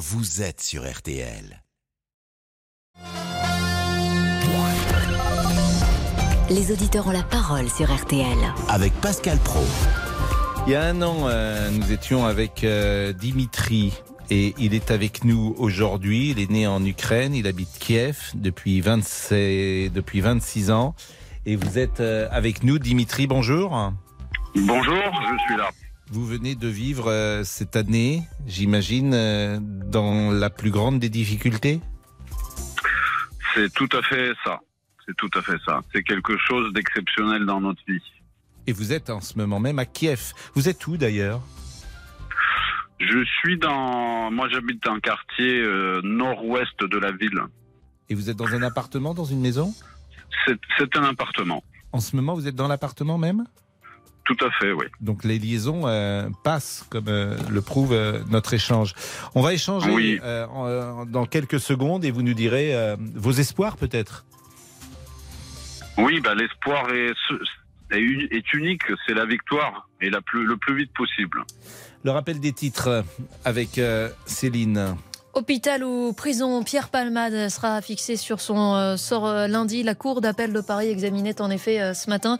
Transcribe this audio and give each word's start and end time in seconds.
vous 0.00 0.40
êtes 0.40 0.62
sur 0.62 0.90
RTL. 0.90 1.62
Les 6.48 6.72
auditeurs 6.72 7.06
ont 7.06 7.10
la 7.10 7.22
parole 7.22 7.68
sur 7.68 7.94
RTL. 7.94 8.38
Avec 8.70 8.94
Pascal 8.94 9.36
Pro. 9.40 9.60
Il 10.66 10.72
y 10.72 10.74
a 10.74 10.84
un 10.84 11.02
an, 11.02 11.28
euh, 11.28 11.70
nous 11.70 11.92
étions 11.92 12.24
avec 12.24 12.64
euh, 12.64 13.12
Dimitri 13.12 13.92
et 14.30 14.54
il 14.56 14.72
est 14.72 14.90
avec 14.90 15.22
nous 15.22 15.54
aujourd'hui. 15.58 16.30
Il 16.30 16.40
est 16.40 16.50
né 16.50 16.66
en 16.66 16.82
Ukraine, 16.82 17.34
il 17.34 17.46
habite 17.46 17.78
Kiev 17.78 18.30
depuis 18.34 18.80
26, 18.80 19.90
depuis 19.92 20.22
26 20.22 20.70
ans. 20.70 20.94
Et 21.44 21.56
vous 21.56 21.78
êtes 21.78 22.00
euh, 22.00 22.26
avec 22.30 22.64
nous, 22.64 22.78
Dimitri, 22.78 23.26
bonjour. 23.26 23.92
Bonjour, 24.54 24.96
je 24.96 25.44
suis 25.46 25.56
là. 25.58 25.68
Vous 26.12 26.26
venez 26.26 26.56
de 26.56 26.66
vivre 26.66 27.08
euh, 27.08 27.44
cette 27.44 27.76
année, 27.76 28.24
j'imagine, 28.44 29.14
euh, 29.14 29.58
dans 29.60 30.32
la 30.32 30.50
plus 30.50 30.72
grande 30.72 30.98
des 30.98 31.08
difficultés? 31.08 31.80
C'est 33.54 33.72
tout 33.72 33.88
à 33.92 34.02
fait 34.02 34.32
ça. 34.44 34.58
C'est 35.06 35.16
tout 35.16 35.30
à 35.34 35.42
fait 35.42 35.58
ça. 35.64 35.82
C'est 35.94 36.02
quelque 36.02 36.36
chose 36.36 36.72
d'exceptionnel 36.72 37.46
dans 37.46 37.60
notre 37.60 37.80
vie. 37.86 38.02
Et 38.66 38.72
vous 38.72 38.92
êtes 38.92 39.08
en 39.08 39.20
ce 39.20 39.38
moment 39.38 39.60
même 39.60 39.78
à 39.78 39.84
Kiev. 39.84 40.32
Vous 40.54 40.68
êtes 40.68 40.84
où 40.88 40.96
d'ailleurs? 40.96 41.42
Je 42.98 43.24
suis 43.38 43.56
dans. 43.56 44.32
Moi, 44.32 44.48
j'habite 44.48 44.84
un 44.88 44.98
quartier 44.98 45.60
euh, 45.60 46.00
nord-ouest 46.02 46.82
de 46.82 46.98
la 46.98 47.12
ville. 47.12 47.40
Et 48.08 48.16
vous 48.16 48.30
êtes 48.30 48.36
dans 48.36 48.52
un 48.52 48.62
appartement, 48.62 49.14
dans 49.14 49.24
une 49.24 49.40
maison? 49.40 49.72
C'est 50.44 50.96
un 50.96 51.04
appartement. 51.04 51.62
En 51.92 52.00
ce 52.00 52.16
moment, 52.16 52.34
vous 52.34 52.48
êtes 52.48 52.56
dans 52.56 52.68
l'appartement 52.68 53.16
même? 53.16 53.46
Tout 54.30 54.44
à 54.46 54.50
fait, 54.60 54.70
oui. 54.72 54.86
Donc 55.00 55.24
les 55.24 55.40
liaisons 55.40 55.88
euh, 55.88 56.28
passent, 56.44 56.86
comme 56.88 57.08
euh, 57.08 57.36
le 57.50 57.60
prouve 57.62 57.92
euh, 57.92 58.20
notre 58.30 58.54
échange. 58.54 58.94
On 59.34 59.42
va 59.42 59.52
échanger 59.54 59.90
Oui. 59.90 60.20
en- 60.22 61.04
dans 61.04 61.26
quelques 61.26 61.58
secondes 61.58 62.04
et 62.04 62.12
vous 62.12 62.22
nous 62.22 62.34
direz 62.34 62.94
vos 63.16 63.32
espoirs 63.32 63.76
peut-être. 63.76 64.24
Oui, 65.98 66.20
bah, 66.20 66.34
l'espoir 66.36 66.88
est, 66.90 67.12
est, 67.90 67.98
uni- 68.00 68.28
est 68.30 68.52
unique. 68.54 68.82
C'est 69.06 69.14
la 69.14 69.26
victoire 69.26 69.88
et 70.00 70.10
la 70.10 70.20
plus, 70.20 70.46
le 70.46 70.56
plus 70.56 70.76
vite 70.76 70.92
possible. 70.94 71.42
Le 72.04 72.10
rappel 72.12 72.38
des 72.38 72.52
titres 72.52 73.04
avec 73.44 73.80
Céline. 74.26 74.96
Hôpital 75.32 75.84
ou 75.84 76.12
prison, 76.12 76.64
Pierre 76.64 76.88
Palmade 76.88 77.48
sera 77.50 77.80
fixé 77.82 78.16
sur 78.16 78.40
son 78.40 78.74
euh, 78.74 78.96
sort 78.96 79.28
euh, 79.28 79.46
lundi. 79.46 79.84
La 79.84 79.94
Cour 79.94 80.20
d'appel 80.20 80.52
de 80.52 80.60
Paris 80.60 80.88
examinait 80.88 81.40
en 81.40 81.50
effet 81.52 81.80
euh, 81.80 81.94
ce 81.94 82.10
matin 82.10 82.36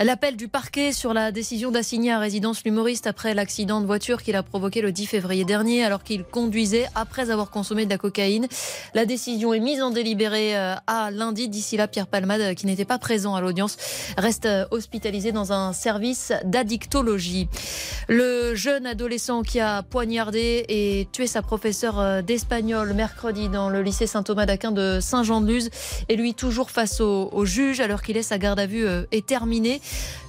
l'appel 0.00 0.36
du 0.36 0.48
parquet 0.48 0.92
sur 0.92 1.12
la 1.12 1.32
décision 1.32 1.70
d'assigner 1.70 2.12
à 2.12 2.18
résidence 2.18 2.64
l'humoriste 2.64 3.06
après 3.06 3.34
l'accident 3.34 3.82
de 3.82 3.86
voiture 3.86 4.22
qu'il 4.22 4.36
a 4.36 4.42
provoqué 4.42 4.80
le 4.80 4.90
10 4.90 5.04
février 5.04 5.44
dernier 5.44 5.84
alors 5.84 6.02
qu'il 6.02 6.24
conduisait 6.24 6.86
après 6.94 7.28
avoir 7.28 7.50
consommé 7.50 7.84
de 7.84 7.90
la 7.90 7.98
cocaïne. 7.98 8.48
La 8.94 9.04
décision 9.04 9.52
est 9.52 9.60
mise 9.60 9.82
en 9.82 9.90
délibéré 9.90 10.56
à 10.56 11.10
lundi. 11.10 11.50
D'ici 11.50 11.76
là, 11.76 11.88
Pierre 11.88 12.06
Palmade, 12.06 12.54
qui 12.54 12.64
n'était 12.64 12.86
pas 12.86 12.98
présent 12.98 13.34
à 13.34 13.42
l'audience, 13.42 13.76
reste 14.16 14.48
hospitalisé 14.70 15.32
dans 15.32 15.52
un 15.52 15.74
service 15.74 16.32
d'addictologie. 16.44 17.48
Le 18.08 18.54
jeune 18.54 18.86
adolescent 18.86 19.42
qui 19.42 19.60
a 19.60 19.82
poignardé 19.82 20.64
et 20.68 21.06
tué 21.12 21.26
sa 21.26 21.42
professeure 21.42 22.22
d'espagnol 22.30 22.92
mercredi 22.94 23.48
dans 23.48 23.68
le 23.70 23.82
lycée 23.82 24.06
Saint-Thomas 24.06 24.46
d'Aquin 24.46 24.70
de 24.70 25.00
Saint-Jean-de-Luz 25.00 25.68
est 26.08 26.14
lui 26.14 26.32
toujours 26.32 26.70
face 26.70 27.00
au, 27.00 27.28
au 27.32 27.44
juge 27.44 27.80
alors 27.80 28.02
qu'il 28.02 28.16
est 28.16 28.22
sa 28.22 28.38
garde 28.38 28.60
à 28.60 28.66
vue 28.66 28.86
euh, 28.86 29.02
est 29.10 29.26
terminée. 29.26 29.80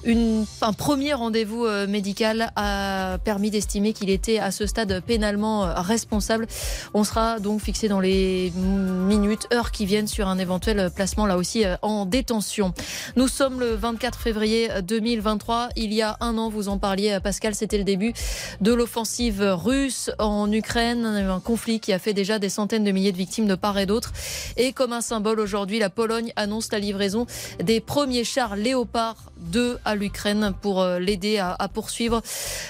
Un 0.04 0.74
premier 0.74 1.14
rendez-vous 1.14 1.66
euh, 1.66 1.86
médical 1.86 2.52
a 2.56 3.20
permis 3.24 3.52
d'estimer 3.52 3.94
qu'il 3.94 4.10
était 4.10 4.40
à 4.40 4.50
ce 4.50 4.66
stade 4.66 5.04
pénalement 5.06 5.64
euh, 5.64 5.74
responsable. 5.76 6.48
On 6.96 7.04
sera 7.04 7.40
donc 7.40 7.62
fixé 7.62 7.88
dans 7.88 8.00
les 8.00 8.52
minutes, 8.56 9.48
heures 9.54 9.70
qui 9.70 9.86
viennent 9.86 10.08
sur 10.08 10.28
un 10.28 10.40
éventuel 10.40 10.90
placement 10.96 11.28
là 11.28 11.38
aussi 11.38 11.66
en 11.84 12.08
détention. 12.08 12.74
Nous 13.16 13.28
sommes 13.28 13.60
le 13.60 13.76
24 13.76 14.20
février 14.20 14.70
2023. 14.82 15.70
Il 15.76 15.94
y 15.94 16.02
a 16.02 16.18
un 16.20 16.40
an, 16.40 16.50
vous 16.50 16.68
en 16.68 16.80
parliez, 16.80 17.20
Pascal, 17.24 17.54
c'était 17.54 17.78
le 17.78 17.84
début 17.84 18.14
de 18.60 18.74
l'offensive 18.74 19.44
russe 19.44 20.10
en 20.18 20.52
Ukraine, 20.52 21.06
un 21.06 21.40
conflit 21.40 21.80
qui 21.80 21.91
a 21.94 22.00
fait 22.00 22.14
déjà 22.14 22.40
des 22.40 22.50
centaines 22.50 22.84
de 22.84 22.92
milliers 22.92 23.12
de 23.12 23.18
victimes 23.18 23.48
de 23.48 23.56
part 23.56 23.78
et 23.78 23.86
d'autre. 23.86 24.14
Et 24.58 24.74
comme 24.74 24.94
un 24.94 25.02
symbole 25.02 25.40
aujourd'hui, 25.40 25.80
la 25.80 25.90
Pologne 25.90 26.34
annonce 26.36 26.72
la 26.72 26.80
livraison 26.80 27.26
des 27.64 27.80
premiers 27.80 28.24
chars 28.24 28.56
Léopard 28.56 29.32
2 29.38 29.80
à 29.86 29.96
l'Ukraine 29.96 30.54
pour 30.62 30.82
euh, 30.82 31.00
l'aider 31.00 31.40
à, 31.40 31.56
poursuivre 31.74 32.22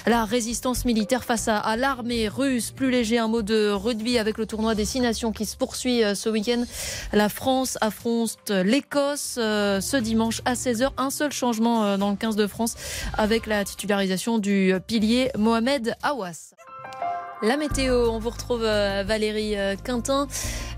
la 0.05 0.25
résistance 0.25 0.85
militaire 0.85 1.23
face 1.23 1.47
à, 1.47 1.57
à 1.57 1.75
l'armée 1.75 2.27
russe. 2.27 2.71
Plus 2.71 2.91
léger, 2.91 3.17
un 3.17 3.27
mot 3.27 3.41
de 3.41 3.69
rugby 3.69 4.17
avec 4.17 4.37
le 4.37 4.45
tournoi 4.45 4.75
des 4.75 4.85
six 4.85 4.99
nations 4.99 5.31
qui 5.31 5.45
se 5.45 5.57
poursuit 5.57 6.03
euh, 6.03 6.15
ce 6.15 6.29
week-end. 6.29 6.63
La 7.13 7.29
France 7.29 7.77
affronte 7.81 8.49
l'Écosse 8.49 9.35
euh, 9.37 9.81
ce 9.81 9.97
dimanche 9.97 10.41
à 10.45 10.53
16h. 10.53 10.91
Un 10.97 11.09
seul 11.09 11.31
changement 11.31 11.97
dans 11.97 12.11
le 12.11 12.15
15 12.15 12.35
de 12.35 12.47
France 12.47 12.75
avec 13.17 13.47
la 13.47 13.63
titularisation 13.63 14.39
du 14.39 14.73
pilier 14.87 15.31
Mohamed 15.37 15.95
Awas. 16.03 16.53
La 17.43 17.57
météo, 17.57 18.07
on 18.11 18.19
vous 18.19 18.29
retrouve 18.29 18.61
euh, 18.63 19.03
Valérie 19.03 19.57
euh, 19.57 19.75
Quintin. 19.75 20.27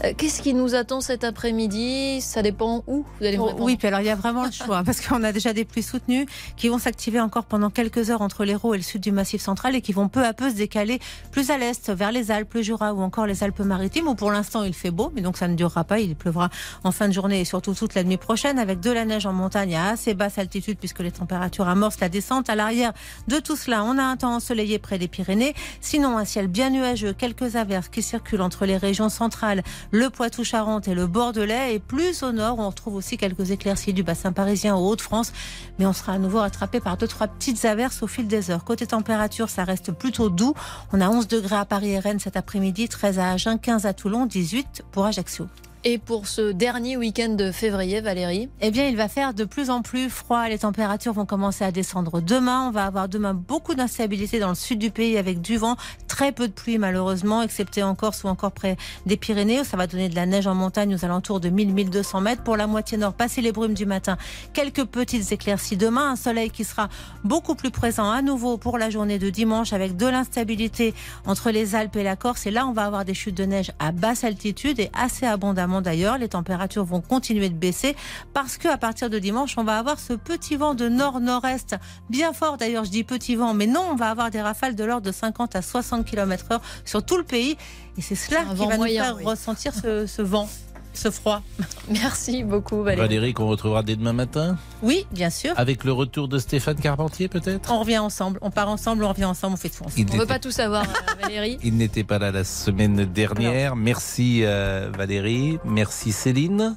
Euh, 0.06 0.13
Qu'est-ce 0.18 0.41
qui 0.41 0.53
nous 0.53 0.75
attend 0.75 1.01
cet 1.01 1.25
après-midi? 1.25 2.22
Ça 2.22 2.41
dépend 2.41 2.85
où 2.88 3.03
vous 3.19 3.25
allez 3.25 3.35
me 3.35 3.41
Oh, 3.44 3.47
répondre. 3.47 3.66
oui, 3.66 3.75
puis 3.75 3.90
alors 3.90 4.00
il 4.00 4.06
y 4.06 4.09
a 4.09 4.16
vraiment 4.16 4.46
le 4.46 4.51
choix 4.51 4.81
parce 4.85 5.01
qu'on 5.06 5.24
a 5.25 5.34
déjà 5.34 5.51
des 5.51 5.66
pluies 5.66 5.84
soutenues 5.84 6.25
qui 6.56 6.69
vont 6.69 6.78
s'activer 6.79 7.19
encore 7.19 7.44
pendant 7.44 7.69
quelques 7.69 8.09
heures 8.12 8.22
entre 8.22 8.46
l'Hérault 8.46 8.75
et 8.75 8.78
le 8.78 8.84
sud 8.84 9.01
du 9.01 9.12
Massif 9.12 9.41
central 9.41 9.75
et 9.75 9.81
qui 9.81 9.91
vont 9.91 10.07
peu 10.07 10.24
à 10.25 10.31
peu 10.31 10.50
se 10.50 10.56
décaler 10.56 11.00
plus 11.31 11.51
à 11.51 11.57
l'est 11.57 11.90
vers 11.91 12.13
les 12.13 12.31
Alpes, 12.31 12.53
le 12.53 12.62
Jura 12.62 12.94
ou 12.94 13.01
encore 13.01 13.25
les 13.25 13.44
Alpes-Maritimes 13.44 14.07
où 14.07 14.16
pour 14.16 14.31
l'instant 14.31 14.63
il 14.63 14.74
fait 14.74 14.91
beau, 14.91 15.12
mais 15.13 15.22
donc 15.22 15.35
ça 15.35 15.50
ne 15.50 15.56
durera 15.56 15.84
pas. 15.84 16.00
Il 16.00 16.16
pleuvra 16.16 16.50
en 16.85 16.94
fin 16.94 17.09
de 17.09 17.13
journée 17.13 17.41
et 17.41 17.45
surtout 17.45 17.74
toute 17.74 17.94
la 17.94 18.06
nuit 18.06 18.16
prochaine 18.16 18.57
avec 18.57 18.80
de 18.80 18.90
la 18.90 19.03
neige 19.03 19.25
en 19.25 19.34
montagne 19.34 19.75
à 19.75 19.90
assez 19.90 20.13
basse 20.13 20.38
altitude 20.38 20.78
puisque 20.80 21.00
les 21.00 21.12
températures 21.12 21.68
amorcent 21.68 22.00
la 22.00 22.07
descente. 22.07 22.50
À 22.50 22.56
l'arrière 22.56 22.94
de 23.28 23.40
tout 23.40 23.57
cela, 23.57 23.84
on 23.84 23.97
a 23.97 24.03
un 24.03 24.16
temps 24.16 24.35
ensoleillé 24.35 24.80
près 24.80 24.97
des 24.97 25.09
Pyrénées, 25.09 25.56
sinon 25.81 26.18
un 26.18 26.24
ciel 26.24 26.47
bien 26.53 26.69
nuageux, 26.69 27.13
quelques 27.13 27.55
averses 27.55 27.89
qui 27.89 28.03
circulent 28.03 28.41
entre 28.41 28.67
les 28.67 28.77
régions 28.77 29.09
centrales, 29.09 29.63
le 29.89 30.11
Poitou-Charentes 30.11 30.87
et 30.87 30.93
le 30.93 31.07
Bordelais 31.07 31.73
et 31.73 31.79
plus 31.79 32.21
au 32.21 32.31
nord, 32.31 32.59
on 32.59 32.67
retrouve 32.69 32.93
aussi 32.93 33.17
quelques 33.17 33.49
éclaircies 33.49 33.91
du 33.91 34.03
bassin 34.03 34.31
parisien 34.31 34.75
aux 34.75 34.87
Hauts-de-France, 34.87 35.33
mais 35.79 35.87
on 35.87 35.93
sera 35.93 36.13
à 36.13 36.19
nouveau 36.19 36.41
rattrapé 36.41 36.79
par 36.79 36.95
deux 36.95 37.07
trois 37.07 37.27
petites 37.27 37.65
averses 37.65 38.03
au 38.03 38.07
fil 38.07 38.27
des 38.27 38.51
heures. 38.51 38.63
Côté 38.63 38.85
température, 38.85 39.49
ça 39.49 39.63
reste 39.63 39.91
plutôt 39.93 40.29
doux. 40.29 40.53
On 40.93 41.01
a 41.01 41.09
11 41.09 41.27
degrés 41.27 41.55
à 41.55 41.65
Paris 41.65 41.89
et 41.89 41.99
Rennes 41.99 42.19
cet 42.19 42.37
après-midi, 42.37 42.87
13 42.87 43.17
à 43.17 43.31
Agen, 43.31 43.57
15 43.57 43.87
à 43.87 43.93
Toulon, 43.93 44.27
18 44.27 44.83
pour 44.91 45.05
Ajaccio. 45.05 45.47
Et 45.85 45.97
pour 45.97 46.27
ce 46.27 46.53
dernier 46.53 46.95
week-end 46.95 47.31
de 47.35 47.51
février, 47.51 47.99
Valérie 47.99 48.47
Eh 48.61 48.71
bien, 48.71 48.88
il 48.88 48.95
va 48.95 49.09
faire 49.09 49.33
de 49.33 49.44
plus 49.44 49.69
en 49.69 49.81
plus 49.81 50.09
froid. 50.09 50.47
Les 50.47 50.59
températures 50.59 51.11
vont 51.11 51.25
commencer 51.25 51.66
à 51.66 51.73
descendre 51.73 52.21
demain. 52.21 52.69
On 52.69 52.71
va 52.71 52.85
avoir 52.85 53.09
demain 53.09 53.33
beaucoup 53.33 53.75
d'instabilité 53.75 54.39
dans 54.39 54.47
le 54.47 54.55
sud 54.55 54.79
du 54.79 54.91
pays 54.91 55.17
avec 55.17 55.41
du 55.41 55.57
vent, 55.57 55.75
très 56.07 56.31
peu 56.31 56.47
de 56.47 56.53
pluie 56.53 56.77
malheureusement, 56.77 57.41
excepté 57.41 57.83
en 57.83 57.95
Corse 57.95 58.23
ou 58.23 58.27
encore 58.27 58.53
près 58.53 58.77
des 59.05 59.17
Pyrénées. 59.17 59.66
Ça 59.66 59.75
va 59.75 59.85
donner 59.85 60.07
de 60.07 60.16
la 60.16 60.25
neige 60.25 60.47
en 60.47 60.55
montagne 60.55 60.95
aux 60.95 61.03
alentours 61.03 61.41
de 61.41 61.49
1000-1200 61.49 62.21
mètres. 62.21 62.44
Pour 62.44 62.55
la 62.55 62.65
moitié 62.65 62.97
nord, 62.97 63.11
passer 63.11 63.41
les 63.41 63.51
brumes 63.51 63.73
du 63.73 63.85
matin, 63.85 64.17
quelques 64.53 64.85
petites 64.85 65.33
éclaircies 65.33 65.75
demain. 65.75 66.11
Un 66.11 66.15
soleil 66.15 66.50
qui 66.50 66.63
sera 66.63 66.88
beaucoup 67.25 67.55
plus 67.55 67.71
présent 67.71 68.09
à 68.09 68.21
nouveau 68.21 68.57
pour 68.57 68.77
la 68.77 68.89
journée 68.89 69.19
de 69.19 69.29
dimanche 69.29 69.73
avec 69.73 69.97
de 69.97 70.07
l'instabilité 70.07 70.94
entre 71.25 71.51
les 71.51 71.75
Alpes 71.75 71.97
et 71.97 72.03
la 72.03 72.15
Corse. 72.15 72.45
Et 72.45 72.51
là, 72.51 72.67
on 72.67 72.71
va 72.71 72.85
avoir 72.85 73.03
des 73.03 73.13
chutes 73.13 73.35
de 73.35 73.44
neige 73.44 73.73
à 73.79 73.91
basse 73.91 74.23
altitude 74.23 74.79
et 74.79 74.89
assez 74.94 75.25
abondamment 75.25 75.72
d'ailleurs. 75.81 76.17
Les 76.17 76.29
températures 76.29 76.85
vont 76.85 77.01
continuer 77.01 77.50
de 77.50 77.56
baisser 77.56 77.95
parce 78.34 78.57
que 78.57 78.67
à 78.67 78.78
partir 78.78 79.09
de 79.09 79.19
dimanche, 79.19 79.56
on 79.57 79.63
va 79.63 79.78
avoir 79.78 80.00
ce 80.00 80.13
petit 80.13 80.56
vent 80.56 80.73
de 80.73 80.89
nord-nord-est, 80.89 81.75
bien 82.09 82.34
fort 82.34 82.57
d'ailleurs, 82.57 82.85
je 82.85 82.91
dis 82.91 83.03
petit 83.03 83.35
vent, 83.35 83.53
mais 83.53 83.67
non, 83.67 83.88
on 83.91 83.95
va 83.95 84.09
avoir 84.09 84.31
des 84.31 84.41
rafales 84.41 84.75
de 84.75 84.83
l'ordre 84.83 85.06
de 85.06 85.12
50 85.12 85.56
à 85.56 85.62
60 85.62 86.06
km 86.06 86.45
heure 86.51 86.62
sur 86.85 87.06
tout 87.06 87.17
le 87.17 87.23
pays. 87.23 87.57
Et 87.97 88.01
c'est 88.01 88.16
cela 88.16 88.44
qui 88.56 88.66
va 88.66 88.78
moyen, 88.78 89.01
nous 89.01 89.06
faire 89.06 89.15
oui. 89.18 89.24
ressentir 89.25 89.74
ce, 89.74 90.07
ce 90.07 90.21
vent, 90.21 90.50
ce 90.94 91.10
froid. 91.12 91.42
Merci 91.90 92.44
beaucoup, 92.44 92.84
Valérie. 92.84 93.01
Valérie 93.01 93.34
qu'on 93.34 93.48
retrouvera 93.48 93.84
dès 93.84 93.95
demain 93.95 94.13
matin 94.13 94.57
Oui, 94.81 95.06
bien 95.12 95.30
sûr. 95.30 95.54
avec 95.57 95.84
le 95.84 95.92
retour 95.92 96.28
de 96.28 96.38
Stéphane 96.40 96.78
Carpentier 96.78 97.28
peut-être? 97.28 97.72
On 97.72 97.80
revient 97.80 98.00
ensemble, 98.00 98.40
on 98.42 98.51
part 98.51 98.69
ensemble, 98.69 99.04
on 99.04 99.10
revient 99.10 99.25
ensemble, 99.25 99.54
on 99.54 99.57
fait 99.57 99.69
tout 99.69 99.84
ensemble. 99.84 100.00
Il 100.00 100.07
On 100.12 100.16
ne 100.16 100.19
veut 100.22 100.25
pas 100.28 100.40
tout 100.40 100.51
savoir, 100.51 100.84
euh, 100.84 101.22
Valérie. 101.22 101.57
Il 101.63 101.75
n'était 101.78 102.04
pas 102.04 102.19
là 102.19 102.31
la 102.31 102.44
semaine 102.44 103.06
dernière. 103.06 103.75
Merci 103.75 104.42
euh, 104.44 104.90
Valérie. 104.95 105.57
Merci 105.66 106.12
Céline. 106.12 106.75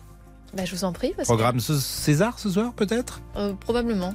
Bah, 0.57 0.65
je 0.65 0.75
vous 0.75 0.85
en 0.85 0.93
prie. 0.93 1.13
Parce 1.15 1.29
Programme 1.29 1.61
César 1.61 2.39
ce 2.39 2.49
soir 2.49 2.73
peut-être? 2.73 3.21
Euh, 3.37 3.53
probablement. 3.55 4.15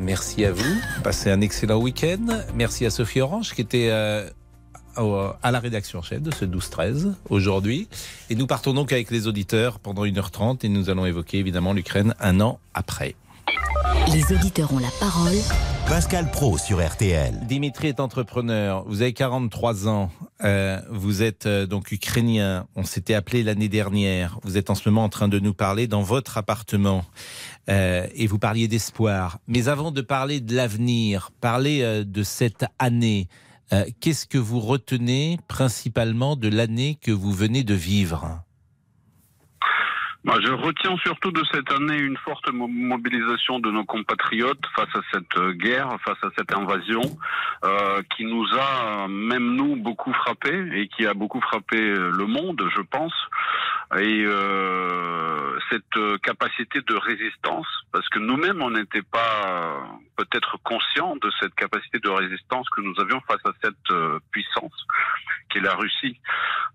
Merci 0.00 0.44
à 0.44 0.52
vous. 0.52 0.74
Passez 1.04 1.30
un 1.30 1.40
excellent 1.40 1.78
week-end. 1.78 2.26
Merci 2.54 2.84
à 2.86 2.90
Sophie 2.90 3.20
Orange 3.20 3.54
qui 3.54 3.60
était 3.60 3.88
euh, 3.90 4.28
à 4.96 5.50
la 5.50 5.60
rédaction 5.60 6.02
chef 6.02 6.22
de 6.22 6.30
ce 6.30 6.44
12-13 6.44 7.14
aujourd'hui. 7.30 7.88
Et 8.30 8.34
nous 8.34 8.46
partons 8.46 8.74
donc 8.74 8.92
avec 8.92 9.10
les 9.10 9.26
auditeurs 9.26 9.78
pendant 9.78 10.04
1h30 10.04 10.64
et 10.64 10.68
nous 10.68 10.90
allons 10.90 11.06
évoquer 11.06 11.38
évidemment 11.38 11.72
l'Ukraine 11.72 12.14
un 12.20 12.40
an 12.40 12.58
après. 12.74 13.14
Les 14.12 14.32
auditeurs 14.34 14.72
ont 14.72 14.78
la 14.78 14.90
parole 15.00 15.36
Pascal 15.86 16.30
Pro 16.30 16.58
sur 16.58 16.84
RTL. 16.84 17.46
Dimitri 17.46 17.88
est 17.88 18.00
entrepreneur. 18.00 18.84
Vous 18.86 19.02
avez 19.02 19.12
43 19.12 19.88
ans. 19.88 20.10
Euh, 20.42 20.80
vous 20.90 21.22
êtes 21.22 21.46
euh, 21.46 21.66
donc 21.66 21.92
ukrainien. 21.92 22.66
On 22.76 22.84
s'était 22.84 23.14
appelé 23.14 23.42
l'année 23.42 23.68
dernière. 23.68 24.38
Vous 24.42 24.56
êtes 24.56 24.70
en 24.70 24.74
ce 24.74 24.88
moment 24.88 25.04
en 25.04 25.08
train 25.08 25.28
de 25.28 25.38
nous 25.38 25.54
parler 25.54 25.86
dans 25.86 26.02
votre 26.02 26.38
appartement. 26.38 27.04
Euh, 27.68 28.06
et 28.14 28.26
vous 28.26 28.38
parliez 28.38 28.68
d'espoir. 28.68 29.38
Mais 29.46 29.68
avant 29.68 29.90
de 29.90 30.00
parler 30.00 30.40
de 30.40 30.54
l'avenir, 30.54 31.30
parler 31.40 31.82
euh, 31.82 32.04
de 32.04 32.22
cette 32.22 32.64
année, 32.78 33.28
euh, 33.72 33.84
qu'est-ce 34.00 34.26
que 34.26 34.38
vous 34.38 34.60
retenez 34.60 35.38
principalement 35.48 36.36
de 36.36 36.48
l'année 36.48 36.98
que 37.02 37.10
vous 37.10 37.32
venez 37.32 37.64
de 37.64 37.74
vivre? 37.74 38.40
Je 40.24 40.52
retiens 40.52 40.96
surtout 40.98 41.32
de 41.32 41.42
cette 41.52 41.70
année 41.72 41.98
une 41.98 42.16
forte 42.18 42.48
mo- 42.52 42.68
mobilisation 42.68 43.58
de 43.58 43.72
nos 43.72 43.84
compatriotes 43.84 44.64
face 44.76 44.94
à 44.94 45.00
cette 45.12 45.36
euh, 45.36 45.52
guerre, 45.52 45.88
face 46.04 46.18
à 46.22 46.28
cette 46.38 46.54
invasion, 46.56 47.02
euh, 47.64 48.02
qui 48.16 48.24
nous 48.24 48.46
a, 48.56 49.08
même 49.08 49.56
nous, 49.56 49.74
beaucoup 49.76 50.12
frappé 50.12 50.68
et 50.74 50.86
qui 50.88 51.06
a 51.06 51.14
beaucoup 51.14 51.40
frappé 51.40 51.76
le 51.80 52.26
monde, 52.26 52.62
je 52.74 52.82
pense. 52.82 53.12
Et 53.98 54.24
euh, 54.24 55.58
cette 55.70 55.96
euh, 55.96 56.16
capacité 56.18 56.80
de 56.80 56.94
résistance, 56.94 57.66
parce 57.92 58.08
que 58.08 58.18
nous-mêmes, 58.18 58.62
on 58.62 58.70
n'était 58.70 59.02
pas 59.02 59.46
euh, 59.46 59.80
peut-être 60.16 60.58
conscients 60.62 61.16
de 61.16 61.30
cette 61.40 61.54
capacité 61.54 61.98
de 61.98 62.08
résistance 62.08 62.68
que 62.70 62.80
nous 62.80 62.94
avions 62.98 63.20
face 63.28 63.44
à 63.44 63.52
cette 63.62 63.90
euh, 63.90 64.18
puissance 64.30 64.72
qui 65.50 65.58
est 65.58 65.62
la 65.62 65.74
Russie. 65.74 66.18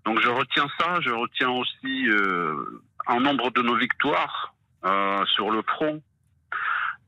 Donc 0.04 0.20
je 0.20 0.28
retiens 0.28 0.68
ça, 0.78 1.00
je 1.00 1.10
retiens 1.10 1.50
aussi 1.50 2.08
euh, 2.08 2.82
un 3.08 3.18
nombre 3.18 3.50
de 3.50 3.62
nos 3.62 3.74
victoires 3.74 4.54
euh, 4.84 5.24
sur 5.26 5.50
le 5.50 5.62
front. 5.62 6.00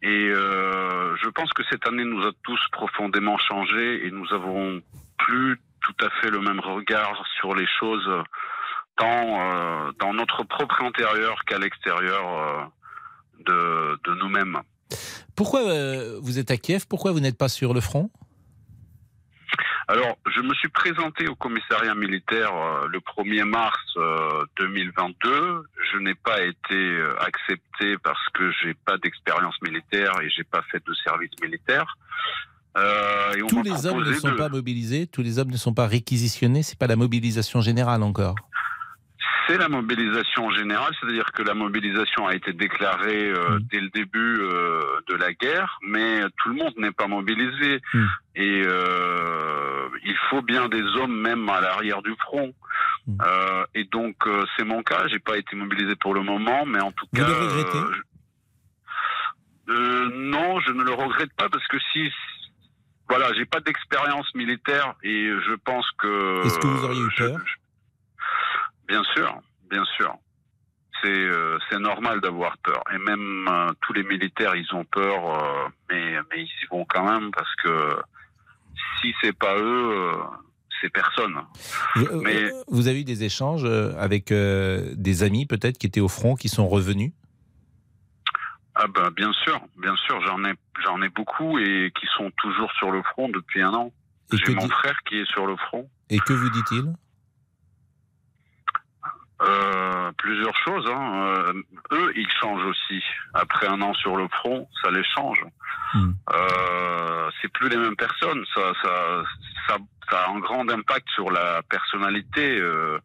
Et 0.02 0.32
je 0.32 1.28
pense 1.28 1.52
que 1.52 1.62
cette 1.70 1.86
année 1.86 2.04
nous 2.04 2.26
a 2.26 2.30
tous 2.42 2.58
profondément 2.72 3.36
changé 3.36 4.06
et 4.06 4.10
nous 4.10 4.32
avons 4.32 4.80
plus 5.18 5.60
tout 5.82 6.06
à 6.06 6.08
fait 6.20 6.30
le 6.30 6.40
même 6.40 6.60
regard 6.60 7.22
sur 7.38 7.54
les 7.54 7.66
choses, 7.78 8.10
tant 9.00 9.40
euh, 9.40 9.92
dans 9.98 10.12
notre 10.12 10.44
propre 10.44 10.82
intérieur 10.82 11.36
qu'à 11.46 11.58
l'extérieur 11.58 12.24
euh, 12.28 12.64
de, 13.46 13.98
de 14.10 14.14
nous-mêmes. 14.20 14.58
Pourquoi 15.34 15.60
euh, 15.62 16.18
vous 16.22 16.38
êtes 16.38 16.50
à 16.50 16.56
Kiev? 16.56 16.86
Pourquoi 16.88 17.12
vous 17.12 17.20
n'êtes 17.20 17.38
pas 17.38 17.48
sur 17.48 17.72
le 17.74 17.80
front? 17.80 18.10
Alors, 19.88 20.16
je 20.36 20.40
me 20.40 20.54
suis 20.54 20.68
présenté 20.68 21.26
au 21.28 21.34
commissariat 21.34 21.94
militaire 21.96 22.52
euh, 22.54 22.86
le 22.88 23.00
1er 23.00 23.42
mars 23.44 23.76
euh, 23.96 24.44
2022. 24.58 25.64
Je 25.92 25.98
n'ai 25.98 26.14
pas 26.14 26.40
été 26.42 26.74
euh, 26.76 27.12
accepté 27.20 27.96
parce 28.04 28.28
que 28.34 28.52
j'ai 28.62 28.74
pas 28.74 28.98
d'expérience 28.98 29.56
militaire 29.62 30.12
et 30.22 30.30
j'ai 30.30 30.44
pas 30.44 30.62
fait 30.70 30.80
de 30.86 30.94
service 31.04 31.32
militaire. 31.42 31.96
Et 32.76 33.42
on 33.42 33.48
Tous 33.48 33.62
les 33.64 33.84
hommes 33.86 34.04
ne 34.04 34.12
sont 34.12 34.30
de- 34.30 34.36
pas 34.36 34.48
mobilisés, 34.48 35.08
tous 35.08 35.22
les 35.22 35.40
hommes 35.40 35.50
ne 35.50 35.56
sont 35.56 35.74
pas 35.74 35.88
réquisitionnés, 35.88 36.62
c'est 36.62 36.78
pas 36.78 36.86
la 36.86 36.94
mobilisation 36.94 37.60
générale 37.60 38.04
encore. 38.04 38.36
C'est 39.50 39.58
la 39.58 39.68
mobilisation 39.68 40.48
générale, 40.52 40.94
c'est-à-dire 41.00 41.32
que 41.32 41.42
la 41.42 41.54
mobilisation 41.54 42.28
a 42.28 42.36
été 42.36 42.52
déclarée 42.52 43.30
euh, 43.32 43.58
Mm. 43.58 43.62
dès 43.70 43.80
le 43.80 43.88
début 43.88 44.38
euh, 44.42 44.80
de 45.08 45.14
la 45.16 45.32
guerre, 45.32 45.78
mais 45.82 46.20
tout 46.36 46.50
le 46.50 46.54
monde 46.54 46.74
n'est 46.76 46.92
pas 46.92 47.08
mobilisé. 47.08 47.80
Mm. 47.92 48.04
Et 48.36 48.62
euh, 48.64 49.88
il 50.04 50.16
faut 50.28 50.42
bien 50.42 50.68
des 50.68 50.82
hommes 50.98 51.20
même 51.20 51.48
à 51.48 51.60
l'arrière 51.60 52.00
du 52.02 52.14
front. 52.20 52.54
Mm. 53.08 53.18
Euh, 53.26 53.64
et 53.74 53.84
donc 53.84 54.14
c'est 54.56 54.64
mon 54.64 54.84
cas, 54.84 55.08
j'ai 55.08 55.18
pas 55.18 55.36
été 55.36 55.56
mobilisé 55.56 55.96
pour 55.96 56.14
le 56.14 56.22
moment, 56.22 56.64
mais 56.64 56.80
en 56.80 56.92
tout 56.92 57.06
Vous 57.12 57.20
cas... 57.20 57.26
le 57.26 57.34
regrettez? 57.34 57.78
je- 59.68 60.08
Non, 60.14 60.60
je 60.60 60.70
ne 60.72 60.84
le 60.84 60.92
regrette 60.92 61.32
pas 61.34 61.48
parce 61.48 61.66
que 61.66 61.78
si... 61.92 62.08
Voilà, 63.08 63.32
j'ai 63.34 63.44
pas 63.46 63.58
d'expérience 63.58 64.32
militaire 64.36 64.94
et 65.02 65.28
je 65.48 65.54
pense 65.64 65.88
que... 65.98 66.46
Est-ce 66.46 66.58
que 66.60 66.66
vous 66.68 66.84
auriez 66.84 67.00
eu 67.02 67.10
je- 67.16 67.24
peur? 67.24 67.38
Bien 68.90 69.02
sûr, 69.14 69.40
bien 69.70 69.84
sûr. 69.96 70.12
C'est 71.02 71.08
euh, 71.08 71.58
c'est 71.70 71.78
normal 71.78 72.20
d'avoir 72.20 72.58
peur. 72.58 72.82
Et 72.92 72.98
même 72.98 73.46
euh, 73.48 73.72
tous 73.82 73.92
les 73.92 74.02
militaires, 74.02 74.54
ils 74.56 74.66
ont 74.74 74.84
peur, 74.84 75.18
euh, 75.42 75.68
mais, 75.88 76.16
mais 76.30 76.42
ils 76.42 76.64
y 76.64 76.66
vont 76.70 76.84
quand 76.86 77.04
même 77.08 77.30
parce 77.30 77.54
que 77.64 77.96
si 79.00 79.14
c'est 79.22 79.32
pas 79.36 79.56
eux, 79.56 80.12
c'est 80.80 80.90
personne. 80.90 81.36
Vous, 81.94 82.20
Mais- 82.22 82.50
vous 82.68 82.88
avez 82.88 83.00
eu 83.00 83.04
des 83.04 83.22
échanges 83.24 83.64
avec 83.96 84.32
des 84.32 85.22
amis 85.22 85.46
peut-être 85.46 85.78
qui 85.78 85.86
étaient 85.86 86.00
au 86.00 86.08
front, 86.08 86.34
qui 86.34 86.48
sont 86.48 86.68
revenus? 86.68 87.12
Ah 88.74 88.86
ben 88.88 89.10
bien 89.10 89.32
sûr, 89.44 89.60
bien 89.78 89.94
sûr, 90.06 90.20
j'en 90.26 90.42
ai 90.44 90.54
j'en 90.84 91.00
ai 91.02 91.08
beaucoup 91.10 91.58
et 91.58 91.92
qui 91.98 92.06
sont 92.16 92.30
toujours 92.38 92.70
sur 92.72 92.90
le 92.90 93.02
front 93.02 93.28
depuis 93.28 93.62
un 93.62 93.72
an. 93.74 93.92
J'ai 94.32 94.54
mon 94.54 94.68
frère 94.68 94.98
qui 95.08 95.16
est 95.18 95.30
sur 95.30 95.46
le 95.46 95.56
front. 95.56 95.88
et 96.08 96.18
que 96.18 96.32
vous 96.32 96.50
dit-il? 96.50 96.94
Euh, 99.42 100.12
plusieurs 100.18 100.54
choses. 100.64 100.86
Hein. 100.88 101.24
Euh, 101.38 101.52
eux, 101.92 102.12
ils 102.16 102.28
changent 102.40 102.64
aussi. 102.66 103.02
Après 103.34 103.66
un 103.68 103.80
an 103.80 103.94
sur 103.94 104.16
le 104.16 104.28
front, 104.28 104.68
ça 104.82 104.90
les 104.90 105.04
change. 105.04 105.42
Hmm. 105.94 106.10
Euh, 106.34 107.30
c'est 107.40 107.50
plus 107.52 107.68
les 107.68 107.76
mêmes 107.78 107.96
personnes. 107.96 108.44
Ça, 108.54 108.72
ça, 108.82 109.22
ça, 109.66 109.76
ça 110.10 110.24
a 110.26 110.30
un 110.30 110.38
grand 110.40 110.68
impact 110.70 111.08
sur 111.14 111.30
la 111.30 111.62
personnalité. 111.62 112.58
euh, 112.60 112.98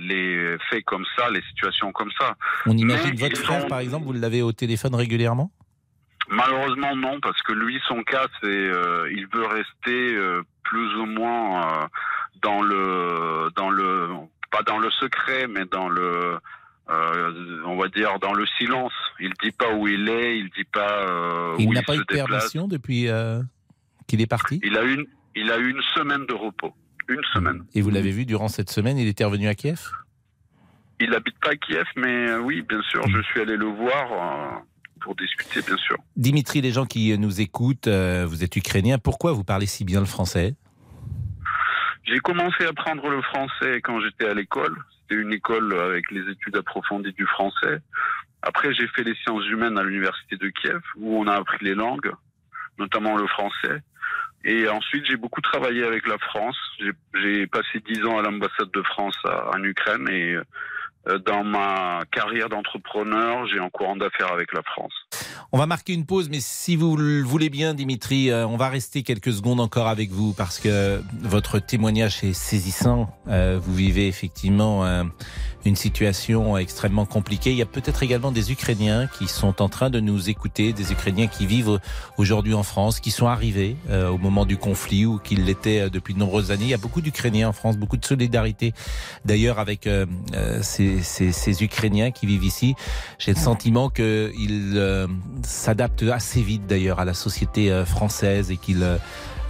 les 0.00 0.56
faits 0.70 0.84
comme 0.84 1.04
ça, 1.16 1.28
les 1.28 1.42
situations 1.42 1.90
comme 1.90 2.12
ça. 2.20 2.36
On 2.66 2.76
imagine 2.76 3.10
Mais 3.16 3.16
votre 3.28 3.40
frère 3.42 3.62
sont- 3.62 3.66
par 3.68 3.80
exemple, 3.80 4.06
vous 4.06 4.12
l'avez 4.12 4.42
au 4.42 4.52
téléphone 4.52 4.94
régulièrement? 4.94 5.50
Malheureusement 6.28 6.94
non, 6.94 7.18
parce 7.20 7.42
que 7.42 7.52
lui, 7.52 7.80
son 7.88 8.04
cas, 8.04 8.26
c'est 8.40 8.46
euh, 8.46 9.10
il 9.10 9.26
veut 9.26 9.46
rester 9.46 10.14
euh, 10.14 10.42
plus 10.62 10.94
ou 10.96 11.06
moins 11.06 11.62
euh, 11.82 11.86
dans 12.42 12.62
le 12.62 13.50
dans 13.56 13.70
le 13.70 14.08
pas 14.50 14.62
dans 14.62 14.78
le 14.78 14.90
secret, 14.90 15.46
mais 15.46 15.64
dans 15.66 15.88
le 15.88 16.38
euh, 16.90 17.62
on 17.66 17.76
va 17.76 17.88
dire 17.88 18.18
dans 18.18 18.32
le 18.32 18.46
silence. 18.58 18.92
Il 19.20 19.32
dit 19.42 19.50
pas 19.50 19.72
où 19.74 19.86
il 19.86 20.08
est, 20.08 20.38
il 20.38 20.48
dit 20.56 20.64
pas 20.64 21.06
euh, 21.06 21.56
Il 21.58 21.70
n'a 21.70 21.80
il 21.80 21.86
pas 21.86 21.96
eu 21.96 21.98
de 21.98 22.04
permission 22.04 22.66
depuis 22.66 23.08
euh, 23.08 23.42
qu'il 24.06 24.20
est 24.20 24.26
parti? 24.26 24.60
Il 24.62 24.76
a 24.76 24.82
une 24.82 25.06
il 25.34 25.50
a 25.50 25.58
eu 25.58 25.70
une 25.70 25.82
semaine 25.94 26.24
de 26.26 26.34
repos, 26.34 26.74
une 27.08 27.22
semaine. 27.32 27.64
Et 27.74 27.82
vous 27.82 27.90
l'avez 27.90 28.10
vu 28.10 28.24
durant 28.24 28.48
cette 28.48 28.70
semaine, 28.70 28.98
il 28.98 29.06
était 29.06 29.24
revenu 29.24 29.48
à 29.48 29.54
Kiev? 29.54 29.90
Il 31.00 31.14
habite 31.14 31.38
pas 31.40 31.50
à 31.50 31.56
Kiev, 31.56 31.84
mais 31.96 32.30
euh, 32.30 32.40
oui, 32.40 32.62
bien 32.62 32.80
sûr, 32.90 33.06
je 33.08 33.20
suis 33.22 33.40
allé 33.40 33.56
le 33.56 33.66
voir 33.66 34.64
pour 35.00 35.14
discuter, 35.14 35.60
bien 35.62 35.76
sûr. 35.76 35.96
Dimitri, 36.16 36.60
les 36.60 36.72
gens 36.72 36.86
qui 36.86 37.16
nous 37.18 37.40
écoutent, 37.40 37.86
vous 37.86 38.42
êtes 38.42 38.56
ukrainien, 38.56 38.98
pourquoi 38.98 39.32
vous 39.32 39.44
parlez 39.44 39.66
si 39.66 39.84
bien 39.84 40.00
le 40.00 40.06
français? 40.06 40.56
J'ai 42.08 42.20
commencé 42.20 42.64
à 42.64 42.68
apprendre 42.70 43.08
le 43.10 43.20
français 43.20 43.80
quand 43.82 44.00
j'étais 44.00 44.26
à 44.26 44.32
l'école. 44.34 44.74
C'était 45.02 45.20
une 45.20 45.32
école 45.32 45.78
avec 45.78 46.10
les 46.10 46.26
études 46.30 46.56
approfondies 46.56 47.12
du 47.12 47.26
français. 47.26 47.80
Après, 48.40 48.72
j'ai 48.72 48.86
fait 48.88 49.02
les 49.02 49.14
sciences 49.16 49.46
humaines 49.48 49.76
à 49.78 49.82
l'université 49.82 50.36
de 50.36 50.48
Kiev, 50.48 50.80
où 50.96 51.20
on 51.20 51.26
a 51.26 51.34
appris 51.34 51.62
les 51.64 51.74
langues, 51.74 52.10
notamment 52.78 53.16
le 53.16 53.26
français. 53.26 53.82
Et 54.44 54.68
ensuite, 54.68 55.04
j'ai 55.06 55.16
beaucoup 55.16 55.40
travaillé 55.42 55.84
avec 55.84 56.06
la 56.06 56.16
France. 56.18 56.56
J'ai- 56.80 57.46
passé 57.48 57.80
dix 57.86 58.02
ans 58.04 58.18
à 58.18 58.22
l'ambassade 58.22 58.70
de 58.72 58.82
France 58.82 59.18
à- 59.24 59.50
en 59.54 59.62
Ukraine 59.64 60.08
et 60.08 60.36
euh, 61.08 61.18
dans 61.18 61.42
ma 61.44 62.00
carrière 62.10 62.48
d'entrepreneur, 62.48 63.46
j'ai 63.48 63.58
un 63.58 63.68
courant 63.70 63.96
d'affaires 63.96 64.32
avec 64.32 64.52
la 64.52 64.62
France. 64.62 65.07
On 65.50 65.56
va 65.56 65.64
marquer 65.64 65.94
une 65.94 66.04
pause, 66.04 66.28
mais 66.28 66.40
si 66.40 66.76
vous 66.76 66.94
le 66.94 67.22
voulez 67.22 67.48
bien, 67.48 67.72
Dimitri, 67.72 68.30
euh, 68.30 68.46
on 68.46 68.58
va 68.58 68.68
rester 68.68 69.02
quelques 69.02 69.32
secondes 69.32 69.60
encore 69.60 69.88
avec 69.88 70.10
vous 70.10 70.34
parce 70.34 70.58
que 70.58 71.02
votre 71.22 71.58
témoignage 71.58 72.22
est 72.22 72.34
saisissant. 72.34 73.08
Euh, 73.28 73.58
vous 73.58 73.74
vivez 73.74 74.08
effectivement 74.08 74.84
euh, 74.84 75.04
une 75.64 75.74
situation 75.74 76.58
extrêmement 76.58 77.06
compliquée. 77.06 77.50
Il 77.50 77.56
y 77.56 77.62
a 77.62 77.66
peut-être 77.66 78.02
également 78.02 78.30
des 78.30 78.52
Ukrainiens 78.52 79.06
qui 79.06 79.26
sont 79.26 79.62
en 79.62 79.70
train 79.70 79.88
de 79.88 80.00
nous 80.00 80.28
écouter, 80.28 80.74
des 80.74 80.92
Ukrainiens 80.92 81.28
qui 81.28 81.46
vivent 81.46 81.80
aujourd'hui 82.18 82.52
en 82.52 82.62
France, 82.62 83.00
qui 83.00 83.10
sont 83.10 83.26
arrivés 83.26 83.76
au 83.90 84.18
moment 84.18 84.44
du 84.44 84.56
conflit 84.56 85.06
ou 85.06 85.18
qui 85.18 85.34
l'étaient 85.34 85.90
depuis 85.90 86.14
de 86.14 86.18
nombreuses 86.18 86.50
années. 86.50 86.64
Il 86.64 86.70
y 86.70 86.74
a 86.74 86.78
beaucoup 86.78 87.00
d'Ukrainiens 87.00 87.48
en 87.48 87.52
France, 87.52 87.76
beaucoup 87.76 87.96
de 87.96 88.04
solidarité 88.04 88.72
d'ailleurs 89.24 89.58
avec 89.58 89.88
ces 90.62 91.62
Ukrainiens 91.62 92.12
qui 92.12 92.26
vivent 92.26 92.44
ici. 92.44 92.74
J'ai 93.18 93.32
le 93.32 93.38
sentiment 93.38 93.90
qu'ils 93.90 94.97
euh, 95.04 95.06
s'adaptent 95.44 96.02
assez 96.04 96.42
vite 96.42 96.66
d'ailleurs 96.66 97.00
à 97.00 97.04
la 97.04 97.14
société 97.14 97.70
euh, 97.72 97.84
française 97.84 98.50
et 98.50 98.56
qu'ils 98.56 98.82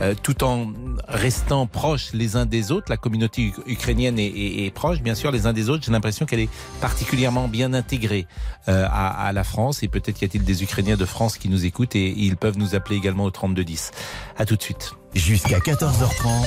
euh, 0.01 0.15
tout 0.23 0.45
en 0.45 0.69
restant 1.09 1.67
proches 1.67 2.11
les 2.13 2.37
uns 2.37 2.47
des 2.47 2.71
autres, 2.71 2.87
la 2.89 2.97
communauté 2.97 3.53
ukrainienne 3.67 4.17
est, 4.17 4.27
est- 4.27 4.65
est 4.67 4.71
proche, 4.71 5.01
bien 5.03 5.17
sûr, 5.17 5.33
les 5.33 5.47
uns 5.47 5.53
des 5.53 5.69
autres. 5.71 5.83
J'ai 5.85 5.91
l'impression 5.91 6.25
qu'elle 6.25 6.39
est 6.39 6.49
particulièrement 6.81 7.49
bien 7.49 7.75
intégrée 7.75 8.29
euh, 8.69 8.87
à, 8.89 9.27
à 9.27 9.33
la 9.33 9.43
France. 9.43 9.83
Et 9.83 9.89
peut-être 9.89 10.23
y 10.23 10.25
a-t-il 10.25 10.45
des 10.45 10.63
Ukrainiens 10.63 10.97
de 10.97 11.05
France 11.05 11.37
qui 11.37 11.49
nous 11.49 11.65
écoutent 11.67 11.97
et 11.97 12.11
ils 12.17 12.37
peuvent 12.37 12.59
nous 12.59 12.77
appeler 12.77 12.95
également 12.97 13.25
au 13.25 13.33
3210. 13.33 13.91
À 14.37 14.45
tout 14.47 14.55
de 14.55 14.63
suite. 14.63 14.93
Jusqu'à 15.17 15.59
14h30, 15.59 16.47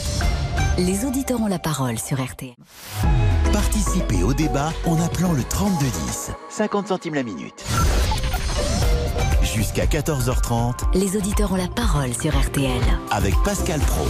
Les 0.77 1.03
auditeurs 1.03 1.41
ont 1.41 1.47
la 1.47 1.59
parole 1.59 1.99
sur 1.99 2.23
RTL. 2.23 2.53
participez 3.51 4.23
au 4.23 4.33
débat 4.33 4.71
en 4.85 4.97
appelant 5.01 5.33
le 5.33 5.43
3210. 5.43 6.31
50 6.49 6.87
centimes 6.87 7.15
la 7.15 7.23
minute. 7.23 7.65
Jusqu'à 9.53 9.85
14h30 9.85 10.93
Les 10.93 11.17
auditeurs 11.17 11.51
ont 11.51 11.55
la 11.57 11.67
parole 11.67 12.13
sur 12.13 12.31
RTL. 12.39 12.71
avec 13.09 13.33
Pascal 13.43 13.79
Pro. 13.81 14.07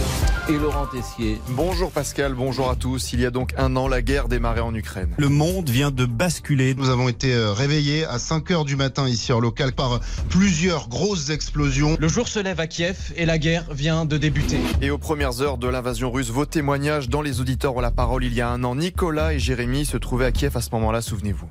Et 0.48 0.56
Laurent 0.56 0.86
Tessier. 0.86 1.40
Bonjour 1.48 1.90
Pascal, 1.90 2.34
bonjour 2.34 2.70
à 2.70 2.76
tous. 2.76 3.12
Il 3.12 3.20
y 3.20 3.26
a 3.26 3.30
donc 3.30 3.52
un 3.56 3.74
an, 3.76 3.88
la 3.88 4.02
guerre 4.02 4.28
démarrait 4.28 4.60
en 4.60 4.74
Ukraine. 4.74 5.10
Le 5.16 5.28
monde 5.28 5.68
vient 5.68 5.90
de 5.90 6.04
basculer. 6.06 6.74
Nous 6.74 6.90
avons 6.90 7.08
été 7.08 7.34
euh, 7.34 7.52
réveillés 7.52 8.04
à 8.04 8.18
5 8.18 8.50
heures 8.52 8.64
du 8.64 8.76
matin 8.76 9.08
ici 9.08 9.32
en 9.32 9.40
local 9.40 9.72
par 9.72 10.00
plusieurs 10.28 10.88
grosses 10.88 11.30
explosions. 11.30 11.96
Le 11.98 12.08
jour 12.08 12.28
se 12.28 12.38
lève 12.38 12.60
à 12.60 12.66
Kiev 12.68 13.12
et 13.16 13.26
la 13.26 13.38
guerre 13.38 13.64
vient 13.72 14.04
de 14.04 14.18
débuter. 14.18 14.58
Et 14.80 14.90
aux 14.90 14.98
premières 14.98 15.40
heures 15.40 15.58
de 15.58 15.66
l'invasion 15.66 16.10
russe, 16.12 16.30
vos 16.30 16.46
témoignages 16.46 17.08
dans 17.08 17.22
les 17.22 17.40
auditeurs 17.40 17.74
ont 17.76 17.80
la 17.80 17.90
parole 17.90 18.24
il 18.24 18.34
y 18.34 18.40
a 18.40 18.48
un 18.48 18.62
an. 18.64 18.76
Nicolas 18.76 19.34
et 19.34 19.38
Jérémy 19.40 19.86
se 19.86 19.96
trouvaient 19.96 20.26
à 20.26 20.32
Kiev 20.32 20.56
à 20.56 20.60
ce 20.60 20.70
moment-là, 20.72 21.02
souvenez-vous. 21.02 21.48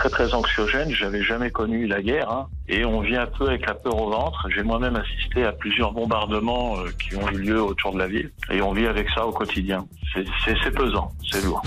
Très 0.00 0.08
très 0.08 0.34
anxiogène. 0.34 0.90
J'avais 0.90 1.22
jamais 1.22 1.50
connu 1.50 1.86
la 1.86 2.00
guerre 2.00 2.30
hein. 2.30 2.46
et 2.68 2.86
on 2.86 3.00
vit 3.00 3.16
un 3.16 3.26
peu 3.26 3.48
avec 3.48 3.66
la 3.66 3.74
peur 3.74 4.00
au 4.00 4.10
ventre. 4.10 4.48
J'ai 4.54 4.62
moi-même 4.62 4.96
assisté 4.96 5.44
à 5.44 5.52
plusieurs 5.52 5.92
bombardements 5.92 6.78
euh, 6.78 6.88
qui 6.98 7.16
ont 7.16 7.28
eu 7.28 7.36
lieu 7.36 7.62
autour 7.62 7.92
de 7.92 7.98
la 7.98 8.06
ville 8.06 8.30
et 8.50 8.62
on 8.62 8.72
vit 8.72 8.86
avec 8.86 9.08
ça 9.10 9.26
au 9.26 9.32
quotidien. 9.32 9.86
C'est- 10.14 10.70
pesant, 10.70 11.10
c'est 11.30 11.44
lourd. 11.44 11.62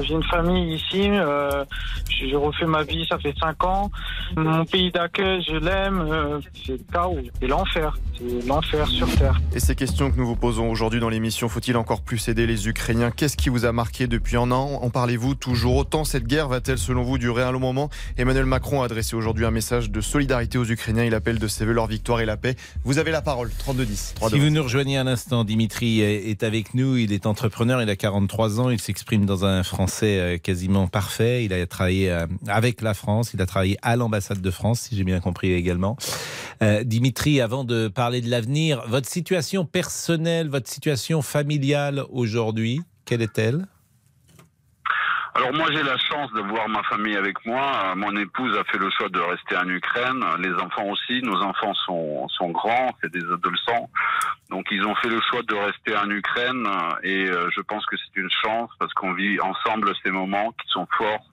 J'ai 0.00 0.14
une 0.14 0.22
famille 0.24 0.74
ici, 0.74 1.08
euh, 1.10 1.64
j'ai 2.08 2.34
refait 2.34 2.66
ma 2.66 2.82
vie, 2.82 3.06
ça 3.08 3.18
fait 3.18 3.34
5 3.38 3.64
ans. 3.64 3.90
Mon 4.36 4.64
pays 4.64 4.90
d'accueil, 4.90 5.44
je 5.46 5.56
l'aime, 5.56 6.00
euh, 6.00 6.40
c'est 6.64 6.72
le 6.72 6.80
chaos, 6.92 7.18
c'est 7.40 7.46
l'enfer, 7.46 7.96
c'est 8.16 8.46
l'enfer 8.46 8.86
sur 8.88 9.08
Terre. 9.16 9.40
Et 9.54 9.60
ces 9.60 9.74
questions 9.74 10.10
que 10.10 10.16
nous 10.16 10.26
vous 10.26 10.36
posons 10.36 10.70
aujourd'hui 10.70 11.00
dans 11.00 11.08
l'émission, 11.08 11.48
faut-il 11.48 11.76
encore 11.76 12.00
plus 12.00 12.28
aider 12.28 12.46
les 12.46 12.68
Ukrainiens? 12.68 13.10
Qu'est-ce 13.10 13.36
qui 13.36 13.48
vous 13.48 13.64
a 13.64 13.72
marqué 13.72 14.06
depuis 14.06 14.36
un 14.36 14.50
an? 14.50 14.80
En 14.82 14.90
parlez-vous 14.90 15.34
toujours 15.34 15.76
autant? 15.76 16.04
Cette 16.04 16.26
guerre 16.26 16.48
va-t-elle 16.48 16.78
selon 16.78 17.02
vous 17.02 17.18
durer 17.18 17.42
un 17.42 17.52
long 17.52 17.60
moment? 17.60 17.90
Emmanuel 18.16 18.46
Macron 18.46 18.82
a 18.82 18.86
adressé 18.86 19.14
aujourd'hui 19.14 19.44
un 19.44 19.50
message 19.50 19.90
de 19.90 20.00
solidarité 20.00 20.58
aux 20.58 20.68
Ukrainiens. 20.68 21.04
Il 21.04 21.14
appelle 21.14 21.38
de 21.38 21.48
ses 21.48 21.64
voeux 21.64 21.72
leur 21.72 21.86
victoire 21.86 22.20
et 22.20 22.26
la 22.26 22.36
paix. 22.36 22.56
Vous 22.84 22.98
avez 22.98 23.10
la 23.10 23.22
parole, 23.22 23.50
3210. 23.58 24.14
Si 24.28 24.38
vous 24.38 24.50
nous 24.50 24.62
rejoignez 24.62 24.96
un 24.96 25.06
instant, 25.06 25.44
Dimitri 25.44 26.00
est 26.00 26.30
est 26.30 26.42
avec 26.42 26.74
nous. 26.74 26.96
Il 26.96 27.12
est 27.12 27.26
entrepreneur, 27.26 27.82
il 27.82 27.90
a 27.90 27.96
43 27.96 28.60
ans, 28.60 28.70
il 28.70 28.80
s'exprime 28.80 29.26
dans 29.26 29.44
un 29.44 29.62
français 29.62 29.81
euh, 30.02 30.38
quasiment 30.38 30.86
parfait. 30.88 31.44
Il 31.44 31.52
a 31.52 31.66
travaillé 31.66 32.10
euh, 32.10 32.26
avec 32.48 32.80
la 32.82 32.94
France, 32.94 33.32
il 33.34 33.40
a 33.40 33.46
travaillé 33.46 33.76
à 33.82 33.96
l'ambassade 33.96 34.40
de 34.40 34.50
France, 34.50 34.80
si 34.80 34.96
j'ai 34.96 35.04
bien 35.04 35.20
compris 35.20 35.52
également. 35.52 35.96
Euh, 36.62 36.84
Dimitri, 36.84 37.40
avant 37.40 37.64
de 37.64 37.88
parler 37.88 38.20
de 38.20 38.30
l'avenir, 38.30 38.82
votre 38.88 39.08
situation 39.08 39.64
personnelle, 39.64 40.48
votre 40.48 40.68
situation 40.68 41.22
familiale 41.22 42.04
aujourd'hui, 42.10 42.80
quelle 43.04 43.22
est-elle? 43.22 43.66
Alors 45.34 45.54
moi 45.54 45.66
j'ai 45.72 45.82
la 45.82 45.96
chance 45.96 46.30
de 46.34 46.42
voir 46.42 46.68
ma 46.68 46.82
famille 46.82 47.16
avec 47.16 47.44
moi. 47.46 47.72
Euh, 47.86 47.94
Mon 47.94 48.14
épouse 48.16 48.54
a 48.58 48.64
fait 48.64 48.76
le 48.76 48.90
choix 48.90 49.08
de 49.08 49.18
rester 49.18 49.56
en 49.56 49.66
Ukraine. 49.66 50.22
Les 50.38 50.52
enfants 50.54 50.84
aussi. 50.88 51.22
Nos 51.22 51.40
enfants 51.40 51.72
sont, 51.86 52.28
sont 52.28 52.50
grands, 52.50 52.90
c'est 53.00 53.10
des 53.10 53.24
adolescents. 53.24 53.88
Donc 54.50 54.66
ils 54.70 54.84
ont 54.84 54.94
fait 54.96 55.08
le 55.08 55.20
choix 55.22 55.42
de 55.42 55.54
rester 55.54 55.96
en 55.96 56.10
Ukraine 56.10 56.68
et 57.02 57.30
euh, 57.30 57.48
je 57.56 57.62
pense 57.62 57.86
que 57.86 57.96
c'est 57.96 58.20
une 58.20 58.30
chance 58.44 58.70
parce 58.78 58.92
qu'on 58.92 59.14
vit 59.14 59.40
ensemble 59.40 59.94
ces 60.04 60.10
moments 60.10 60.52
qui 60.52 60.68
sont 60.68 60.86
forts 60.98 61.24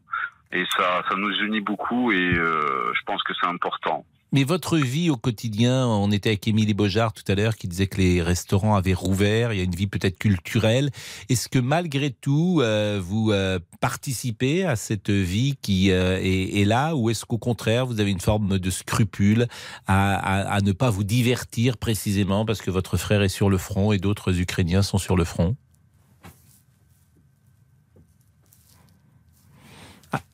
et 0.53 0.63
ça, 0.77 1.03
ça 1.09 1.15
nous 1.17 1.31
unit 1.41 1.61
beaucoup 1.61 2.13
et 2.13 2.33
euh, 2.35 2.93
je 2.93 3.01
pense 3.05 3.21
que 3.23 3.33
c'est 3.39 3.47
important. 3.47 4.05
Mais 4.31 4.43
votre 4.43 4.77
vie 4.77 5.09
au 5.09 5.17
quotidien, 5.17 5.87
on 5.87 6.11
était 6.11 6.29
avec 6.29 6.47
Émilie 6.47 6.75
Beaujard 6.75 7.13
tout 7.13 7.23
à 7.27 7.33
l'heure 7.33 7.55
qui 7.55 7.67
disait 7.67 7.87
que 7.87 7.97
les 7.97 8.21
restaurants 8.21 8.75
avaient 8.75 8.93
rouvert, 8.93 9.53
il 9.53 9.57
y 9.57 9.61
a 9.61 9.63
une 9.63 9.73
vie 9.73 9.87
peut-être 9.87 10.19
culturelle. 10.19 10.91
Est-ce 11.29 11.49
que 11.49 11.57
malgré 11.57 12.11
tout, 12.11 12.59
euh, 12.61 13.01
vous 13.03 13.31
euh, 13.31 13.57
participez 13.81 14.65
à 14.65 14.75
cette 14.75 15.09
vie 15.09 15.55
qui 15.59 15.89
euh, 15.89 16.19
est, 16.21 16.65
là 16.65 16.95
ou 16.95 17.09
est-ce 17.09 17.25
qu'au 17.25 17.39
contraire, 17.39 17.87
vous 17.87 17.99
avez 17.99 18.11
une 18.11 18.19
forme 18.19 18.59
de 18.59 18.69
scrupule 18.69 19.47
à 19.87 20.59
ne 20.63 20.73
pas 20.73 20.91
vous 20.91 21.03
divertir 21.03 21.77
précisément 21.77 22.45
parce 22.45 22.61
que 22.61 22.69
votre 22.69 22.97
frère 22.97 23.23
est 23.23 23.29
sur 23.29 23.49
le 23.49 23.57
front 23.57 23.93
et 23.93 23.97
d'autres 23.97 24.39
Ukrainiens 24.39 24.83
sont 24.83 24.99
sur 24.99 25.15
le 25.15 25.23
front? 25.23 25.55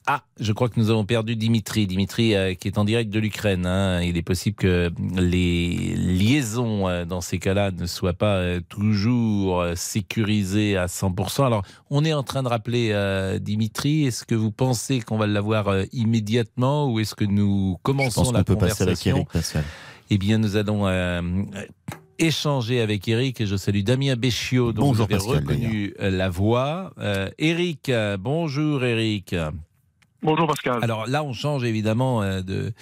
Ah, 0.08 0.22
je 0.40 0.54
crois 0.54 0.70
que 0.70 0.80
nous 0.80 0.92
avons 0.92 1.04
perdu 1.04 1.36
Dimitri. 1.36 1.88
Dimitri 1.88 2.36
euh, 2.36 2.54
qui 2.54 2.68
est 2.68 2.78
en 2.78 2.86
direct 2.86 3.10
de 3.10 3.20
l'Ukraine. 3.20 3.66
hein. 3.66 4.02
Il 4.02 4.18
est 4.18 4.22
possible 4.22 4.56
que 4.56 4.92
les 5.16 5.96
liaisons 5.96 6.88
euh, 6.88 7.06
dans 7.06 7.22
ces 7.22 7.40
cas-là 7.40 7.72
ne 7.72 7.88
soient 7.88 8.14
pas 8.14 8.36
euh, 8.36 8.62
toujours 8.70 9.66
sécurisées 9.76 10.78
à 10.78 10.86
100%. 10.86 11.46
Alors, 11.48 11.64
on 11.90 12.06
est 12.06 12.14
en 12.14 12.22
train 12.22 12.44
de 12.44 12.48
rappeler 12.48 12.94
Dimitri. 13.42 14.06
Est-ce 14.06 14.26
que 14.26 14.36
vous 14.36 14.52
pensez 14.52 15.02
qu'on 15.02 15.18
va 15.18 15.26
l'avoir 15.26 15.68
immédiatement 15.92 16.92
ou 16.92 17.00
est-ce 17.00 17.16
que 17.16 17.26
nous 17.26 17.78
Je 17.80 17.84
commençons 17.84 18.24
pense 18.24 18.34
la 18.34 18.40
qu'on 18.40 18.54
peut 18.54 18.58
passer 18.58 18.84
avec 18.84 18.98
conversation 19.00 19.26
Eric 19.34 19.66
eh 20.12 20.20
bien, 20.20 20.38
nous 20.38 20.56
allons 20.56 20.86
échanger 22.20 22.80
avec 22.82 23.08
Eric. 23.08 23.42
Et 23.42 23.48
je 23.48 23.56
salue 23.56 23.82
Damien 23.82 24.16
Béchiot, 24.16 24.72
dont 24.72 24.92
vous 24.92 25.02
avez 25.02 25.18
reconnu 25.18 25.94
la 26.00 26.30
voix. 26.30 26.94
Euh, 27.00 27.30
Eric, 27.40 27.92
bonjour 28.20 28.84
Eric. 28.84 29.36
Bonjour 30.26 30.48
Pascal. 30.48 30.80
Alors 30.82 31.06
là, 31.06 31.24
on 31.24 31.34
change 31.34 31.64
évidemment 31.64 32.24
euh, 32.24 32.42
de, 32.42 32.74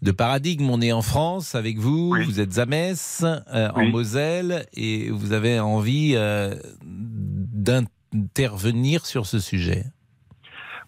de 0.00 0.10
paradigme. 0.10 0.70
On 0.70 0.80
est 0.80 0.92
en 0.92 1.02
France 1.02 1.54
avec 1.54 1.76
vous. 1.76 2.14
Oui. 2.14 2.24
Vous 2.24 2.40
êtes 2.40 2.58
à 2.58 2.64
Metz, 2.64 3.24
euh, 3.24 3.68
en. 3.74 3.90
Moselle, 3.90 4.64
et 4.72 5.10
vous 5.10 5.34
avez 5.34 5.60
envie 5.60 6.14
euh, 6.16 6.54
d'intervenir 6.82 9.04
sur 9.04 9.26
ce 9.26 9.38
sujet. 9.38 9.84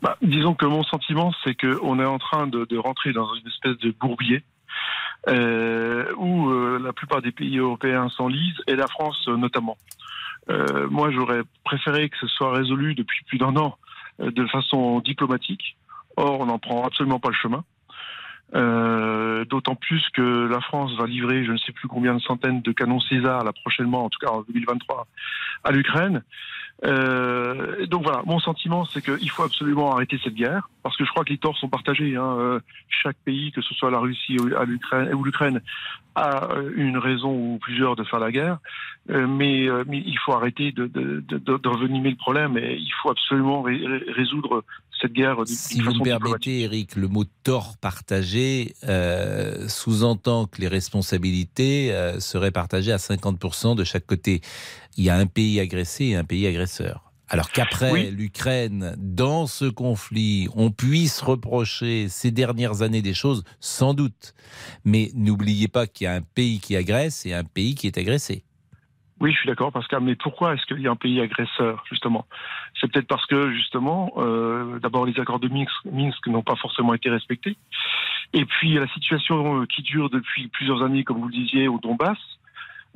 Bah, 0.01 0.17
disons 0.23 0.55
que 0.55 0.65
mon 0.65 0.85
sentiment, 0.85 1.35
c'est 1.45 1.55
qu'on 1.55 2.01
est 2.01 2.07
en 2.07 2.19
train 2.19 2.47
de, 2.47 2.65
de 2.65 2.79
rentrer 2.79 3.13
dans 3.13 3.29
une 3.35 3.47
espèce 3.47 3.77
de 3.77 3.95
bourbier 4.01 4.43
euh, 5.29 6.11
où 6.17 6.51
la 6.79 6.95
plupart 6.95 7.21
des 7.21 7.33
pays 7.33 7.59
européens 7.59 8.09
s'enlisent, 8.09 8.63
et 8.67 8.75
la 8.75 8.87
France 8.87 9.29
notamment. 9.29 9.77
Moi, 10.49 11.11
j'aurais 11.11 11.43
préféré 11.65 12.09
que 12.09 12.17
ce 12.23 12.27
soit 12.27 12.53
résolu 12.53 12.95
depuis 12.95 13.23
plus 13.27 13.37
d'un 13.37 13.55
an 13.57 13.77
de 14.19 14.47
façon 14.47 15.01
diplomatique. 15.01 15.77
Or, 16.21 16.41
on 16.41 16.47
n'en 16.47 16.59
prend 16.59 16.85
absolument 16.85 17.19
pas 17.19 17.31
le 17.31 17.35
chemin. 17.35 17.65
Euh, 18.55 19.45
D'autant 19.47 19.75
plus 19.75 20.05
que 20.13 20.49
la 20.49 20.61
France 20.61 20.93
va 20.99 21.07
livrer 21.07 21.45
je 21.45 21.53
ne 21.53 21.57
sais 21.57 21.73
plus 21.73 21.89
combien 21.89 22.15
de 22.15 22.21
centaines 22.21 22.61
de 22.63 22.73
canons 22.73 23.01
César, 23.01 23.43
là 23.45 23.53
prochainement, 23.53 24.05
en 24.05 24.11
tout 24.11 24.19
cas 24.19 24.31
en 24.33 24.43
2023, 24.43 25.07
à 25.65 25.71
l'Ukraine. 25.73 26.23
Euh, 26.85 27.87
donc 27.87 28.03
voilà, 28.03 28.23
mon 28.27 28.39
sentiment, 28.39 28.85
c'est 28.87 29.03
qu'il 29.03 29.31
faut 29.31 29.43
absolument 29.45 29.93
arrêter 29.93 30.19
cette 30.23 30.35
guerre, 30.35 30.69
parce 30.83 30.97
que 30.97 31.05
je 31.05 31.11
crois 31.11 31.25
que 31.25 31.31
les 31.31 31.39
torts 31.39 31.57
sont 31.59 31.69
partagés. 31.69 32.17
Hein. 32.17 32.37
Euh, 32.39 32.61
Chaque 32.89 33.17
pays, 33.25 33.51
que 33.53 33.63
ce 33.63 33.75
soit 33.75 33.91
la 33.91 33.99
Russie 33.99 34.37
ou 34.39 34.47
l'Ukraine- 35.25 35.61
a 36.17 36.49
une 36.75 36.99
raison 36.99 37.31
ou 37.33 37.59
plusieurs 37.63 37.95
de 37.97 38.05
faire 38.05 38.19
la 38.19 38.33
guerre. 38.33 38.59
Mais, 39.09 39.69
il 39.91 40.19
faut 40.25 40.33
arrêter 40.33 40.73
de, 40.73 40.87
de, 40.87 41.23
le 42.11 42.17
problème 42.17 42.59
et 42.59 42.77
il 42.77 42.93
faut 43.01 43.11
absolument 43.11 43.63
ré- 43.63 43.81
ré- 43.87 44.05
résoudre 44.13 44.65
cette 45.01 45.13
guerre 45.13 45.37
d'une 45.37 45.47
Si 45.47 45.81
vous 45.81 45.95
me 45.95 46.05
permettez, 46.05 46.61
Eric, 46.61 46.97
le 46.97 47.09
mot 47.09 47.25
tort 47.43 47.77
partagé 47.79 48.75
euh, 48.85 49.69
sous-entend 49.69 50.47
que 50.47 50.61
les 50.61 50.69
responsabilités 50.69 51.93
euh, 51.93 52.21
seraient 52.21 52.51
partagées 52.51 52.93
à 52.93 52.97
50% 52.97 53.77
de 53.77 53.85
chaque 53.85 54.07
côté. 54.07 54.41
Il 54.97 55.05
y 55.05 55.11
a 55.11 55.17
un 55.17 55.27
pays 55.27 55.61
agressé 55.61 56.07
et 56.07 56.17
un 56.17 56.25
pays 56.25 56.47
agresseur. 56.47 57.11
Alors 57.29 57.53
qu'après 57.53 57.93
Oui. 57.93 58.11
l'Ukraine, 58.11 58.97
dans 58.99 59.47
ce 59.47 59.65
conflit, 59.67 60.49
on 60.57 60.73
puisse 60.73 61.21
reprocher 61.21 62.09
ces 62.09 62.33
dernières 62.33 62.83
années 62.83 63.03
des 63.03 63.15
choses, 63.15 63.45
sans 63.61 63.95
doute. 63.95 64.35
Mais 64.85 65.13
n'oubliez 65.15 65.69
pas 65.69 65.87
qu'il 65.87 66.07
y 66.07 66.09
a 66.09 66.15
un 66.15 66.23
pays 66.23 66.59
qui 66.59 66.75
agresse 66.75 67.25
et 67.27 67.33
un 67.33 67.45
pays 67.45 67.77
qui 67.77 67.87
est 67.87 67.99
agressé. 67.99 68.43
Oui, 69.21 69.33
je 69.33 69.39
suis 69.39 69.49
d'accord, 69.49 69.71
Pascal. 69.71 70.01
Mais 70.01 70.15
pourquoi 70.15 70.55
est-ce 70.55 70.65
qu'il 70.65 70.81
y 70.81 70.89
a 70.89 70.91
un 70.91 70.97
pays 70.97 71.21
agresseur, 71.21 71.85
justement? 71.91 72.27
C'est 72.81 72.91
peut-être 72.91 73.07
parce 73.07 73.27
que, 73.27 73.53
justement, 73.53 74.13
euh, 74.17 74.79
d'abord, 74.79 75.05
les 75.05 75.19
accords 75.21 75.41
de 75.41 75.49
Minsk, 75.49 75.71
Minsk 75.85 76.27
n'ont 76.27 76.43
pas 76.43 76.57
forcément 76.57 76.95
été 76.95 77.11
respectés. 77.11 77.57
Et 78.33 78.47
puis, 78.47 78.75
la 78.75 78.89
situation 78.89 79.61
euh, 79.61 79.67
qui 79.67 79.83
dure 79.83 80.09
depuis 80.09 80.49
plusieurs 80.49 80.83
années, 80.83 81.05
comme 81.05 81.19
vous 81.19 81.29
le 81.29 81.35
disiez, 81.35 81.69
au 81.69 81.79
Donbass, 81.79 82.19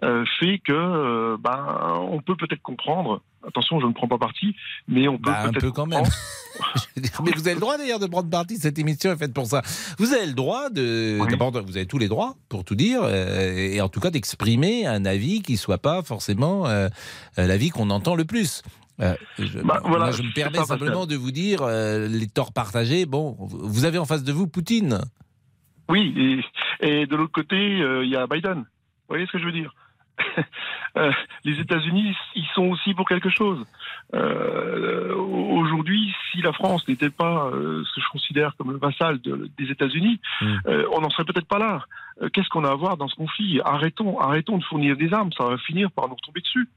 euh, 0.03 0.25
fait 0.41 0.59
que, 0.59 0.73
euh, 0.73 1.37
ben, 1.39 1.99
on 2.01 2.21
peut 2.21 2.37
peut-être 2.37 2.63
comprendre. 2.63 3.21
Attention, 3.47 3.81
je 3.81 3.87
ne 3.87 3.93
prends 3.93 4.09
pas 4.09 4.19
parti, 4.19 4.55
mais 4.89 5.07
on 5.09 5.19
peut 5.19 5.31
Bah, 5.31 5.45
un 5.47 5.53
peu 5.53 5.71
quand 5.71 5.87
même. 5.87 6.05
Mais 6.97 7.33
vous 7.35 7.47
avez 7.47 7.55
le 7.55 7.61
droit 7.61 7.77
d'ailleurs 7.77 7.99
de 7.99 8.07
prendre 8.07 8.31
parti. 8.31 8.57
Cette 8.59 8.79
émission 8.79 9.11
est 9.13 9.17
faite 9.17 9.35
pour 9.35 9.47
ça. 9.47 9.61
Vous 9.99 10.13
avez 10.13 10.27
le 10.27 10.33
droit 10.35 10.71
de. 10.71 11.19
Oui. 11.21 11.27
D'abord, 11.29 11.51
vous 11.51 11.77
avez 11.77 11.87
tous 11.87 11.99
les 11.99 12.07
droits, 12.09 12.37
pour 12.49 12.65
tout 12.65 12.77
dire, 12.77 13.01
euh, 13.03 13.53
et 13.57 13.81
en 13.81 13.89
tout 13.89 13.99
cas 14.01 14.11
d'exprimer 14.11 14.87
un 14.87 15.05
avis 15.05 15.43
qui 15.43 15.57
soit 15.57 15.79
pas 15.79 16.03
forcément 16.03 16.67
euh, 16.69 16.89
euh, 17.39 17.47
l'avis 17.49 17.71
qu'on 17.71 17.91
entend 17.91 18.15
le 18.15 18.25
plus. 18.25 18.63
Euh, 19.01 19.15
je, 19.41 19.59
Bah, 19.59 19.81
voilà, 19.85 20.05
moi, 20.07 20.11
je 20.13 20.23
me 20.23 20.33
permets 20.33 20.65
simplement 20.65 21.07
de 21.07 21.17
vous 21.17 21.33
dire 21.33 21.63
euh, 21.63 22.07
les 22.07 22.29
torts 22.29 22.53
partagés. 22.53 23.05
Bon, 23.05 23.37
vous 23.41 23.85
avez 23.85 23.99
en 23.99 24.05
face 24.05 24.23
de 24.23 24.33
vous 24.33 24.47
Poutine. 24.47 25.01
Oui, 25.89 26.15
et, 26.81 27.01
et 27.01 27.07
de 27.07 27.17
l'autre 27.17 27.33
côté, 27.33 27.57
euh, 27.57 28.05
il 28.05 28.11
y 28.11 28.17
a 28.17 28.27
Biden. 28.29 28.59
Vous 28.59 28.65
voyez 29.09 29.27
ce 29.27 29.33
que 29.33 29.39
je 29.41 29.45
veux 29.45 29.53
dire? 29.53 29.75
Les 31.45 31.61
États-Unis, 31.61 32.15
ils 32.37 32.47
sont 32.55 32.67
aussi 32.67 32.95
pour 32.95 33.09
quelque 33.09 33.31
chose. 33.31 33.65
Euh, 34.15 35.15
Aujourd'hui, 35.15 36.15
si 36.31 36.41
la 36.43 36.53
France 36.53 36.87
n'était 36.89 37.11
pas 37.11 37.47
euh, 37.47 37.83
ce 37.85 37.95
que 37.95 38.01
je 38.01 38.09
considère 38.11 38.55
comme 38.57 38.71
le 38.73 38.79
vassal 38.79 39.21
de- 39.21 39.51
des 39.59 39.71
États-Unis, 39.71 40.21
Mm. 40.41 40.47
euh, 40.67 40.85
on 40.93 41.01
n'en 41.01 41.11
serait 41.11 41.25
peut-être 41.25 41.47
pas 41.49 41.59
là. 41.59 41.85
Euh, 42.23 42.29
Qu'est-ce 42.33 42.49
qu'on 42.49 42.65
a 42.65 42.71
à 42.71 42.75
voir 42.75 42.97
dans 42.97 43.09
ce 43.09 43.15
conflit? 43.17 43.61
Arrêtons, 43.65 44.19
arrêtons 44.21 44.59
de 44.59 44.65
fournir 44.65 44.97
des 44.97 45.13
armes, 45.13 45.33
ça 45.33 45.45
va 45.45 45.59
finir 45.59 45.91
par 45.91 46.09
nous 46.09 46.15
retomber 46.15 46.41
dessus. 46.41 46.69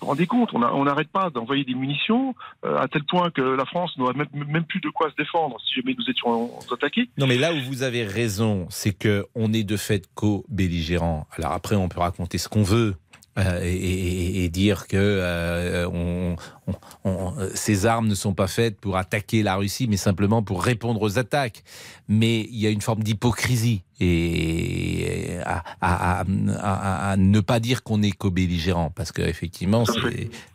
Vous 0.00 0.06
rendez 0.06 0.26
compte, 0.26 0.50
on 0.52 0.84
n'arrête 0.84 1.08
pas 1.08 1.30
d'envoyer 1.30 1.64
des 1.64 1.74
munitions 1.74 2.34
euh, 2.64 2.76
à 2.78 2.88
tel 2.88 3.04
point 3.04 3.30
que 3.30 3.40
la 3.40 3.64
France 3.64 3.96
n'aurait 3.96 4.14
même, 4.14 4.64
plus 4.64 4.80
de 4.80 4.90
quoi 4.90 5.10
se 5.10 5.16
défendre 5.16 5.56
si 5.66 5.74
jamais 5.74 5.94
nous 5.98 6.10
étions 6.10 6.50
attaqués. 6.72 7.08
Non, 7.18 7.26
mais 7.26 7.38
là 7.38 7.52
où 7.52 7.60
vous 7.66 7.82
avez 7.82 8.04
raison, 8.04 8.66
c'est 8.68 8.92
que 8.92 9.26
on 9.34 9.52
est 9.52 9.64
de 9.64 9.76
fait 9.76 10.06
co-belligérants. 10.14 11.26
Alors 11.32 11.52
après, 11.52 11.76
on 11.76 11.88
peut 11.88 12.00
raconter 12.00 12.38
ce 12.38 12.48
qu'on 12.48 12.62
veut. 12.62 12.96
Euh, 13.38 13.60
et, 13.64 14.48
dire 14.48 14.86
que 14.86 14.96
euh, 14.96 15.86
on- 15.92 16.36
on- 16.68 16.74
on- 17.04 17.34
ces 17.54 17.84
armes 17.84 18.06
ne 18.08 18.14
sont 18.14 18.32
pas 18.32 18.46
faites 18.46 18.80
pour 18.80 18.96
attaquer 18.96 19.42
la 19.42 19.56
Russie, 19.56 19.86
mais 19.88 19.96
simplement 19.96 20.42
pour 20.42 20.62
répondre 20.62 21.02
aux 21.02 21.18
attaques. 21.18 21.62
Mais 22.08 22.42
il 22.42 22.56
y 22.58 22.66
a 22.66 22.70
une 22.70 22.80
forme 22.80 23.02
d'hypocrisie 23.02 23.82
et 24.00 25.38
à, 25.44 25.62
à- 25.80 26.20
à- 26.20 26.24
à- 26.60 27.10
à 27.10 27.16
ne 27.16 27.40
pas 27.40 27.60
dire 27.60 27.82
qu'on 27.82 28.02
est 28.02 28.12
co-belligérant, 28.12 28.90
parce 28.90 29.12
qu'effectivement, 29.12 29.84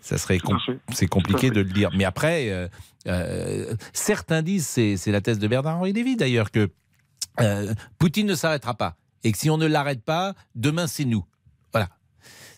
ça 0.01 0.17
serait 0.17 0.39
com- 0.39 0.57
c'est 0.93 1.07
compliqué 1.07 1.49
de 1.49 1.61
le 1.61 1.69
dire. 1.73 1.89
Mais 1.95 2.05
après, 2.05 2.49
euh, 2.49 2.67
euh, 3.07 3.73
certains 3.93 4.41
disent, 4.41 4.65
c'est 4.67 4.97
c'est 4.97 5.11
la 5.11 5.21
thèse 5.21 5.39
de 5.39 5.47
Bernard-Henri 5.47 5.93
Lévy 5.93 6.15
d'ailleurs, 6.15 6.49
que 6.51 6.69
euh, 7.39 7.73
Poutine 7.99 8.27
ne 8.27 8.35
s'arrêtera 8.35 8.73
pas. 8.73 8.95
Et 9.23 9.31
que 9.31 9.37
si 9.37 9.49
on 9.49 9.57
ne 9.57 9.67
l'arrête 9.67 10.03
pas, 10.03 10.33
demain 10.55 10.87
c'est 10.87 11.05
nous. 11.05 11.23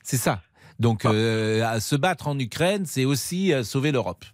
Voilà. 0.04 0.10
C'est 0.10 0.18
ça. 0.18 0.42
Donc 0.80 1.06
euh, 1.06 1.64
à 1.66 1.80
se 1.80 1.96
battre 1.96 2.28
en 2.28 2.38
Ukraine, 2.40 2.86
c'est 2.86 3.06
aussi 3.06 3.54
euh, 3.54 3.64
sauver 3.64 3.92
l'Europe. 3.92 4.26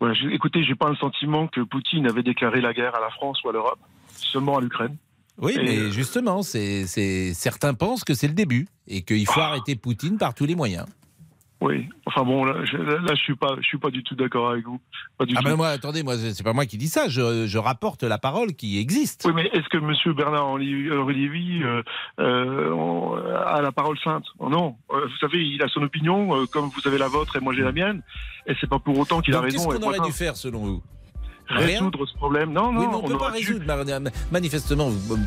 Ouais, 0.00 0.14
je- 0.14 0.28
écoutez, 0.28 0.64
j'ai 0.64 0.74
pas 0.74 0.88
le 0.88 0.96
sentiment 0.96 1.46
que 1.46 1.60
Poutine 1.60 2.06
avait 2.06 2.22
déclaré 2.22 2.60
la 2.60 2.72
guerre 2.72 2.94
à 2.94 3.00
la 3.00 3.10
France 3.10 3.42
ou 3.44 3.48
à 3.50 3.52
l'Europe, 3.52 3.78
seulement 4.16 4.56
à 4.58 4.60
l'Ukraine. 4.60 4.96
Oui, 5.38 5.54
Et, 5.58 5.62
mais 5.62 5.76
euh, 5.78 5.90
justement, 5.90 6.42
c'est 6.42 6.86
certains 7.34 7.74
pensent 7.74 8.04
que 8.04 8.14
c'est 8.14 8.28
le 8.28 8.34
début 8.34 8.66
et 8.88 9.02
qu'il 9.02 9.26
faut 9.26 9.40
arrêter 9.40 9.76
Poutine 9.76 10.18
par 10.18 10.34
tous 10.34 10.44
les 10.46 10.54
moyens. 10.54 10.86
Oui, 11.62 11.88
enfin 12.06 12.22
bon, 12.22 12.44
là, 12.44 12.64
je, 12.64 12.78
là, 12.78 13.14
je 13.14 13.20
suis 13.20 13.36
pas, 13.36 13.54
je 13.60 13.66
suis 13.66 13.76
pas 13.76 13.90
du 13.90 14.02
tout 14.02 14.14
d'accord 14.14 14.48
avec 14.50 14.64
vous. 14.64 14.80
Pas 15.18 15.26
du 15.26 15.34
Ah 15.36 15.40
tout. 15.40 15.44
ben 15.44 15.56
moi, 15.56 15.68
attendez, 15.68 16.02
moi 16.02 16.16
c'est 16.16 16.42
pas 16.42 16.54
moi 16.54 16.64
qui 16.64 16.78
dis 16.78 16.88
ça, 16.88 17.08
je, 17.08 17.46
je 17.46 17.58
rapporte 17.58 18.02
la 18.02 18.16
parole 18.16 18.54
qui 18.54 18.78
existe. 18.78 19.24
Oui, 19.26 19.32
mais 19.34 19.46
est-ce 19.52 19.68
que 19.68 19.76
Monsieur 19.76 20.14
Bernard 20.14 20.46
Henri 20.46 20.88
euh, 20.88 21.82
euh, 22.18 22.70
on- 22.72 23.14
a 23.14 23.60
la 23.60 23.72
parole 23.72 23.98
sainte? 24.02 24.24
Oh 24.38 24.48
Non, 24.48 24.76
Euh, 24.90 25.04
vous 25.06 25.16
savez, 25.20 25.42
il 25.44 25.62
a 25.62 25.68
son 25.68 25.82
opinion, 25.82 26.34
euh, 26.34 26.46
comme 26.46 26.70
vous 26.70 26.88
avez 26.88 26.96
la 26.98 27.08
vôtre 27.08 27.36
et 27.36 27.40
moi 27.40 27.52
j'ai 27.52 27.62
la 27.62 27.72
mienne, 27.72 28.02
et 28.46 28.54
c'est 28.60 28.68
pas 28.68 28.78
pour 28.78 28.98
autant 28.98 29.20
qu'il 29.20 29.34
a 29.34 29.40
qu'est-ce 29.42 29.56
raison. 29.58 29.72
et 29.72 29.78
qu'on 29.78 29.86
aurait 29.88 30.00
dû 30.00 30.12
faire 30.12 30.36
selon 30.36 30.60
vous? 30.60 30.82
Résoudre 31.50 32.06
ce 32.06 32.14
problème 32.14 32.52
Non, 32.52 32.72
non, 32.72 32.80
oui, 32.80 32.86
mais 32.90 32.94
on 32.96 33.02
ne 33.02 33.08
peut 33.12 33.18
pas 33.18 33.30
dû- 33.32 33.52
résoudre. 33.54 34.10
Manifestement, 34.30 34.88
vous- 34.88 35.18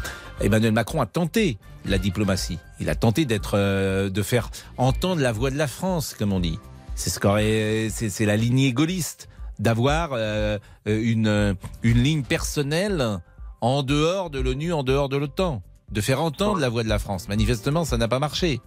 Emmanuel 0.42 0.72
Macron 0.72 1.02
a 1.02 1.06
tenté 1.06 1.58
la 1.86 1.98
diplomatie. 1.98 2.60
Il 2.80 2.90
a 2.90 2.96
tenté 2.96 3.26
d'être, 3.26 3.54
euh, 3.56 4.10
de 4.10 4.22
faire 4.24 4.50
entendre 4.78 5.22
la 5.22 5.32
voix 5.32 5.52
de 5.52 5.58
la 5.58 5.68
France, 5.68 6.16
comme 6.18 6.32
on 6.34 6.40
dit. 6.40 6.60
C'est 6.96 7.10
ce 7.10 7.20
qu'aurait, 7.20 7.88
c'est, 7.92 8.10
c'est 8.10 8.26
la 8.26 8.38
lignée 8.38 8.72
gaulliste 8.74 9.28
d'avoir 9.60 10.10
euh, 10.14 10.58
une 10.86 11.28
euh, 11.28 11.54
une 11.84 12.02
ligne 12.02 12.24
personnelle 12.24 13.20
en 13.62 13.84
dehors 13.84 14.30
de 14.30 14.40
l'ONU, 14.40 14.74
en 14.74 14.84
dehors 14.84 15.10
de 15.10 15.18
l'OTAN, 15.18 15.62
de 15.92 16.02
faire 16.02 16.22
entendre 16.22 16.60
la 16.60 16.70
voix 16.70 16.84
de 16.84 16.90
la 16.90 17.00
France. 17.00 17.28
Manifestement, 17.28 17.86
ça 17.86 17.98
n'a 17.98 18.08
pas 18.08 18.20
marché. 18.20 18.62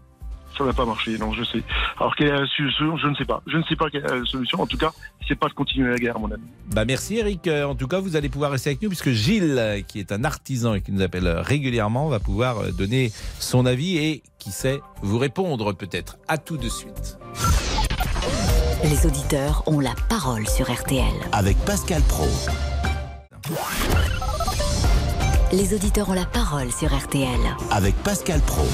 Ça 0.56 0.64
n'a 0.64 0.72
pas 0.72 0.86
marché, 0.86 1.18
non, 1.18 1.32
je 1.34 1.44
sais. 1.44 1.62
Alors 1.98 2.16
quelle 2.16 2.28
est 2.28 2.32
la 2.40 2.46
solution? 2.46 2.96
Je 2.96 3.08
ne 3.08 3.14
sais 3.14 3.24
pas. 3.24 3.42
Je 3.46 3.58
ne 3.58 3.62
sais 3.64 3.76
pas 3.76 3.90
quelle 3.90 4.04
est 4.04 4.18
la 4.20 4.24
solution. 4.24 4.60
En 4.60 4.66
tout 4.66 4.78
cas, 4.78 4.92
c'est 5.28 5.34
pas 5.38 5.48
de 5.48 5.52
continuer 5.52 5.90
la 5.90 5.98
guerre, 5.98 6.16
à 6.16 6.18
mon 6.18 6.30
ami. 6.30 6.42
Bah 6.74 6.84
merci 6.86 7.16
Eric. 7.18 7.46
Euh, 7.46 7.64
En 7.64 7.74
tout 7.74 7.86
cas, 7.88 8.00
vous 8.00 8.16
allez 8.16 8.28
pouvoir 8.28 8.50
rester 8.52 8.70
avec 8.70 8.80
nous 8.82 8.88
puisque 8.88 9.10
Gilles, 9.10 9.56
euh, 9.58 9.82
qui 9.82 10.00
est 10.00 10.12
un 10.12 10.24
artisan 10.24 10.74
et 10.74 10.80
qui 10.80 10.92
nous 10.92 11.02
appelle 11.02 11.26
euh, 11.26 11.42
régulièrement, 11.42 12.08
va 12.08 12.20
pouvoir 12.20 12.72
donner 12.72 13.12
son 13.38 13.66
avis 13.66 13.98
et 13.98 14.22
qui 14.38 14.50
sait 14.50 14.80
vous 15.02 15.18
répondre 15.18 15.72
peut-être. 15.74 16.16
À 16.28 16.38
tout 16.38 16.56
de 16.56 16.68
suite. 16.68 17.18
Les 18.84 19.06
auditeurs 19.06 19.62
ont 19.66 19.80
la 19.80 19.94
parole 20.08 20.46
sur 20.48 20.70
RTL. 20.72 21.04
Avec 21.32 21.56
Pascal 21.64 22.02
Pro. 22.02 22.28
Les 25.52 25.74
auditeurs 25.74 26.08
ont 26.08 26.14
la 26.14 26.24
parole 26.26 26.70
sur 26.72 26.94
RTL. 26.96 27.28
Avec 27.70 27.94
Pascal 28.02 28.40
Pro. 28.40 28.66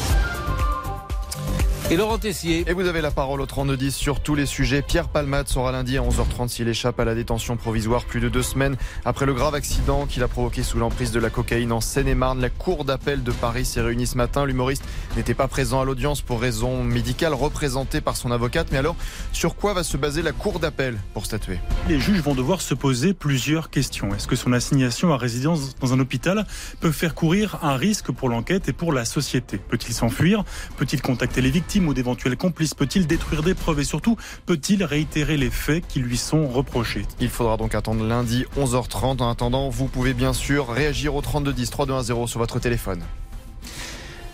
Et 1.92 1.96
Laurent 1.98 2.16
Tessier. 2.16 2.64
Et 2.66 2.72
vous 2.72 2.86
avez 2.86 3.02
la 3.02 3.10
parole 3.10 3.42
au 3.42 3.44
32-10 3.44 3.90
sur 3.90 4.20
tous 4.20 4.34
les 4.34 4.46
sujets. 4.46 4.80
Pierre 4.80 5.08
Palmade 5.08 5.46
sera 5.48 5.72
lundi 5.72 5.98
à 5.98 6.00
11h30 6.00 6.48
s'il 6.48 6.66
échappe 6.66 6.98
à 6.98 7.04
la 7.04 7.14
détention 7.14 7.58
provisoire 7.58 8.06
plus 8.06 8.18
de 8.18 8.30
deux 8.30 8.42
semaines 8.42 8.78
après 9.04 9.26
le 9.26 9.34
grave 9.34 9.54
accident 9.54 10.06
qu'il 10.06 10.22
a 10.22 10.28
provoqué 10.28 10.62
sous 10.62 10.78
l'emprise 10.78 11.12
de 11.12 11.20
la 11.20 11.28
cocaïne 11.28 11.70
en 11.70 11.82
Seine-et-Marne. 11.82 12.40
La 12.40 12.48
cour 12.48 12.86
d'appel 12.86 13.22
de 13.22 13.30
Paris 13.30 13.66
s'est 13.66 13.82
réunie 13.82 14.06
ce 14.06 14.16
matin. 14.16 14.46
L'humoriste 14.46 14.82
n'était 15.18 15.34
pas 15.34 15.48
présent 15.48 15.82
à 15.82 15.84
l'audience 15.84 16.22
pour 16.22 16.40
raison 16.40 16.82
médicale 16.82 17.34
représentée 17.34 18.00
par 18.00 18.16
son 18.16 18.30
avocate. 18.30 18.68
Mais 18.72 18.78
alors, 18.78 18.96
sur 19.32 19.54
quoi 19.54 19.74
va 19.74 19.84
se 19.84 19.98
baser 19.98 20.22
la 20.22 20.32
cour 20.32 20.60
d'appel 20.60 20.96
pour 21.12 21.26
statuer 21.26 21.58
Les 21.90 22.00
juges 22.00 22.22
vont 22.22 22.34
devoir 22.34 22.62
se 22.62 22.72
poser 22.72 23.12
plusieurs 23.12 23.68
questions. 23.68 24.14
Est-ce 24.14 24.28
que 24.28 24.36
son 24.36 24.54
assignation 24.54 25.12
à 25.12 25.18
résidence 25.18 25.76
dans 25.78 25.92
un 25.92 26.00
hôpital 26.00 26.46
peut 26.80 26.90
faire 26.90 27.14
courir 27.14 27.58
un 27.60 27.76
risque 27.76 28.12
pour 28.12 28.30
l'enquête 28.30 28.66
et 28.70 28.72
pour 28.72 28.94
la 28.94 29.04
société? 29.04 29.58
Peut-il 29.58 29.92
s'enfuir? 29.92 30.42
Peut-il 30.78 31.02
contacter 31.02 31.42
les 31.42 31.50
victimes? 31.50 31.81
Ou 31.88 31.94
d'éventuels 31.94 32.36
complices 32.36 32.74
Peut-il 32.74 33.06
détruire 33.06 33.42
des 33.42 33.54
preuves 33.54 33.80
Et 33.80 33.84
surtout, 33.84 34.16
peut-il 34.46 34.84
réitérer 34.84 35.36
les 35.36 35.50
faits 35.50 35.84
qui 35.86 36.00
lui 36.00 36.16
sont 36.16 36.46
reprochés? 36.46 37.06
Il 37.20 37.28
faudra 37.28 37.56
donc 37.56 37.74
attendre 37.74 38.04
lundi 38.04 38.44
11h30. 38.56 39.22
En 39.22 39.30
attendant, 39.30 39.68
vous 39.68 39.86
pouvez 39.86 40.14
bien 40.14 40.32
sûr 40.32 40.68
réagir 40.68 41.14
au 41.14 41.20
3210 41.20 41.70
3210 41.70 42.26
sur 42.26 42.38
votre 42.38 42.58
téléphone. 42.58 43.02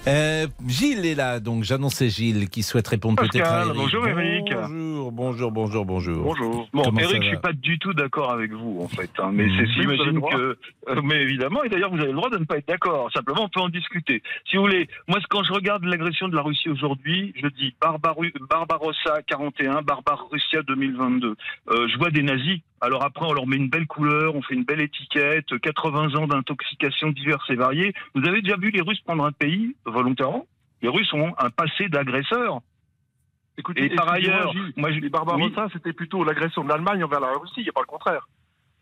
Euh, 0.08 0.46
Gilles 0.66 1.04
est 1.04 1.14
là, 1.14 1.38
donc 1.38 1.64
j'annonçais 1.64 2.08
Gilles 2.08 2.48
qui 2.48 2.62
souhaite 2.62 2.88
répondre 2.88 3.16
peut-être 3.20 3.46
à 3.46 3.66
Eric. 3.66 3.74
bonjour, 3.76 4.06
Eric. 4.08 4.44
Bonjour, 4.54 5.12
bonjour, 5.12 5.52
bonjour, 5.52 5.84
bonjour. 5.84 6.22
Bonjour. 6.24 6.68
Bon, 6.72 6.82
Comment 6.82 7.00
Eric, 7.00 7.22
je 7.22 7.28
suis 7.28 7.36
pas 7.36 7.52
du 7.52 7.78
tout 7.78 7.92
d'accord 7.92 8.30
avec 8.32 8.50
vous, 8.52 8.80
en 8.82 8.88
fait. 8.88 9.10
hein, 9.18 9.30
mais 9.32 9.44
Mhm. 9.46 9.52
c'est 9.58 9.66
j'imagine 9.72 10.20
que, 10.22 10.56
euh, 10.88 11.02
mais 11.04 11.16
évidemment, 11.22 11.62
et 11.62 11.68
d'ailleurs, 11.68 11.90
vous 11.90 11.98
avez 11.98 12.08
le 12.08 12.14
droit 12.16 12.30
de 12.30 12.38
ne 12.38 12.44
pas 12.44 12.56
être 12.56 12.68
d'accord. 12.68 13.10
Simplement, 13.12 13.44
on 13.44 13.48
peut 13.50 13.60
en 13.60 13.68
discuter. 13.68 14.22
Si 14.48 14.56
vous 14.56 14.62
voulez, 14.62 14.88
moi, 15.08 15.18
quand 15.28 15.42
je 15.44 15.52
regarde 15.52 15.84
l'agression 15.84 16.28
de 16.28 16.36
la 16.36 16.42
Russie 16.42 16.70
aujourd'hui, 16.70 17.34
je 17.40 17.48
dis 17.48 17.74
Barbaru- 17.80 18.32
Barbarossa 18.48 19.20
41, 19.26 19.82
Barbarossia 19.82 20.62
2022. 20.62 21.34
Euh, 21.70 21.86
je 21.92 21.98
vois 21.98 22.10
des 22.10 22.22
nazis. 22.22 22.60
Alors 22.80 23.02
après, 23.04 23.26
on 23.26 23.32
leur 23.32 23.46
met 23.46 23.56
une 23.56 23.68
belle 23.68 23.86
couleur, 23.86 24.34
on 24.36 24.42
fait 24.42 24.54
une 24.54 24.64
belle 24.64 24.80
étiquette, 24.80 25.58
80 25.60 26.14
ans 26.14 26.26
d'intoxication 26.28 27.10
diverses 27.10 27.48
et 27.50 27.56
variées. 27.56 27.92
Vous 28.14 28.24
avez 28.26 28.40
déjà 28.40 28.56
vu 28.56 28.70
les 28.70 28.80
Russes 28.80 29.00
prendre 29.00 29.24
un 29.24 29.32
pays 29.32 29.74
volontairement? 29.84 30.46
Les 30.82 30.88
Russes 30.88 31.12
ont 31.12 31.34
un 31.38 31.50
passé 31.50 31.88
d'agresseurs. 31.88 32.60
Écoutez, 33.56 33.86
Et 33.86 33.94
par 33.96 34.12
ailleurs, 34.12 34.54
moi, 34.76 34.92
je- 34.92 35.00
les 35.00 35.08
Barbarossa, 35.08 35.66
c'était 35.72 35.92
plutôt 35.92 36.22
l'agression 36.22 36.62
de 36.62 36.68
l'Allemagne 36.68 37.02
envers 37.02 37.18
la 37.18 37.32
Russie, 37.32 37.54
il 37.56 37.62
n'y 37.64 37.68
a 37.68 37.72
pas 37.72 37.80
le 37.80 37.86
contraire. 37.86 38.28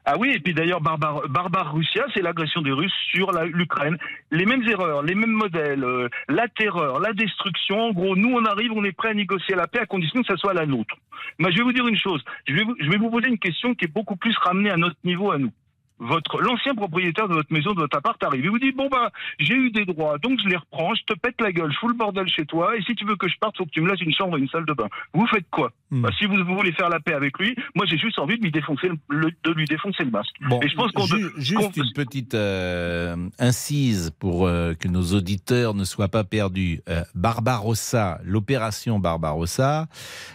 Ah 0.08 0.14
oui, 0.20 0.30
et 0.30 0.38
puis 0.38 0.54
d'ailleurs, 0.54 0.80
Barbar, 0.80 1.28
Barbar 1.28 1.74
Russia, 1.74 2.06
c'est 2.14 2.22
l'agression 2.22 2.62
des 2.62 2.70
Russes 2.70 2.94
sur 3.12 3.32
l'Ukraine. 3.32 3.98
Les 4.30 4.46
mêmes 4.46 4.62
erreurs, 4.68 5.02
les 5.02 5.16
mêmes 5.16 5.32
modèles, 5.32 5.82
euh, 5.82 6.08
la 6.28 6.46
terreur, 6.46 7.00
la 7.00 7.12
destruction. 7.12 7.88
En 7.88 7.90
gros, 7.90 8.14
nous, 8.14 8.32
on 8.32 8.44
arrive, 8.44 8.70
on 8.70 8.84
est 8.84 8.92
prêt 8.92 9.08
à 9.08 9.14
négocier 9.14 9.56
la 9.56 9.66
paix 9.66 9.80
à 9.80 9.86
condition 9.86 10.20
que 10.20 10.28
ça 10.28 10.36
soit 10.36 10.54
la 10.54 10.64
nôtre. 10.64 10.94
Mais 11.40 11.50
je 11.50 11.56
vais 11.56 11.64
vous 11.64 11.72
dire 11.72 11.88
une 11.88 11.98
chose. 11.98 12.22
Je 12.46 12.54
vais 12.54 12.62
je 12.78 12.88
vais 12.88 12.98
vous 12.98 13.10
poser 13.10 13.26
une 13.26 13.38
question 13.38 13.74
qui 13.74 13.86
est 13.86 13.92
beaucoup 13.92 14.14
plus 14.14 14.36
ramenée 14.38 14.70
à 14.70 14.76
notre 14.76 14.96
niveau 15.02 15.32
à 15.32 15.38
nous. 15.38 15.50
Votre 15.98 16.40
l'ancien 16.42 16.74
propriétaire 16.74 17.26
de 17.28 17.34
votre 17.34 17.52
maison, 17.52 17.72
de 17.72 17.80
votre 17.80 17.96
appart 17.96 18.22
arrive. 18.22 18.44
Il 18.44 18.50
vous 18.50 18.58
dit 18.58 18.72
bon 18.72 18.88
bah 18.90 19.10
j'ai 19.38 19.54
eu 19.54 19.70
des 19.70 19.84
droits, 19.86 20.18
donc 20.18 20.38
je 20.42 20.48
les 20.48 20.56
reprends. 20.56 20.94
Je 20.94 21.02
te 21.04 21.18
pète 21.18 21.40
la 21.40 21.52
gueule, 21.52 21.72
je 21.72 21.78
fous 21.78 21.88
le 21.88 21.94
bordel 21.94 22.28
chez 22.28 22.44
toi. 22.44 22.76
Et 22.76 22.82
si 22.82 22.94
tu 22.94 23.04
veux 23.06 23.16
que 23.16 23.28
je 23.28 23.34
parte, 23.40 23.56
faut 23.56 23.64
que 23.64 23.70
tu 23.70 23.80
me 23.80 23.90
laisses 23.90 24.00
une 24.02 24.12
chambre 24.14 24.36
et 24.36 24.40
une 24.40 24.48
salle 24.48 24.66
de 24.66 24.72
bain. 24.74 24.88
Vous 25.14 25.26
faites 25.26 25.46
quoi 25.50 25.70
Hmm. 25.88 26.02
Bah, 26.02 26.10
Si 26.18 26.26
vous, 26.26 26.34
vous 26.44 26.56
voulez 26.56 26.72
faire 26.72 26.88
la 26.88 26.98
paix 26.98 27.12
avec 27.12 27.38
lui, 27.38 27.54
moi 27.76 27.86
j'ai 27.88 27.96
juste 27.96 28.18
envie 28.18 28.36
de 28.38 28.42
lui 28.42 28.50
défoncer 28.50 28.88
le, 29.08 29.30
de 29.44 29.52
lui 29.52 29.66
défoncer 29.66 30.02
le 30.02 30.10
masque. 30.10 30.34
Bon, 30.40 30.60
et 30.60 30.68
je 30.68 30.74
pense 30.74 30.90
qu'on 30.90 31.06
ju- 31.06 31.30
juste 31.36 31.76
une 31.76 31.92
petite 31.94 32.34
euh, 32.34 33.14
incise 33.38 34.10
pour 34.18 34.48
euh, 34.48 34.74
que 34.74 34.88
nos 34.88 35.14
auditeurs 35.14 35.74
ne 35.74 35.84
soient 35.84 36.08
pas 36.08 36.24
perdus. 36.24 36.80
Euh, 36.88 37.02
Barbarossa, 37.14 38.18
l'opération 38.24 38.98
Barbarossa. 38.98 39.86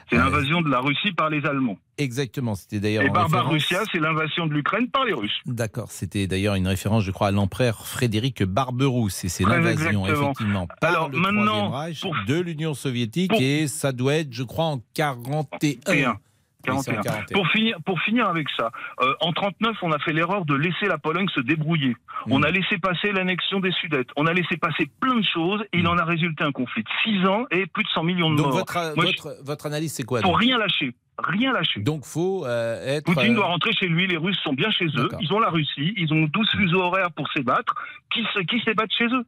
C'est 0.09 0.15
l'invasion 0.15 0.61
de 0.61 0.69
la 0.69 0.79
Russie 0.79 1.11
par 1.11 1.29
les 1.29 1.45
Allemands. 1.45 1.77
Exactement, 2.01 2.55
c'était 2.55 2.79
d'ailleurs. 2.79 3.03
Et 3.03 3.07
référence- 3.07 3.31
Barbarussia, 3.31 3.83
c'est 3.91 3.99
l'invasion 3.99 4.47
de 4.47 4.53
l'Ukraine 4.53 4.89
par 4.89 5.05
les 5.05 5.13
Russes. 5.13 5.39
D'accord, 5.45 5.91
c'était 5.91 6.27
d'ailleurs 6.27 6.55
une 6.55 6.67
référence, 6.67 7.03
je 7.03 7.11
crois, 7.11 7.27
à 7.27 7.31
l'empereur 7.31 7.85
Frédéric 7.87 8.43
Barberousse. 8.43 9.23
Et 9.23 9.29
c'est 9.29 9.43
l'invasion, 9.43 10.05
effectivement, 10.07 10.67
par 10.79 10.89
Alors, 10.91 11.09
le 11.09 11.17
maintenant, 11.19 11.67
Troisième 11.69 11.71
Reich 11.71 12.01
pour- 12.01 12.15
de 12.27 12.39
l'Union 12.39 12.73
soviétique. 12.73 13.31
pour- 13.31 13.41
Et 13.41 13.67
ça 13.67 13.91
doit 13.91 14.15
être, 14.15 14.33
je 14.33 14.43
crois, 14.43 14.65
en 14.65 14.81
41. 14.93 15.93
Et 15.93 16.05
un. 16.05 16.17
41. 16.61 16.77
Oui, 16.77 16.83
c'est 16.83 16.97
en 16.97 17.01
41. 17.01 17.35
Pour 17.35 17.47
finir, 17.49 17.77
pour 17.85 17.99
finir 18.01 18.27
avec 18.27 18.47
ça, 18.57 18.71
euh, 19.01 19.13
en 19.21 19.33
39, 19.33 19.75
on 19.81 19.91
a 19.91 19.99
fait 19.99 20.13
l'erreur 20.13 20.45
de 20.45 20.55
laisser 20.55 20.85
la 20.85 20.97
Pologne 20.97 21.27
se 21.33 21.41
débrouiller. 21.41 21.95
Mm. 22.25 22.31
On 22.33 22.43
a 22.43 22.51
laissé 22.51 22.77
passer 22.77 23.11
l'annexion 23.11 23.59
des 23.59 23.71
Sudètes. 23.71 24.09
On 24.15 24.25
a 24.27 24.33
laissé 24.33 24.57
passer 24.57 24.89
plein 24.99 25.15
de 25.15 25.25
choses 25.25 25.61
et 25.73 25.79
il 25.79 25.87
en 25.87 25.97
a 25.97 26.05
résulté 26.05 26.43
un 26.43 26.51
conflit 26.51 26.83
de 26.83 26.89
6 27.03 27.27
ans 27.27 27.45
et 27.51 27.65
plus 27.65 27.83
de 27.83 27.89
100 27.89 28.03
millions 28.03 28.31
de 28.31 28.37
Donc 28.37 28.47
morts. 28.47 28.57
votre, 28.57 28.93
Moi, 28.95 29.05
votre, 29.05 29.35
votre 29.43 29.65
analyse, 29.65 29.93
c'est 29.93 30.03
quoi 30.03 30.21
donc? 30.21 30.39
rien 30.39 30.57
lâcher. 30.57 30.93
Rien 31.19 31.53
lâcher. 31.53 31.81
Donc 31.81 32.05
faut 32.05 32.45
euh, 32.45 32.97
être. 32.97 33.05
Poutine 33.05 33.33
euh, 33.33 33.35
doit 33.35 33.45
rentrer 33.47 33.73
chez 33.73 33.87
lui, 33.87 34.07
les 34.07 34.17
Russes 34.17 34.39
sont 34.43 34.53
bien 34.53 34.71
chez 34.71 34.85
eux, 34.85 35.09
ils 35.19 35.31
ont 35.33 35.39
la 35.39 35.49
Russie, 35.49 35.93
ils 35.97 36.11
ont 36.13 36.23
12 36.23 36.49
fuseaux 36.57 36.81
horaires 36.81 37.11
pour 37.11 37.31
s'ébattre, 37.31 37.75
qui 38.11 38.23
se, 38.33 38.39
qui 38.39 38.59
s'ébattent 38.61 38.93
chez 38.97 39.05
eux? 39.05 39.23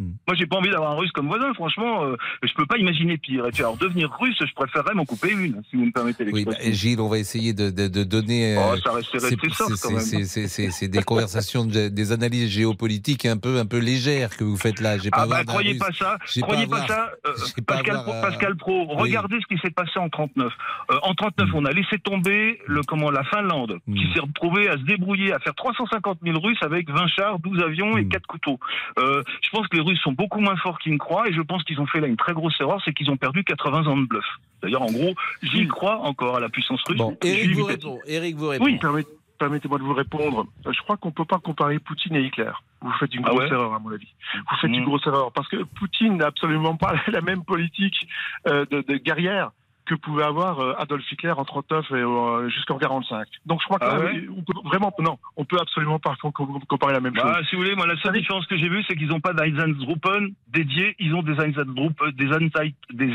Hmm. 0.00 0.12
Moi, 0.26 0.34
j'ai 0.34 0.46
pas 0.46 0.56
envie 0.56 0.70
d'avoir 0.70 0.92
un 0.92 0.94
russe 0.94 1.10
comme 1.12 1.26
voisin, 1.28 1.52
franchement, 1.52 2.04
euh, 2.04 2.16
je 2.42 2.52
peux 2.54 2.64
pas 2.64 2.78
imaginer 2.78 3.18
pire. 3.18 3.44
Et 3.46 3.50
puis, 3.50 3.60
alors, 3.60 3.76
devenir 3.76 4.10
russe, 4.18 4.36
je 4.40 4.54
préférerais 4.54 4.94
m'en 4.94 5.04
couper 5.04 5.30
une, 5.30 5.60
si 5.68 5.76
vous 5.76 5.84
me 5.84 5.92
permettez 5.92 6.24
Oui, 6.24 6.44
bah, 6.44 6.52
l'expression. 6.52 6.72
Gilles, 6.72 7.00
on 7.02 7.08
va 7.10 7.18
essayer 7.18 7.52
de, 7.52 7.68
de- 7.70 7.88
de 7.88 8.02
donner. 8.02 8.56
Oh, 8.58 8.72
euh, 8.72 8.76
ça 8.82 8.92
resterait 8.92 9.36
quand 9.36 9.90
même. 9.90 10.00
c'est- 10.00 10.88
des 10.88 11.02
conversations, 11.02 11.66
de- 11.66 11.88
des 11.88 12.12
analyses 12.12 12.48
géopolitiques 12.50 13.26
un 13.26 13.36
peu, 13.36 13.58
un 13.58 13.66
peu 13.66 13.78
légères 13.78 14.36
que 14.38 14.44
vous 14.44 14.56
faites 14.56 14.80
là. 14.80 14.96
J'ai 14.96 15.10
pas 15.10 15.22
Ah 15.22 15.26
bah 15.26 15.44
croyez 15.44 15.76
pas 15.76 15.92
ça, 15.92 16.16
croyez 16.40 16.66
pas, 16.66 16.86
ça, 16.86 17.10
euh, 17.26 17.32
pas 17.66 17.74
à 17.74 17.76
Pascal, 17.76 17.96
Pro, 18.04 18.12
Pascal 18.22 18.56
Pro, 18.56 18.86
oui. 18.88 18.96
regardez 18.96 19.36
ce 19.40 19.54
qui 19.54 19.60
s'est 19.60 19.70
passé 19.70 19.98
en 19.98 20.08
39. 20.08 20.50
Euh, 20.90 20.96
en 21.02 21.14
39, 21.14 21.48
Mm. 21.50 21.54
on 21.56 21.64
a 21.66 21.72
laissé 21.72 21.98
tomber 21.98 22.58
le 22.66 22.80
comment 22.82 23.10
la 23.10 23.24
Finlande, 23.24 23.78
qui 23.84 23.92
Mm. 24.06 24.14
s'est 24.14 24.20
retrouvée 24.20 24.68
à 24.68 24.78
se 24.78 24.82
débrouiller, 24.84 25.32
à 25.32 25.38
faire 25.40 25.54
350 25.54 26.18
000 26.24 26.38
Russes 26.40 26.62
avec 26.62 26.88
20 26.90 27.06
chars, 27.08 27.38
12 27.40 27.60
avions 27.62 27.98
et 27.98 28.04
Mm. 28.04 28.08
4 28.08 28.26
couteaux. 28.26 28.58
Euh, 28.98 29.22
je 29.42 29.50
pense 29.50 29.66
que 29.68 29.76
les 29.76 29.82
Russes 29.82 29.89
sont 29.98 30.12
beaucoup 30.12 30.40
moins 30.40 30.56
forts 30.56 30.78
qu'ils 30.78 30.92
ne 30.92 30.98
croient 30.98 31.28
et 31.28 31.32
je 31.32 31.40
pense 31.42 31.62
qu'ils 31.64 31.80
ont 31.80 31.86
fait 31.86 32.00
là 32.00 32.06
une 32.06 32.16
très 32.16 32.32
grosse 32.32 32.58
erreur, 32.60 32.80
c'est 32.84 32.92
qu'ils 32.92 33.10
ont 33.10 33.16
perdu 33.16 33.44
80 33.44 33.86
ans 33.86 33.96
de 33.96 34.06
bluff. 34.06 34.24
D'ailleurs, 34.62 34.82
en 34.82 34.90
gros, 34.92 35.14
j'y 35.42 35.66
crois 35.68 35.98
encore 36.00 36.36
à 36.36 36.40
la 36.40 36.48
puissance 36.48 36.82
russe. 36.86 36.98
Bon, 36.98 37.16
Eric 37.24 37.52
vous 37.52 37.64
répond. 37.64 37.98
Eric 38.06 38.36
vous 38.36 38.48
répond. 38.48 38.64
Oui, 38.64 38.78
permet- 38.78 39.06
permettez-moi 39.38 39.78
de 39.78 39.84
vous 39.84 39.94
répondre. 39.94 40.46
Euh, 40.66 40.72
Je 40.72 40.80
crois 40.82 40.96
qu'on 40.98 41.08
ne 41.08 41.14
peut 41.14 41.24
pas 41.24 41.38
comparer 41.38 41.78
Poutine 41.78 42.14
et 42.16 42.22
Hitler. 42.22 42.50
Vous 42.82 42.92
faites 43.00 43.14
une 43.14 43.22
Ah 43.26 43.30
grosse 43.30 43.42
ouais 43.44 43.48
erreur, 43.54 43.74
à 43.74 43.78
mon 43.78 43.90
avis. 43.92 44.08
Vous 44.34 44.56
faites 44.60 44.70
une 44.70 44.84
grosse 44.84 45.06
erreur 45.06 45.32
parce 45.32 45.48
que 45.48 45.62
Poutine 45.62 46.16
n'a 46.18 46.26
absolument 46.26 46.76
pas 46.76 46.94
la 47.08 47.20
même 47.22 47.42
politique 47.44 48.06
euh, 48.48 48.64
de, 48.70 48.82
de 48.86 48.96
guerrière 48.96 49.50
que 49.90 49.94
pouvait 49.96 50.22
avoir 50.24 50.60
euh, 50.60 50.72
Adolf 50.78 51.04
Hitler 51.10 51.32
en 51.32 51.44
39 51.44 51.84
et 51.90 51.94
euh, 51.94 52.48
jusqu'en 52.48 52.78
45. 52.78 53.26
Donc 53.46 53.60
je 53.60 53.66
crois 53.66 53.78
que 53.78 53.84
Ah 53.84 53.98
là, 53.98 54.04
ouais 54.04 54.24
on 54.36 54.42
peut 54.42 54.52
vraiment 54.64 54.92
non, 55.00 55.18
on 55.36 55.44
peut 55.44 55.58
absolument 55.60 55.98
pas 55.98 56.14
com- 56.22 56.30
com- 56.32 56.60
comparer 56.68 56.92
la 56.92 57.00
même 57.00 57.12
Bah, 57.14 57.34
chose. 57.36 57.46
si 57.48 57.56
vous 57.56 57.62
voulez, 57.62 57.74
moi, 57.74 57.86
la 57.86 57.96
seule 58.00 58.12
différence 58.14 58.46
que 58.46 58.56
j'ai 58.56 58.68
vue, 58.68 58.82
c'est 58.88 58.94
qu'ils 58.96 59.08
n'ont 59.08 59.20
pas 59.20 59.32
d'Einsatzgruppen 59.32 60.28
dédiés, 60.48 60.94
ils 60.98 61.14
ont 61.14 61.22
des 61.22 61.32
Einsatzgruppen, 61.32 62.10
des, 62.12 62.26
Einzeit- 62.26 62.74
des 62.92 63.12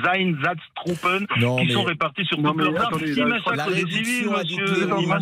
Einsatztruppen 0.49 1.25
Non, 1.39 1.57
qui 1.57 1.67
mais- 1.67 1.73
sont 1.73 1.83
répartis 1.83 2.25
sur 2.25 2.39
Non, 2.41 2.53
mais 2.53 2.63
attendez, 2.77 3.13
là, 3.15 3.25
massacrent 3.25 3.67
des 3.69 3.89
civils, 3.89 4.27
à 4.33 4.37
monsieur 4.43 4.65
Ils 4.67 5.01
Ils 5.01 5.07
moi, 5.07 5.19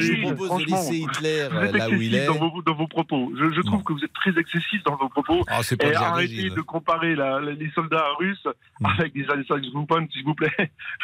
je 0.00 0.02
civils. 0.02 0.20
propose 0.22 0.38
de 0.40 0.46
franchement, 0.46 0.76
laisser 0.76 0.96
Hitler 0.98 1.48
Vous 1.50 1.56
euh, 1.56 1.62
êtes 1.64 1.72
là 1.76 1.88
où 1.88 1.92
il 1.94 2.14
excessif 2.14 2.14
est. 2.14 2.26
dans 2.26 2.48
vos, 2.48 2.62
dans 2.62 2.74
vos 2.74 2.86
propos. 2.88 3.32
Je, 3.36 3.50
je 3.50 3.60
trouve 3.62 3.78
Non. 3.78 3.82
que 3.84 3.92
vous 3.92 4.04
êtes 4.04 4.12
très 4.12 4.38
excessif 4.38 4.82
dans 4.84 4.96
vos 4.96 5.08
propos. 5.08 5.44
Ah, 5.48 5.60
Et 5.80 5.94
arrêtez 5.94 6.50
de 6.50 6.60
comparer 6.60 7.14
la- 7.14 7.40
la- 7.40 7.52
les 7.52 7.70
soldats 7.70 8.04
russes 8.18 8.46
Mm. 8.80 8.86
avec 8.98 9.12
des 9.14 9.22
Einsatzgruppen, 9.24 10.06
s'il 10.12 10.24
vous 10.24 10.34
plaît. 10.34 10.50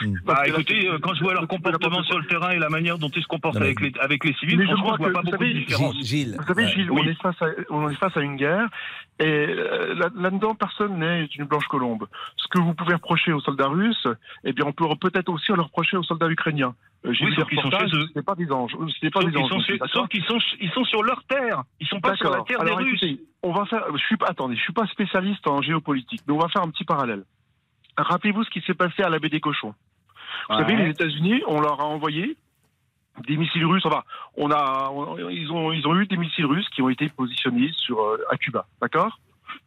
Mm. 0.02 0.14
Parce 0.24 0.38
Bah 0.40 0.48
écoutez, 0.48 0.88
euh, 0.88 0.98
quand 1.00 1.14
je 1.14 1.22
vois 1.22 1.34
leur 1.34 1.46
comportement 1.48 2.02
sur 2.04 2.18
le 2.18 2.26
terrain 2.26 2.50
et 2.50 2.58
la 2.58 2.68
manière 2.68 2.98
dont 2.98 3.08
ils 3.14 3.22
se 3.22 3.26
comportent 3.28 3.54
Non, 3.56 3.60
mais- 3.60 3.66
avec 3.66 3.80
les, 3.80 3.92
avec 4.00 4.24
les 4.24 4.32
civils, 4.34 4.58
Mais 4.58 4.66
je 4.66 4.72
franchement, 4.74 4.92
je 4.94 4.98
vois 4.98 5.08
que, 5.08 5.12
pas 5.14 5.22
beaucoup 5.22 5.44
de 5.44 5.52
différence. 5.52 5.96
Gilles, 6.02 6.36
Vous 6.38 6.46
savez, 6.46 6.66
Gilles, 6.68 6.90
oui. 6.90 7.02
on, 7.04 7.08
est 7.08 7.20
face 7.22 7.42
à, 7.42 7.46
on 7.70 7.88
est 7.90 7.94
face 7.96 8.16
à 8.16 8.20
une 8.20 8.36
guerre 8.36 8.68
et 9.18 9.24
euh, 9.26 9.94
là- 9.94 10.08
là-dedans, 10.14 10.54
personne 10.54 10.98
n'est 10.98 11.26
une 11.36 11.44
blanche 11.44 11.66
colombe. 11.68 12.06
Ce 12.36 12.46
que 12.48 12.58
vous 12.60 12.74
pouvez 12.74 12.94
reprocher 12.94 13.32
aux 13.32 13.40
soldats 13.40 13.68
russes, 13.68 14.06
eh 14.44 14.52
bien, 14.52 14.64
on 14.66 14.72
peut 14.72 14.86
peut-être 15.00 15.28
aussi 15.28 15.52
le 15.52 15.62
reprocher 15.62 15.96
aux 15.96 16.02
soldats 16.02 16.28
ukrainiens. 16.30 16.74
Euh, 17.06 17.12
J'ai 17.12 17.24
Oui, 17.26 17.34
sauf 17.34 17.48
qu'ils 17.48 17.60
sont 17.60 17.70
chez 17.70 17.96
eux. 17.96 18.22
Pas 18.22 18.34
des 18.34 18.50
anges. 18.52 18.72
Pas 18.72 18.78
Sauf 18.78 19.24
des 19.24 19.30
qu'ils 19.30 19.38
anges. 19.38 19.48
sont, 19.48 19.56
non 19.56 19.62
plus, 19.62 19.64
sur- 19.64 19.78
d'accord 19.78 19.90
sauf 20.02 20.08
qu'ils 20.08 20.24
sont, 20.24 20.38
ils 20.60 20.70
sont 20.70 20.84
sur 20.84 21.02
leur 21.02 21.22
terre. 21.24 21.62
Ils 21.80 21.86
sont 21.86 22.00
pas 22.00 22.14
sur 22.16 22.30
la 22.30 22.42
terre 22.42 22.60
Alors, 22.60 22.78
des 22.78 22.84
Russes. 22.84 23.04
on 23.42 23.52
va 23.52 23.64
faire. 23.66 23.84
Je 23.92 23.98
suis 24.04 24.16
pas. 24.16 24.26
Attendez, 24.28 24.54
je 24.56 24.60
suis 24.60 24.72
pas 24.72 24.86
spécialiste 24.86 25.46
en 25.46 25.62
géopolitique, 25.62 26.20
mais 26.26 26.34
on 26.34 26.38
va 26.38 26.48
faire 26.48 26.62
un 26.62 26.68
petit 26.70 26.84
parallèle. 26.84 27.24
Rappelez-vous 27.96 28.44
ce 28.44 28.50
qui 28.50 28.60
s'est 28.62 28.74
passé 28.74 29.02
à 29.02 29.08
la 29.08 29.18
baie 29.18 29.28
des 29.28 29.40
Cochons. 29.40 29.74
Vous 30.48 30.56
Ouais. 30.56 30.62
savez, 30.62 30.76
les 30.76 30.90
États-Unis, 30.90 31.42
on 31.46 31.60
leur 31.60 31.80
a 31.80 31.84
envoyé 31.84 32.36
des 33.26 33.36
missiles 33.36 33.66
russes. 33.66 33.84
Enfin, 33.84 34.02
on 34.36 34.50
a, 34.50 34.88
on- 34.90 35.28
ils 35.28 35.50
ont, 35.52 35.72
ils 35.72 35.86
ont 35.86 35.96
eu 36.00 36.06
des 36.06 36.16
missiles 36.16 36.46
russes 36.46 36.68
qui 36.70 36.82
ont 36.82 36.88
été 36.88 37.08
positionnés 37.08 37.70
sur 37.72 38.00
euh, 38.00 38.18
à 38.30 38.36
Cuba, 38.36 38.66
d'accord? 38.80 39.18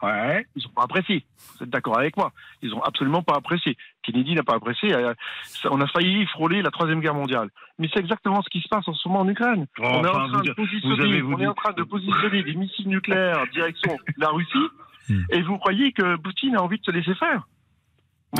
Ouais. 0.01 0.45
Ils 0.55 0.63
n'ont 0.63 0.69
pas 0.69 0.83
apprécié. 0.83 1.23
Vous 1.57 1.63
êtes 1.65 1.69
d'accord 1.69 1.97
avec 1.99 2.15
moi? 2.17 2.31
Ils 2.61 2.73
ont 2.73 2.81
absolument 2.81 3.21
pas 3.21 3.35
apprécié. 3.35 3.77
Kennedy 4.01 4.33
n'a 4.33 4.43
pas 4.43 4.55
apprécié. 4.55 4.93
Euh, 4.93 5.13
ça- 5.43 5.69
On 5.71 5.79
a 5.81 5.87
failli 5.87 6.25
frôler 6.27 6.61
la 6.61 6.71
troisième 6.71 7.01
guerre 7.01 7.13
mondiale. 7.13 7.49
Mais 7.77 7.89
c'est 7.93 7.99
exactement 7.99 8.41
ce 8.41 8.49
qui 8.49 8.61
se 8.61 8.67
passe 8.69 8.87
en 8.87 8.93
ce 8.93 9.07
moment 9.07 9.21
en 9.21 9.27
Ukraine. 9.27 9.65
Oh, 9.79 9.83
on 9.83 10.03
est 10.03 10.09
enfin, 10.09 10.23
en 10.25 10.29
train 10.29 10.41
de 10.41 10.51
positionner, 10.53 11.03
avez- 11.03 11.21
vous 11.21 11.33
on 11.33 11.39
est 11.39 11.45
en 11.47 11.51
dites- 11.51 11.57
train 11.63 11.73
de 11.73 11.83
positionner 11.83 12.43
des 12.43 12.55
missiles 12.55 12.87
nucléaires 12.87 13.45
direction 13.51 13.97
la 14.17 14.29
Russie. 14.29 14.67
Hmm. 15.09 15.19
Et 15.31 15.41
vous 15.41 15.57
croyez 15.57 15.91
que 15.91 16.15
Poutine 16.15 16.55
a 16.55 16.63
envie 16.63 16.79
de 16.79 16.83
se 16.85 16.91
laisser 16.91 17.13
faire? 17.15 17.45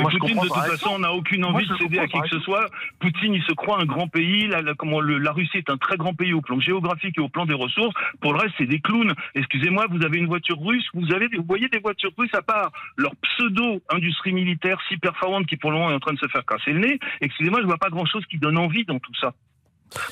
Moi, 0.02 0.10
je 0.10 0.18
Poutine, 0.18 0.36
de 0.36 0.48
toute 0.48 0.56
façon, 0.72 0.98
n'a 0.98 1.12
aucune 1.12 1.44
envie 1.44 1.66
de 1.66 1.76
céder 1.76 1.98
à 2.00 2.06
qui 2.08 2.18
que 2.20 2.28
ce 2.28 2.40
soit. 2.40 2.66
Poutine, 2.98 3.34
il 3.34 3.42
se 3.44 3.52
croit 3.52 3.80
un 3.80 3.84
grand 3.84 4.08
pays. 4.08 4.48
La, 4.48 4.60
la- 4.60 4.74
comment, 4.74 5.00
le- 5.00 5.18
la 5.18 5.30
Russie 5.32 5.58
est 5.58 5.70
un 5.70 5.76
très 5.76 5.96
grand 5.96 6.14
pays 6.14 6.32
au 6.32 6.40
plan 6.40 6.58
géographique 6.58 7.16
et 7.16 7.20
au 7.20 7.28
plan 7.28 7.46
des 7.46 7.54
ressources. 7.54 7.94
Pour 8.20 8.32
le 8.32 8.40
reste, 8.40 8.54
c'est 8.58 8.66
des 8.66 8.80
clowns. 8.80 9.14
Excusez-moi, 9.36 9.86
vous 9.90 10.04
avez 10.04 10.18
une 10.18 10.26
voiture 10.26 10.58
russe, 10.60 10.84
vous, 10.94 11.12
avez, 11.12 11.28
des- 11.28 11.36
vous 11.36 11.44
voyez 11.46 11.68
des 11.68 11.78
voitures 11.78 12.12
russes 12.18 12.34
à 12.34 12.42
part 12.42 12.72
leur 12.96 13.12
pseudo-industrie 13.16 14.32
militaire 14.32 14.78
si 14.88 14.96
performante 14.96 15.46
qui, 15.46 15.56
pour 15.56 15.70
le 15.70 15.78
moment, 15.78 15.90
est 15.90 15.94
en 15.94 16.00
train 16.00 16.14
de 16.14 16.18
se 16.18 16.28
faire 16.28 16.44
casser 16.44 16.72
le 16.72 16.80
nez. 16.80 16.98
Excusez-moi, 17.20 17.60
je 17.60 17.66
vois 17.66 17.78
pas 17.78 17.90
grand-chose 17.90 18.24
qui 18.26 18.38
donne 18.38 18.58
envie 18.58 18.84
dans 18.84 18.98
tout 18.98 19.14
ça. 19.20 19.32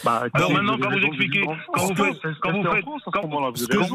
Bah, 0.05 0.25
Alors 0.33 0.53
maintenant, 0.53 0.79
quand 0.79 0.90
vous 0.90 0.99
expliquez, 1.07 1.42
quand 1.42 1.87
vous 1.87 1.95
faites, 1.95 2.14
quand 2.40 2.53
vous 2.53 2.62
faites, 2.71 2.85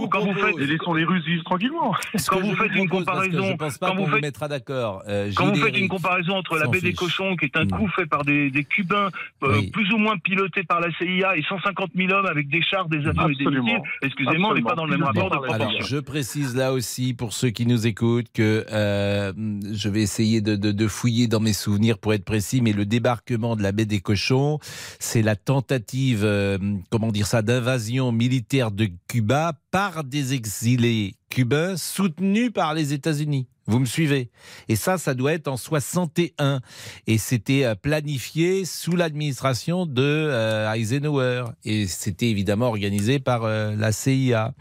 quand, 0.10 0.21
vous 0.21 0.34
faites, 0.34 0.58
Et 0.60 0.67
laissons 0.67 0.93
les 0.93 1.04
Russes 1.04 1.26
vivre 1.26 1.43
tranquillement. 1.43 1.93
Quand 2.28 2.39
vous 2.39 2.52
je 2.52 2.56
faites 2.56 2.76
une 2.76 2.89
comparaison- 2.89 3.43
je 3.52 3.56
pense 3.56 3.78
pas 3.78 3.89
quand 3.89 3.95
qu'on 3.95 4.06
vous 4.06 4.12
faites- 4.12 4.21
mettra 4.21 4.47
d'accord. 4.47 5.04
Euh, 5.08 5.32
Quand 5.36 5.47
vous 5.47 5.56
faites 5.56 5.78
une 5.78 5.88
comparaison 5.88 6.34
entre 6.34 6.58
la 6.58 6.67
baie 6.67 6.82
des 6.82 6.93
cochons, 6.93 7.36
qui 7.36 7.45
est 7.45 7.58
un 7.58 7.65
Mm. 7.65 7.71
coup 7.71 7.88
fait 7.89 8.06
par 8.06 8.23
des, 8.26 8.50
des 8.50 8.63
Cubains, 8.63 9.10
euh, 9.43 9.62
plus 9.71 9.91
ou 9.93 9.97
moins 9.97 10.17
pilotés 10.17 10.63
par 10.63 10.80
la 10.80 10.89
CIA, 10.97 11.38
et 11.38 11.43
150 11.43 11.91
000 11.95 12.12
hommes 12.12 12.26
avec 12.26 12.50
des 12.50 12.62
chars, 12.62 12.88
des 12.89 13.06
avions 13.06 13.30
et 13.30 13.36
des 13.36 13.45
missiles, 13.45 13.82
excusez-moi, 14.02 14.52
on 14.52 14.56
n'est 14.56 14.62
pas 14.62 14.76
dans 14.76 14.86
le 14.86 14.91
même 14.91 15.04
rapport 15.04 15.30
de 15.30 15.38
proportion. 15.38 15.86
je 15.86 15.97
précise 15.97 16.56
là 16.56 16.73
aussi 16.73 17.13
pour 17.13 17.34
ceux 17.34 17.50
qui 17.50 17.65
nous 17.65 17.88
écoutent 17.88 18.28
que 18.34 18.65
euh, 18.71 19.32
je 19.73 19.89
vais 19.89 20.02
essayer 20.02 20.41
de, 20.41 20.56
de- 20.56 20.71
de 20.71 20.88
fouiller 20.88 21.28
dans 21.28 21.39
mes 21.39 21.54
souvenirs 21.54 21.97
pour 21.97 22.13
être 22.13 22.26
précis, 22.26 22.62
mais 22.62 22.73
le 22.73 22.86
débarquement 22.86 23.56
de 23.56 23.63
la 23.63 23.71
baie 23.71 23.86
des 23.86 24.00
Cochons, 24.00 24.60
c'est 25.00 25.21
la 25.21 25.36
tentative, 25.36 25.77
euh, 26.24 26.58
comment 26.90 27.12
dire 27.12 27.28
ça, 27.28 27.42
d'invasion 27.42 28.12
militaire 28.12 28.72
de 28.72 28.90
Cuba 29.08 29.54
par 29.72 30.04
des 30.04 30.34
exilés 30.34 31.16
cubains 31.30 31.78
soutenus 31.78 32.52
par 32.54 32.74
les 32.74 32.94
États-Unis. 32.94 33.48
Vous 33.70 33.80
me 33.80 33.86
suivez? 33.86 34.30
Et 34.70 34.78
ça, 34.78 34.98
ça 34.98 35.13
doit 35.13 35.34
être 35.34 35.50
en 35.50 35.58
61. 35.58 36.62
Et 37.06 37.18
c'était 37.18 37.66
euh, 37.66 37.76
planifié 37.76 38.63
sous 38.63 38.96
l'administration 38.96 39.86
de 39.86 40.02
euh, 40.02 40.72
Eisenhower. 40.72 41.46
Et 41.66 41.86
c'était 41.86 42.30
évidemment 42.30 42.68
organisé 42.68 43.20
par 43.20 43.46
la 43.48 43.92
CIA. 43.92 44.54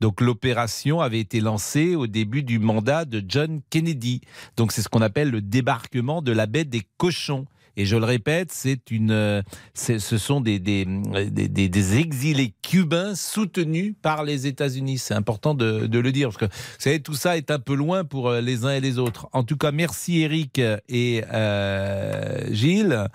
Donc 0.00 0.20
l'opération 0.20 1.00
avait 1.00 1.20
été 1.20 1.40
lancée 1.40 1.94
au 1.94 2.06
début 2.06 2.42
du 2.42 2.58
mandat 2.58 3.04
de 3.04 3.22
John 3.26 3.60
Kennedy. 3.68 4.22
Donc 4.56 4.72
c'est 4.72 4.80
ce 4.80 4.88
qu'on 4.88 5.02
appelle 5.02 5.30
le 5.30 5.42
débarquement 5.42 6.22
de 6.22 6.32
la 6.32 6.46
baie 6.46 6.64
des 6.64 6.82
cochons. 6.96 7.46
Et 7.76 7.86
je 7.86 7.96
le 7.96 8.04
répète, 8.04 8.52
c'est 8.52 8.90
une, 8.90 9.10
euh, 9.10 9.42
ce 9.74 9.98
sont 9.98 10.40
des, 10.40 10.58
des, 10.58 10.86
des, 11.30 11.48
des- 11.48 11.98
exilés 11.98 12.54
cubains 12.62 13.14
soutenus 13.14 13.94
par 14.00 14.24
les 14.24 14.46
États-Unis. 14.46 14.98
C'est 14.98 15.14
important 15.14 15.54
de, 15.54 15.86
de 15.86 15.98
le 15.98 16.12
dire 16.12 16.28
parce 16.28 16.38
que 16.38 16.44
vous 16.44 16.50
savez, 16.78 17.00
tout 17.00 17.14
ça 17.14 17.36
est 17.36 17.50
un 17.50 17.58
peu 17.58 17.74
loin 17.74 18.04
pour 18.04 18.28
euh, 18.28 18.40
les 18.40 18.64
uns 18.64 18.74
et 18.74 18.80
les 18.80 18.98
autres. 18.98 19.28
En 19.32 19.42
tout 19.42 19.56
cas, 19.56 19.72
merci 19.72 20.20
Eric 20.20 20.60
et 20.88 21.22
euh, 21.32 22.52
Gilles. 22.52 23.08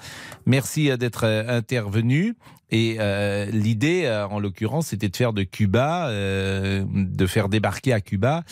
Merci 0.46 0.90
euh, 0.92 0.98
d'être 0.98 1.26
intervenus. 1.26 2.36
Et 2.72 2.98
euh, 3.00 3.46
l'idée, 3.46 4.04
euh, 4.06 4.28
en 4.28 4.40
l'occurrence, 4.40 4.88
c'était 4.88 5.10
de 5.10 5.16
faire 5.16 5.34
de 5.34 5.42
Cuba, 5.44 6.10
euh, 6.10 6.86
de 6.88 7.26
faire 7.26 7.50
débarquer 7.50 7.94
à 7.94 8.02
Cuba 8.02 8.44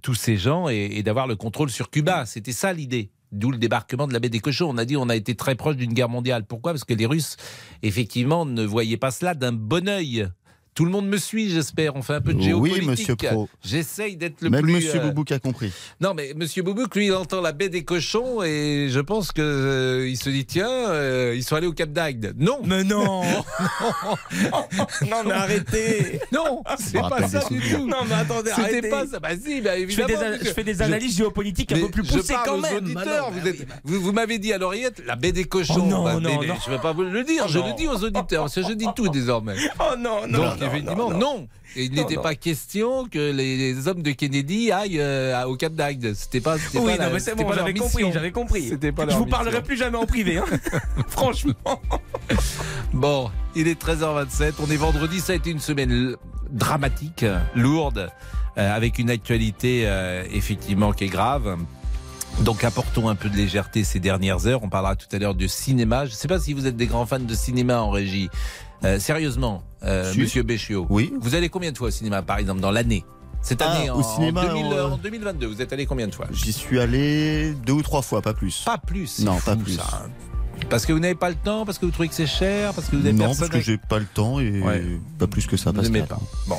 tous 0.00 0.14
ces 0.14 0.36
gens 0.36 0.68
et, 0.68 0.90
et 0.94 1.02
d'avoir 1.02 1.26
le 1.26 1.36
contrôle 1.36 1.70
sur 1.70 1.90
Cuba. 1.90 2.24
C'était 2.26 2.52
ça 2.52 2.72
l'idée. 2.72 3.10
D'où 3.32 3.50
le 3.50 3.58
débarquement 3.58 4.06
de 4.06 4.12
la 4.12 4.20
baie 4.20 4.28
des 4.28 4.40
cochons. 4.40 4.68
On 4.70 4.76
a 4.76 4.84
dit 4.84 4.96
on 4.96 5.08
a 5.08 5.16
été 5.16 5.34
très 5.34 5.54
proche 5.54 5.76
d'une 5.76 5.94
guerre 5.94 6.10
mondiale. 6.10 6.44
Pourquoi? 6.46 6.72
Parce 6.72 6.84
que 6.84 6.94
les 6.94 7.06
Russes, 7.06 7.36
effectivement, 7.82 8.44
ne 8.44 8.64
voyaient 8.64 8.98
pas 8.98 9.10
cela 9.10 9.34
d'un 9.34 9.52
bon 9.52 9.88
œil. 9.88 10.28
Tout 10.74 10.86
le 10.86 10.90
monde 10.90 11.06
me 11.06 11.18
suit, 11.18 11.50
j'espère. 11.50 11.96
On 11.96 12.02
fait 12.02 12.14
un 12.14 12.20
peu 12.22 12.32
de 12.32 12.38
Oui, 12.38 12.44
géopolitique. 12.44 12.88
monsieur 12.88 13.16
Pro. 13.16 13.48
J'essaye 13.62 14.16
d'être 14.16 14.40
le 14.40 14.48
Même 14.48 14.62
plus. 14.62 14.72
Monsieur 14.72 15.00
euh, 15.00 15.08
Boubouk 15.08 15.30
a 15.32 15.38
compris. 15.38 15.70
Non, 16.00 16.14
mais 16.14 16.32
Monsieur 16.34 16.62
Boubouk, 16.62 16.94
lui, 16.96 17.06
il 17.08 17.12
entend 17.14 17.42
la 17.42 17.52
baie 17.52 17.68
des 17.68 17.84
cochons 17.84 18.42
et 18.42 18.86
je 18.90 19.00
pense 19.00 19.32
que 19.32 19.42
euh, 19.42 20.08
il 20.08 20.16
se 20.16 20.30
dit 20.30 20.46
tiens, 20.46 20.70
euh, 20.70 21.34
ils 21.36 21.44
sont 21.44 21.56
allés 21.56 21.66
au 21.66 21.72
Cap 21.74 21.90
d'Agde. 21.92 22.34
Non. 22.38 22.60
Mais 22.64 22.84
non. 22.84 23.22
non, 25.02 25.22
mais 25.26 25.32
arrêtez. 25.32 26.20
Non, 26.32 26.62
c'est 26.78 26.98
pas 27.00 27.28
ça 27.28 27.40
du 27.50 27.60
tout. 27.60 27.86
Non, 27.86 27.98
mais 28.08 28.14
attendez, 28.14 28.50
C'était 28.50 28.62
arrêtez. 28.62 28.88
pas 28.88 29.06
ça. 29.06 29.20
Bah 29.20 29.28
si, 29.42 29.60
bah 29.60 29.70
Je 29.74 29.76
fais 29.76 29.82
évidemment. 29.82 30.08
des, 30.08 30.16
an- 30.16 30.30
monsieur. 30.30 30.44
je 30.46 30.52
fais 30.54 30.64
des 30.64 30.74
Je- 30.74 30.82
analyses 30.82 31.16
géopolitiques 31.16 31.72
un 31.72 31.76
mais 31.76 31.80
peu 31.82 31.88
plus 31.90 32.02
poussées 32.02 32.34
quand 32.44 32.58
même. 32.58 32.76
auditeurs. 32.78 33.04
Bah 33.04 33.20
non, 33.20 33.30
vous 33.30 33.40
bah 33.42 33.48
êtes- 33.50 33.56
oui, 33.60 33.66
bah- 33.68 33.74
vous, 33.84 34.00
vous 34.00 34.12
m'avez 34.12 34.38
dit 34.38 34.52
à 34.52 34.58
l'oreillette 34.58 35.02
la 35.06 35.16
baie 35.16 35.32
des 35.32 35.44
cochons. 35.44 35.74
Oh 35.78 35.82
non, 35.86 36.04
Bah, 36.04 36.14
non, 36.14 36.40
mais- 36.40 36.46
non. 36.46 36.54
Je 36.64 36.70
ne 36.70 36.76
vais 36.76 36.82
pas 36.82 36.92
vous 36.92 37.02
le 37.02 37.24
dire. 37.24 37.44
Oh 37.46 37.50
je 37.50 37.58
non. 37.58 37.66
le 37.68 37.74
dis 37.74 37.88
aux 37.88 38.02
auditeurs. 38.04 38.44
parce 38.44 38.54
que 38.54 38.62
je 38.62 38.72
dis 38.72 38.86
tout 38.96 39.08
désormais. 39.08 39.56
Oh 39.80 39.96
non, 39.98 40.26
non. 40.28 40.38
Donc 40.38 40.61
non, 40.62 40.72
effectivement, 40.72 41.10
non, 41.10 41.18
non. 41.18 41.38
non. 41.38 41.48
Et 41.76 41.84
il 41.84 41.92
n'était 41.92 42.16
pas 42.16 42.34
question 42.34 43.06
que 43.06 43.30
les, 43.30 43.56
les 43.56 43.88
hommes 43.88 44.02
de 44.02 44.10
Kennedy 44.10 44.70
aillent 44.72 45.00
euh, 45.00 45.44
au 45.44 45.56
Cap 45.56 45.72
d'Agde. 45.74 46.12
C'était 46.14 46.40
pas. 46.40 46.58
c'était 46.58 46.78
Oui, 46.78 46.96
pas 46.96 47.06
non, 47.06 47.12
mais 47.14 47.20
c'est 47.20 47.34
bon, 47.34 47.50
j'avais 47.52 47.72
compris, 47.74 48.12
j'avais 48.12 48.30
compris. 48.32 48.68
C'était 48.68 48.92
pas 48.92 49.04
Je 49.04 49.14
vous 49.16 49.24
mission. 49.24 49.30
parlerai 49.30 49.62
plus 49.62 49.76
jamais 49.76 49.96
en 49.96 50.04
privé, 50.06 50.38
hein. 50.38 50.44
Franchement. 51.08 51.54
Bon, 52.92 53.30
il 53.56 53.68
est 53.68 53.80
13h27. 53.80 54.54
On 54.66 54.70
est 54.70 54.76
vendredi. 54.76 55.20
Ça 55.20 55.32
a 55.32 55.36
été 55.36 55.50
une 55.50 55.60
semaine 55.60 56.16
dramatique, 56.50 57.24
lourde, 57.54 58.10
euh, 58.58 58.76
avec 58.76 58.98
une 58.98 59.08
actualité 59.10 59.84
euh, 59.86 60.24
effectivement 60.30 60.92
qui 60.92 61.04
est 61.04 61.08
grave. 61.08 61.56
Donc 62.40 62.64
apportons 62.64 63.08
un 63.08 63.14
peu 63.14 63.28
de 63.28 63.36
légèreté 63.36 63.84
ces 63.84 64.00
dernières 64.00 64.46
heures. 64.46 64.62
On 64.62 64.68
parlera 64.68 64.96
tout 64.96 65.06
à 65.12 65.18
l'heure 65.18 65.34
de 65.34 65.46
cinéma. 65.46 66.06
Je 66.06 66.12
ne 66.12 66.16
sais 66.16 66.28
pas 66.28 66.38
si 66.38 66.52
vous 66.54 66.66
êtes 66.66 66.76
des 66.76 66.86
grands 66.86 67.06
fans 67.06 67.18
de 67.18 67.34
cinéma 67.34 67.80
en 67.80 67.90
régie. 67.90 68.28
Euh, 68.84 68.98
sérieusement, 68.98 69.62
euh, 69.84 70.12
Si. 70.12 70.18
Monsieur 70.20 70.42
Béchiot, 70.42 70.86
Oui. 70.90 71.12
vous 71.20 71.34
allez 71.34 71.48
combien 71.48 71.70
de 71.72 71.78
fois 71.78 71.88
au 71.88 71.92
cinéma, 71.92 72.22
par 72.22 72.38
exemple, 72.38 72.60
dans 72.60 72.70
l'année 72.72 73.04
Cette 73.40 73.62
Ah, 73.62 73.70
année, 73.72 73.90
au 73.90 73.94
en, 73.96 74.02
cinéma, 74.02 74.46
2000, 74.46 74.64
en, 74.66 74.72
euh, 74.72 74.88
en 74.90 74.96
2022, 74.98 75.46
vous 75.46 75.60
êtes 75.62 75.72
allé 75.72 75.84
combien 75.86 76.06
de 76.08 76.14
fois 76.14 76.26
J'y 76.32 76.52
suis 76.52 76.78
allé 76.80 77.52
deux 77.66 77.72
ou 77.72 77.82
trois 77.82 78.02
fois, 78.02 78.22
pas 78.22 78.34
plus. 78.34 78.62
Pas 78.64 78.78
plus. 78.78 79.20
Non, 79.24 79.36
fou, 79.38 79.46
pas 79.50 79.56
plus. 79.56 79.72
ça. 79.74 80.06
Parce 80.70 80.86
que 80.86 80.92
vous 80.92 81.00
n'avez 81.00 81.16
pas 81.16 81.28
le 81.28 81.34
temps, 81.34 81.64
parce 81.64 81.78
que 81.78 81.86
vous 81.86 81.90
trouvez 81.90 82.08
que 82.08 82.14
c'est 82.14 82.26
cher, 82.26 82.72
parce 82.72 82.86
que 82.88 82.94
vous 82.94 83.02
avez 83.04 83.12
non, 83.12 83.34
parce 83.34 83.48
que 83.48 83.60
j'ai 83.60 83.78
pas 83.78 83.98
le 83.98 84.04
temps 84.04 84.38
et 84.38 84.60
Ouais. 84.60 84.84
pas 85.18 85.26
plus 85.26 85.46
que 85.46 85.56
ça. 85.56 85.70
Vous 85.70 85.76
Pascal. 85.78 85.92
n'aimez 85.92 86.06
pas. 86.06 86.20
Bon. 86.46 86.56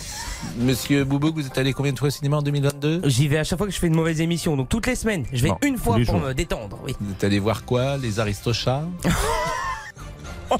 Monsieur 0.59 1.05
Boubouk, 1.05 1.35
vous 1.35 1.45
êtes 1.47 1.57
allé 1.57 1.71
combien 1.71 1.93
de 1.93 1.99
fois 1.99 2.09
au 2.09 2.11
cinéma 2.11 2.37
en 2.37 2.41
2022 2.41 3.01
J'y 3.05 3.29
vais 3.29 3.37
à 3.37 3.43
chaque 3.45 3.57
fois 3.57 3.67
que 3.67 3.73
je 3.73 3.79
fais 3.79 3.87
une 3.87 3.95
mauvaise 3.95 4.19
émission, 4.19 4.57
donc 4.57 4.67
toutes 4.67 4.87
les 4.87 4.95
semaines. 4.95 5.25
Je 5.31 5.41
vais 5.43 5.49
Bon, 5.49 5.57
une 5.63 5.77
fois 5.77 5.95
pour 5.95 6.03
jours. 6.17 6.19
me 6.19 6.33
détendre, 6.33 6.79
oui. 6.85 6.95
Vous 6.99 7.11
êtes 7.13 7.23
allé 7.23 7.39
voir 7.39 7.63
quoi 7.63 7.95
Les 7.97 8.19
Aristochats 8.19 8.83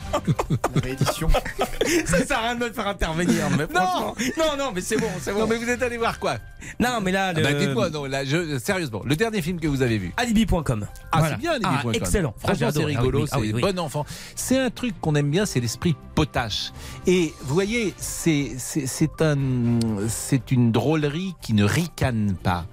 Réédition. 0.84 1.30
Ça 2.06 2.26
sert 2.26 2.38
à 2.40 2.42
rien 2.42 2.56
de 2.56 2.66
me 2.66 2.72
faire 2.72 2.88
intervenir, 2.88 3.50
mais 3.58 3.68
franchement. 3.68 4.16
Non, 4.38 4.58
non, 4.58 4.72
mais 4.74 4.82
c'est 4.82 4.98
bon, 4.98 5.08
c'est 5.22 5.34
bon. 5.34 5.40
Non, 5.42 5.48
mais 5.48 5.58
vous 5.58 5.70
êtes 5.70 5.82
allé 5.84 5.98
voir 5.98 6.20
quoi 6.20 6.36
Non, 6.80 7.00
mais 7.02 7.12
là, 7.12 7.28
Ah 7.28 7.34
le... 7.34 7.44
bah, 7.44 7.54
Dites-moi, 7.54 7.90
non, 7.90 8.06
là, 8.06 8.24
je, 8.26 8.58
sérieusement, 8.60 9.02
le 9.06 9.16
dernier 9.16 9.42
film 9.42 9.60
que 9.60 9.68
vous 9.68 9.82
avez 9.82 9.98
vu 9.98 10.14
Alibi.com. 10.18 10.88
Ah, 11.12 11.20
Voilà. 11.20 11.36
c'est 11.36 11.42
bien, 11.42 11.52
Alibi.com. 11.52 11.92
Ah, 11.94 11.98
excellent. 11.98 12.34
Franchement, 12.38 12.68
Ah, 12.70 12.72
c'est 12.72 12.80
adoré. 12.80 12.96
rigolo, 12.96 13.20
Ah 13.32 13.40
oui, 13.40 13.48
c'est 13.50 13.54
ah 13.54 13.56
oui, 13.56 13.62
bon 13.74 13.80
enfant. 13.80 14.06
C'est 14.36 14.60
un 14.60 14.70
truc 14.70 14.94
qu'on 15.02 15.16
aime 15.16 15.30
bien, 15.30 15.46
c'est 15.46 15.60
l'esprit 15.60 15.96
potache. 16.16 16.72
Et 17.08 17.34
vous 17.42 17.54
voyez, 17.54 17.94
c'est 17.98 18.52
c'est 18.58 18.88
c'est 18.88 19.22
un 19.22 19.38
c'est 20.08 20.52
une 20.52 20.72
drôlerie 20.72 21.36
qui 21.42 21.54
ne 21.54 21.64
ricane 21.64 22.36
pas. 22.42 22.66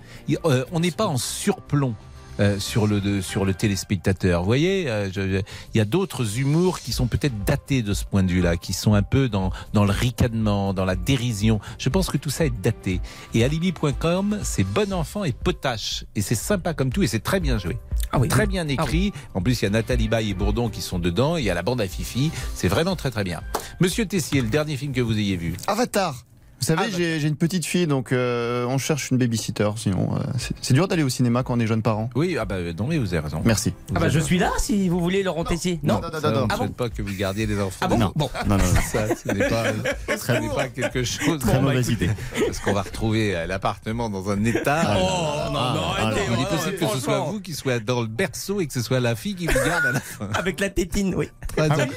Euh, 0.44 0.64
on 0.72 0.80
n'est 0.80 0.90
pas 0.90 1.06
en 1.06 1.16
surplomb. 1.16 1.94
Euh, 2.40 2.59
sur 2.59 2.87
le 2.87 3.00
de- 3.00 3.20
sur 3.20 3.44
le 3.44 3.55
téléspectateur. 3.55 4.40
Vous 4.40 4.46
voyez, 4.46 4.88
euh, 4.88 5.07
je- 5.12 5.20
je- 5.20 5.42
il 5.74 5.79
y 5.79 5.81
a 5.81 5.85
d'autres 5.85 6.38
humours 6.38 6.81
qui 6.81 6.92
sont 6.92 7.07
peut-être 7.07 7.44
datés 7.44 7.83
de 7.83 7.94
ce 7.94 8.05
point 8.05 8.22
de 8.22 8.31
vue-là, 8.31 8.57
qui 8.57 8.72
sont 8.72 8.94
un 8.94 9.03
peu 9.03 9.29
dans 9.29 9.50
dans 9.72 9.85
le 9.85 9.92
ricanement, 9.92 10.72
dans 10.74 10.85
la 10.85 10.96
dérision. 10.96 11.61
Je 11.79 11.88
pense 11.88 12.09
que 12.11 12.16
tout 12.16 12.31
ça 12.31 12.44
est 12.46 12.61
daté. 12.62 13.00
Et 13.35 13.44
alibi.com, 13.44 14.38
c'est 14.42 14.64
bon 14.64 14.92
enfant 14.92 15.24
et 15.24 15.33
potache, 15.33 16.05
et 16.16 16.22
c'est 16.22 16.35
sympa 16.35 16.74
comme 16.74 16.90
tout, 16.90 17.03
et 17.03 17.07
c'est 17.07 17.20
très 17.20 17.40
bien 17.40 17.59
joué. 17.59 17.79
Ah 18.12 18.18
oui, 18.18 18.29
Très 18.29 18.46
bien 18.46 18.66
Ah 18.68 18.72
écrit. 18.72 19.12
En 19.35 19.40
plus, 19.42 19.61
il 19.61 19.64
y 19.64 19.68
a 19.68 19.70
Nathalie 19.70 20.09
Baye 20.09 20.31
et 20.31 20.35
Bourdon 20.35 20.68
qui 20.68 20.81
sont 20.81 20.98
dedans. 20.98 21.37
Il 21.37 21.44
y 21.44 21.50
a 21.50 21.55
la 21.55 21.62
bande 21.62 21.81
à 21.81 21.87
Fifi. 21.87 22.33
C'est 22.55 22.66
vraiment 22.68 22.96
très 22.96 23.11
très 23.11 23.22
bien. 23.22 23.40
Monsieur 23.81 24.05
Tessier, 24.07 24.40
le 24.42 24.48
dernier 24.48 24.76
film 24.76 24.92
que 24.92 25.00
vous 25.00 25.16
ayez 25.16 25.37
vu. 25.37 25.55
Avatar. 25.68 26.24
Vous 26.61 26.66
savez, 26.66 26.83
Ah, 26.85 26.88
bah. 26.90 26.96
j'ai 26.99 27.27
une 27.27 27.37
petite 27.37 27.64
fille, 27.64 27.87
donc 27.87 28.12
euh, 28.12 28.66
on 28.66 28.77
cherche 28.77 29.11
une 29.11 29.16
babysitter. 29.16 29.70
Sinon, 29.77 30.11
euh, 30.14 30.18
c'est- 30.61 30.75
dur 30.75 30.88
d'aller 30.88 31.03
au 31.03 31.09
cinéma 31.09 31.42
quand 31.42 31.55
on 31.57 31.61
est 31.61 31.66
jeune 31.66 31.81
parent. 31.81 32.11
Oui, 32.14 32.37
ah 32.38 32.44
bah 32.44 32.57
non, 32.77 32.87
mais 32.87 32.99
vous 32.99 33.14
avez 33.14 33.20
raison. 33.25 33.40
Merci. 33.46 33.70
Vous 33.88 33.94
Ah 33.96 34.01
bah 34.01 34.09
je 34.11 34.14
raison. 34.16 34.27
suis 34.27 34.38
là 34.38 34.53
si 34.59 34.88
vous 34.90 35.01
voulez 35.01 35.23
Laurent 35.23 35.44
Tessier. 35.44 35.81
Non, 35.83 36.01
non, 36.03 36.09
non, 36.23 36.31
non. 36.40 36.46
Ah 36.51 36.57
bon 36.59 36.68
pas 36.68 36.90
que 36.90 37.01
vous 37.01 37.14
gardiez 37.14 37.46
les 37.46 37.59
enfants. 37.59 37.79
Ah 37.81 37.88
bon 37.88 37.96
Non. 37.99 38.12
Bon. 38.14 38.29
Non, 38.46 38.59
non, 38.59 38.64
non. 38.64 38.81
Ça, 38.83 39.07
ce 39.16 39.33
n'est 39.33 39.49
pas, 39.49 40.68
quelque 40.75 41.03
chose. 41.03 41.40
Très 41.40 41.53
Bon, 41.55 41.62
bah, 41.62 41.68
mauvaise 41.70 41.88
idée. 41.88 42.11
Parce 42.46 42.59
qu'on 42.59 42.75
va 42.75 42.83
retrouver 42.83 43.35
euh, 43.35 43.46
l'appartement 43.46 44.11
dans 44.11 44.29
un 44.31 44.44
état. 44.44 44.96
Oh 44.99 45.46
non, 45.46 45.53
non, 45.53 45.81
ah, 45.96 46.03
arrêtez. 46.03 46.20
Il 46.31 46.40
est 46.40 46.46
oh, 46.51 46.55
possible 46.57 46.77
que 46.77 46.87
ce 46.88 47.01
soit 47.01 47.20
vous 47.20 47.40
qui 47.40 47.55
soit 47.55 47.81
dans 47.81 48.03
le 48.03 48.07
berceau 48.07 48.61
et 48.61 48.66
que 48.66 48.73
ce 48.75 48.83
soit 48.83 49.01
la 49.01 49.16
fille 49.16 49.35
qui 49.35 49.46
vous 49.46 49.55
garde 49.55 49.87
à 49.87 49.92
la 49.92 50.01
fin. 50.01 50.29
Avec 50.35 50.61
la 50.61 50.68
tétine, 50.68 51.14
oui. 51.14 51.31
13h, 51.57 51.88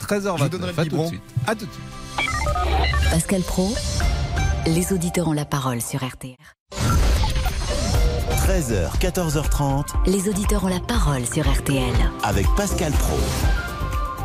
13h29. 0.00 0.36
Je 0.38 0.42
vous 0.42 0.48
donnerai 0.50 0.72
le 0.72 0.80
à 0.80 0.84
tout 0.84 0.96
de 0.98 1.06
suite. 1.06 1.22
À 1.46 1.54
tout 1.54 1.64
de 1.66 1.70
suite. 1.72 1.82
Pascal 3.10 3.42
Pro, 3.42 3.68
les 4.66 4.92
auditeurs 4.92 5.28
ont 5.28 5.32
la 5.32 5.44
parole 5.44 5.80
sur 5.80 6.00
RTR. 6.04 6.36
13h, 8.46 8.98
14h30 8.98 9.84
Les 10.06 10.28
auditeurs 10.28 10.64
ont 10.64 10.68
la 10.68 10.80
parole 10.80 11.24
sur 11.26 11.48
RTL. 11.50 11.92
avec 12.22 12.46
Pascal 12.56 12.92
Pro. 12.92 13.16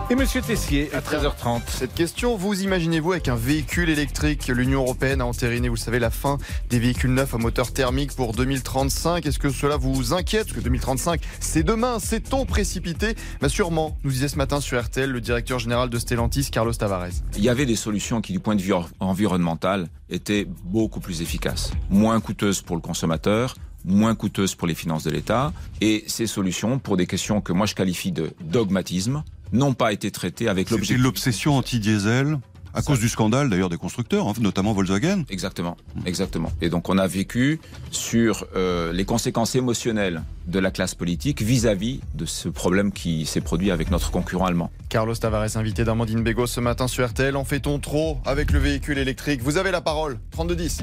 Et 0.10 0.15
Monsieur 0.15 0.39
Tessier, 0.39 0.89
à 0.93 1.02
13h30. 1.02 1.63
Cette 1.67 1.93
question, 1.93 2.38
vous 2.38 2.63
imaginez-vous 2.63 3.12
avec 3.12 3.28
un 3.28 3.36
véhicule 3.36 3.89
électrique 3.89 4.48
L'Union 4.48 4.80
Européenne 4.80 5.20
a 5.20 5.26
entériné, 5.26 5.67
vous 5.67 5.76
le 5.76 5.80
savez, 5.80 6.00
la 6.00 6.12
fin 6.12 6.38
des 6.70 6.80
véhicules 6.80 7.13
neufs 7.13 7.34
à 7.34 7.38
moteur 7.38 7.74
thermique 7.74 8.15
pour 8.15 8.32
2035. 8.32 9.26
Est-ce 9.26 9.38
que 9.38 9.50
cela 9.50 9.76
vous 9.76 10.13
inquiète 10.13 10.46
Parce 10.46 10.60
que 10.60 10.63
2035, 10.63 11.20
c'est 11.41 11.63
demain, 11.63 12.00
c'est-on 12.00 12.46
précipité 12.46 13.15
bah 13.41 13.50
Sûrement, 13.50 13.98
nous 14.06 14.12
disait 14.12 14.30
ce 14.30 14.38
matin 14.38 14.62
sur 14.62 14.82
RTL 14.82 15.12
le 15.12 15.20
directeur 15.20 15.60
général 15.60 15.89
de 15.89 16.00
Stellantis, 16.00 16.52
Carlos 16.52 16.72
Tavares. 16.72 17.10
Il 17.36 17.43
y 17.43 17.50
avait 17.50 17.65
des 17.65 17.76
solutions 17.76 18.22
qui, 18.22 18.32
du 18.32 18.39
point 18.39 18.56
de 18.56 18.62
vue 18.62 18.76
environnemental, 19.02 19.89
étaient 20.10 20.48
beaucoup 20.63 21.02
plus 21.02 21.22
efficaces, 21.22 21.72
moins 21.89 22.22
coûteuses 22.22 22.62
pour 22.62 22.78
le 22.78 22.82
consommateur, 22.82 23.56
moins 23.84 24.15
coûteuses 24.15 24.56
pour 24.56 24.70
les 24.70 24.76
finances 24.76 25.04
de 25.04 25.12
l'État. 25.12 25.52
Et 25.82 26.06
ces 26.08 26.28
solutions, 26.28 26.80
pour 26.80 26.96
des 26.96 27.08
questions 27.08 27.41
que 27.41 27.52
moi 27.52 27.65
je 27.65 27.76
qualifie 27.76 28.13
de 28.13 28.32
dogmatisme, 28.41 29.24
n'ont 29.53 29.73
pas 29.73 29.93
été 29.93 30.12
traitées 30.12 30.47
avec 30.49 30.67
C'était 30.67 30.77
l'objectif. 30.79 31.03
l'obsession 31.03 31.57
anti-diesel, 31.57 32.39
à 32.73 32.81
cause 32.83 32.99
du 32.99 33.10
scandale 33.10 33.49
d'ailleurs 33.49 33.69
des 33.69 33.77
constructeurs, 33.77 34.27
hein, 34.27 34.33
notamment 34.39 34.71
Volkswagen. 34.73 35.23
Exactement, 35.29 35.77
exactement. 36.05 36.51
Et 36.62 36.69
donc 36.69 36.89
on 36.89 36.97
a 36.99 37.07
vécu 37.07 37.60
sur 37.89 38.45
euh, 38.55 38.93
les 38.93 39.03
conséquences 39.05 39.55
émotionnelles 39.55 40.21
de 40.45 40.60
la 40.60 40.69
classe 40.69 40.93
politique 40.93 41.41
vis-à-vis 41.41 42.01
de 42.13 42.25
ce 42.25 42.49
problème 42.49 42.91
qui 42.91 43.25
s'est 43.25 43.41
produit 43.41 43.71
avec 43.71 43.89
notre 43.89 44.12
concurrent 44.12 44.45
allemand. 44.45 44.69
Carlos 44.89 45.15
Tavares, 45.15 45.57
invité 45.57 45.86
d'Armandine 45.86 46.21
Begos 46.21 46.47
ce 46.47 46.60
matin 46.60 46.88
sur 46.88 47.07
RTL. 47.07 47.36
En 47.36 47.45
fait-on 47.45 47.79
trop 47.79 48.19
avec 48.25 48.51
le 48.51 48.60
véhicule 48.60 48.99
électrique? 48.99 49.41
Vous 49.41 49.57
avez 49.57 49.71
la 49.71 49.81
parole. 49.81 50.19
3210. 50.31 50.81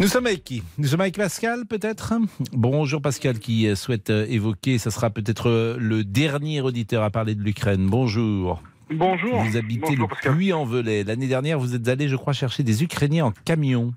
Nous 0.00 0.06
sommes 0.06 0.24
avec 0.24 0.44
qui? 0.44 0.62
Nous 0.78 0.86
sommes 0.86 1.02
avec 1.02 1.18
Pascal, 1.18 1.66
peut-être? 1.68 2.14
Bonjour 2.54 3.02
Pascal, 3.02 3.38
qui 3.38 3.68
euh, 3.68 3.74
souhaite 3.74 4.08
euh, 4.08 4.24
évoquer, 4.30 4.78
ça 4.78 4.90
sera 4.90 5.10
peut-être 5.10 5.50
euh, 5.50 5.76
le 5.78 6.04
dernier 6.04 6.62
auditeur 6.62 7.02
à 7.02 7.10
parler 7.10 7.34
de 7.34 7.42
l'Ukraine. 7.42 7.86
Bonjour. 7.86 8.62
Bonjour. 8.88 9.42
Vous 9.42 9.58
habitez 9.58 9.96
Bonjour, 9.96 10.08
le. 10.24 10.32
Puy-en-Velay. 10.32 11.04
L'année 11.04 11.28
dernière, 11.28 11.58
vous 11.58 11.74
êtes 11.74 11.86
allé, 11.86 12.08
je 12.08 12.16
crois, 12.16 12.32
chercher 12.32 12.62
des 12.62 12.82
Ukrainiens 12.82 13.26
en 13.26 13.32
camion. 13.44 13.92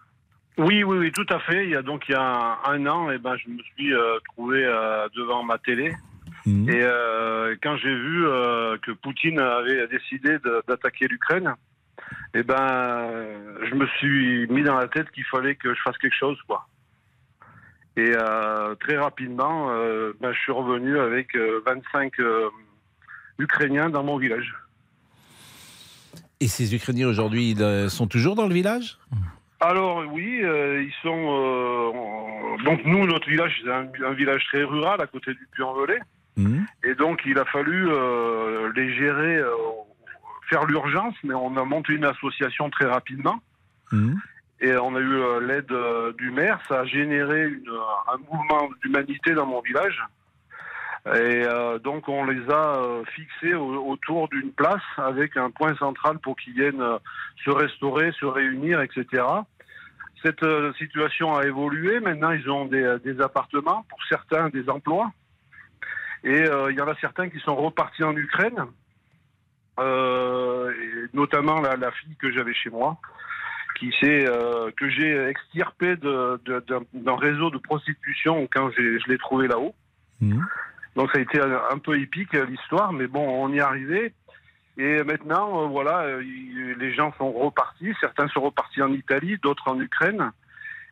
Oui, 0.57 0.83
oui, 0.83 0.97
oui, 0.97 1.11
tout 1.13 1.25
à 1.29 1.39
fait. 1.39 1.63
Il 1.63 1.69
y 1.69 1.75
a 1.77 1.81
donc 1.81 2.03
il 2.09 2.11
y 2.11 2.15
a 2.15 2.57
un, 2.65 2.85
an, 2.85 3.09
et 3.09 3.17
ben, 3.17 3.37
je 3.37 3.49
me 3.49 3.59
suis 3.63 3.93
euh, 3.93 4.19
trouvé 4.33 4.61
euh, 4.61 5.07
devant 5.15 5.41
ma 5.41 5.57
télé. 5.57 5.93
Mhm. 6.45 6.69
Et 6.69 6.81
euh, 6.81 7.55
quand 7.63 7.77
j'ai 7.77 7.95
vu 7.95 8.25
que 8.81 8.91
Poutine 8.91 9.39
avait 9.39 9.87
décidé 9.87 10.35
d'attaquer 10.67 11.07
l'Ukraine, 11.07 11.55
et 12.33 12.43
ben, 12.43 13.09
je 13.69 13.75
me 13.75 13.85
suis 13.97 14.47
mis 14.47 14.63
dans 14.63 14.75
la 14.75 14.87
tête 14.87 15.11
qu'il 15.11 15.25
fallait 15.25 15.55
que 15.55 15.73
je 15.73 15.79
fasse 15.81 15.97
quelque 15.97 16.15
chose, 16.15 16.39
quoi. 16.47 16.67
Et 17.95 18.11
euh, 18.15 18.73
très 18.75 18.97
rapidement, 18.97 19.69
euh, 19.69 20.13
ben, 20.19 20.33
je 20.33 20.39
suis 20.39 20.51
revenu 20.51 20.97
avec 20.99 21.35
euh, 21.35 21.61
25 21.65 22.19
euh, 22.19 22.49
Ukrainiens 23.37 23.89
dans 23.89 24.03
mon 24.03 24.17
village. 24.17 24.55
Et 26.39 26.47
ces 26.47 26.73
Ukrainiens 26.73 27.07
aujourd'hui, 27.07 27.51
ils 27.51 27.89
sont 27.89 28.07
toujours 28.07 28.35
dans 28.35 28.47
le 28.47 28.53
village? 28.53 28.97
Alors 29.59 30.03
oui, 30.11 30.41
ils 30.41 30.93
sont 31.01 31.93
donc 32.65 32.83
nous 32.83 33.05
notre 33.05 33.29
village 33.29 33.61
c'est 33.63 33.71
un, 33.71 33.87
un 34.05 34.11
village 34.13 34.43
très 34.47 34.63
rural 34.63 34.99
à 34.99 35.07
côté 35.07 35.33
du 35.33 35.47
Puy-en-Velay 35.51 35.99
Mhm. 36.35 36.65
et 36.83 36.95
donc 36.95 37.21
il 37.27 37.37
a 37.37 37.45
fallu 37.45 37.87
les 38.75 38.93
gérer, 38.95 39.39
faire 40.49 40.65
l'urgence, 40.65 41.15
mais 41.23 41.33
on 41.33 41.55
a 41.57 41.63
monté 41.63 41.93
une 41.93 42.05
association 42.05 42.69
très 42.69 42.85
rapidement 42.85 43.39
Mhm. 43.91 44.15
et 44.61 44.75
on 44.77 44.95
a 44.95 44.99
eu 44.99 45.13
euh, 45.15 45.39
l'aide 45.39 45.71
euh, 45.71 46.13
du 46.13 46.31
maire, 46.31 46.59
ça 46.67 46.81
a 46.81 46.85
généré 46.85 47.47
une- 47.47 47.69
un 48.13 48.17
mouvement 48.31 48.69
d'humanité 48.81 49.33
dans 49.33 49.45
mon 49.45 49.61
village 49.61 49.99
Et 51.05 51.43
euh, 51.45 51.79
donc 51.79 52.07
on 52.07 52.23
les 52.23 52.49
a 52.49 52.77
euh, 52.77 53.03
fixés 53.13 53.53
au- 53.53 53.85
autour 53.91 54.29
d'une 54.29 54.53
place 54.53 54.81
avec 54.95 55.35
un 55.35 55.49
point 55.51 55.75
central 55.75 56.17
pour 56.19 56.37
qu'ils 56.37 56.53
viennent 56.53 56.81
euh, 56.81 56.97
se 57.43 57.49
restaurer, 57.51 58.13
se 58.21 58.25
réunir, 58.25 58.79
etc. 58.81 59.21
Cette 60.23 60.43
euh, 60.43 60.71
situation 60.75 61.35
a 61.35 61.43
évolué. 61.45 61.99
Maintenant, 61.99 62.31
ils 62.31 62.49
ont 62.49 62.63
des, 62.65 62.95
des 63.03 63.19
appartements, 63.19 63.83
pour 63.89 63.99
certains 64.07 64.47
des 64.47 64.69
emplois. 64.69 65.11
Et 66.23 66.43
euh, 66.47 66.71
il 66.71 66.77
y 66.77 66.81
en 66.81 66.87
a 66.87 66.95
certains 67.01 67.27
qui 67.29 67.39
sont 67.39 67.57
repartis 67.57 68.05
en 68.05 68.15
Ukraine, 68.15 68.59
euh, 68.59 68.65
et 69.79 71.15
notamment 71.15 71.61
la, 71.61 71.75
la 71.75 71.91
fille 71.91 72.15
que 72.17 72.31
j'avais 72.31 72.53
chez 72.53 72.69
moi, 72.69 72.97
qui 73.79 73.91
s'est 73.99 74.25
euh, 74.27 74.69
que 74.77 74.89
j'ai 74.89 75.27
extirpée 75.27 75.95
de- 75.95 76.39
de- 76.45 76.59
d'un 76.67 76.81
d'un 76.93 77.15
réseau 77.15 77.49
de 77.49 77.57
prostitution 77.57 78.47
quand 78.53 78.69
j'ai- 78.77 78.99
je 78.99 79.07
l'ai 79.09 79.17
trouvée 79.17 79.47
là-haut. 79.47 79.73
Donc 80.95 81.09
ça 81.11 81.17
a 81.17 81.21
été 81.21 81.39
un, 81.41 81.79
peu 81.79 81.99
épique 81.99 82.35
euh, 82.35 82.45
l'histoire, 82.45 82.93
mais 82.93 83.07
bon, 83.07 83.27
on 83.27 83.49
y 83.51 83.57
est 83.57 83.61
arrivé. 83.61 84.13
Et 84.77 85.03
maintenant, 85.03 85.63
euh, 85.63 85.67
voilà, 85.67 86.01
euh, 86.01 86.23
il- 86.23 86.75
les 86.79 86.93
gens 86.93 87.11
sont 87.17 87.31
repartis. 87.31 87.93
Certains 87.99 88.27
sont 88.29 88.41
repartis 88.41 88.81
en 88.81 88.91
Italie, 88.93 89.37
d'autres 89.41 89.67
en 89.69 89.79
Ukraine. 89.79 90.31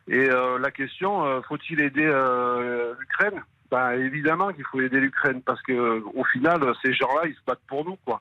Et 0.08 0.28
euh, 0.28 0.58
la 0.58 0.72
question, 0.72 1.24
euh, 1.24 1.40
faut-il 1.48 1.80
aider 1.80 2.04
euh, 2.04 2.94
l'Ukraine? 2.98 3.42
Ben 3.70 3.92
évidemment 3.92 4.52
qu'il 4.52 4.64
faut 4.64 4.80
aider 4.80 5.00
l'Ukraine 5.00 5.40
parce 5.42 5.62
que 5.62 5.72
euh, 5.72 6.00
au 6.14 6.24
final, 6.24 6.60
ces 6.84 6.92
gens-là, 6.92 7.22
ils 7.26 7.34
se 7.34 7.40
battent 7.46 7.66
pour 7.68 7.84
nous, 7.84 7.96
quoi. 8.04 8.20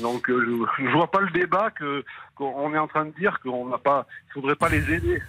Donc 0.00 0.30
euh, 0.30 0.66
je, 0.78 0.84
je 0.84 0.90
vois 0.92 1.10
pas 1.10 1.20
le 1.20 1.30
débat 1.30 1.70
que 1.70 2.04
qu'on 2.36 2.72
est 2.74 2.78
en 2.78 2.86
train 2.86 3.06
de 3.06 3.10
dire 3.18 3.38
qu'on 3.42 3.68
n'a 3.68 3.78
pas, 3.78 4.06
il 4.28 4.32
faudrait 4.34 4.54
pas 4.56 4.68
les 4.68 4.92
aider. 4.92 5.20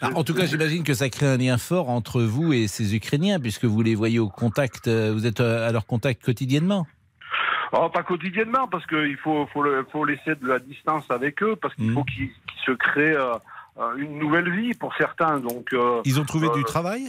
Ah, 0.00 0.10
en 0.14 0.24
tout 0.24 0.32
cas, 0.34 0.46
j'imagine 0.46 0.82
que 0.82 0.94
ça 0.94 1.10
crée 1.10 1.26
un 1.26 1.36
lien 1.36 1.58
fort 1.58 1.90
entre 1.90 2.22
vous 2.22 2.52
et 2.54 2.68
ces 2.68 2.94
Ukrainiens, 2.96 3.38
puisque 3.38 3.66
vous 3.66 3.82
les 3.82 3.94
voyez 3.94 4.18
au 4.18 4.28
contact, 4.30 4.88
euh, 4.88 5.12
vous 5.12 5.26
êtes 5.26 5.40
euh, 5.40 5.68
à 5.68 5.72
leur 5.72 5.84
contact 5.86 6.24
quotidiennement. 6.24 6.86
Oh, 7.72 7.90
pas 7.90 8.02
quotidiennement, 8.02 8.66
parce 8.66 8.86
qu'il 8.86 9.16
faut, 9.18 9.46
faut, 9.52 9.62
le- 9.62 9.86
faut 9.92 10.06
laisser 10.06 10.34
de 10.36 10.46
la 10.46 10.58
distance 10.58 11.04
avec 11.10 11.42
eux, 11.42 11.54
parce 11.54 11.74
qu'il 11.74 11.92
faut 11.92 12.04
qu'ils 12.04 12.28
qu'ils 12.30 12.62
se 12.64 12.72
créent 12.72 13.14
euh, 13.14 13.34
une 13.98 14.18
nouvelle 14.18 14.50
vie 14.50 14.72
pour 14.72 14.94
certains. 14.96 15.38
Donc, 15.38 15.74
euh, 15.74 16.00
Ils 16.06 16.18
ont 16.18 16.24
trouvé 16.24 16.48
du 16.54 16.64
travail? 16.64 17.08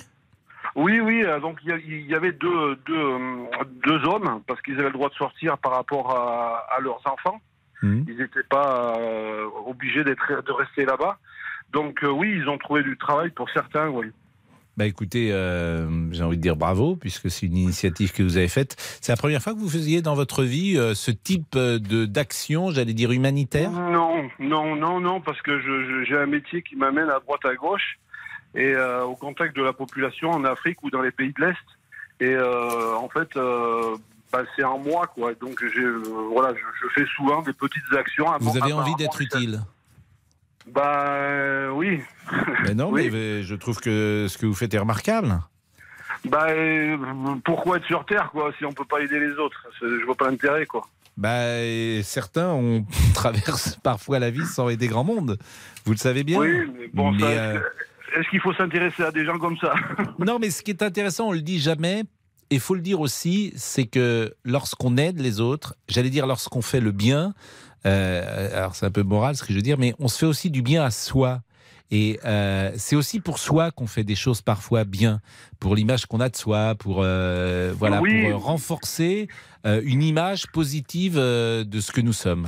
Oui, 0.75 0.99
oui. 0.99 1.23
euh, 1.23 1.39
Donc, 1.39 1.60
il 1.65 2.05
y 2.05 2.15
avait 2.15 2.32
deux, 2.32 2.75
deux, 2.86 2.95
euh, 2.95 3.45
deux 3.86 4.05
hommes, 4.08 4.41
parce 4.47 4.62
qu'ils 4.62 4.75
avaient 4.75 4.84
le 4.86 4.93
droit 4.93 5.10
de 5.10 5.15
sortir 5.15 5.58
par 5.58 5.73
rapport 5.73 6.12
à, 6.15 6.65
à 6.75 6.79
leurs 6.79 7.01
enfants. 7.05 7.39
Mhm. 7.82 8.05
Ils 8.08 8.17
n'étaient 8.17 8.43
pas 8.49 8.97
euh, 8.99 9.45
obligés 9.65 10.03
d'être 10.03 10.43
de 10.45 10.51
rester 10.51 10.86
là-bas. 10.86 11.17
Donc, 11.71 12.03
euh, 12.03 12.10
oui, 12.10 12.34
ils 12.36 12.49
ont 12.49 12.58
trouvé 12.58 12.84
du 12.84 12.97
travail 12.97 13.29
pour 13.29 13.49
certains, 13.51 13.88
oui. 13.89 14.08
Bah 14.77 14.86
écoutez, 14.86 15.34
euh, 15.34 15.89
j'ai 16.13 16.23
envie 16.23 16.38
de 16.38 16.41
dire 16.41 16.55
bravo, 16.55 16.95
puisque 16.95 17.29
c'est 17.29 17.45
une 17.47 17.58
initiative 17.58 18.13
que 18.13 18.23
vous 18.23 18.38
avez 18.38 18.47
faite. 18.47 18.77
C'est 19.01 19.12
la 19.12 19.17
première 19.17 19.41
fois 19.41 19.53
que 19.53 19.60
vous 19.60 19.67
faisiez 19.69 20.01
dans 20.01 20.15
votre 20.15 20.43
vie 20.43 20.77
euh, 20.77 20.93
ce 20.93 21.12
type 21.12 21.51
de 21.58 22.05
d'action, 22.05 22.71
j'allais 22.71 22.93
dire 22.93 23.12
humanitaire? 23.12 23.71
Non, 23.71 24.29
non, 24.39 24.77
non, 24.77 25.01
non, 25.01 25.19
parce 25.19 25.41
que 25.41 25.60
j'ai 26.05 26.17
un 26.17 26.27
métier 26.27 26.62
qui 26.62 26.77
m'amène 26.77 27.10
à 27.10 27.19
droite 27.19 27.43
à 27.43 27.55
gauche 27.55 27.99
et 28.55 28.73
euh, 28.73 29.03
au 29.03 29.15
contact 29.15 29.55
de 29.55 29.63
la 29.63 29.73
population 29.73 30.31
en 30.31 30.43
Afrique 30.45 30.81
ou 30.83 30.89
dans 30.89 31.01
les 31.01 31.12
pays 31.12 31.33
de 31.38 31.45
l'Est. 31.45 31.57
Et 32.21 32.33
euh, 32.35 32.95
en 32.95 33.07
fait, 33.09 33.35
euh, 33.38 33.95
bah, 34.31 34.43
c'est 34.55 34.63
en 34.63 34.77
moi, 34.79 35.07
quoi. 35.07 35.33
Donc, 35.35 35.63
euh, 35.63 36.03
voilà, 36.33 36.53
je, 36.53 36.59
je 36.88 36.93
fais 37.01 37.07
souvent 37.15 37.41
des 37.41 37.53
petites 37.53 37.93
actions. 37.97 38.25
Vous 38.39 38.57
avez 38.62 38.73
envie 38.73 38.95
d'être 38.95 39.21
utile 39.21 39.62
Bah 40.67 41.71
oui. 41.73 42.01
Mais 42.63 42.73
non, 42.73 42.89
Oui. 42.91 43.09
mais 43.12 43.43
je 43.43 43.55
trouve 43.55 43.79
que 43.79 44.27
ce 44.29 44.38
que 44.38 44.45
vous 44.45 44.53
faites 44.53 44.73
est 44.73 44.79
remarquable. 44.79 45.39
Bah 46.25 46.47
pourquoi 47.45 47.77
être 47.77 47.85
sur 47.85 48.05
Terre, 48.05 48.29
quoi, 48.31 48.51
si 48.57 48.65
on 48.65 48.73
peut 48.73 48.83
pas 48.83 48.99
aider 48.99 49.19
les 49.21 49.31
autres? 49.35 49.65
Je 49.81 50.05
vois 50.05 50.15
pas 50.15 50.29
l'intérêt, 50.29 50.65
quoi. 50.65 50.85
Bah, 51.15 51.45
et 51.63 52.01
certains 52.03 52.49
on 52.49 52.85
traverse 53.13 53.77
parfois 53.81 54.19
la 54.19 54.29
vie 54.29 54.45
sans 54.45 54.67
aider 54.69 54.88
grand 54.88 55.05
monde. 55.05 55.38
Vous 55.85 55.93
le 55.93 55.97
savez 55.97 56.23
bien. 56.25 56.39
Oui, 56.39 56.69
mais 56.77 56.88
bon, 56.93 57.12
Mais, 57.13 57.19
ça, 57.19 57.25
euh, 57.27 57.59
est-ce- 58.17 58.29
qu'il 58.29 58.39
faut 58.39 58.53
s'intéresser 58.53 59.03
à 59.03 59.11
des 59.11 59.25
gens 59.25 59.37
comme 59.39 59.57
ça 59.57 59.73
Non, 60.19 60.39
mais 60.39 60.49
ce 60.49 60.61
qui 60.63 60.71
est 60.71 60.81
intéressant, 60.83 61.27
on 61.29 61.31
le 61.31 61.41
dit 61.41 61.59
jamais, 61.59 62.01
et 62.51 62.55
il 62.55 62.59
faut 62.59 62.75
le 62.75 62.81
dire 62.81 62.99
aussi, 62.99 63.53
c'est 63.55 63.85
que 63.85 64.33
lorsqu'on 64.43 64.97
aide 64.97 65.19
les 65.19 65.39
autres, 65.39 65.75
j'allais 65.87 66.09
dire 66.09 66.25
lorsqu'on 66.27 66.61
fait 66.61 66.79
le 66.79 66.91
bien, 66.91 67.33
euh, 67.85 68.57
alors 68.57 68.75
c'est 68.75 68.85
un 68.85 68.91
peu 68.91 69.03
moral 69.03 69.35
ce 69.35 69.43
que 69.43 69.49
je 69.49 69.55
veux 69.55 69.61
dire, 69.61 69.77
mais 69.77 69.93
on 69.99 70.07
se 70.07 70.17
fait 70.19 70.25
aussi 70.25 70.49
du 70.49 70.61
bien 70.61 70.83
à 70.83 70.91
soi. 70.91 71.41
Et 71.91 72.19
euh, 72.23 72.71
c'est 72.77 72.95
aussi 72.95 73.19
pour 73.19 73.39
soi 73.39 73.71
qu'on 73.71 73.87
fait 73.87 74.03
des 74.03 74.13
choses 74.15 74.41
parfois 74.43 74.83
bien, 74.83 75.21
pour 75.59 75.75
l'image 75.75 76.05
qu'on 76.05 76.19
a 76.19 76.29
de 76.29 76.35
soi, 76.35 76.75
pour 76.75 77.01
euh, 77.01 77.73
voilà, 77.75 77.99
Oui. 78.01 78.29
pour 78.29 78.43
renforcer 78.43 79.27
une 79.65 80.03
image 80.03 80.47
positive 80.53 81.15
de 81.15 81.79
ce 81.81 81.91
que 81.91 82.01
nous 82.01 82.13
sommes. 82.13 82.45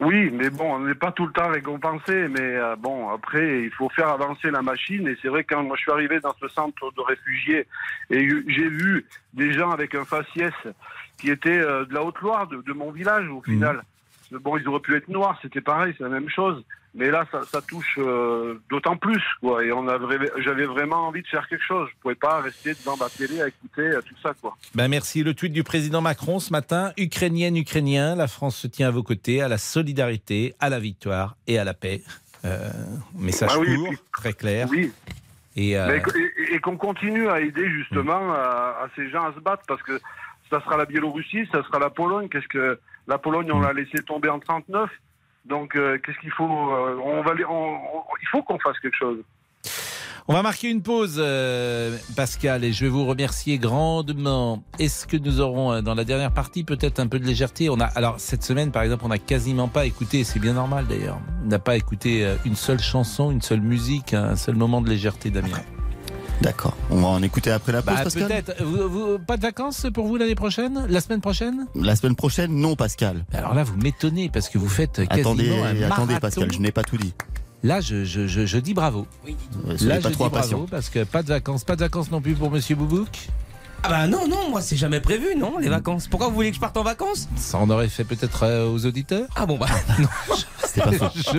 Oui, 0.00 0.30
mais 0.32 0.48
bon, 0.48 0.76
on 0.76 0.80
n'est 0.80 0.94
pas 0.94 1.12
tout 1.12 1.26
le 1.26 1.32
temps 1.32 1.48
récompensé. 1.50 2.28
Mais 2.28 2.56
euh, 2.56 2.74
bon, 2.76 3.10
après, 3.10 3.64
il 3.64 3.70
faut 3.70 3.88
faire 3.90 4.08
avancer 4.08 4.50
la 4.50 4.62
machine. 4.62 5.06
Et 5.06 5.16
c'est 5.20 5.28
vrai, 5.28 5.44
quand 5.44 5.62
moi 5.62 5.76
je 5.76 5.82
suis 5.82 5.92
arrivé 5.92 6.20
dans 6.20 6.34
ce 6.40 6.48
centre 6.48 6.90
de 6.92 7.00
réfugiés 7.02 7.66
et 8.08 8.28
j'ai 8.48 8.68
vu 8.68 9.04
des 9.34 9.52
gens 9.52 9.70
avec 9.70 9.94
un 9.94 10.04
faciès 10.04 10.54
qui 11.18 11.30
étaient 11.30 11.60
euh, 11.60 11.84
de 11.84 11.92
la 11.92 12.02
Haute-Loire, 12.02 12.46
de, 12.46 12.62
de 12.62 12.72
mon 12.72 12.90
village 12.90 13.28
au 13.28 13.42
final. 13.42 13.82
Bon, 14.32 14.56
ils 14.56 14.66
auraient 14.68 14.80
pu 14.80 14.96
être 14.96 15.08
noirs, 15.08 15.38
c'était 15.42 15.60
pareil, 15.60 15.94
c'est 15.98 16.04
la 16.04 16.10
même 16.10 16.30
chose. 16.30 16.64
Mais 16.94 17.08
là, 17.10 17.24
ça, 17.30 17.42
ça 17.44 17.60
touche 17.62 17.98
euh, 17.98 18.60
d'autant 18.68 18.96
plus, 18.96 19.22
quoi. 19.40 19.64
Et 19.64 19.70
on 19.72 19.86
j'avais 20.38 20.64
vraiment 20.66 21.06
envie 21.06 21.22
de 21.22 21.26
faire 21.28 21.46
quelque 21.48 21.62
chose. 21.64 21.88
Je 21.92 22.00
pouvais 22.02 22.16
pas 22.16 22.40
rester 22.40 22.74
devant 22.74 22.96
ma 22.96 23.08
télé 23.08 23.40
à 23.40 23.48
écouter 23.48 23.82
euh, 23.82 24.00
tout 24.02 24.16
ça, 24.22 24.32
quoi. 24.40 24.56
Ben 24.74 24.88
merci. 24.88 25.22
Le 25.22 25.34
tweet 25.34 25.52
du 25.52 25.62
président 25.62 26.00
Macron 26.00 26.40
ce 26.40 26.50
matin. 26.52 26.92
Ukrainienne, 26.98 27.56
Ukrainien, 27.56 28.16
la 28.16 28.26
France 28.26 28.56
se 28.56 28.66
tient 28.66 28.88
à 28.88 28.90
vos 28.90 29.04
côtés, 29.04 29.40
à 29.40 29.46
la 29.48 29.58
solidarité, 29.58 30.54
à 30.58 30.68
la 30.68 30.80
victoire 30.80 31.36
et 31.46 31.58
à 31.58 31.64
la 31.64 31.74
paix. 31.74 32.02
Euh, 32.44 32.68
message 33.14 33.56
oui, 33.58 33.72
et 33.72 33.76
court, 33.76 33.88
puis- 33.88 33.98
très 34.12 34.32
clair. 34.32 34.66
Oui. 34.70 34.92
Et, 35.56 35.76
euh, 35.78 35.98
et, 36.48 36.54
et 36.54 36.58
qu'on 36.58 36.76
continue 36.76 37.28
à 37.28 37.40
aider 37.40 37.68
justement 37.70 38.32
à, 38.32 38.78
à 38.84 38.88
ces 38.96 39.10
gens 39.10 39.24
à 39.26 39.34
se 39.34 39.40
battre 39.40 39.62
parce 39.68 39.82
que 39.82 40.00
ça 40.48 40.60
sera 40.62 40.76
la 40.76 40.86
Biélorussie, 40.86 41.46
ça 41.52 41.62
sera 41.64 41.78
la 41.78 41.90
Pologne. 41.90 42.28
Qu'est-ce 42.28 42.48
que 42.48 42.78
la 43.06 43.18
Pologne 43.18 43.50
on 43.52 43.60
l'a 43.60 43.72
laissé 43.72 43.98
tomber 44.04 44.28
en 44.28 44.38
39 44.40 44.90
donc 45.46 45.74
euh, 45.76 45.98
qu'est-ce 46.04 46.18
qu'il 46.20 46.30
faut 46.32 46.44
euh, 46.44 46.96
On 47.04 47.22
va 47.22 47.34
les- 47.34 47.44
on- 47.44 47.50
on- 47.74 48.02
il 48.22 48.28
faut 48.30 48.42
qu'on 48.42 48.58
fasse 48.58 48.78
quelque 48.80 48.96
chose. 48.96 49.18
On 50.28 50.34
va 50.34 50.42
marquer 50.42 50.68
une 50.70 50.82
pause, 50.82 51.16
euh, 51.18 51.96
Pascal, 52.14 52.62
et 52.62 52.72
je 52.72 52.84
vais 52.84 52.90
vous 52.90 53.04
remercier 53.04 53.58
grandement. 53.58 54.62
Est-ce 54.78 55.06
que 55.08 55.16
nous 55.16 55.40
aurons 55.40 55.82
dans 55.82 55.94
la 55.94 56.04
dernière 56.04 56.30
partie 56.32 56.62
peut-être 56.62 57.00
un 57.00 57.08
peu 57.08 57.18
de 57.18 57.24
légèreté? 57.24 57.68
On 57.68 57.80
a 57.80 57.86
alors 57.86 58.20
cette 58.20 58.44
semaine, 58.44 58.70
par 58.70 58.82
exemple, 58.82 59.04
on 59.04 59.08
n'a 59.08 59.18
quasiment 59.18 59.66
pas 59.66 59.86
écouté. 59.86 60.22
C'est 60.22 60.38
bien 60.38 60.52
normal 60.52 60.86
d'ailleurs. 60.86 61.18
On 61.42 61.48
n'a 61.48 61.58
pas 61.58 61.74
écouté 61.76 62.32
une 62.44 62.54
seule 62.54 62.78
chanson, 62.80 63.32
une 63.32 63.40
seule 63.42 63.60
musique, 63.62 64.14
un 64.14 64.36
seul 64.36 64.54
moment 64.54 64.80
de 64.82 64.88
légèreté, 64.88 65.30
Damien. 65.30 65.48
D'accord. 66.40 66.74
On 66.90 67.00
va 67.00 67.08
en 67.08 67.22
écouter 67.22 67.50
après 67.50 67.72
la 67.72 67.82
pause, 67.82 67.94
Bah, 67.94 68.04
Pascal 68.04 68.26
peut-être. 68.28 68.62
Vous- 68.62 68.88
vous- 68.88 69.18
pas 69.18 69.36
de 69.36 69.42
vacances 69.42 69.86
pour 69.92 70.06
vous 70.06 70.16
l'année 70.16 70.34
prochaine? 70.34 70.86
La 70.88 71.00
semaine 71.00 71.20
prochaine? 71.20 71.66
La 71.74 71.96
semaine 71.96 72.16
prochaine, 72.16 72.52
non, 72.54 72.76
Pascal. 72.76 73.24
Alors 73.34 73.54
là, 73.54 73.62
vous 73.62 73.76
m'étonnez 73.76 74.30
parce 74.30 74.48
que 74.48 74.56
vous 74.58 74.68
faites 74.68 75.06
quasiment 75.06 75.30
Attendez, 75.32 75.50
un 75.50 75.90
attendez. 75.90 76.18
Pascal, 76.18 76.50
je 76.52 76.58
n'ai 76.58 76.72
pas 76.72 76.82
tout 76.82 76.96
dit. 76.96 77.12
Là, 77.62 77.82
je, 77.82 78.04
je, 78.04 78.26
je, 78.26 78.46
je 78.46 78.58
dis 78.58 78.72
bravo. 78.72 79.06
Là, 79.82 80.00
pas 80.00 80.08
je 80.08 80.14
trop 80.14 80.24
dis 80.24 80.30
bravo 80.30 80.66
parce 80.70 80.88
que 80.88 81.04
pas 81.04 81.22
de 81.22 81.28
vacances, 81.28 81.64
pas 81.64 81.76
de 81.76 81.80
vacances 81.80 82.10
non 82.10 82.22
plus 82.22 82.32
pour 82.34 82.50
Monsieur 82.50 82.74
Boubouk. 82.74 83.28
Ah 83.82 83.88
bah 83.88 84.06
non, 84.06 84.28
non, 84.28 84.50
moi 84.50 84.60
c'est 84.60 84.76
jamais 84.76 85.00
prévu, 85.00 85.34
non, 85.36 85.56
les 85.58 85.68
vacances. 85.70 86.06
Pourquoi 86.06 86.28
vous 86.28 86.34
voulez 86.34 86.50
que 86.50 86.56
je 86.56 86.60
parte 86.60 86.76
en 86.76 86.82
vacances? 86.82 87.28
Ça 87.36 87.56
en 87.58 87.70
aurait 87.70 87.88
fait 87.88 88.04
peut-être 88.04 88.42
euh, 88.44 88.68
aux 88.70 88.84
auditeurs? 88.84 89.26
Ah 89.36 89.46
bon 89.46 89.56
bah. 89.56 89.66
C'était 90.64 90.82
pas 90.82 90.92
faux. 90.92 91.06
Je... 91.16 91.38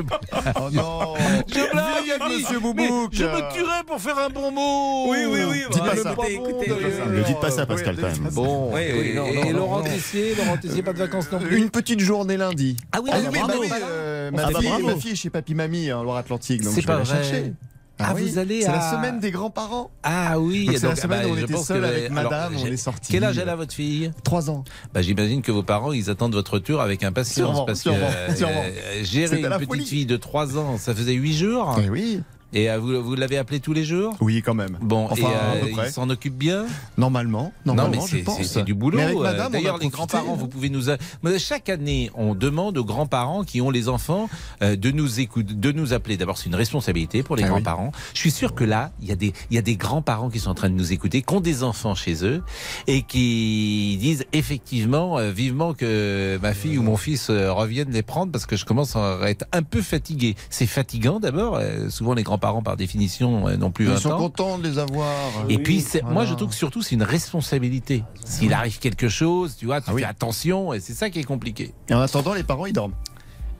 Oh 0.60 0.70
non 0.74 1.14
Je 1.48 1.72
blague, 1.72 2.32
monsieur 2.32 2.60
Boubouk. 2.60 3.12
Je 3.14 3.24
me 3.26 3.54
tuerais 3.54 3.84
pour 3.86 4.02
faire 4.02 4.18
un 4.18 4.30
bon 4.30 4.52
mot. 4.52 5.12
Oui, 5.12 5.20
oui, 5.30 5.40
oui. 5.50 5.64
Dites 5.72 5.82
bah, 5.84 5.92
pas 5.92 5.96
ça. 5.98 6.12
écoutez, 6.14 6.34
écoutez, 6.34 6.68
d'ailleurs. 6.68 7.08
Ne 7.10 7.22
dites 7.24 7.40
pas 7.40 7.52
ça, 7.52 7.66
Pascal, 7.66 7.96
quand 7.96 8.08
même. 8.08 8.30
Bon, 8.34 8.74
Oui, 8.74 8.82
oui, 8.92 9.08
et, 9.12 9.14
non, 9.14 9.26
et 9.28 9.36
non, 9.36 9.44
non, 9.46 9.52
Laurent 9.54 9.78
non. 9.78 9.84
Tessier, 9.86 10.36
Laurent 10.36 10.58
Tessier, 10.58 10.82
pas 10.82 10.94
de 10.94 10.98
vacances 10.98 11.32
non 11.32 11.40
plus. 11.40 11.56
Une 11.58 11.70
petite 11.70 12.00
journée 12.02 12.38
lundi. 12.38 12.76
Ah 12.92 12.98
oui, 13.04 13.10
Ah 13.14 13.18
oui, 13.32 13.40
bah 13.48 13.54
oui, 13.60 13.70
Euh, 13.84 14.32
ma, 14.32 14.48
Ah 14.48 14.50
bah 14.52 14.60
fille, 14.60 14.84
ma 14.84 14.96
fille 14.96 15.12
est 15.12 15.16
chez 15.16 15.30
Papy 15.30 15.54
Mamie 15.54 15.92
en 15.94 16.04
Loire-Atlantique, 16.04 16.64
donc 16.64 16.74
C'est 16.74 16.82
je 16.82 16.88
vais 16.88 16.94
pas 16.94 16.98
la 17.00 17.04
vrai. 17.06 17.24
chercher. 17.24 17.54
Ah, 18.04 18.14
vous 18.14 18.38
allez 18.38 18.62
C'est 18.62 18.68
la 18.72 18.88
à- 18.90 18.92
semaine 18.96 19.20
des 19.20 19.32
grands-parents. 19.32 19.92
Ah 20.04 20.40
oui, 20.40 20.70
c'est 20.78 20.88
la 20.88 20.96
semaine 20.96 21.22
bah, 21.24 21.28
où 21.28 21.32
on 21.34 21.38
était 21.38 21.58
seul 21.58 21.82
que- 21.82 21.86
avec 21.88 22.12
alors, 22.12 22.32
madame, 22.32 22.54
on 22.56 22.66
j'ai- 22.66 22.74
est 22.74 22.78
sortis. 22.78 23.12
Quel 23.12 23.24
âge 23.24 23.38
elle 23.38 23.50
a 23.50 23.56
votre 23.56 23.74
fille? 23.74 24.12
Trois 24.24 24.50
ans. 24.50 24.64
bah, 24.94 25.02
J'imagine 25.02 25.42
que 25.42 25.52
vos 25.52 25.64
parents, 25.64 25.92
ils 25.92 26.10
attendent 26.10 26.34
votre 26.34 26.54
retour 26.54 26.82
avec 26.82 27.04
impatience. 27.04 27.36
Sûrement, 27.36 27.66
parce 27.66 27.82
sûrement, 27.82 27.98
que 28.10 28.32
euh, 28.32 28.36
sûrement. 28.36 28.64
euh, 28.64 29.04
gérer 29.04 29.38
une 29.40 29.48
la 29.48 29.58
petite 29.58 29.70
folie. 29.70 29.86
fille 29.86 30.06
de 30.06 30.18
3 30.18 30.58
ans, 30.58 30.78
ça 30.78 30.94
faisait 30.96 31.14
8 31.14 31.34
jours. 31.36 31.78
Eh 31.84 31.90
oui. 31.90 32.22
Et 32.54 32.70
euh, 32.70 32.80
vous, 32.80 33.02
vous 33.02 33.16
l'avez 33.16 33.38
appelé 33.38 33.60
tous 33.60 33.74
les 33.74 33.84
jours? 33.86 34.14
Oui, 34.20 34.42
quand 34.42 34.54
même. 34.54 34.78
Bon, 34.82 35.06
Enfin, 35.10 35.22
et 35.64 35.74
euh, 35.78 35.86
il 35.86 35.92
s'en 35.92 36.10
occupe 36.10 36.36
bien? 36.36 36.66
Normalement, 36.98 37.54
Non, 37.66 37.74
normalement, 37.76 38.04
mais 38.04 38.08
je 38.10 38.18
c'est- 38.18 38.24
pense. 38.24 38.44
c'est 38.44 38.64
du 38.64 38.74
boulot. 38.74 38.98
Mais 38.98 39.16
euh, 39.16 39.20
madame, 39.22 39.52
D'ailleurs, 39.52 39.78
les 39.78 39.88
grands-parents, 39.90 40.36
vous 40.36 40.48
pouvez 40.48 40.70
nous. 40.70 40.84
Mais 41.24 41.40
Chaque 41.40 41.70
année, 41.70 42.12
on 42.16 42.36
demande 42.36 42.78
aux 42.78 42.86
grands-parents 42.86 43.44
qui 43.44 43.62
ont 43.62 43.70
les 43.70 43.88
enfants 43.90 44.30
euh, 44.62 44.76
de 44.76 44.92
nous 44.92 45.20
écouter, 45.20 45.54
de 45.54 45.72
nous 45.72 45.94
appeler. 45.94 46.18
D'abord, 46.18 46.38
c'est 46.38 46.48
une 46.48 46.56
responsabilité 46.56 47.24
pour 47.24 47.36
les 47.36 47.44
Ah 47.44 47.46
oui. 47.48 47.52
grands-parents. 47.52 47.92
Je 48.14 48.20
suis 48.20 48.32
sûr 48.32 48.54
que 48.54 48.64
là, 48.66 48.92
il 49.02 49.08
y 49.08 49.12
a 49.12 49.16
des, 49.16 49.34
il 49.50 49.56
y 49.56 49.58
a 49.58 49.62
des 49.62 49.76
grands-parents 49.76 50.30
qui 50.30 50.40
sont 50.40 50.50
en 50.52 50.56
train 50.56 50.70
de 50.70 50.76
nous 50.76 50.92
écouter, 50.94 51.22
qui 51.22 51.34
ont 51.34 51.40
des 51.42 51.64
enfants 51.64 51.96
chez 51.96 52.26
eux 52.26 52.44
et 52.88 53.04
qui 53.04 53.98
disent 54.00 54.26
effectivement, 54.34 55.18
euh, 55.18 55.32
vivement 55.32 55.74
que 55.74 56.38
ma 56.42 56.54
fille 56.54 56.78
ou 56.78 56.84
mon 56.84 56.98
fils 56.98 57.30
reviennent 57.30 57.92
les 57.92 58.04
prendre 58.04 58.32
parce 58.32 58.46
que 58.46 58.56
je 58.58 58.66
commence 58.66 58.96
à 58.96 59.20
être 59.30 59.46
un 59.54 59.64
peu 59.64 59.82
fatigué. 59.82 60.36
C'est 60.50 60.66
fatigant 60.68 61.20
d'abord. 61.20 61.56
euh, 61.56 61.90
souvent, 61.90 62.14
les 62.14 62.24
grands-parents, 62.24 62.41
par 62.42 62.76
définition, 62.76 63.48
euh, 63.48 63.56
n'ont 63.56 63.72
plus 63.72 63.86
20 63.86 63.94
Ils 63.94 64.00
sont 64.00 64.12
ans. 64.12 64.18
contents 64.18 64.58
de 64.58 64.68
les 64.68 64.78
avoir. 64.80 65.08
Et 65.48 65.56
Oui, 65.56 65.64
puis, 65.64 65.82
c'est- 65.82 66.02
moi, 66.04 66.26
je 66.26 66.34
trouve 66.34 66.50
que 66.50 66.56
surtout, 66.56 66.82
c'est 66.82 66.96
une 66.96 67.04
responsabilité. 67.04 68.04
S'il 68.26 68.54
arrive 68.54 68.80
quelque 68.80 69.08
chose, 69.10 69.56
tu 69.58 69.66
vois, 69.68 69.80
tu 69.82 69.88
Ah 69.90 69.94
oui. 69.94 70.02
fais 70.02 70.08
attention, 70.08 70.74
et 70.74 70.80
c'est 70.80 70.94
ça 70.94 71.10
qui 71.10 71.20
est 71.20 71.24
compliqué. 71.24 71.74
Et 71.90 71.94
en 71.94 72.00
attendant, 72.02 72.34
les 72.34 72.44
parents, 72.44 72.66
ils 72.66 72.74
dorment. 72.74 72.94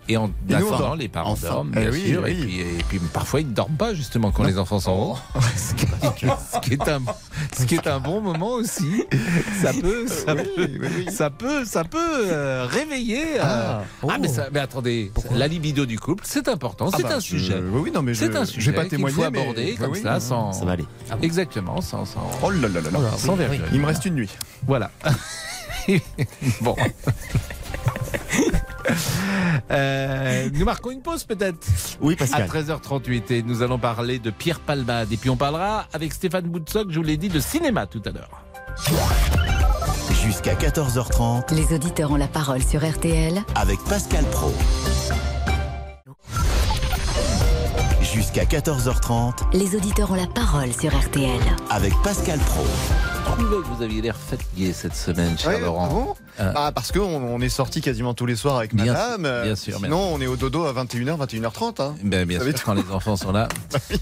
Et 0.10 0.18
en 0.18 0.30
attendant, 0.52 0.96
les 0.96 1.08
parents 1.08 1.32
Enfin. 1.34 1.48
dorment, 1.48 1.72
Eh 1.76 1.80
bien 1.80 1.92
oui, 1.92 2.10
sûr, 2.10 2.22
oui. 2.24 2.32
Et, 2.32 2.36
puis, 2.36 2.60
et 2.60 2.84
puis 2.90 3.00
parfois, 3.14 3.40
ils 3.42 3.48
ne 3.48 3.54
dorment 3.54 3.76
pas, 3.78 3.94
justement, 3.94 4.32
quand 4.32 4.44
les 4.44 4.58
enfants 4.58 4.80
ce, 5.56 5.74
qui 5.76 5.86
est, 5.86 6.30
ce 6.54 6.60
qui 6.60 6.74
est 6.74 6.88
un, 6.90 7.02
ce 7.58 7.66
qui 7.66 7.76
est 7.76 7.88
un 7.88 8.00
bon 8.00 8.20
moment 8.20 8.50
aussi. 8.54 9.04
Ça 9.62 9.72
peut, 9.80 10.08
ça 10.08 10.34
Oui, 10.36 10.42
peut, 10.56 10.68
oui, 10.82 10.90
oui. 11.06 11.12
ça 11.14 11.30
peut, 11.30 11.64
ça 11.66 11.84
peut 11.84 11.98
euh, 12.32 12.66
réveiller. 12.70 13.40
euh, 13.40 13.44
Ah, 13.44 13.82
oh. 14.04 14.08
ah, 14.12 14.18
mais, 14.20 14.28
ça, 14.28 14.48
mais 14.52 14.60
attendez, 14.60 15.12
la 15.34 15.48
libido 15.48 15.86
du 15.86 15.98
couple, 16.00 16.24
c'est 16.28 16.48
important, 16.50 16.90
Ah 16.92 16.98
c'est 16.98 17.04
bah, 17.04 17.16
un 17.16 17.20
je- 17.20 17.26
sujet. 17.26 17.56
oui, 17.62 17.82
oui, 17.84 17.92
non, 17.92 18.02
mais 18.02 18.14
je- 18.14 18.20
c'est 18.20 18.36
un 18.36 18.44
je 18.44 18.48
vais 18.50 18.54
sujet 18.54 18.74
pas 18.74 18.82
qu'il 18.82 18.90
témoigner, 18.92 19.16
faut 19.16 19.24
aborder 19.24 19.76
comme 19.76 19.92
oui, 19.92 20.02
ça, 20.02 20.20
sans. 20.20 20.52
Ça 20.52 20.66
va 20.66 20.72
aller. 20.74 20.86
Exactement, 21.22 21.80
sans. 21.80 22.06
sans... 22.06 22.30
Oh 22.44 22.50
là 22.50 22.68
là 22.68 22.82
là 22.82 22.90
là. 22.92 23.00
Sans. 23.18 23.38
Il 23.72 23.80
me 23.80 23.86
reste 23.86 24.04
une 24.06 24.16
nuit. 24.16 24.30
Voilà. 24.68 24.92
bon. 26.62 26.76
Euh, 29.70 30.50
nous 30.54 30.66
marquons 30.66 30.92
une 30.92 31.02
pause 31.02 31.24
peut-être 31.24 31.58
Oui, 32.02 32.14
à 32.16 32.18
Pascal. 32.18 32.48
13h38 32.48 33.32
et 33.32 33.44
nous 33.44 33.62
allons 33.62 33.78
parler 33.80 34.20
de 34.20 34.30
Pierre 34.32 34.60
Palmade 34.60 35.12
et 35.12 35.18
puis 35.18 35.30
on 35.30 35.38
parlera 35.38 35.86
avec 35.94 36.14
Stéphane 36.14 36.46
Boutsock, 36.48 36.88
je 36.90 36.98
vous 36.98 37.04
l'ai 37.04 37.18
dit, 37.18 37.30
de 37.30 37.40
cinéma 37.40 37.86
tout 37.88 38.02
à 38.06 38.10
l'heure. 38.12 38.44
Jusqu'à 40.24 40.56
14h30 40.56 41.54
Les 41.54 41.74
auditeurs 41.76 42.12
ont 42.12 42.16
la 42.18 42.28
parole 42.28 42.62
sur 42.64 42.88
RTL 42.88 43.42
avec 43.56 43.80
Pascal 43.86 44.24
Pro. 44.26 44.54
Jusqu'à 48.02 48.44
14h30 48.46 49.34
Les 49.54 49.76
auditeurs 49.76 50.12
ont 50.12 50.16
la 50.16 50.28
parole 50.28 50.72
sur 50.74 50.94
RTL. 50.98 51.40
avec 51.70 51.94
Pascal 52.04 52.40
Pro. 52.40 52.66
Trouvais 53.38 53.58
que 53.64 53.68
vous 53.76 53.82
aviez 53.84 54.02
l'air 54.02 54.16
fatigué 54.18 54.74
cette 54.74 54.96
semaine, 54.96 55.38
cher 55.38 55.52
Ouais, 55.54 55.60
Laurent. 55.62 55.86
ah 55.90 55.94
bon 55.94 56.16
Euh, 56.40 56.54
Ah, 56.56 56.72
parce 56.74 56.92
qu'on 56.92 57.02
on 57.02 57.40
est 57.42 57.50
sorti 57.50 57.82
quasiment 57.82 58.14
tous 58.14 58.26
les 58.26 58.36
soirs 58.36 58.58
avec 58.58 58.74
Bien 58.76 58.94
madame. 58.94 59.22
sûr, 59.22 59.26
euh, 59.32 59.44
bien 59.44 59.56
sûr, 59.56 59.78
Sinon, 59.78 60.14
on 60.14 60.22
est 60.22 60.28
au 60.28 60.36
dodo 60.36 60.66
à 60.66 60.74
21h, 60.74 61.18
21h30. 61.18 61.82
Hein. 61.82 61.96
ben, 62.04 62.28
bien 62.28 62.40
sûr, 62.40 62.54
quand 62.64 62.74
les 62.74 62.90
enfants 62.92 63.16
sont 63.16 63.32
là. 63.32 63.48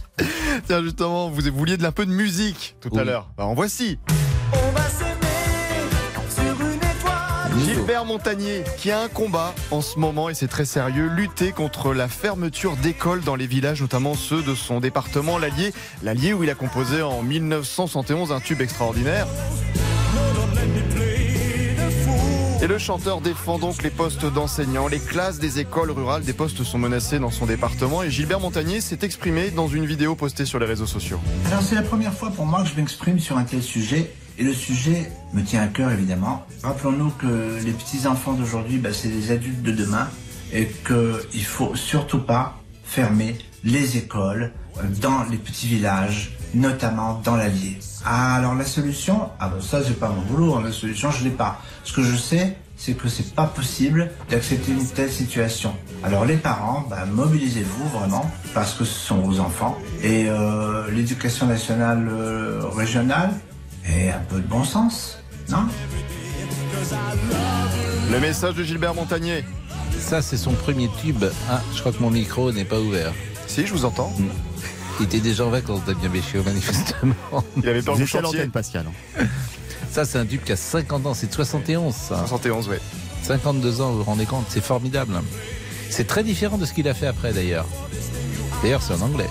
Tiens, 0.67 0.81
justement, 0.83 1.29
vous 1.29 1.41
vouliez 1.53 1.77
de 1.77 1.85
un 1.85 1.91
peu 1.91 2.05
de 2.05 2.11
musique 2.11 2.75
tout 2.81 2.89
à 2.97 3.03
l'heure. 3.03 3.29
Bah, 3.37 3.45
en 3.45 3.53
voici. 3.55 3.97
Gilbert 7.65 8.05
Montagnier, 8.05 8.63
qui 8.77 8.89
a 8.89 9.01
un 9.01 9.09
combat 9.09 9.53
en 9.71 9.81
ce 9.81 9.99
moment, 9.99 10.29
et 10.29 10.33
c'est 10.33 10.47
très 10.47 10.65
sérieux, 10.65 11.07
lutter 11.07 11.51
contre 11.51 11.93
la 11.93 12.07
fermeture 12.07 12.77
d'écoles 12.77 13.21
dans 13.21 13.35
les 13.35 13.47
villages, 13.47 13.81
notamment 13.81 14.13
ceux 14.13 14.41
de 14.41 14.55
son 14.55 14.79
département, 14.79 15.37
l'Allier. 15.37 15.73
L'Allier 16.01 16.33
où 16.33 16.43
il 16.43 16.49
a 16.49 16.55
composé 16.55 17.01
en 17.01 17.21
1971 17.21 18.31
un 18.31 18.39
tube 18.39 18.61
extraordinaire. 18.61 19.27
Et 22.61 22.67
le 22.67 22.77
chanteur 22.77 23.21
défend 23.21 23.57
donc 23.57 23.83
les 23.83 23.89
postes 23.89 24.25
d'enseignants, 24.25 24.87
les 24.87 24.99
classes 24.99 25.39
des 25.39 25.59
écoles 25.59 25.91
rurales, 25.91 26.23
des 26.23 26.33
postes 26.33 26.63
sont 26.63 26.77
menacés 26.77 27.17
dans 27.17 27.31
son 27.31 27.45
département. 27.45 28.03
Et 28.03 28.11
Gilbert 28.11 28.41
Montagnier 28.41 28.81
s'est 28.81 28.99
exprimé 29.01 29.49
dans 29.49 29.67
une 29.69 29.85
vidéo 29.85 30.15
postée 30.15 30.45
sur 30.45 30.59
les 30.59 30.65
réseaux 30.65 30.85
sociaux. 30.85 31.19
Alors 31.47 31.61
c'est 31.61 31.75
la 31.75 31.83
première 31.83 32.13
fois 32.13 32.31
pour 32.31 32.45
moi 32.45 32.63
que 32.63 32.69
je 32.69 32.75
m'exprime 32.75 33.19
sur 33.19 33.37
un 33.37 33.43
tel 33.43 33.63
sujet. 33.63 34.11
Et 34.39 34.43
le 34.43 34.53
sujet 34.53 35.11
me 35.33 35.43
tient 35.43 35.61
à 35.61 35.67
cœur 35.67 35.91
évidemment. 35.91 36.45
Rappelons-nous 36.63 37.09
que 37.11 37.59
les 37.63 37.73
petits-enfants 37.73 38.33
d'aujourd'hui, 38.33 38.77
bah, 38.77 38.93
c'est 38.93 39.09
les 39.09 39.31
adultes 39.31 39.61
de 39.61 39.73
demain. 39.73 40.07
Et 40.53 40.67
qu'il 40.87 41.43
faut 41.43 41.75
surtout 41.75 42.19
pas 42.19 42.57
fermer 42.83 43.37
les 43.63 43.97
écoles 43.97 44.51
euh, 44.77 44.83
dans 45.01 45.23
les 45.29 45.37
petits 45.37 45.67
villages, 45.67 46.31
notamment 46.53 47.21
dans 47.23 47.35
l'Allier. 47.35 47.77
Ah, 48.05 48.35
alors 48.35 48.55
la 48.55 48.65
solution, 48.65 49.29
ah 49.39 49.49
ben 49.49 49.61
ça 49.61 49.83
c'est 49.83 49.99
pas 49.99 50.09
mon 50.09 50.21
boulot, 50.21 50.55
hein, 50.55 50.61
la 50.63 50.71
solution 50.71 51.11
je 51.11 51.23
l'ai 51.25 51.29
pas. 51.29 51.61
Ce 51.83 51.93
que 51.93 52.01
je 52.01 52.15
sais, 52.15 52.57
c'est 52.77 52.93
que 52.93 53.09
c'est 53.09 53.35
pas 53.35 53.45
possible 53.45 54.09
d'accepter 54.29 54.71
une 54.71 54.87
telle 54.87 55.11
situation. 55.11 55.75
Alors 56.01 56.25
les 56.25 56.37
parents, 56.37 56.85
bah, 56.89 57.05
mobilisez-vous 57.05 57.89
vraiment, 57.89 58.31
parce 58.53 58.73
que 58.73 58.85
ce 58.85 59.07
sont 59.07 59.17
vos 59.17 59.39
enfants. 59.41 59.77
Et 60.01 60.27
euh, 60.29 60.89
l'éducation 60.89 61.45
nationale 61.45 62.07
euh, 62.09 62.61
régionale, 62.73 63.31
et 63.95 64.09
un 64.11 64.19
peu 64.19 64.37
de 64.37 64.47
bon 64.47 64.63
sens, 64.63 65.17
non? 65.49 65.65
Le 68.11 68.19
message 68.19 68.55
de 68.55 68.63
Gilbert 68.63 68.93
Montagnier. 68.95 69.43
Ça, 69.99 70.21
c'est 70.21 70.37
son 70.37 70.53
premier 70.53 70.89
tube. 71.01 71.23
Ah, 71.49 71.61
je 71.75 71.79
crois 71.79 71.91
que 71.91 71.99
mon 71.99 72.09
micro 72.09 72.51
n'est 72.51 72.65
pas 72.65 72.79
ouvert. 72.79 73.11
Si, 73.47 73.65
je 73.65 73.73
vous 73.73 73.85
entends. 73.85 74.13
Il 74.99 75.05
était 75.05 75.19
déjà 75.19 75.45
en 75.45 75.49
vacances, 75.49 75.81
Damien 75.85 76.09
Béchiot, 76.09 76.43
manifestement. 76.43 77.13
Il 77.57 77.67
avait 77.69 77.81
peur 77.81 77.95
Vous 77.95 78.05
chantier. 78.05 78.21
l'antenne, 78.39 78.51
Pascal. 78.51 78.85
Ça, 79.91 80.05
c'est 80.05 80.17
un 80.17 80.25
tube 80.25 80.43
qui 80.43 80.51
a 80.51 80.55
50 80.55 81.05
ans. 81.05 81.13
C'est 81.13 81.27
de 81.27 81.33
71, 81.33 81.93
ça. 81.93 82.17
71, 82.19 82.69
ouais. 82.69 82.79
52 83.23 83.81
ans, 83.81 83.91
vous 83.91 83.97
vous 83.99 84.03
rendez 84.03 84.25
compte 84.25 84.45
C'est 84.49 84.63
formidable. 84.63 85.21
C'est 85.89 86.05
très 86.07 86.23
différent 86.23 86.57
de 86.57 86.65
ce 86.65 86.73
qu'il 86.73 86.87
a 86.87 86.93
fait 86.93 87.07
après, 87.07 87.33
d'ailleurs. 87.33 87.65
D'ailleurs, 88.61 88.81
c'est 88.81 88.93
en 88.93 89.01
anglais. 89.01 89.29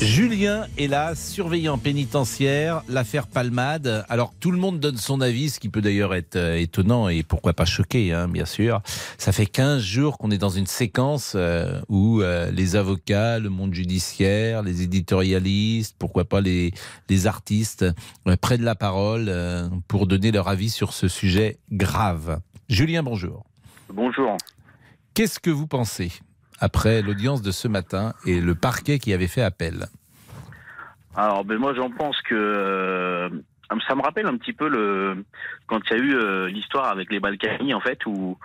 Julien 0.00 0.66
est 0.76 0.88
là, 0.88 1.14
surveillant 1.14 1.78
pénitentiaire, 1.78 2.82
l'affaire 2.86 3.26
Palmade. 3.26 4.04
Alors 4.10 4.34
tout 4.38 4.50
le 4.50 4.58
monde 4.58 4.78
donne 4.78 4.98
son 4.98 5.22
avis, 5.22 5.48
ce 5.48 5.58
qui 5.58 5.70
peut 5.70 5.80
d'ailleurs 5.80 6.14
être 6.14 6.36
euh, 6.36 6.60
étonnant 6.60 7.08
et 7.08 7.22
pourquoi 7.22 7.54
pas 7.54 7.64
choqué, 7.64 8.12
hein, 8.12 8.28
bien 8.28 8.44
sûr. 8.44 8.82
Ça 9.16 9.32
fait 9.32 9.46
15 9.46 9.82
jours 9.82 10.18
qu'on 10.18 10.30
est 10.30 10.38
dans 10.38 10.50
une 10.50 10.66
séquence 10.66 11.32
euh, 11.34 11.80
où 11.88 12.20
euh, 12.20 12.50
les 12.50 12.76
avocats, 12.76 13.38
le 13.38 13.48
monde 13.48 13.72
judiciaire, 13.72 14.62
les 14.62 14.82
éditorialistes, 14.82 15.96
pourquoi 15.98 16.24
pas 16.24 16.42
les, 16.42 16.72
les 17.08 17.26
artistes 17.26 17.86
prennent 18.42 18.64
la 18.64 18.74
parole 18.74 19.32
pour 19.88 20.06
donner 20.06 20.30
leur 20.30 20.48
avis 20.48 20.68
sur 20.68 20.92
ce 20.92 21.08
sujet 21.08 21.58
grave. 21.72 22.40
Julien, 22.68 23.02
bonjour. 23.02 23.46
Bonjour. 23.92 24.36
Qu'est-ce 25.14 25.40
que 25.40 25.50
vous 25.50 25.66
pensez? 25.66 26.12
Après 26.60 27.02
l'audience 27.02 27.42
de 27.42 27.50
ce 27.50 27.68
matin 27.68 28.14
et 28.24 28.40
le 28.40 28.54
parquet 28.54 28.98
qui 28.98 29.12
avait 29.12 29.26
fait 29.26 29.42
appel 29.42 29.86
Alors, 31.14 31.44
ben 31.44 31.58
moi, 31.58 31.74
j'en 31.74 31.90
pense 31.90 32.20
que 32.22 32.34
euh, 32.34 33.28
ça 33.88 33.94
me 33.94 34.02
rappelle 34.02 34.26
un 34.26 34.36
petit 34.36 34.52
peu 34.52 34.68
le 34.68 35.24
quand 35.66 35.80
il 35.90 35.96
y 35.96 36.00
a 36.00 36.02
eu 36.02 36.14
euh, 36.14 36.48
l'histoire 36.48 36.88
avec 36.90 37.10
les 37.10 37.20
Balkany, 37.20 37.74
en 37.74 37.80
fait, 37.80 38.06
où, 38.06 38.38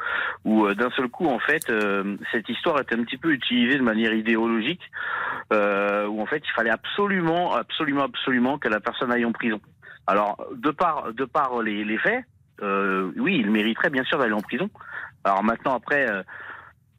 euh, 0.46 0.74
d'un 0.74 0.90
seul 0.92 1.08
coup, 1.08 1.28
en 1.28 1.40
fait, 1.40 1.72
cette 2.32 2.50
histoire 2.50 2.82
était 2.82 2.96
un 2.96 3.04
petit 3.04 3.18
peu 3.18 3.32
utilisée 3.32 3.78
de 3.78 3.84
manière 3.84 4.14
idéologique, 4.14 4.82
où 5.52 6.22
en 6.22 6.26
fait, 6.26 6.44
il 6.46 6.52
fallait 6.56 6.72
absolument, 6.72 7.54
absolument, 7.54 8.04
absolument 8.04 8.58
que 8.58 8.68
la 8.68 8.80
personne 8.80 9.12
aille 9.12 9.26
en 9.26 9.32
prison. 9.32 9.62
Alors, 10.08 10.44
de 10.56 10.72
par, 10.72 11.14
de 11.14 11.26
par 11.26 11.62
les, 11.62 11.98
faits, 11.98 12.26
oui, 12.62 13.38
il 13.40 13.52
mériterait 13.52 13.90
bien 13.90 14.04
sûr 14.04 14.18
d'aller 14.18 14.34
en 14.34 14.42
prison. 14.42 14.70
Alors 15.24 15.44
maintenant, 15.44 15.76
après. 15.76 16.08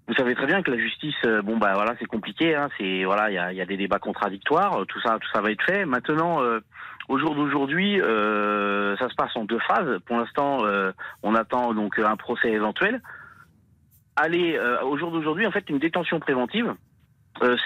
Vous 0.08 0.14
savez 0.14 0.34
très 0.34 0.46
bien 0.46 0.62
que 0.62 0.70
la 0.70 0.78
justice, 0.78 1.14
euh, 1.26 1.42
bon 1.42 1.56
bah 1.58 1.72
voilà, 1.74 1.94
c'est 1.98 2.06
compliqué. 2.06 2.54
Hein, 2.54 2.68
c'est 2.78 3.04
voilà, 3.04 3.30
il 3.30 3.34
y 3.34 3.38
a, 3.38 3.52
y 3.52 3.60
a 3.60 3.66
des 3.66 3.76
débats 3.76 3.98
contradictoires. 3.98 4.80
euh, 4.80 4.84
Tout 4.84 5.00
ça, 5.00 5.18
tout 5.20 5.28
ça 5.32 5.40
va 5.40 5.50
être 5.50 5.62
fait. 5.64 5.84
Maintenant, 5.84 6.42
euh, 6.42 6.60
au 7.08 7.18
jour 7.18 7.34
d'aujourd'hui, 7.34 8.00
euh, 8.00 8.96
ça 8.96 9.08
se 9.08 9.14
passe 9.14 9.34
en 9.36 9.44
deux 9.44 9.58
phases. 9.60 9.98
Pour 10.06 10.16
l'instant, 10.18 10.64
euh, 10.64 10.92
on 11.22 11.34
attend 11.34 11.72
donc 11.74 11.98
un 11.98 12.16
procès 12.16 12.50
éventuel. 12.50 13.00
Allez, 14.16 14.56
euh, 14.58 14.82
au 14.82 14.98
jour 14.98 15.10
d'aujourd'hui, 15.10 15.46
en 15.46 15.50
fait, 15.52 15.68
une 15.70 15.78
détention 15.78 16.20
préventive 16.20 16.74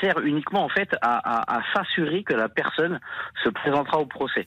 sert 0.01 0.21
uniquement 0.21 0.65
en 0.65 0.69
fait 0.69 0.95
à, 1.03 1.17
à- 1.19 1.59
à 1.59 1.63
s'assurer 1.75 2.23
que 2.23 2.33
la 2.33 2.49
personne 2.49 3.01
se 3.43 3.49
présentera 3.51 3.99
au 3.99 4.07
procès. 4.07 4.47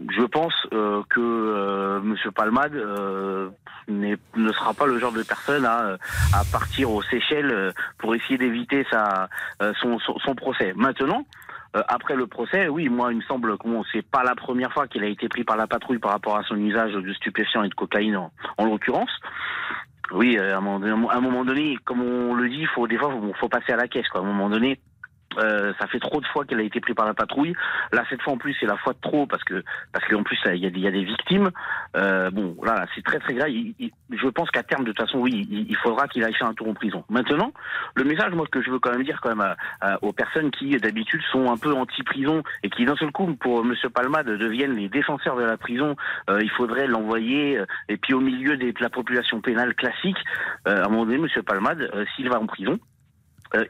Je 0.00 0.22
pense 0.24 0.54
euh, 0.72 1.02
que 1.08 1.20
euh, 1.20 2.00
Monsieur 2.00 2.32
Palmade 2.32 2.74
euh, 2.74 3.48
ne 3.88 4.52
sera 4.52 4.74
pas 4.74 4.86
le 4.86 4.98
genre 4.98 5.12
de 5.12 5.22
personne 5.22 5.64
à, 5.64 5.96
à 6.32 6.44
partir 6.50 6.90
aux 6.90 7.02
Seychelles 7.02 7.50
euh, 7.52 7.70
pour 7.98 8.14
essayer 8.14 8.36
d'éviter 8.36 8.84
sa 8.90 9.28
euh, 9.62 9.72
son, 9.80 9.98
son, 10.00 10.18
son 10.18 10.34
procès. 10.34 10.72
Maintenant, 10.74 11.24
euh, 11.76 11.82
après 11.86 12.16
le 12.16 12.26
procès, 12.26 12.68
oui, 12.68 12.88
moi, 12.88 13.12
il 13.12 13.18
me 13.18 13.22
semble 13.22 13.56
que 13.56 13.68
bon, 13.68 13.84
c'est 13.92 14.04
pas 14.04 14.24
la 14.24 14.34
première 14.34 14.72
fois 14.72 14.88
qu'il 14.88 15.04
a 15.04 15.08
été 15.08 15.28
pris 15.28 15.44
par 15.44 15.56
la 15.56 15.68
patrouille 15.68 15.98
par 15.98 16.10
rapport 16.10 16.36
à 16.36 16.42
son 16.42 16.56
usage 16.56 16.92
de 16.92 17.12
stupéfiants 17.12 17.62
et 17.62 17.68
de 17.68 17.74
cocaïne 17.74 18.16
en, 18.16 18.32
en 18.58 18.64
l'occurrence. 18.66 19.10
Oui, 20.10 20.36
à 20.38 20.58
un, 20.58 20.60
moment 20.60 21.44
donné, 21.44 21.78
comme 21.84 22.02
on 22.02 22.34
le 22.34 22.48
dit, 22.48 22.66
faut 22.66 22.86
des 22.86 22.98
fois, 22.98 23.10
faut, 23.10 23.32
faut 23.40 23.48
passer 23.48 23.72
à 23.72 23.76
la 23.76 23.88
caisse. 23.88 24.06
Quoi. 24.08 24.20
À 24.20 24.24
un 24.24 24.26
moment 24.26 24.50
donné, 24.50 24.78
Euh, 25.38 25.72
ça 25.78 25.86
fait 25.86 26.00
trop 26.00 26.20
de 26.20 26.26
fois 26.26 26.44
qu'elle 26.44 26.60
a 26.60 26.62
été 26.62 26.80
prise 26.80 26.94
par 26.94 27.06
la 27.06 27.14
patrouille. 27.14 27.54
Là, 27.92 28.04
cette 28.10 28.22
fois 28.22 28.34
en 28.34 28.38
plus, 28.38 28.56
c'est 28.60 28.66
la 28.66 28.76
fois 28.76 28.92
de 28.92 29.00
trop 29.00 29.26
parce 29.26 29.44
que 29.44 29.62
parce 29.92 30.06
qu'en 30.08 30.22
plus 30.22 30.38
il 30.46 30.56
y 30.56 30.66
a, 30.66 30.90
des- 30.90 31.04
victimes. 31.04 31.50
Euh, 31.96 32.30
bon, 32.30 32.56
là, 32.62 32.86
c'est 32.94 33.02
très 33.04 33.18
très 33.18 33.34
grave. 33.34 33.50
Je 33.50 34.28
pense 34.28 34.50
qu'à 34.50 34.62
terme, 34.62 34.84
de 34.84 34.92
toute 34.92 35.06
façon, 35.06 35.18
oui, 35.18 35.46
il, 35.50 35.76
faudra 35.76 36.08
qu'il 36.08 36.24
aille 36.24 36.34
faire 36.34 36.48
un 36.48 36.54
tour 36.54 36.68
en 36.68 36.74
prison. 36.74 37.04
Maintenant, 37.08 37.52
le 37.94 38.04
message, 38.04 38.32
moi, 38.32 38.46
que 38.50 38.62
je 38.62 38.70
veux 38.70 38.78
quand 38.78 38.90
même 38.92 39.04
dire 39.04 39.20
quand 39.20 39.34
même 39.34 39.54
aux 40.02 40.12
personnes 40.12 40.50
qui 40.50 40.76
d'habitude 40.76 41.20
sont 41.30 41.50
un 41.50 41.56
peu 41.56 41.72
anti-prison 41.72 42.42
et 42.62 42.70
qui 42.70 42.84
d'un 42.84 42.96
seul 42.96 43.10
coup, 43.12 43.32
pour 43.34 43.64
Monsieur 43.64 43.90
Palmade, 43.90 44.26
deviennent 44.26 44.76
les 44.76 44.88
défenseurs 44.88 45.36
de 45.36 45.44
la 45.44 45.56
prison. 45.56 45.96
euh, 46.30 46.40
il 46.42 46.50
faudrait 46.50 46.86
l'envoyer 46.86 47.58
euh, 47.58 47.66
et 47.88 47.96
puis 47.96 48.14
au 48.14 48.20
milieu 48.20 48.56
de 48.56 48.72
la 48.80 48.90
population 48.90 49.40
pénale 49.40 49.74
classique. 49.74 50.18
à 50.66 50.84
un 50.84 50.88
moment 50.88 51.04
donné, 51.04 51.18
Monsieur 51.18 51.42
Palmade, 51.42 51.90
s'il 52.14 52.28
va 52.28 52.38
en 52.40 52.46
prison, 52.46 52.78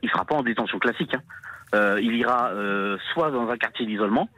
il 0.02 0.10
sera 0.10 0.24
pas 0.24 0.34
en 0.36 0.42
détention 0.42 0.78
classique. 0.78 1.14
hein. 1.14 1.22
Euh, 1.74 1.98
il 2.00 2.14
ira 2.14 2.50
euh, 2.52 2.96
soit 3.12 3.30
dans 3.30 3.48
un 3.48 3.56
quartier 3.56 3.84
d'isolement, 3.84 4.28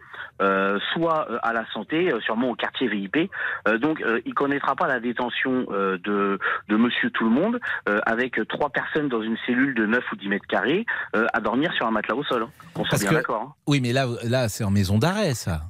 euh, 0.42 0.78
soit 0.92 1.30
euh, 1.30 1.38
à 1.42 1.52
la 1.52 1.64
santé, 1.72 2.10
sûrement 2.24 2.50
au 2.50 2.54
quartier 2.54 2.88
VIP. 2.88 3.30
Euh, 3.68 3.78
donc, 3.78 4.00
euh, 4.00 4.20
il 4.24 4.34
connaîtra 4.34 4.74
pas 4.74 4.86
la 4.86 5.00
détention 5.00 5.66
euh, 5.70 5.98
de, 6.02 6.38
de 6.68 6.76
Monsieur 6.76 7.10
Tout 7.10 7.24
le 7.24 7.30
Monde 7.30 7.60
euh, 7.88 7.98
avec 8.06 8.40
trois 8.48 8.70
personnes 8.70 9.08
dans 9.08 9.22
une 9.22 9.36
cellule 9.46 9.74
de 9.74 9.86
9 9.86 10.02
ou 10.12 10.16
10 10.16 10.28
mètres 10.28 10.46
carrés 10.48 10.84
euh, 11.14 11.26
à 11.32 11.40
dormir 11.40 11.72
sur 11.74 11.86
un 11.86 11.90
matelas 11.90 12.16
au 12.16 12.24
sol. 12.24 12.42
hein. 12.44 12.50
On 12.74 12.84
Parce 12.84 13.02
bien 13.02 13.12
d'accord. 13.12 13.42
hein. 13.42 13.52
Oui, 13.66 13.80
mais 13.80 13.92
là, 13.92 14.06
là 14.24 14.48
c'est 14.48 14.64
en 14.64 14.70
maison 14.70 14.98
d'arrêt, 14.98 15.34
ça. 15.34 15.60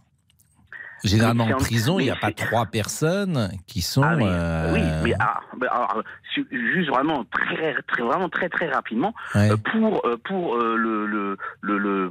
Généralement, 1.05 1.45
en 1.45 1.57
prison, 1.59 1.99
il 1.99 2.05
n'y 2.05 2.11
a 2.11 2.17
pas 2.17 2.33
trois 2.33 2.67
personnes 2.67 3.51
qui 3.67 3.83
sont. 3.83 4.03
Ah, 4.03 4.17
mais, 4.17 4.25
euh, 4.27 4.73
Oui, 4.73 4.81
mais 5.05 5.15
ah, 5.21 5.41
alors, 5.71 6.03
su- 6.35 6.47
juste 6.51 6.89
vraiment 6.89 7.25
très, 7.25 7.75
très, 7.87 8.03
vraiment 8.03 8.29
très, 8.29 8.49
très 8.49 8.69
rapidement 8.71 9.15
Ouais. 9.35 9.51
euh, 9.53 9.57
pour 9.57 10.07
euh, 10.07 10.17
pour 10.25 10.57
euh, 10.57 10.75
le, 10.77 11.07
le, 11.07 11.37
le, 11.61 11.79
le- 11.79 12.11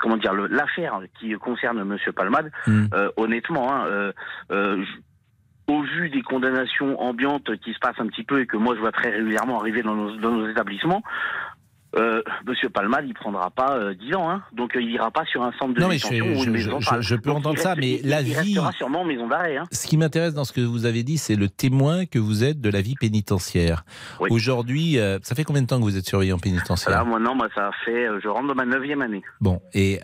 comment 0.00 0.16
dire 0.16 0.32
l'affaire 0.32 0.98
qui 1.18 1.32
concerne 1.34 1.82
Monsieur 1.84 2.12
Palmade. 2.12 2.50
Hmm. 2.66 2.86
euh, 2.94 3.10
honnêtement, 3.16 3.72
hein, 3.72 3.84
euh, 3.86 4.12
euh, 4.50 4.82
au 5.68 5.82
vu 5.82 6.08
des 6.10 6.22
condamnations 6.22 6.98
ambiantes 7.00 7.54
qui 7.58 7.72
se 7.74 7.78
passent 7.78 8.00
un 8.00 8.06
petit 8.08 8.24
peu 8.24 8.40
et 8.40 8.46
que 8.46 8.56
moi 8.56 8.74
je 8.74 8.80
vois 8.80 8.92
très 8.92 9.10
régulièrement 9.10 9.60
arriver 9.60 9.82
dans 9.82 9.94
nos, 9.94 10.16
dans 10.16 10.30
nos 10.32 10.48
établissements. 10.48 11.02
Euh, 11.96 12.22
Monsieur 12.46 12.68
Palmade, 12.68 13.04
il 13.06 13.14
prendra 13.14 13.50
pas 13.50 13.76
euh, 13.76 13.94
10 13.94 14.14
ans, 14.14 14.30
hein. 14.30 14.42
donc 14.52 14.76
euh, 14.76 14.80
il 14.82 14.90
ira 14.90 15.10
pas 15.10 15.24
sur 15.24 15.42
un 15.42 15.50
centre 15.58 15.74
de 15.74 15.80
Non, 15.80 15.88
mais 15.88 15.98
je- 15.98 16.08
détention 16.08 16.32
ou 16.32 16.40
je- 16.42 16.46
une 16.46 16.52
maison 16.52 16.78
je- 16.80 16.84
centrale. 16.84 17.02
je 17.02 17.14
peux 17.16 17.30
Donc, 17.30 17.38
entendre 17.38 17.58
ça, 17.58 17.74
mais 17.76 18.00
il- 18.02 18.08
la 18.08 18.20
il 18.20 18.26
vie- 18.28 18.34
restera 18.36 18.72
sûrement 18.72 19.00
en 19.00 19.04
maison 19.04 19.26
d'arrêt. 19.26 19.56
Hein. 19.56 19.64
Ce 19.72 19.86
qui 19.88 19.96
m'intéresse 19.96 20.32
dans 20.34 20.44
ce 20.44 20.52
que 20.52 20.60
vous 20.60 20.86
avez 20.86 21.02
dit, 21.02 21.18
c'est 21.18 21.34
le 21.36 21.48
témoin 21.48 22.06
que 22.06 22.18
vous 22.20 22.44
êtes 22.44 22.60
de 22.60 22.70
la 22.70 22.80
vie 22.80 22.94
pénitentiaire. 22.94 23.84
Aujourd'hui, 24.30 24.98
euh, 24.98 25.18
ça 25.22 25.34
fait 25.34 25.44
combien 25.44 25.62
de 25.62 25.66
temps 25.66 25.78
que 25.78 25.82
vous 25.84 25.96
êtes 25.96 26.06
surveillant 26.06 26.38
pénitentiaire 26.38 26.90
Là, 26.96 27.04
moi, 27.04 27.18
non, 27.18 27.34
moi, 27.34 27.48
ça 27.54 27.70
fait, 27.84 28.06
euh, 28.06 28.20
je 28.22 28.28
rentre 28.28 28.46
dans 28.48 28.54
ma 28.54 28.64
neuvième 28.66 29.02
année. 29.02 29.22
Bon, 29.40 29.60
et 29.74 30.00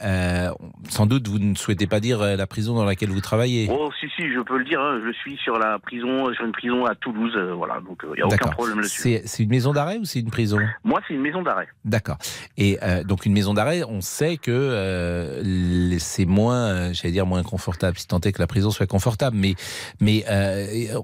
sans 0.89 1.07
doute 1.07 1.28
vous 1.28 1.39
ne 1.39 1.55
souhaitez 1.55 1.87
pas 1.87 2.01
dire 2.01 2.18
la 2.20 2.47
prison 2.47 2.74
dans 2.74 2.84
laquelle 2.84 3.11
vous 3.11 3.20
travaillez. 3.20 3.68
Oh, 3.70 3.91
si, 4.01 4.07
si, 4.16 4.32
je 4.32 4.41
peux 4.41 4.59
le 4.59 4.64
dire. 4.64 4.80
hein, 4.80 5.01
je 5.07 5.12
suis 5.12 5.37
sur 5.39 5.59
la 5.59 5.78
prison, 5.78 6.32
sur 6.34 6.45
une 6.45 6.53
prison 6.53 6.84
à 6.84 6.95
Toulouse, 6.95 7.37
voilà. 7.57 7.80
Donc, 7.80 8.03
il 8.05 8.16
n'y 8.16 8.22
a 8.22 8.26
aucun 8.26 8.49
problème 8.51 8.76
là-dessus. 8.78 9.18
C'est 9.24 9.43
une 9.43 9.51
maison 9.51 9.72
d'arrêt 9.72 9.99
ou 9.99 10.05
c'est 10.05 10.20
une 10.20 10.30
prison? 10.30 10.59
Moi, 10.84 11.01
c'est 11.07 11.14
une 11.14 11.20
maison 11.22 11.43
d'arrêt. 11.43 11.68
D'accord. 11.87 12.18
Et 12.57 12.78
euh, 12.82 13.05
donc 13.05 13.26
une 13.26 13.32
maison 13.32 13.55
d'arrêt, 13.55 13.84
on 13.84 14.01
sait 14.01 14.39
que 14.39 14.51
euh, 14.51 15.97
c'est 16.01 16.26
moins, 16.26 16.66
euh, 16.66 16.93
j'allais 16.93 17.12
dire 17.12 17.26
moins 17.26 17.45
confortable, 17.45 17.97
si 17.97 18.09
tant 18.09 18.18
est 18.18 18.32
que 18.32 18.41
la 18.41 18.49
prison 18.49 18.70
soit 18.70 18.89
confortable, 18.89 19.37
mais 19.37 19.55
mais 20.01 20.24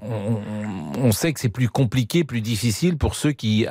on, 0.01 1.11
sait 1.13 1.31
que 1.31 1.39
c'est 1.39 1.47
plus 1.47 1.69
compliqué, 1.69 2.25
plus 2.25 2.41
difficile 2.41 2.97
pour 2.97 3.15
ceux 3.15 3.31
qui 3.31 3.65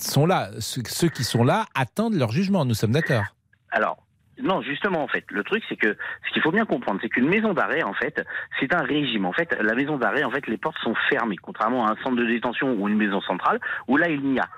sont 0.00 0.26
là. 0.26 0.50
Ceux, 0.58 0.82
ceux 0.86 1.08
qui 1.08 1.22
sont 1.22 1.44
là 1.44 1.66
attendent 1.74 2.14
leur 2.14 2.32
jugement. 2.32 2.64
Nous 2.64 2.74
sommes 2.74 2.92
d'accord. 2.92 3.24
Alors, 3.70 3.98
non, 4.42 4.62
justement, 4.62 5.02
en 5.02 5.08
fait, 5.08 5.24
le 5.30 5.44
truc, 5.44 5.62
c'est 5.68 5.76
que 5.76 5.96
ce 6.26 6.32
qu'il 6.32 6.42
faut 6.42 6.52
bien 6.52 6.64
comprendre, 6.64 6.98
c'est 7.02 7.08
qu'une 7.08 7.28
maison 7.28 7.52
d'arrêt, 7.52 7.82
en 7.82 7.92
fait, 7.92 8.24
c'est 8.58 8.74
un 8.74 8.82
régime. 8.82 9.26
En 9.26 9.32
fait, 9.32 9.56
la 9.60 9.74
maison 9.74 9.98
d'arrêt, 9.98 10.24
en 10.24 10.30
fait, 10.30 10.46
les 10.46 10.56
portes 10.56 10.78
sont 10.82 10.94
fermées, 11.08 11.36
contrairement 11.36 11.86
à 11.86 11.92
un 11.92 11.96
centre 12.02 12.16
de 12.16 12.26
détention 12.26 12.72
ou 12.72 12.88
une 12.88 12.96
maison 12.96 13.20
centrale, 13.20 13.60
où 13.88 13.96
là, 13.96 14.08
il 14.08 14.22
n'y 14.22 14.40
a 14.40 14.48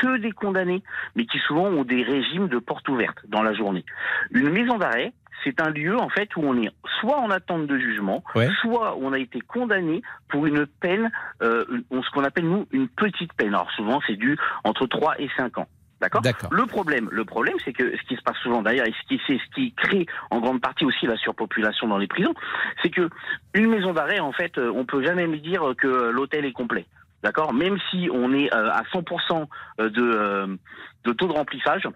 que 0.00 0.16
des 0.18 0.32
condamnés, 0.32 0.82
mais 1.16 1.26
qui 1.26 1.38
souvent 1.38 1.64
ont 1.66 1.84
des 1.84 2.02
régimes 2.02 2.48
de 2.48 2.58
portes 2.58 2.88
ouvertes 2.88 3.18
dans 3.28 3.42
la 3.42 3.52
journée. 3.52 3.84
Une 4.30 4.50
maison 4.50 4.78
d'arrêt, 4.78 5.12
c'est 5.44 5.60
un 5.60 5.70
lieu 5.70 5.96
en 5.98 6.08
fait 6.08 6.34
où 6.36 6.40
on 6.44 6.60
est 6.62 6.70
soit 7.00 7.18
en 7.18 7.30
attente 7.30 7.66
de 7.66 7.76
jugement, 7.78 8.22
Ouais. 8.34 8.48
soit 8.60 8.96
on 8.98 9.12
a 9.12 9.18
été 9.18 9.40
condamné 9.40 10.02
pour 10.28 10.46
une 10.46 10.66
peine, 10.66 11.10
euh, 11.42 11.64
ce 11.90 12.10
qu'on 12.10 12.24
appelle 12.24 12.48
nous 12.48 12.66
une 12.70 12.88
petite 12.88 13.32
peine. 13.34 13.48
Alors 13.54 13.70
souvent 13.72 14.00
c'est 14.06 14.16
du 14.16 14.38
entre 14.64 14.86
3 14.86 15.20
et 15.20 15.28
5 15.36 15.58
ans. 15.58 15.68
D'accord? 16.00 16.22
Le 16.50 16.66
problème, 16.66 17.08
le 17.12 17.24
problème, 17.24 17.54
c'est 17.64 17.72
que 17.72 17.96
ce 17.96 18.02
qui 18.08 18.16
se 18.16 18.22
passe 18.22 18.36
souvent 18.38 18.60
d'ailleurs, 18.60 18.88
et 18.88 18.92
ce 18.92 19.06
qui, 19.06 19.20
c'est 19.24 19.38
ce 19.38 19.54
qui 19.54 19.72
crée 19.72 20.06
en 20.32 20.40
grande 20.40 20.60
partie 20.60 20.84
aussi 20.84 21.06
la 21.06 21.16
surpopulation 21.16 21.86
dans 21.86 21.98
les 21.98 22.08
prisons, 22.08 22.34
c'est 22.82 22.90
que 22.90 23.08
une 23.54 23.68
maison 23.68 23.92
d'arrêt, 23.92 24.18
en 24.18 24.32
fait, 24.32 24.58
euh, 24.58 24.72
on 24.74 24.84
peut 24.84 25.04
jamais 25.04 25.28
me 25.28 25.36
dire 25.38 25.62
que 25.78 26.10
l'hôtel 26.10 26.44
est 26.44 26.52
complet. 26.52 26.86
D'accord 27.22 27.52
Même 27.52 27.78
si 27.90 28.08
on 28.12 28.32
est 28.32 28.52
euh, 28.54 28.70
à 28.70 28.82
100% 28.92 29.46
de, 29.78 29.92
euh, 29.98 30.56
de 31.04 31.12
taux 31.12 31.28
de 31.28 31.32
remplissage, 31.32 31.88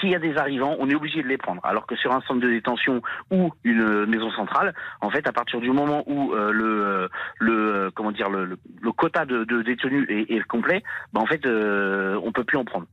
s'il 0.00 0.10
y 0.10 0.14
a 0.14 0.18
des 0.18 0.36
arrivants, 0.36 0.76
on 0.78 0.88
est 0.88 0.94
obligé 0.94 1.22
de 1.22 1.28
les 1.28 1.38
prendre. 1.38 1.64
Alors 1.64 1.86
que 1.86 1.96
sur 1.96 2.12
un 2.12 2.20
centre 2.22 2.40
de 2.40 2.48
détention 2.48 3.02
ou 3.30 3.50
une 3.64 3.80
euh, 3.80 4.06
maison 4.06 4.30
centrale, 4.32 4.74
en 5.00 5.10
fait, 5.10 5.26
à 5.26 5.32
partir 5.32 5.60
du 5.60 5.70
moment 5.70 6.04
où 6.06 6.32
euh, 6.32 6.52
le, 6.52 6.84
euh, 6.84 7.08
euh, 7.42 7.90
comment 7.94 8.12
dire 8.12 8.30
le, 8.30 8.56
quota 8.92 9.24
de, 9.24 9.62
détenus 9.62 10.06
est, 10.08 10.42
complet, 10.44 10.82
ben 11.12 11.20
en 11.20 11.26
fait, 11.26 11.44
euh, 11.46 12.18
on 12.22 12.32
peut 12.32 12.44
plus 12.44 12.58
en 12.58 12.64
prendre. 12.64 12.86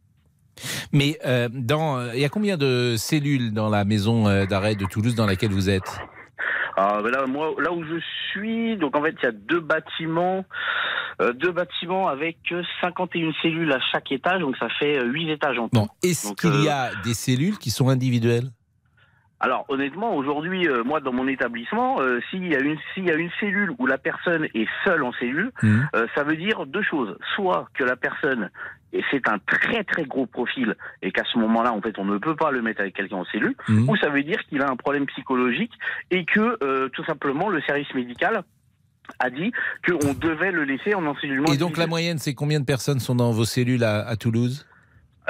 Mais 0.92 1.18
euh, 1.26 1.48
euh, 1.72 2.12
il 2.16 2.20
y 2.20 2.26
a 2.26 2.30
combien 2.30 2.58
de 2.58 2.96
cellules 2.98 3.54
dans 3.54 3.70
la 3.70 3.86
maison 3.86 4.28
euh, 4.28 4.46
d'arrêt 4.46 4.76
de 4.76 4.86
Toulouse 4.86 5.16
dans 5.16 5.26
laquelle 5.26 5.52
vous 5.52 5.70
êtes? 5.70 6.02
Ah, 6.78 7.00
ben 7.04 7.12
là, 7.12 7.26
moi, 7.28 7.54
là 7.60 7.72
où 7.72 7.84
je 7.84 8.00
suis, 8.30 8.78
donc 8.78 8.96
en 8.96 9.04
fait, 9.04 9.16
il 9.22 9.26
y 9.26 9.28
a 9.28 9.32
deux 9.32 9.60
bâtiments, 9.60 10.46
euh, 11.22 11.34
deux 11.34 11.52
bâtiments 11.52 12.08
avec 12.08 12.38
euh, 12.52 12.64
51 12.82 13.32
cellules 13.42 13.72
à 13.72 13.80
chaque 13.92 14.12
étage, 14.12 14.42
donc 14.42 14.56
ça 14.58 14.70
fait 14.80 14.98
euh, 14.98 15.06
8 15.06 15.32
étages 15.32 15.60
en 15.60 15.70
tout. 15.70 15.76
Bon, 15.76 15.88
est-ce 16.04 16.34
qu'il 16.34 16.64
y 16.64 16.68
euh, 16.68 16.72
a 16.72 16.96
des 17.04 17.14
cellules 17.14 17.58
qui 17.58 17.72
sont 17.72 17.90
individuelles? 17.90 18.50
Alors 19.42 19.66
honnêtement, 19.70 20.16
aujourd'hui, 20.16 20.68
euh, 20.68 20.84
moi 20.84 21.00
dans 21.00 21.14
mon 21.14 21.28
établissement, 21.28 22.02
euh, 22.02 22.20
s'il 22.30 22.46
y 22.48 22.56
a 22.56 22.60
une 22.60 22.78
s'il 22.94 23.06
y 23.06 23.12
a 23.12 23.16
une 23.16 23.30
cellule 23.40 23.72
où 23.80 23.86
la 23.86 23.98
personne 23.98 24.46
est 24.54 24.68
seule 24.84 25.02
en 25.02 25.14
cellule, 25.14 25.52
euh, 25.64 26.08
ça 26.14 26.24
veut 26.24 26.36
dire 26.36 26.66
deux 26.66 26.84
choses. 26.84 27.18
Soit 27.36 27.68
que 27.74 27.86
la 27.86 27.96
personne 27.96 28.50
et 28.94 29.04
c'est 29.12 29.28
un 29.28 29.38
très 29.40 29.84
très 29.84 30.04
gros 30.06 30.26
profil 30.26 30.76
et 31.02 31.12
qu'à 31.12 31.24
ce 31.32 31.38
moment-là, 31.38 31.74
en 31.74 31.82
fait, 31.82 31.98
on 32.00 32.06
ne 32.06 32.18
peut 32.18 32.36
pas 32.36 32.52
le 32.52 32.62
mettre 32.62 32.82
avec 32.82 32.96
quelqu'un 32.96 33.18
en 33.18 33.26
cellule, 33.26 33.56
Mhm. 33.68 33.90
ou 33.90 33.96
ça 33.98 34.10
veut 34.10 34.24
dire 34.24 34.40
qu'il 34.48 34.62
a 34.62 34.70
un 34.70 34.76
problème 34.76 35.06
psychologique 35.08 35.72
et 36.12 36.26
que 36.26 36.58
euh, 36.64 36.90
tout 36.90 37.04
simplement 37.06 37.50
le 37.50 37.62
service 37.62 37.94
médical 37.94 38.44
a 39.20 39.30
dit 39.30 39.52
qu'on 39.88 40.14
devait 40.14 40.52
le 40.52 40.64
laisser 40.64 40.94
en 40.96 41.06
encellulement. 41.06 41.52
Et 41.52 41.58
donc 41.58 41.78
la 41.78 41.88
moyenne, 41.88 42.18
c'est 42.20 42.34
combien 42.36 42.60
de 42.60 42.66
personnes 42.66 43.00
sont 43.00 43.16
dans 43.16 43.32
vos 43.32 43.46
cellules 43.46 43.84
à, 43.84 44.08
à 44.08 44.16
Toulouse? 44.16 44.66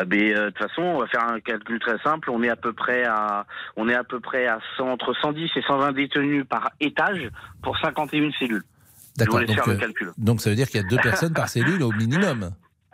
Ah 0.01 0.05
ben, 0.05 0.21
euh, 0.21 0.45
de 0.45 0.49
toute 0.51 0.59
façon, 0.69 0.81
on 0.81 0.99
va 0.99 1.07
faire 1.07 1.23
un 1.27 1.41
calcul 1.41 1.77
très 1.79 1.97
simple. 1.99 2.29
On 2.31 2.41
est 2.41 2.49
à 2.49 2.55
peu 2.55 2.71
près 2.71 3.03
à, 3.03 3.45
on 3.75 3.89
est 3.89 3.95
à 3.95 4.05
peu 4.05 4.21
près 4.21 4.47
à 4.47 4.59
100 4.77 4.87
entre 4.89 5.13
110 5.21 5.49
et 5.57 5.61
120 5.61 5.91
détenus 5.91 6.45
par 6.47 6.71
étage 6.79 7.29
pour 7.61 7.77
51 7.79 8.31
cellules. 8.39 8.63
D'accord. 9.17 9.39
Donc, 9.41 9.51
faire 9.53 9.67
le 9.67 9.73
euh, 9.73 9.77
calcul. 9.77 10.11
donc 10.17 10.39
ça 10.39 10.49
veut 10.49 10.55
dire 10.55 10.67
qu'il 10.67 10.81
y 10.81 10.85
a 10.85 10.87
deux 10.87 10.95
personnes 10.97 11.33
par 11.33 11.49
cellule 11.49 11.83
au 11.83 11.91
minimum. 11.91 12.51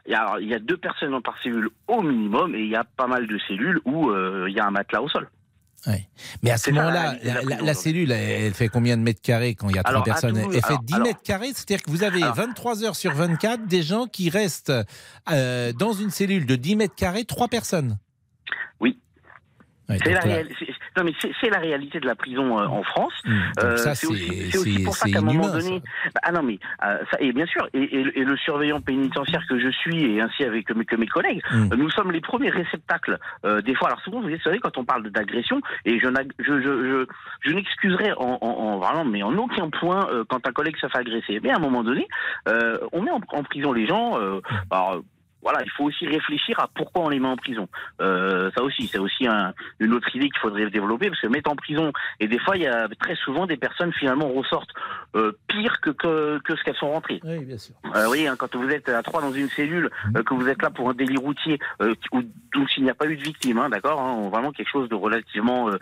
Il 0.07 0.11
y 0.11 0.15
a, 0.15 0.21
alors, 0.21 0.39
il 0.39 0.47
y 0.47 0.53
a 0.53 0.59
deux 0.59 0.77
personnes 0.77 1.19
par 1.23 1.35
cellule 1.41 1.69
au 1.87 2.01
minimum 2.01 2.53
et 2.55 2.59
il 2.59 2.69
y 2.69 2.75
a 2.75 2.83
pas 2.83 3.07
mal 3.07 3.25
de 3.27 3.37
cellules 3.47 3.79
où 3.85 4.09
euh, 4.11 4.45
il 4.49 4.55
y 4.55 4.59
a 4.59 4.65
un 4.65 4.71
matelas 4.71 5.01
au 5.01 5.09
sol. 5.09 5.29
Mais 6.41 6.49
à 6.49 6.57
ce 6.57 6.71
moment-là, 6.71 7.13
la 7.23 7.33
la, 7.33 7.33
la- 7.33 7.41
prison 7.41 7.65
la 7.65 7.73
cellule, 7.75 8.11
elle, 8.11 8.53
fait 8.55 8.69
combien 8.69 8.97
de 8.97 9.03
mètres 9.03 9.21
carrés 9.21 9.53
quand 9.53 9.69
il 9.69 9.75
y 9.75 9.79
a 9.79 9.83
trois 9.83 9.91
Alors, 9.93 10.03
personnes? 10.03 10.33
Toulouse, 10.33 10.55
Elle 10.55 10.61
fait 10.61 10.67
alors- 10.69 10.81
10 10.83 10.93
alors- 10.95 11.07
mètres 11.07 11.21
carrés, 11.21 11.49
c'est-à-dire 11.53 11.83
que 11.83 11.91
vous 11.91 12.03
avez 12.03 12.21
23 12.21 12.83
heures 12.83 12.95
sur 12.95 13.13
24 13.13 13.67
des 13.67 13.83
gens 13.83 14.07
qui 14.07 14.31
restent 14.31 14.73
euh, 15.31 15.73
dans 15.73 15.93
une 15.93 16.09
cellule 16.09 16.47
de 16.47 16.55
10 16.55 16.75
mètres 16.75 16.95
carrés, 16.95 17.25
trois 17.25 17.47
personnes. 17.49 17.99
Oui. 18.79 18.99
Ouais, 19.87 19.97
C'est 20.03 20.11
la, 20.13 20.19
réal- 20.21 20.47
la 21.51 21.59
réalité 21.59 21.99
de 21.99 22.07
la 22.07 22.15
prison 22.15 22.57
euh, 22.59 22.65
en 22.65 22.81
France. 22.83 23.13
donc 23.25 23.77
ça, 23.77 23.93
c'est- 23.93 24.07
aussi, 24.07 24.57
aussi 24.57 24.83
pour 24.83 24.95
ça 24.95 25.07
qu'à 25.07 25.19
un 25.19 25.21
moment 25.21 25.47
donné, 25.47 25.81
Bah, 26.13 26.21
ah 26.23 26.31
non 26.31 26.41
mais 26.43 26.57
euh, 26.83 26.97
ça, 27.11 27.17
et 27.19 27.31
bien 27.33 27.45
sûr, 27.45 27.67
et, 27.73 27.81
et- 27.83 28.19
et 28.19 28.23
le 28.23 28.35
surveillant 28.37 28.81
pénitentiaire 28.81 29.43
que 29.47 29.59
je 29.59 29.69
suis 29.69 30.03
et 30.15 30.21
ainsi 30.21 30.43
avec 30.43 30.73
mes, 30.75 30.85
que 30.85 30.95
mes 30.95 31.05
collègues, 31.07 31.41
Mm. 31.51 31.71
euh, 31.71 31.75
nous 31.77 31.89
sommes 31.91 32.11
les 32.11 32.21
premiers 32.21 32.49
réceptacles 32.49 33.19
euh, 33.45 33.61
des 33.61 33.75
fois. 33.75 33.89
Alors 33.89 34.01
souvent, 34.01 34.21
vous 34.21 34.29
savez, 34.43 34.59
quand 34.59 34.77
on 34.77 34.85
parle 34.85 35.09
d'agression, 35.11 35.61
et 35.85 35.99
je, 35.99 36.07
n'ag- 36.07 36.31
je, 36.39 36.61
je, 36.61 36.61
je, 36.61 37.05
je 37.49 37.53
n'excuserai 37.53 38.13
en, 38.17 38.37
en, 38.41 38.47
en 38.47 38.77
vraiment, 38.79 39.05
mais 39.05 39.21
en 39.23 39.35
aucun 39.37 39.69
point 39.69 40.07
euh, 40.09 40.23
quand 40.27 40.47
un 40.47 40.51
collègue 40.51 40.77
se 40.77 40.87
fait 40.87 40.97
agresser. 40.97 41.39
Mais 41.43 41.51
à 41.51 41.57
un 41.57 41.59
moment 41.59 41.83
donné, 41.83 42.07
euh, 42.47 42.77
on 42.91 43.01
met 43.03 43.11
en, 43.11 43.21
en 43.33 43.43
prison 43.43 43.71
les 43.71 43.85
gens. 43.85 44.19
euh, 44.19 44.39
alors, 44.71 45.03
voilà, 45.45 45.61
il 45.63 45.69
faut 45.71 45.83
aussi 45.85 46.05
réfléchir 46.07 46.59
à 46.59 46.67
pourquoi 46.67 47.03
on 47.03 47.09
les 47.09 47.19
met 47.19 47.27
en 47.27 47.37
prison. 47.37 47.69
Euh, 48.01 48.49
ça 48.57 48.63
aussi, 48.63 48.87
c'est 48.87 48.97
aussi 48.97 49.27
un- 49.27 49.53
une 49.79 49.93
autre 49.93 50.09
idée 50.15 50.29
qu'il 50.29 50.39
faudrait 50.39 50.69
développer, 50.71 51.07
parce 51.09 51.21
que 51.21 51.27
mettre 51.27 51.51
en 51.51 51.55
prison, 51.55 51.93
et 52.19 52.27
des 52.27 52.39
fois, 52.39 52.57
il 52.57 52.63
y 52.63 52.67
a 52.67 52.87
très 52.99 53.15
souvent 53.15 53.45
des 53.45 53.55
personnes 53.55 53.93
finalement 53.93 54.27
ressortent 54.27 54.73
euh, 55.15 55.31
pires 55.47 55.79
que, 55.81 55.91
que, 55.91 56.39
que 56.43 56.55
ce 56.57 56.63
qu'elles 56.63 56.75
sont 56.75 56.89
rentrées. 56.91 57.21
Oui, 57.23 57.45
bien 57.45 57.57
sûr. 57.59 57.75
Euh, 57.95 58.07
oui, 58.09 58.27
hein, 58.27 58.35
quand 58.37 58.53
vous 58.55 58.67
êtes 58.69 58.89
à 58.89 59.01
trois 59.03 59.21
dans 59.21 59.31
une 59.31 59.47
cellule, 59.49 59.89
euh, 60.17 60.23
que 60.23 60.33
vous 60.33 60.47
êtes 60.49 60.61
là 60.61 60.71
pour 60.71 60.89
un 60.89 60.93
délit 60.93 61.17
routier, 61.17 61.59
euh, 61.81 61.93
où, 62.11 62.21
donc 62.55 62.67
il 62.77 62.83
n'y 62.83 62.89
a 62.89 62.95
pas 62.95 63.05
eu 63.05 63.15
de 63.15 63.21
victime, 63.23 63.59
hein, 63.59 63.69
d'accord, 63.69 64.01
hein, 64.01 64.27
vraiment 64.29 64.51
quelque 64.51 64.69
chose 64.71 64.89
de 64.89 64.95
relativement, 64.95 65.69
euh, 65.69 65.77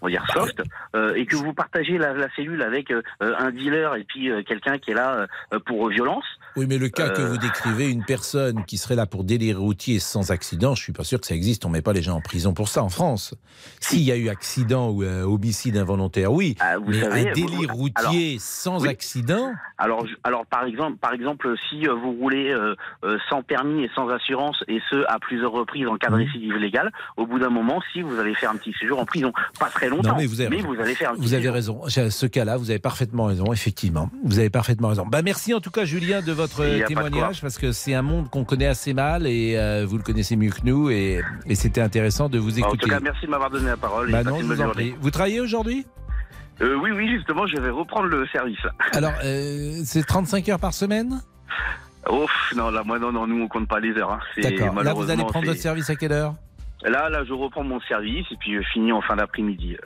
on 0.00 0.06
va 0.06 0.10
dire 0.10 0.24
soft, 0.32 0.62
euh, 0.94 1.14
et 1.16 1.26
que 1.26 1.34
vous 1.36 1.52
partagez 1.52 1.98
la, 1.98 2.12
la 2.14 2.28
cellule 2.36 2.62
avec 2.62 2.92
euh, 2.92 3.02
un 3.20 3.50
dealer 3.50 3.96
et 3.96 4.04
puis 4.04 4.30
euh, 4.30 4.42
quelqu'un 4.44 4.78
qui 4.78 4.92
est 4.92 4.94
là 4.94 5.26
euh, 5.52 5.58
pour 5.58 5.88
violence. 5.88 6.24
Oui, 6.56 6.66
mais 6.68 6.78
le 6.78 6.88
cas 6.88 7.10
que 7.10 7.22
vous 7.22 7.36
décrivez, 7.38 7.90
une 7.90 8.04
personne 8.04 8.64
qui 8.64 8.78
serait 8.78 8.94
là 8.94 9.06
pour 9.08 9.24
délire 9.24 9.58
routier 9.60 9.98
sans 9.98 10.30
accident, 10.30 10.74
je 10.74 10.82
suis 10.82 10.92
pas 10.92 11.04
sûr 11.04 11.20
que 11.20 11.26
ça 11.26 11.34
existe. 11.34 11.64
On 11.64 11.68
met 11.70 11.82
pas 11.82 11.92
les 11.92 12.02
gens 12.02 12.16
en 12.16 12.20
prison 12.20 12.54
pour 12.54 12.68
ça 12.68 12.82
en 12.82 12.88
France. 12.88 13.34
S'il 13.80 14.02
y 14.02 14.12
a 14.12 14.16
eu 14.16 14.28
accident 14.28 14.90
ou 14.90 15.02
euh, 15.02 15.22
homicide 15.24 15.76
involontaire, 15.76 16.32
oui. 16.32 16.54
Ah, 16.60 16.78
vous 16.78 16.90
mais 16.90 17.00
savez, 17.00 17.28
un 17.30 17.32
délire 17.32 17.70
vous- 17.72 17.76
routier 17.76 18.28
alors, 18.30 18.40
sans 18.40 18.82
oui. 18.82 18.88
accident, 18.88 19.52
Alors, 19.78 20.04
alors 20.24 20.46
par 20.46 20.64
exemple, 20.64 20.96
par 20.98 21.12
exemple, 21.12 21.54
si 21.68 21.86
euh, 21.88 21.94
vous 21.94 22.12
roulez 22.12 22.50
euh, 22.50 22.74
sans 23.28 23.42
permis 23.42 23.84
et 23.84 23.90
sans 23.94 24.08
assurance, 24.08 24.62
et 24.68 24.80
ce 24.90 25.04
à 25.08 25.18
plusieurs 25.18 25.52
reprises 25.52 25.86
en 25.86 25.96
cas 25.96 26.08
de 26.08 26.14
Mhm. 26.16 26.22
récidive 26.24 26.54
légale, 26.56 26.92
au 27.16 27.26
bout 27.26 27.38
d'un 27.38 27.50
moment, 27.50 27.80
si 27.92 28.02
vous 28.02 28.18
allez 28.18 28.34
faire 28.34 28.50
un 28.50 28.56
petit 28.56 28.74
séjour 28.78 28.98
en 29.00 29.04
prison, 29.06 29.32
pas 29.58 29.66
très 29.70 29.88
longtemps, 29.88 30.10
Non, 30.10 30.16
mais 30.18 30.26
vous 30.26 30.40
avez 30.40 30.56
raison. 30.56 30.80
allez 30.80 30.94
faire 30.94 31.10
un 31.10 31.14
petit 31.14 31.22
vous 31.22 31.34
avez 31.34 31.50
raison. 31.50 31.80
Ce 31.88 32.26
cas-là, 32.26 32.56
vous 32.56 32.70
avez 32.70 32.78
parfaitement 32.78 33.24
raison, 33.24 33.52
effectivement. 33.52 34.10
Vous 34.24 34.38
avez 34.38 34.50
parfaitement 34.50 34.88
raison. 34.88 35.06
Bah, 35.06 35.22
merci 35.22 35.54
en 35.54 35.60
tout 35.60 35.70
cas, 35.70 35.84
Julien, 35.84 36.20
de 36.22 36.32
votre 36.32 36.64
témoignage, 36.86 37.40
parce 37.40 37.58
que 37.58 37.72
c'est 37.72 37.94
un 37.94 38.02
monde 38.02 38.28
qu'on 38.30 38.44
connaît 38.44 38.66
assez 38.66 38.92
et 39.26 39.58
euh, 39.58 39.84
vous 39.88 39.96
le 39.96 40.02
connaissez 40.02 40.36
mieux 40.36 40.50
que 40.50 40.60
nous, 40.64 40.90
et, 40.90 41.20
et 41.46 41.54
c'était 41.54 41.80
intéressant 41.80 42.28
de 42.28 42.38
vous 42.38 42.54
En 42.54 42.58
écouter. 42.58 42.78
tout 42.84 42.88
cas, 42.90 43.00
merci 43.00 43.26
de 43.26 43.30
m'avoir 43.30 43.50
donné 43.50 43.66
la 43.66 43.76
parole. 43.76 44.10
Bah 44.10 44.22
non, 44.24 44.38
vous 44.40 44.60
en. 44.60 44.72
Vous 45.00 45.10
travaillez 45.10 45.40
aujourd'hui? 45.40 45.86
Euh, 46.60 46.74
oui, 46.82 46.90
oui, 46.90 47.08
justement, 47.08 47.46
je 47.46 47.56
vais 47.56 47.70
reprendre 47.70 48.08
le 48.08 48.26
service. 48.28 48.58
Alors, 48.92 49.12
euh, 49.24 49.80
c'est 49.84 50.04
35 50.04 50.48
heures 50.48 50.58
par 50.58 50.74
semaine? 50.74 51.22
Ouf, 52.10 52.30
non, 52.56 52.70
là, 52.70 52.82
moi, 52.84 52.98
non, 52.98 53.12
non, 53.12 53.26
nous, 53.26 53.40
on 53.42 53.48
compte 53.48 53.68
pas 53.68 53.78
les 53.80 53.92
heures. 53.92 54.10
Hein. 54.10 54.20
D'accord. 54.42 54.82
Là, 54.82 54.92
vous 54.94 55.10
allez 55.10 55.24
prendre 55.24 55.46
votre 55.46 55.60
service 55.60 55.88
à 55.90 55.94
quelle 55.96 56.12
heure? 56.12 56.34
Là, 56.84 57.08
là, 57.10 57.24
je 57.26 57.32
reprends 57.32 57.64
mon 57.64 57.80
service 57.80 58.24
et 58.30 58.36
puis 58.38 58.54
je 58.54 58.62
finis 58.72 58.92
en 58.92 59.00
fin 59.02 59.16
d'après-midi. 59.16 59.76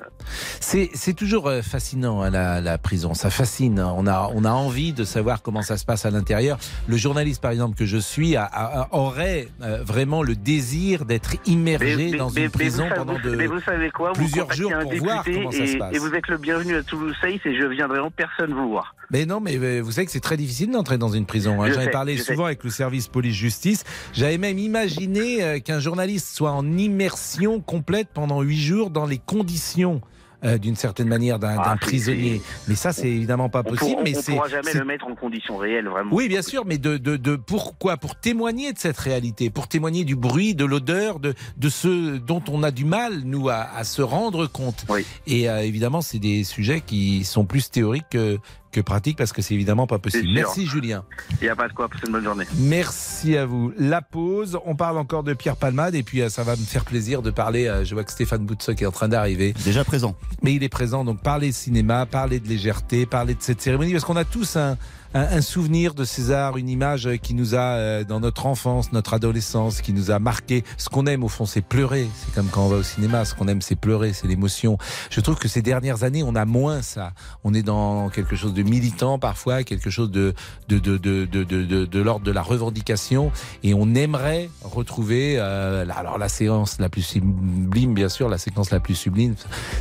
C'est 0.61 1.15
toujours 1.17 1.49
euh, 1.49 1.63
fascinant 1.63 2.23
hein, 2.23 2.31
la, 2.31 2.61
la 2.61 2.79
prison, 2.79 3.15
ça 3.15 3.31
fascine. 3.31 3.81
On 3.81 4.07
a 4.07 4.31
on 4.35 4.45
a 4.45 4.51
envie 4.51 4.93
de 4.93 5.05
savoir 5.05 5.43
comment 5.43 5.63
ça 5.63 5.77
se 5.77 5.85
passe 5.85 6.05
à 6.07 6.11
l'intérieur. 6.11 6.59
Le 6.89 6.97
journaliste 6.97 7.41
par 7.43 7.51
exemple 7.51 7.77
que 7.77 7.87
je 7.87 7.97
suis 7.97 8.37
a- 8.37 8.45
a- 8.45 8.83
a- 8.83 8.89
aurait 8.95 9.49
euh, 9.63 9.83
vraiment 9.85 10.23
le 10.23 10.35
désir 10.35 11.05
d'être 11.05 11.35
immergé 11.47 12.13
dans 12.13 12.29
une 12.29 12.51
prison 12.51 12.85
savez- 12.85 12.95
pendant 12.95 13.15
vous- 13.15 13.21
de 13.31 13.37
mais 13.37 13.47
vous 13.47 13.61
savez 13.61 13.91
quoi? 13.91 14.11
Vous 14.13 14.21
plusieurs 14.23 14.53
jours 14.53 14.73
pour 14.81 14.95
voir 14.97 15.25
comment 15.25 15.51
ça 15.51 15.67
se 15.67 15.77
passe. 15.77 15.95
Et 15.95 15.99
vous 15.99 16.13
êtes 16.15 16.29
le 16.29 16.39
bienvenu 16.39 16.77
à 16.77 16.83
Toulouse 16.83 17.15
Saïs 17.21 17.41
et 17.45 17.57
je 17.59 17.65
viendrai 17.67 17.99
en 18.01 18.11
personne 18.11 18.53
vous 18.53 18.69
voir. 18.71 18.95
Mais 19.11 19.27
non, 19.27 19.41
mais 19.41 19.59
euh, 19.59 19.81
vous 19.81 19.93
savez 19.93 20.07
que 20.07 20.13
c'est 20.13 20.21
très 20.21 20.37
difficile 20.39 20.71
d'entrer 20.71 20.97
dans 20.97 21.11
une 21.13 21.27
prison. 21.27 21.63
hein. 21.63 21.69
Je 21.69 21.75
J'en 21.75 21.81
ai 21.81 21.85
sais, 21.87 21.91
parlé 21.91 22.17
souvent 22.17 22.45
sais. 22.45 22.47
avec 22.47 22.65
le 22.65 22.71
service 22.71 23.09
police-justice. 23.09 23.85
J'avais 24.15 24.39
même 24.39 24.59
imaginé 24.59 25.61
qu'un 25.61 25.81
journaliste 25.81 26.35
soit 26.35 26.53
en 26.53 26.63
immersion 26.83 27.61
complète 27.61 28.09
pendant 28.13 28.43
huit 28.43 28.61
jours 28.61 28.91
dans 28.91 29.07
les 29.07 29.19
conditions. 29.19 30.01
euh, 30.45 30.59
d'une 30.59 30.75
certaine 30.75 31.07
manière 31.07 31.39
d'un 31.39 31.55
Ah, 31.57 31.77
prisonnier. 31.81 32.43
Mais 32.67 32.75
ça, 32.75 32.93
c'est 32.93 33.09
évidemment 33.09 33.49
pas 33.49 33.61
On 33.65 33.71
possible. 33.71 34.01
mais 34.03 34.17
on 34.19 34.21
c'est 34.23 34.33
pourra 34.35 34.49
jamais 34.49 34.73
le 34.75 34.85
mettre 34.85 35.07
en 35.07 35.15
conditions 35.15 35.57
réelles, 35.57 35.87
vraiment. 35.87 36.11
Oui, 36.13 36.27
bien 36.29 36.43
sûr, 36.43 36.65
mais 36.67 36.79
de, 36.79 36.97
de, 36.97 37.17
de 37.17 37.37
pourquoi? 37.37 37.97
Pour 37.97 38.17
témoigner 38.17 38.73
de 38.73 38.79
cette 38.81 38.99
réalité, 38.99 39.51
pour 39.51 39.69
témoigner 39.69 40.03
du 40.05 40.17
bruit, 40.17 40.57
de 40.57 40.65
l'odeur, 40.65 41.21
de, 41.21 41.35
de 41.59 41.69
ce 41.69 42.17
dont 42.17 42.43
on 42.49 42.65
a 42.65 42.73
du 42.73 42.85
mal, 42.85 43.21
nous, 43.25 43.51
à, 43.51 43.69
à 43.77 43.85
se 43.85 44.03
rendre 44.03 44.49
compte. 44.49 44.85
Et 45.29 45.49
euh, 45.49 45.61
évidemment, 45.63 46.01
c'est 46.01 46.19
des 46.19 46.43
sujets 46.43 46.81
qui 46.81 47.23
sont 47.23 47.45
plus 47.45 47.71
théoriques 47.71 48.09
que, 48.11 48.39
que 48.73 48.81
pratiques 48.81 49.19
parce 49.19 49.33
que 49.33 49.43
c'est 49.43 49.55
évidemment 49.55 49.87
pas 49.87 49.99
possible. 49.99 50.29
Merci, 50.33 50.67
Julien. 50.67 51.05
Il 51.41 51.45
n'y 51.45 51.51
a 51.51 51.57
pas 51.57 51.69
de 51.69 51.73
quoi, 51.73 51.89
passez 51.89 52.07
une 52.07 52.13
bonne 52.13 52.25
journée. 52.25 52.47
Merci 52.59 53.37
à 53.37 53.47
vous. 53.47 53.73
La 53.79 54.03
pause, 54.03 54.59
on 54.65 54.75
parle 54.75 54.99
encore 54.99 55.23
de 55.23 55.35
Pierre 55.35 55.57
Palmade 55.57 55.95
et 55.95 56.03
puis 56.03 56.23
euh, 56.23 56.29
ça 56.29 56.43
va 56.43 56.57
me 56.57 56.65
faire 56.65 56.85
plaisir 56.85 57.23
de 57.23 57.31
parler. 57.31 57.67
euh, 57.67 57.85
je 57.85 57.95
vois 57.95 58.03
que 58.03 58.11
Stéphane 58.11 58.45
Boutsock 58.45 58.83
est 58.83 58.87
en 58.87 58.91
train 58.91 59.09
d'arriver. 59.09 59.55
Déjà 59.65 59.85
présent. 59.85 60.17
Mais 60.43 60.55
il 60.55 60.65
est 60.65 60.69
présent, 60.69 61.05
donc 61.05 61.21
parler 61.23 61.53
cinéma, 61.53 62.07
parler 62.07 62.41
de 62.41 62.49
légèreté, 62.49 63.07
parler 63.07 63.35
de 63.35 63.43
cette 63.43 63.61
cérémonie, 63.61 63.93
parce 63.93 64.05
qu'on 64.05 64.17
a 64.17 64.25
tous 64.25 64.57
un, 64.57 64.77
un, 65.15 65.23
un 65.23 65.41
souvenir 65.41 65.95
de 65.95 66.05
César, 66.05 66.57
une 66.57 66.69
image 66.69 67.09
qui 67.23 67.35
nous 67.35 67.55
a, 67.55 67.77
euh, 67.77 68.05
dans 68.05 68.21
notre 68.21 68.47
enfance, 68.47 68.93
notre 68.93 69.15
adolescence, 69.15 69.81
qui 69.81 69.93
nous 69.93 70.11
a 70.11 70.19
marqué. 70.19 70.65
Ce 70.77 70.89
qu'on 70.89 71.07
aime, 71.07 71.25
au 71.25 71.29
fond, 71.29 71.47
c'est 71.47 71.61
pleurer. 71.63 72.09
C'est 72.15 72.35
comme 72.35 72.49
quand 72.49 72.65
on 72.65 72.69
va 72.69 72.77
au 72.77 72.83
cinéma, 72.83 73.25
ce 73.25 73.35
qu'on 73.35 73.49
aime, 73.49 73.63
c'est 73.63 73.77
pleurer, 73.77 74.13
c'est 74.13 74.27
l'émotion. 74.27 74.79
Je 75.11 75.21
trouve 75.21 75.37
que 75.37 75.49
ces 75.49 75.63
dernières 75.63 76.05
années, 76.05 76.23
on 76.23 76.35
a 76.35 76.45
moins 76.45 76.83
ça. 76.83 77.13
On 77.45 77.55
est 77.55 77.63
dans 77.63 78.09
quelque 78.09 78.37
chose 78.37 78.55
de 78.55 78.63
militant 78.63 79.19
parfois, 79.19 79.65
quelque 79.65 79.91
chose 79.91 80.11
de, 80.11 80.35
de, 80.69 80.79
de, 80.79 80.97
de, 80.97 81.25
de, 81.25 81.45
de, 81.45 81.85
de, 81.85 82.01
l'ordre 82.01 82.25
de 82.25 82.33
la 82.33 82.43
revendication, 82.43 83.31
et 83.63 83.75
on 83.75 83.95
aimerait 83.95 84.49
retrouver, 84.63 85.37
euh, 85.39 85.87
alors 85.97 86.19
la 86.19 86.29
séance 86.29 86.79
la 86.79 86.89
plus 86.89 87.03
sublime, 87.03 87.95
bien 87.95 88.09
sûr, 88.09 88.29
la 88.29 88.39
séquence 88.39 88.71
la 88.71 88.81
plus 88.81 88.95
sublime, 88.95 89.35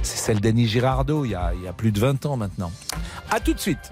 c'est 0.04 0.18
celle 0.18 0.40
d'Annie 0.40 0.68
Girardot, 0.68 1.26
il 1.26 1.32
y, 1.32 1.36
a, 1.36 1.54
il 1.56 1.64
y 1.64 1.68
a 1.68 1.74
plus 1.74 1.92
de 1.92 2.00
20 2.00 2.26
ans 2.26 2.38
maintenant. 2.38 2.72
À 3.30 3.40
tout 3.40 3.54
de 3.54 3.60
suite. 3.60 3.92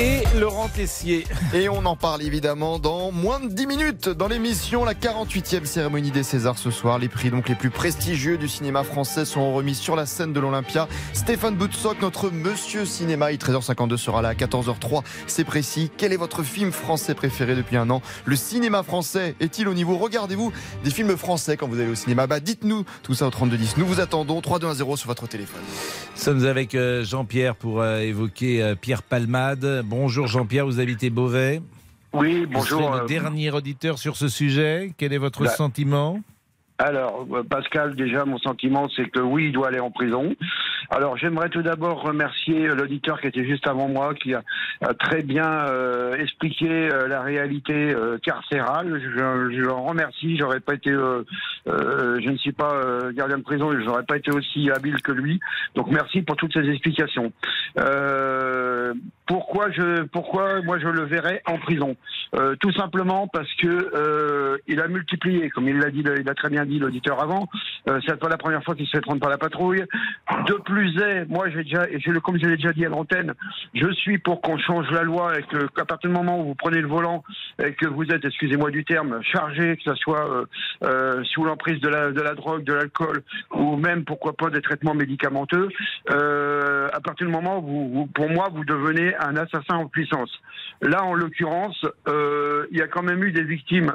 Et 0.00 0.22
Laurent 0.38 0.68
Tessier. 0.68 1.26
Et 1.52 1.68
on 1.68 1.84
en 1.84 1.96
parle 1.96 2.22
évidemment 2.22 2.78
dans 2.78 3.10
moins 3.10 3.40
de 3.40 3.48
10 3.48 3.66
minutes 3.66 4.08
dans 4.08 4.28
l'émission, 4.28 4.84
la 4.84 4.94
48e 4.94 5.64
cérémonie 5.64 6.12
des 6.12 6.22
Césars 6.22 6.56
ce 6.56 6.70
soir. 6.70 7.00
Les 7.00 7.08
prix 7.08 7.30
donc 7.30 7.48
les 7.48 7.56
plus 7.56 7.70
prestigieux 7.70 8.38
du 8.38 8.46
cinéma 8.46 8.84
français 8.84 9.24
sont 9.24 9.52
remis 9.52 9.74
sur 9.74 9.96
la 9.96 10.06
scène 10.06 10.32
de 10.32 10.38
l'Olympia. 10.38 10.86
Stéphane 11.14 11.56
Boutsock, 11.56 12.00
notre 12.00 12.30
monsieur 12.30 12.84
cinéma, 12.84 13.32
il 13.32 13.38
13h52 13.38 13.96
sera 13.96 14.22
là 14.22 14.28
à 14.28 14.34
14h03. 14.34 15.02
C'est 15.26 15.42
précis. 15.42 15.90
Quel 15.96 16.12
est 16.12 16.16
votre 16.16 16.44
film 16.44 16.70
français 16.70 17.16
préféré 17.16 17.56
depuis 17.56 17.76
un 17.76 17.90
an? 17.90 18.00
Le 18.24 18.36
cinéma 18.36 18.84
français 18.84 19.34
est-il 19.40 19.66
au 19.66 19.74
niveau? 19.74 19.98
Regardez-vous 19.98 20.52
des 20.84 20.90
films 20.90 21.16
français 21.16 21.56
quand 21.56 21.66
vous 21.66 21.80
allez 21.80 21.90
au 21.90 21.96
cinéma 21.96 22.28
Bah 22.28 22.38
dites-nous 22.38 22.84
tout 23.02 23.14
ça 23.14 23.26
au 23.26 23.30
3210. 23.30 23.76
Nous 23.78 23.86
vous 23.86 23.98
attendons 23.98 24.40
3210 24.40 24.94
sur 24.94 25.08
votre 25.08 25.26
téléphone. 25.26 25.62
Nous 26.14 26.22
sommes 26.22 26.46
avec 26.46 26.76
euh, 26.76 27.04
Jean-Pierre 27.04 27.56
pour 27.56 27.80
euh, 27.80 27.98
évoquer 27.98 28.62
euh, 28.62 28.76
Pierre 28.76 29.02
Palmade. 29.02 29.82
Bonjour 29.88 30.26
Jean-Pierre, 30.26 30.66
vous 30.66 30.80
habitez 30.80 31.08
Beauvais. 31.08 31.62
Oui, 32.12 32.44
Vous 32.44 32.50
bonjour. 32.52 32.82
serez 32.82 32.98
le 32.98 33.04
euh, 33.04 33.06
dernier 33.06 33.50
auditeur 33.50 33.98
sur 33.98 34.16
ce 34.18 34.28
sujet. 34.28 34.92
Quel 34.98 35.14
est 35.14 35.18
votre 35.18 35.48
sentiment? 35.50 36.20
Alors, 36.80 37.26
euh, 37.32 37.42
Pascal, 37.42 37.96
déjà, 37.96 38.24
mon 38.24 38.38
sentiment, 38.38 38.88
c'est 38.94 39.10
que 39.10 39.18
oui, 39.18 39.46
il 39.46 39.52
doit 39.52 39.66
aller 39.66 39.80
en 39.80 39.90
prison. 39.90 40.36
Alors, 40.90 41.16
j'aimerais 41.16 41.48
tout 41.48 41.62
d'abord 41.62 42.02
remercier 42.02 42.68
euh, 42.68 42.76
l'auditeur 42.76 43.20
qui 43.20 43.26
était 43.26 43.44
juste 43.44 43.66
avant 43.66 43.88
moi, 43.88 44.14
qui 44.14 44.32
a, 44.32 44.44
très 45.00 45.22
bien 45.24 45.66
euh, 45.66 46.14
expliqué 46.14 46.68
euh, 46.68 47.08
la 47.08 47.20
réalité 47.20 47.74
euh, 47.74 48.16
carcérale. 48.18 49.00
Je, 49.02 49.10
je 49.10 49.60
l'en 49.60 49.82
remercie. 49.82 50.36
J'aurais 50.38 50.60
pas 50.60 50.74
été, 50.74 50.90
euh, 50.90 51.24
je 51.66 52.30
ne 52.30 52.36
suis 52.36 52.52
pas 52.52 52.80
gardien 53.12 53.38
de 53.38 53.42
prison, 53.42 53.72
et 53.72 53.82
j'aurais 53.82 54.04
pas 54.04 54.16
été 54.16 54.30
aussi 54.30 54.70
habile 54.70 55.02
que 55.02 55.10
lui. 55.10 55.40
Donc, 55.74 55.90
merci 55.90 56.22
pour 56.22 56.36
toutes 56.36 56.52
ces 56.52 56.68
explications. 56.68 57.32
Pourquoi 59.26 59.70
je, 59.72 60.04
pourquoi 60.04 60.62
moi 60.62 60.78
je 60.78 60.86
le 60.86 61.04
verrais 61.04 61.42
en 61.46 61.58
prison? 61.58 61.96
Tout 62.60 62.72
simplement 62.72 63.26
parce 63.26 63.52
que 63.54 64.60
il 64.68 64.80
a 64.80 64.86
multiplié, 64.88 65.50
comme 65.50 65.68
il 65.68 65.78
l'a 65.78 65.90
dit, 65.90 66.04
il 66.20 66.28
a 66.28 66.34
très 66.34 66.50
bien 66.50 66.64
dit 66.68 66.78
l'auditeur 66.78 67.22
avant. 67.22 67.48
Euh, 67.88 68.00
c'est 68.06 68.18
pas 68.18 68.28
la 68.28 68.36
première 68.36 68.62
fois 68.62 68.74
qu'il 68.74 68.86
se 68.86 68.92
fait 68.92 69.00
prendre 69.00 69.20
par 69.20 69.30
la 69.30 69.38
patrouille. 69.38 69.84
De 70.46 70.54
plus 70.54 70.96
est, 71.00 71.24
moi 71.28 71.48
j'ai 71.50 71.64
déjà, 71.64 71.88
et 71.90 71.98
je, 72.00 72.12
comme 72.18 72.38
je 72.38 72.46
l'ai 72.46 72.56
déjà 72.56 72.72
dit 72.72 72.84
à 72.84 72.88
l'antenne, 72.88 73.34
je 73.74 73.90
suis 73.92 74.18
pour 74.18 74.40
qu'on 74.40 74.58
change 74.58 74.90
la 74.90 75.02
loi 75.02 75.38
et 75.38 75.42
que 75.42 75.66
qu'à 75.68 75.84
partir 75.84 76.10
du 76.10 76.16
moment 76.16 76.40
où 76.40 76.48
vous 76.48 76.54
prenez 76.54 76.80
le 76.80 76.88
volant 76.88 77.24
et 77.62 77.72
que 77.72 77.86
vous 77.86 78.04
êtes, 78.04 78.24
excusez-moi 78.24 78.70
du 78.70 78.84
terme, 78.84 79.20
chargé, 79.22 79.76
que 79.76 79.82
ce 79.84 79.94
soit 79.94 80.30
euh, 80.30 80.44
euh, 80.84 81.24
sous 81.24 81.44
l'emprise 81.44 81.80
de 81.80 81.88
la, 81.88 82.10
de 82.10 82.20
la 82.20 82.34
drogue, 82.34 82.64
de 82.64 82.74
l'alcool 82.74 83.22
ou 83.54 83.76
même 83.76 84.04
pourquoi 84.04 84.34
pas 84.34 84.50
des 84.50 84.60
traitements 84.60 84.94
médicamenteux, 84.94 85.68
euh, 86.10 86.88
à 86.92 87.00
partir 87.00 87.26
du 87.26 87.32
moment 87.32 87.58
où 87.58 88.06
pour 88.14 88.28
moi 88.30 88.48
vous 88.52 88.64
devenez 88.64 89.14
un 89.16 89.36
assassin 89.36 89.76
en 89.76 89.86
puissance. 89.86 90.30
Là, 90.82 91.04
en 91.04 91.14
l'occurrence, 91.14 91.84
il 92.06 92.78
y 92.78 92.82
a 92.82 92.86
quand 92.86 93.02
même 93.02 93.22
eu 93.24 93.32
des 93.32 93.42
victimes 93.42 93.92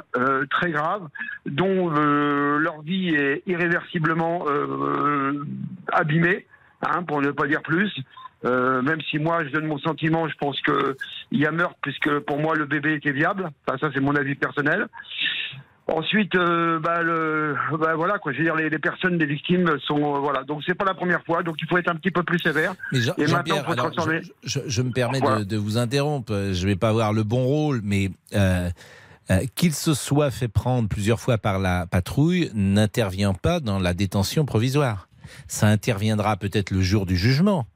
très 0.50 0.70
graves 0.70 1.08
dont 1.46 1.90
leur 2.64 2.80
vie 2.82 3.08
est 3.14 3.42
irréversiblement 3.46 4.44
euh, 4.48 5.44
abîmée, 5.92 6.46
hein, 6.82 7.02
pour 7.06 7.20
ne 7.22 7.30
pas 7.30 7.46
dire 7.46 7.62
plus. 7.62 7.92
Euh, 8.44 8.82
même 8.82 9.00
si 9.08 9.18
moi 9.18 9.42
je 9.44 9.50
donne 9.50 9.66
mon 9.66 9.78
sentiment, 9.78 10.28
je 10.28 10.34
pense 10.36 10.60
que 10.60 10.96
il 11.30 11.40
y 11.40 11.46
a 11.46 11.50
meurtre 11.50 11.76
puisque 11.80 12.18
pour 12.20 12.38
moi 12.38 12.54
le 12.54 12.66
bébé 12.66 12.94
était 12.94 13.12
viable. 13.12 13.50
Enfin, 13.66 13.78
ça 13.78 13.90
c'est 13.94 14.00
mon 14.00 14.14
avis 14.16 14.34
personnel. 14.34 14.86
Ensuite, 15.86 16.34
euh, 16.34 16.78
bah, 16.78 17.02
le, 17.02 17.54
bah, 17.78 17.94
voilà 17.94 18.18
quoi. 18.18 18.32
Je 18.32 18.38
veux 18.38 18.44
dire, 18.44 18.54
les, 18.56 18.70
les 18.70 18.78
personnes, 18.78 19.18
les 19.18 19.26
victimes 19.26 19.70
sont 19.86 19.98
euh, 20.16 20.18
voilà. 20.18 20.42
Donc 20.44 20.62
c'est 20.66 20.74
pas 20.74 20.86
la 20.86 20.94
première 20.94 21.22
fois. 21.24 21.42
Donc 21.42 21.56
il 21.60 21.68
faut 21.68 21.76
être 21.76 21.90
un 21.90 21.96
petit 21.96 22.10
peu 22.10 22.22
plus 22.22 22.38
sévère. 22.38 22.74
Mais 22.92 23.00
Jean- 23.02 23.12
Et 23.18 23.26
maintenant, 23.26 23.56
faut 23.64 23.72
alors, 23.72 23.90
transformer. 23.92 24.20
je, 24.42 24.48
je- 24.60 24.66
je 24.66 24.82
me 24.82 24.92
permets 24.92 25.20
Voilà. 25.20 25.40
de, 25.40 25.44
de 25.44 25.56
vous 25.58 25.76
interrompre. 25.76 26.32
Je 26.52 26.62
ne 26.62 26.66
vais 26.70 26.76
pas 26.76 26.88
avoir 26.88 27.12
le 27.12 27.22
bon 27.22 27.44
rôle, 27.44 27.80
mais 27.84 28.10
euh, 28.34 28.38
euh, 28.38 28.70
qu'il 29.54 29.72
se 29.74 29.94
soit 29.94 30.30
fait 30.30 30.48
prendre 30.48 30.88
plusieurs 30.88 31.20
fois 31.20 31.38
par 31.38 31.58
la 31.58 31.86
patrouille 31.86 32.50
n'intervient 32.54 33.34
pas 33.34 33.60
dans 33.60 33.78
la 33.78 33.94
détention 33.94 34.44
provisoire. 34.44 35.08
Ça 35.48 35.66
interviendra 35.68 36.36
peut-être 36.36 36.70
le 36.70 36.82
jour 36.82 37.06
du 37.06 37.16
jugement. 37.16 37.66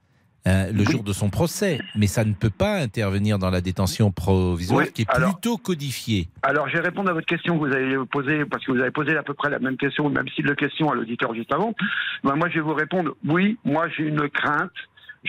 euh, 0.47 0.73
le 0.73 0.85
jour 0.85 1.03
de 1.03 1.13
son 1.13 1.29
procès, 1.29 1.79
mais 1.95 2.07
ça 2.07 2.25
ne 2.25 2.33
peut 2.33 2.49
pas 2.49 2.77
intervenir 2.79 3.39
dans 3.39 3.51
la 3.51 3.61
détention 3.61 4.11
provisoire 4.13 4.85
Oui, 4.87 4.93
qui 4.93 5.03
est 5.03 5.11
alors- 5.11 5.33
plutôt 5.35 5.59
codifiée. 5.59 6.29
Alors, 6.43 6.69
je 6.69 6.75
vais 6.75 6.81
répondre 6.85 7.11
à 7.11 7.13
votre 7.13 7.27
question 7.27 7.59
que 7.59 7.67
vous 7.69 7.75
avez 7.75 7.97
posée, 8.11 8.45
parce 8.47 8.65
que 8.65 8.73
vous 8.73 8.79
avez 8.81 8.93
posé 8.93 9.15
à 9.17 9.23
peu 9.23 9.35
près 9.35 9.51
la 9.51 9.59
même 9.59 9.77
question, 9.77 10.09
même 10.09 10.29
style 10.29 10.47
de 10.47 10.55
question 10.55 10.91
à 10.91 10.95
l'auditeur 10.95 11.35
juste 11.35 11.53
avant. 11.53 11.75
Ben, 12.25 12.35
moi, 12.37 12.49
je 12.49 12.55
vais 12.55 12.61
vous 12.63 12.73
répondre, 12.73 13.15
oui, 13.27 13.59
moi, 13.65 13.89
j'ai 13.95 14.05
une 14.05 14.27
crainte. 14.31 14.71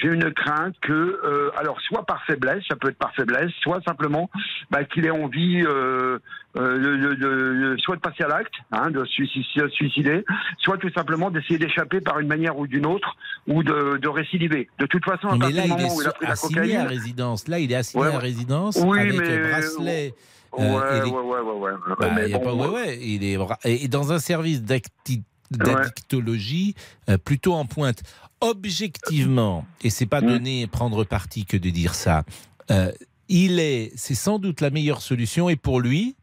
J'ai 0.01 0.07
une 0.09 0.31
crainte 0.33 0.75
que, 0.81 0.93
euh, 0.93 1.51
alors, 1.57 1.79
soit 1.81 2.05
par 2.05 2.23
faiblesse, 2.25 2.63
ça 2.69 2.75
peut 2.75 2.89
être 2.89 2.97
par 2.97 3.13
faiblesse, 3.15 3.51
soit 3.61 3.81
simplement 3.85 4.29
bah, 4.71 4.83
qu'il 4.85 5.05
ait 5.05 5.09
envie, 5.11 5.61
euh, 5.65 6.19
euh, 6.57 6.77
de, 6.77 7.15
de- 7.15 7.15
de- 7.15 7.77
soit 7.79 7.95
de 7.95 8.01
passer 8.01 8.23
à 8.23 8.27
l'acte, 8.27 8.53
hein, 8.71 8.89
de 8.91 9.03
se 9.05 9.23
suicider, 9.69 10.23
soit 10.59 10.77
tout 10.77 10.89
simplement 10.95 11.29
d'essayer 11.31 11.57
d'échapper 11.57 12.01
par 12.01 12.19
une 12.19 12.27
manière 12.27 12.57
ou 12.57 12.65
d'une 12.67 12.85
autre, 12.85 13.15
ou 13.47 13.61
de, 13.63 13.97
récidiver. 14.07 14.69
De 14.79 14.85
toute 14.85 15.03
façon, 15.05 15.27
à 15.27 15.37
partir 15.37 15.55
là, 15.57 15.61
du 15.63 15.67
il 15.67 15.71
moment 15.71 15.87
est 15.87 15.91
où 15.97 16.01
il 16.01 16.07
a 16.07 16.11
pris 16.11 16.25
la 16.27 16.35
à 16.77 16.85
résidence. 16.87 17.47
Là, 17.47 17.59
il 17.59 17.71
est 17.71 17.75
assigné 17.75 18.03
Ouais, 18.05 18.13
à 18.15 18.19
résidence 18.19 18.77
Oui, 18.85 18.99
avec 18.99 19.15
mais- 19.19 19.29
euh, 19.29 19.49
bracelet. 19.49 20.13
Euh, 20.57 20.57
ouais, 20.57 21.11
ouais, 21.11 21.21
ouais, 21.21 21.39
ouais, 21.41 21.53
ouais. 21.53 21.71
Bah, 21.99 22.09
Mais 22.15 22.25
il 22.25 22.31
y 22.31 22.33
a 22.33 22.37
bon, 22.39 22.43
pas- 22.43 22.51
ouais, 22.51 22.57
moi- 22.57 22.71
ouais, 22.73 22.97
il 22.99 23.23
est 23.23 23.37
et 23.65 23.87
dans 23.87 24.11
un 24.11 24.17
service 24.19 24.63
d'acti- 24.63 25.23
d'addictologie 25.51 26.75
euh, 27.09 27.17
plutôt 27.17 27.53
en 27.53 27.65
pointe. 27.65 28.01
Objectivement, 28.41 29.65
et 29.81 29.89
c'est 29.89 30.05
Mm. 30.05 30.09
pas 30.09 30.21
donné 30.21 30.67
prendre 30.67 31.03
parti 31.03 31.45
que 31.45 31.57
de 31.57 31.69
dire 31.69 31.95
ça. 31.95 32.23
euh, 32.71 32.91
il 33.31 33.59
est, 33.59 33.91
c'est 33.95 34.15
sans 34.15 34.39
doute 34.39 34.59
la 34.61 34.69
meilleure 34.71 35.01
solution 35.01 35.49
et 35.49 35.55
pour 35.55 35.79
lui 35.81 36.15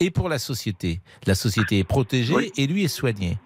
et 0.00 0.10
pour 0.10 0.28
la 0.28 0.38
société. 0.38 1.00
La 1.26 1.34
société 1.34 1.78
est 1.78 1.84
protégée 1.84 2.52
et 2.56 2.66
lui 2.66 2.84
est 2.84 2.88
soigné. 2.88 3.38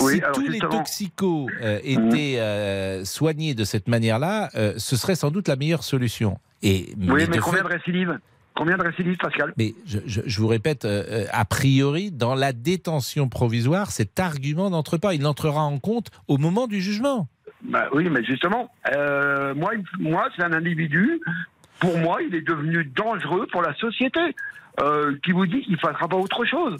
Oui, 0.00 0.14
si 0.14 0.20
tous 0.34 0.40
les 0.42 0.52
justement- 0.52 0.68
Mm. 0.68 0.76
toxicos 0.78 1.46
euh, 1.62 1.80
étaient 1.82 2.38
euh, 2.38 3.04
soignés 3.04 3.54
de 3.54 3.64
cette 3.64 3.88
manière-là, 3.88 4.50
ce 4.78 4.96
serait 4.96 5.16
sans 5.16 5.30
doute 5.30 5.48
la 5.48 5.56
meilleure 5.56 5.84
solution. 5.84 6.38
Et 6.62 6.94
Oui, 6.98 7.06
mais 7.28 7.36
de 7.36 7.40
combien 7.40 7.62
de 7.62 7.68
récidives? 7.68 8.18
Combien 8.56 8.76
de 8.78 8.82
récidives, 8.82 9.16
Pascal 9.18 9.52
mais 9.58 9.74
je, 9.86 9.98
je- 10.06 10.22
je 10.24 10.40
vous 10.40 10.48
répète, 10.48 10.84
euh, 10.86 11.04
euh, 11.08 11.24
a 11.30 11.44
priori, 11.44 12.10
dans 12.10 12.34
la 12.34 12.52
détention 12.52 13.28
provisoire, 13.28 13.90
cet 13.90 14.18
argument 14.18 14.70
n'entre 14.70 14.96
pas. 14.96 15.14
Il 15.14 15.20
n'entrera 15.22 15.60
en 15.62 15.78
compte 15.78 16.08
au 16.26 16.38
moment 16.38 16.66
du 16.66 16.80
jugement. 16.80 17.28
Bah 17.62 17.86
oui, 17.92 18.08
mais 18.10 18.24
justement, 18.24 18.70
euh, 18.94 19.54
moi, 19.54 19.72
moi 19.98 20.28
c'est 20.34 20.42
un 20.42 20.52
individu, 20.52 21.20
pour 21.80 21.98
moi, 21.98 22.18
il 22.26 22.34
est 22.34 22.40
devenu 22.46 22.84
dangereux 22.84 23.46
pour 23.52 23.60
la 23.62 23.74
société, 23.74 24.20
euh, 24.80 25.14
qui 25.24 25.32
vous 25.32 25.46
dit 25.46 25.60
qu'il 25.62 25.72
ne 25.72 25.78
fera 25.78 26.08
pas 26.08 26.16
autre 26.16 26.44
chose. 26.44 26.76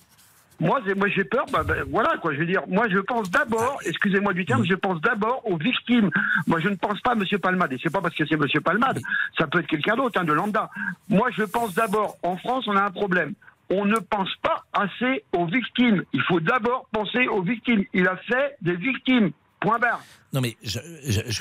Moi, 0.59 0.81
moi 0.97 1.09
j'ai 1.09 1.25
peur, 1.25 1.45
bah, 1.53 1.63
bah, 1.63 1.75
voilà 1.91 2.17
quoi, 2.23 2.33
je 2.33 2.39
veux 2.39 2.47
dire, 2.47 2.63
moi 2.69 2.87
je 2.89 2.99
pense 2.99 3.31
d'abord, 3.31 3.79
excusez-moi 3.85 4.33
du 4.33 4.47
terme, 4.47 4.65
je 4.65 4.75
pense 4.75 5.01
d'abord 5.03 5.43
aux 5.45 5.59
victimes. 5.59 6.11
Moi 6.47 6.61
je 6.61 6.69
ne 6.69 6.77
pense 6.77 7.01
pas 7.01 7.13
à 7.13 7.15
M. 7.15 7.25
Palmade, 7.41 7.73
et 7.73 7.79
c'est 7.83 7.93
pas 7.93 8.01
parce 8.01 8.15
que 8.15 8.25
c'est 8.27 8.35
M. 8.35 8.47
Palmade, 8.65 9.01
ça 9.39 9.47
peut 9.47 9.61
être 9.61 9.67
quelqu'un 9.67 9.97
d'autre, 9.97 10.19
hein, 10.21 10.25
de 10.25 10.33
lambda. 10.33 10.71
Moi 11.09 11.29
je 11.37 11.43
pense 11.43 11.75
d'abord, 11.75 12.17
en 12.23 12.37
France 12.39 12.65
on 12.69 12.77
a 12.77 12.83
un 12.83 12.91
problème. 12.91 13.35
On 13.69 13.85
ne 13.85 13.97
pense 13.97 14.31
pas 14.43 14.65
assez 14.73 15.25
aux 15.33 15.47
victimes. 15.47 16.05
Il 16.13 16.23
faut 16.23 16.41
d'abord 16.41 16.89
penser 16.93 17.27
aux 17.27 17.43
victimes. 17.43 17.85
Il 17.93 18.07
a 18.07 18.17
fait 18.17 18.57
des 18.63 18.77
victimes. 18.77 19.33
Point 19.61 19.79
barre. 19.79 20.03
Non 20.33 20.41
mais 20.41 20.57
je, 20.63 20.79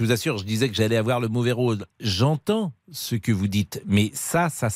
vous 0.02 0.12
assure, 0.12 0.38
je 0.38 0.46
disais 0.46 0.70
que 0.70 0.76
j'allais 0.76 0.96
avoir 0.96 1.20
le 1.20 1.28
mauvais 1.28 1.52
rôle. 1.52 1.86
J'entends 2.00 2.74
ce 2.92 3.16
que 3.16 3.32
vous 3.32 3.48
dites, 3.48 3.84
mais 3.86 4.10
ça, 4.14 4.50
ça, 4.50 4.70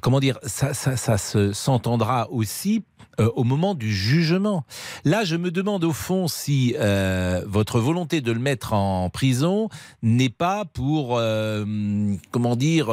comment 0.00 0.18
dire, 0.18 0.38
ça, 0.42 0.72
ça, 0.74 0.96
ça 0.96 1.18
se 1.18 1.52
s'entendra 1.52 2.28
aussi 2.30 2.84
euh, 3.20 3.30
au 3.36 3.44
moment 3.44 3.74
du 3.74 3.92
jugement. 3.92 4.64
Là, 5.04 5.24
je 5.24 5.36
me 5.36 5.50
demande 5.50 5.84
au 5.84 5.92
fond 5.92 6.26
si 6.26 6.74
euh, 6.78 7.42
votre 7.46 7.78
volonté 7.78 8.20
de 8.22 8.32
le 8.32 8.38
mettre 8.38 8.72
en 8.72 9.10
prison 9.10 9.68
n'est 10.02 10.30
pas 10.30 10.64
pour, 10.64 11.18
euh, 11.18 11.64
comment 12.30 12.56
dire. 12.56 12.88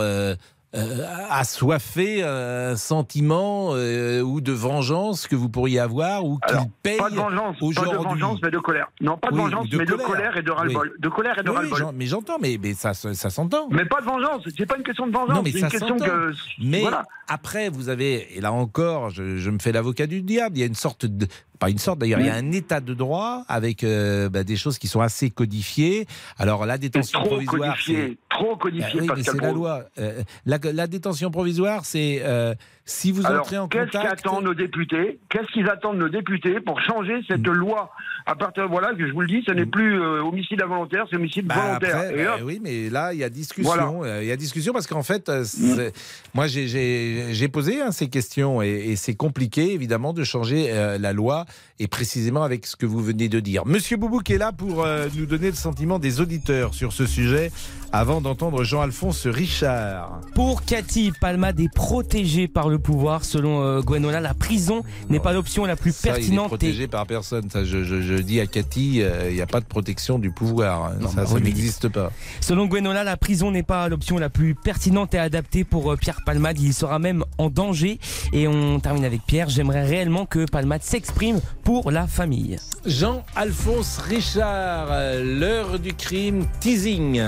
Euh, 0.77 0.99
euh, 0.99 1.05
assoiffer 1.29 2.23
un 2.23 2.75
sentiment 2.75 3.69
euh, 3.73 4.21
ou 4.21 4.41
de 4.41 4.51
vengeance 4.51 5.27
que 5.27 5.35
vous 5.35 5.49
pourriez 5.49 5.79
avoir 5.79 6.25
ou 6.25 6.39
qu'il 6.47 6.57
paye 6.83 6.97
Pas 6.97 7.09
de 7.09 7.15
vengeance, 7.15 7.57
pas 7.75 7.81
de 7.85 7.95
vengeance, 7.97 8.39
mais 8.43 8.51
de 8.51 8.59
colère. 8.59 8.87
Non, 9.01 9.17
pas 9.17 9.29
de 9.29 9.35
Oui, 9.35 9.41
vengeance, 9.41 9.69
de 9.69 9.77
mais 9.77 9.85
colère. 9.85 10.05
de 10.07 10.11
colère 10.11 10.37
et 10.37 10.41
de 10.43 10.51
ras-le-bol. 10.51 10.91
Oui. 10.93 11.01
De 11.01 11.09
colère 11.09 11.39
et 11.39 11.43
de 11.43 11.49
Oui, 11.49 11.55
ras-le-bol. 11.55 11.85
mais 11.95 12.05
j'entends, 12.05 12.37
mais, 12.39 12.57
mais 12.61 12.73
ça, 12.73 12.93
ça, 12.93 13.29
s'entend. 13.29 13.67
Mais 13.71 13.85
pas 13.85 14.01
de 14.01 14.05
vengeance, 14.05 14.43
c'est 14.57 14.65
pas 14.65 14.77
une 14.77 14.83
question 14.83 15.07
de 15.07 15.11
vengeance, 15.13 15.35
Non, 15.35 15.41
mais 15.43 15.51
c'est 15.51 15.59
une 15.61 15.67
question 15.69 15.97
que. 15.97 16.31
Mais 16.63 16.81
Voilà. 16.81 17.03
après, 17.27 17.69
vous 17.69 17.89
avez, 17.89 18.37
et 18.37 18.41
là 18.41 18.51
encore, 18.51 19.09
je, 19.09 19.37
je 19.37 19.49
me 19.49 19.59
fais 19.59 19.71
l'avocat 19.71 20.07
du 20.07 20.21
diable, 20.21 20.57
il 20.57 20.59
y 20.61 20.63
a 20.63 20.67
une 20.67 20.75
sorte 20.75 21.05
de. 21.05 21.27
Pas 21.59 21.69
une 21.69 21.77
sorte 21.79 21.99
d'ailleurs, 21.99 22.19
il 22.19 22.25
y 22.27 22.29
a 22.29 22.35
un 22.35 22.51
état 22.51 22.79
de 22.79 22.93
droit 22.93 23.43
avec 23.47 23.83
euh, 23.83 24.29
bah, 24.29 24.43
des 24.43 24.55
choses 24.57 24.77
qui 24.77 24.87
sont 24.87 25.01
assez 25.01 25.29
codifiées. 25.29 26.05
Alors 26.37 26.65
la 26.65 26.77
détention 26.77 27.19
Trop 27.19 27.29
provisoire. 27.29 27.71
codifié, 27.73 28.07
c'est- 28.09 28.17
trop 28.29 28.51
Bah 28.55 28.59
codifié, 28.59 29.01
oui, 29.01 29.01
mais 29.01 29.07
Pascal 29.15 29.35
c'est 29.35 29.41
la 29.41 29.51
loi. 29.51 29.83
Euh, 29.97 30.21
la, 30.45 30.59
la 30.71 30.87
détention 30.87 31.31
provisoire, 31.31 31.85
c'est 31.85 32.21
euh, 32.23 32.53
si 32.89 33.11
vous 33.11 33.25
Alors, 33.25 33.41
entrez 33.41 33.57
en 33.59 33.67
qu'est-ce 33.67 33.91
contact. 33.91 34.23
qu'attendent 34.23 34.45
nos 34.45 34.53
députés 34.55 35.19
Qu'est-ce 35.29 35.51
qu'ils 35.51 35.69
attendent 35.69 35.97
nos 35.99 36.09
députés 36.09 36.59
pour 36.61 36.79
changer 36.81 37.19
cette 37.27 37.45
Mm. 37.47 37.51
loi 37.51 37.91
À 38.25 38.35
partir 38.35 38.67
voilà 38.67 38.93
que 38.93 39.05
je 39.07 39.11
vous 39.13 39.21
le 39.21 39.27
dis, 39.27 39.43
ce 39.47 39.51
n'est 39.51 39.65
plus 39.65 40.01
euh, 40.01 40.21
homicide 40.23 40.61
involontaire, 40.61 41.05
c'est 41.09 41.15
homicide 41.17 41.45
Bah, 41.47 41.55
volontaire. 41.55 41.95
après, 41.97 42.13
Et 42.19 42.23
bah 42.25 42.35
hop, 42.35 42.41
oui, 42.45 42.59
mais 42.63 42.89
là, 42.89 43.13
il 43.13 43.19
y 43.19 43.23
a 43.23 43.29
discussion. 43.29 43.71
Voilà. 43.73 43.89
Euh, 44.15 44.23
Il 44.23 44.27
y 44.27 44.31
a 44.31 44.35
discussion 44.37 44.73
parce 44.73 44.87
qu'en 44.87 45.03
fait, 45.03 45.29
euh, 45.29 45.43
c'est- 45.43 45.93
moi, 46.33 46.47
j'ai- 46.47 46.67
j'ai 46.67 47.27
j'ai 47.33 47.47
posé 47.49 47.81
hein, 47.81 47.91
ces 47.91 48.07
questions 48.09 48.61
et, 48.61 48.69
et 48.91 48.95
c'est 48.95 49.15
compliqué, 49.15 49.73
évidemment, 49.73 50.13
de 50.13 50.23
changer 50.23 50.67
euh, 50.71 50.97
la 50.97 51.13
loi 51.13 51.45
et 51.79 51.87
précisément 51.87 52.43
avec 52.43 52.65
ce 52.65 52.75
que 52.75 52.85
vous 52.85 53.01
venez 53.03 53.29
de 53.29 53.39
dire. 53.39 53.65
Monsieur 53.65 53.97
Boubouk 53.97 54.29
est 54.31 54.37
là 54.37 54.51
pour 54.51 54.83
euh, 54.83 55.07
nous 55.15 55.25
donner 55.25 55.47
le 55.49 55.55
sentiment 55.55 55.99
des 55.99 56.19
auditeurs 56.21 56.73
sur 56.73 56.93
ce 56.93 57.05
sujet 57.05 57.51
avant 57.91 58.19
d'entendre 58.21 58.63
Jean-Alphonse 58.63 59.27
Richard. 59.27 60.19
Pour 60.35 60.63
Cathy, 60.65 61.11
Palmade 61.21 61.59
est 61.59 61.73
protégée 61.73 62.47
par 62.47 62.69
le 62.69 62.76
pouvoir. 62.77 63.23
Selon 63.25 63.61
euh, 63.61 63.81
Gwenola, 63.81 64.19
la 64.19 64.33
prison 64.33 64.83
n'est 65.09 65.19
pas 65.19 65.33
l'option 65.33 65.65
la 65.65 65.75
plus 65.75 65.91
Ça, 65.93 66.09
il 66.09 66.11
est 66.11 66.13
pertinente. 66.15 66.45
et- 66.45 66.49
protégé 66.49 66.87
par 66.87 67.05
personne. 67.05 67.49
Ça, 67.49 67.63
je, 67.63 67.83
je- 67.83 68.01
je 68.01 68.13
dis 68.15 68.39
à 68.39 68.47
Cathy, 68.47 69.01
euh, 69.01 69.27
il 69.29 69.35
n'y 69.35 69.41
a 69.41 69.47
pas 69.47 69.59
de 69.59 69.65
protection 69.65 70.19
du 70.19 70.31
pouvoir. 70.31 70.91
ça, 71.13 71.25
bah 71.25 71.39
n'existe 71.39 71.89
pas. 71.89 72.11
Selon 72.41 72.65
Gwenola, 72.67 73.03
la 73.03 73.17
prison 73.17 73.51
n'est 73.51 73.63
pas 73.63 73.87
l'option 73.89 74.17
la 74.17 74.29
plus 74.29 74.55
pertinente 74.55 75.13
et 75.13 75.19
adaptée 75.19 75.63
pour 75.63 75.91
euh, 75.91 75.95
Pierre 75.95 76.19
Palmade. 76.25 76.59
Il 76.59 76.73
sera 76.73 76.99
même 76.99 77.23
en 77.37 77.49
danger. 77.49 77.99
Et 78.33 78.47
on 78.47 78.79
termine 78.79 79.05
avec 79.05 79.21
Pierre. 79.25 79.49
J'aimerais 79.49 79.83
réellement 79.85 80.25
que 80.25 80.45
Palmade 80.45 80.83
s'exprime 80.83 81.39
pour 81.63 81.91
la 81.91 82.07
famille. 82.07 82.57
Jean-Alphonse 82.85 83.97
Richard, 83.99 84.87
l'heure 85.23 85.79
du 85.79 85.93
crime, 85.93 86.45
teasing. 86.59 87.21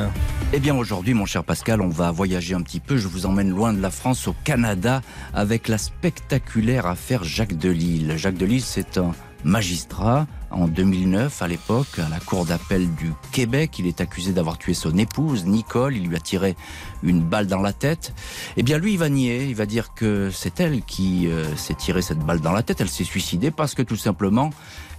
Eh 0.53 0.59
bien 0.59 0.75
aujourd'hui, 0.75 1.13
mon 1.13 1.25
cher 1.25 1.43
Pascal, 1.43 1.81
on 1.81 1.89
va 1.89 2.11
voyager 2.11 2.53
un 2.55 2.61
petit 2.61 2.79
peu. 2.79 2.97
Je 2.97 3.07
vous 3.07 3.25
emmène 3.25 3.49
loin 3.49 3.73
de 3.73 3.81
la 3.81 3.91
France, 3.91 4.27
au 4.27 4.35
Canada, 4.43 5.01
avec 5.39 5.69
la 5.69 5.77
spectaculaire 5.77 6.85
affaire 6.85 7.23
Jacques 7.23 7.57
Delisle. 7.57 8.17
Jacques 8.17 8.35
Delisle, 8.35 8.61
c'est 8.61 8.97
un 8.97 9.13
magistrat. 9.45 10.27
En 10.51 10.67
2009, 10.67 11.41
à 11.41 11.47
l'époque, 11.47 11.97
à 11.97 12.09
la 12.09 12.19
cour 12.19 12.43
d'appel 12.43 12.93
du 12.95 13.13
Québec, 13.31 13.79
il 13.79 13.87
est 13.87 14.01
accusé 14.01 14.33
d'avoir 14.33 14.57
tué 14.57 14.73
son 14.73 14.97
épouse, 14.97 15.45
Nicole. 15.45 15.95
Il 15.95 16.07
lui 16.07 16.17
a 16.17 16.19
tiré 16.19 16.57
une 17.03 17.21
balle 17.21 17.47
dans 17.47 17.61
la 17.61 17.71
tête. 17.71 18.13
Eh 18.57 18.63
bien, 18.63 18.79
lui, 18.79 18.93
il 18.93 18.97
va 18.97 19.07
nier. 19.07 19.45
Il 19.45 19.55
va 19.55 19.65
dire 19.65 19.93
que 19.93 20.29
c'est 20.29 20.59
elle 20.59 20.81
qui 20.81 21.27
euh, 21.27 21.55
s'est 21.55 21.75
tiré 21.75 22.01
cette 22.01 22.19
balle 22.19 22.41
dans 22.41 22.51
la 22.51 22.61
tête. 22.61 22.81
Elle 22.81 22.89
s'est 22.89 23.05
suicidée 23.05 23.51
parce 23.51 23.75
que 23.75 23.81
tout 23.81 23.95
simplement, 23.95 24.49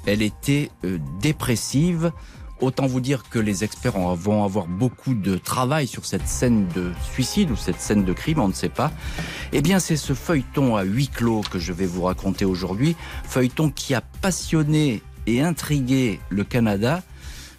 elle 0.07 0.23
était 0.23 0.71
euh, 0.87 0.97
dépressive. 1.21 2.13
Autant 2.61 2.87
vous 2.87 3.01
dire 3.01 3.23
que 3.31 3.39
les 3.39 3.65
experts 3.65 3.99
vont 3.99 4.45
avoir 4.45 4.67
beaucoup 4.67 5.15
de 5.15 5.37
travail 5.37 5.87
sur 5.87 6.05
cette 6.05 6.27
scène 6.29 6.69
de 6.75 6.93
suicide 7.13 7.51
ou 7.51 7.57
cette 7.57 7.81
scène 7.81 8.05
de 8.05 8.13
crime, 8.13 8.39
on 8.39 8.49
ne 8.49 8.53
sait 8.53 8.69
pas. 8.69 8.93
Eh 9.53 9.63
bien, 9.63 9.79
c'est 9.79 9.97
ce 9.97 10.13
feuilleton 10.13 10.77
à 10.77 10.83
huis 10.83 11.09
clos 11.09 11.41
que 11.51 11.59
je 11.59 11.73
vais 11.73 11.87
vous 11.87 12.03
raconter 12.03 12.45
aujourd'hui. 12.45 12.97
Feuilleton 13.25 13.71
qui 13.71 13.95
a 13.95 14.03
passionné 14.03 15.03
et 15.27 15.41
intrigué 15.41 16.21
le 16.29 16.45
Canada 16.45 17.03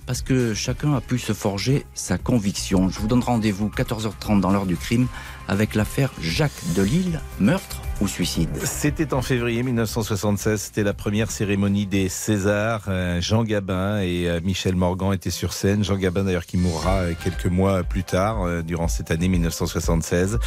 parce 0.05 0.21
que 0.21 0.53
chacun 0.53 0.93
a 0.93 1.01
pu 1.01 1.17
se 1.17 1.33
forger 1.33 1.85
sa 1.93 2.17
conviction. 2.17 2.89
Je 2.89 2.99
vous 2.99 3.07
donne 3.07 3.23
rendez-vous 3.23 3.69
14h30 3.69 4.39
dans 4.39 4.51
l'heure 4.51 4.65
du 4.65 4.75
crime 4.75 5.07
avec 5.47 5.73
l'affaire 5.73 6.11
Jacques 6.19 6.51
Delisle, 6.75 7.21
meurtre 7.39 7.81
ou 8.01 8.07
suicide. 8.07 8.49
C'était 8.63 9.13
en 9.13 9.21
février 9.21 9.63
1976, 9.63 10.59
c'était 10.59 10.83
la 10.83 10.93
première 10.93 11.31
cérémonie 11.31 11.85
des 11.85 12.09
Césars. 12.09 12.85
Euh, 12.87 13.21
Jean 13.21 13.43
Gabin 13.43 14.01
et 14.01 14.27
euh, 14.27 14.41
Michel 14.43 14.75
Morgan 14.75 15.13
étaient 15.13 15.29
sur 15.29 15.53
scène. 15.53 15.83
Jean 15.83 15.97
Gabin 15.97 16.23
d'ailleurs 16.23 16.45
qui 16.45 16.57
mourra 16.57 17.01
euh, 17.01 17.13
quelques 17.23 17.45
mois 17.45 17.83
plus 17.83 18.03
tard, 18.03 18.63
durant 18.63 18.87
cette 18.87 19.11
année 19.11 19.27
1976. 19.27 20.39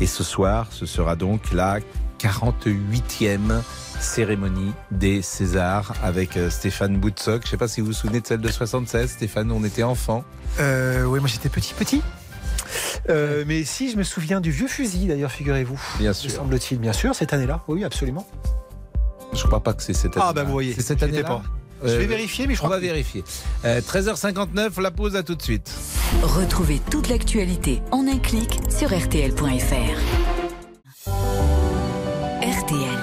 Et 0.00 0.06
ce 0.06 0.24
soir, 0.24 0.68
ce 0.70 0.86
sera 0.86 1.14
donc 1.16 1.52
la 1.52 1.78
48e 2.18 3.62
cérémonie 4.00 4.72
des 4.90 5.22
Césars 5.22 5.94
avec 6.02 6.38
Stéphane 6.50 6.96
Boutsock. 6.96 7.42
Je 7.42 7.46
ne 7.46 7.50
sais 7.50 7.56
pas 7.56 7.68
si 7.68 7.80
vous 7.80 7.88
vous 7.88 7.92
souvenez 7.92 8.20
de 8.20 8.26
celle 8.26 8.40
de 8.40 8.50
76. 8.50 9.10
Stéphane, 9.10 9.50
on 9.52 9.64
était 9.64 9.82
enfant. 9.82 10.24
Euh, 10.60 11.04
oui, 11.04 11.20
moi 11.20 11.28
j'étais 11.28 11.48
petit, 11.48 11.74
petit. 11.74 12.02
Euh, 13.10 13.44
mais 13.46 13.64
si, 13.64 13.90
je 13.90 13.96
me 13.96 14.02
souviens 14.04 14.40
du 14.40 14.50
vieux 14.50 14.68
fusil 14.68 15.06
d'ailleurs, 15.06 15.32
figurez-vous. 15.32 15.80
Bien 15.98 16.12
sûr. 16.12 16.30
Semble-t-il, 16.30 16.78
bien 16.78 16.92
sûr, 16.92 17.14
cette 17.14 17.32
année-là. 17.32 17.62
Oui, 17.68 17.84
absolument. 17.84 18.26
Je 19.32 19.42
crois 19.44 19.60
pas 19.62 19.72
que 19.72 19.82
c'est 19.82 19.94
cette 19.94 20.16
année. 20.16 20.26
Ah, 20.28 20.32
bah 20.32 20.44
vous 20.44 20.52
voyez, 20.52 20.74
C'est 20.74 20.82
cette 20.82 21.02
année-là 21.02 21.24
pas. 21.28 21.42
Je 21.84 21.94
vais 21.96 22.06
vérifier, 22.06 22.46
mais 22.46 22.54
je 22.54 22.60
On 22.60 22.66
crois 22.66 22.76
va 22.76 22.80
que- 22.80 22.86
vérifier. 22.86 23.24
Euh, 23.64 23.80
13h59, 23.80 24.80
la 24.80 24.90
pause 24.92 25.16
à 25.16 25.24
tout 25.24 25.34
de 25.34 25.42
suite. 25.42 25.72
Retrouvez 26.22 26.80
toute 26.90 27.08
l'actualité 27.08 27.82
en 27.90 28.06
un 28.06 28.18
clic 28.18 28.60
sur 28.70 28.96
RTL.fr. 28.96 29.98
RTL. 32.40 32.98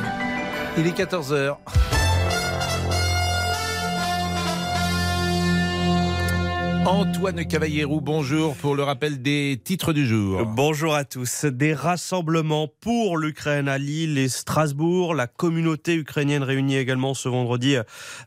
Il 0.77 0.87
est 0.87 0.91
14h. 0.97 1.57
Antoine 6.85 7.45
Cavallierou, 7.45 7.99
bonjour 7.99 8.55
pour 8.55 8.73
le 8.73 8.83
rappel 8.83 9.21
des 9.21 9.59
titres 9.61 9.91
du 9.91 10.07
jour. 10.07 10.45
Bonjour 10.45 10.95
à 10.95 11.03
tous. 11.03 11.43
Des 11.45 11.73
rassemblements 11.73 12.69
pour 12.79 13.17
l'Ukraine 13.17 13.67
à 13.67 13.77
Lille 13.77 14.17
et 14.17 14.29
Strasbourg. 14.29 15.13
La 15.13 15.27
communauté 15.27 15.95
ukrainienne 15.95 16.41
réunie 16.41 16.77
également 16.77 17.13
ce 17.13 17.27
vendredi 17.27 17.75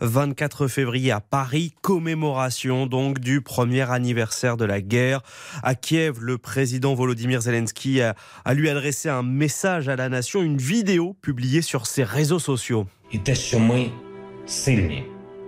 24 0.03 0.68
février 0.68 1.11
à 1.11 1.20
Paris. 1.20 1.72
Commémoration 1.80 2.86
donc 2.86 3.20
du 3.20 3.40
premier 3.40 3.90
anniversaire 3.90 4.59
de 4.59 4.66
la 4.66 4.82
guerre. 4.82 5.22
À 5.62 5.74
Kiev, 5.74 6.20
le 6.20 6.36
président 6.36 6.94
Volodymyr 6.94 7.40
Zelensky 7.40 8.03
a, 8.03 8.14
a 8.44 8.55
lui 8.55 8.68
adressé 8.68 9.09
un 9.09 9.22
message 9.22 9.88
à 9.88 9.96
la 9.96 10.11
nation, 10.11 10.42
une 10.42 10.59
vidéo 10.59 11.16
publiée 11.22 11.62
sur 11.62 11.86
ses 11.86 12.05
réseaux 12.05 12.38
sociaux. 12.38 12.86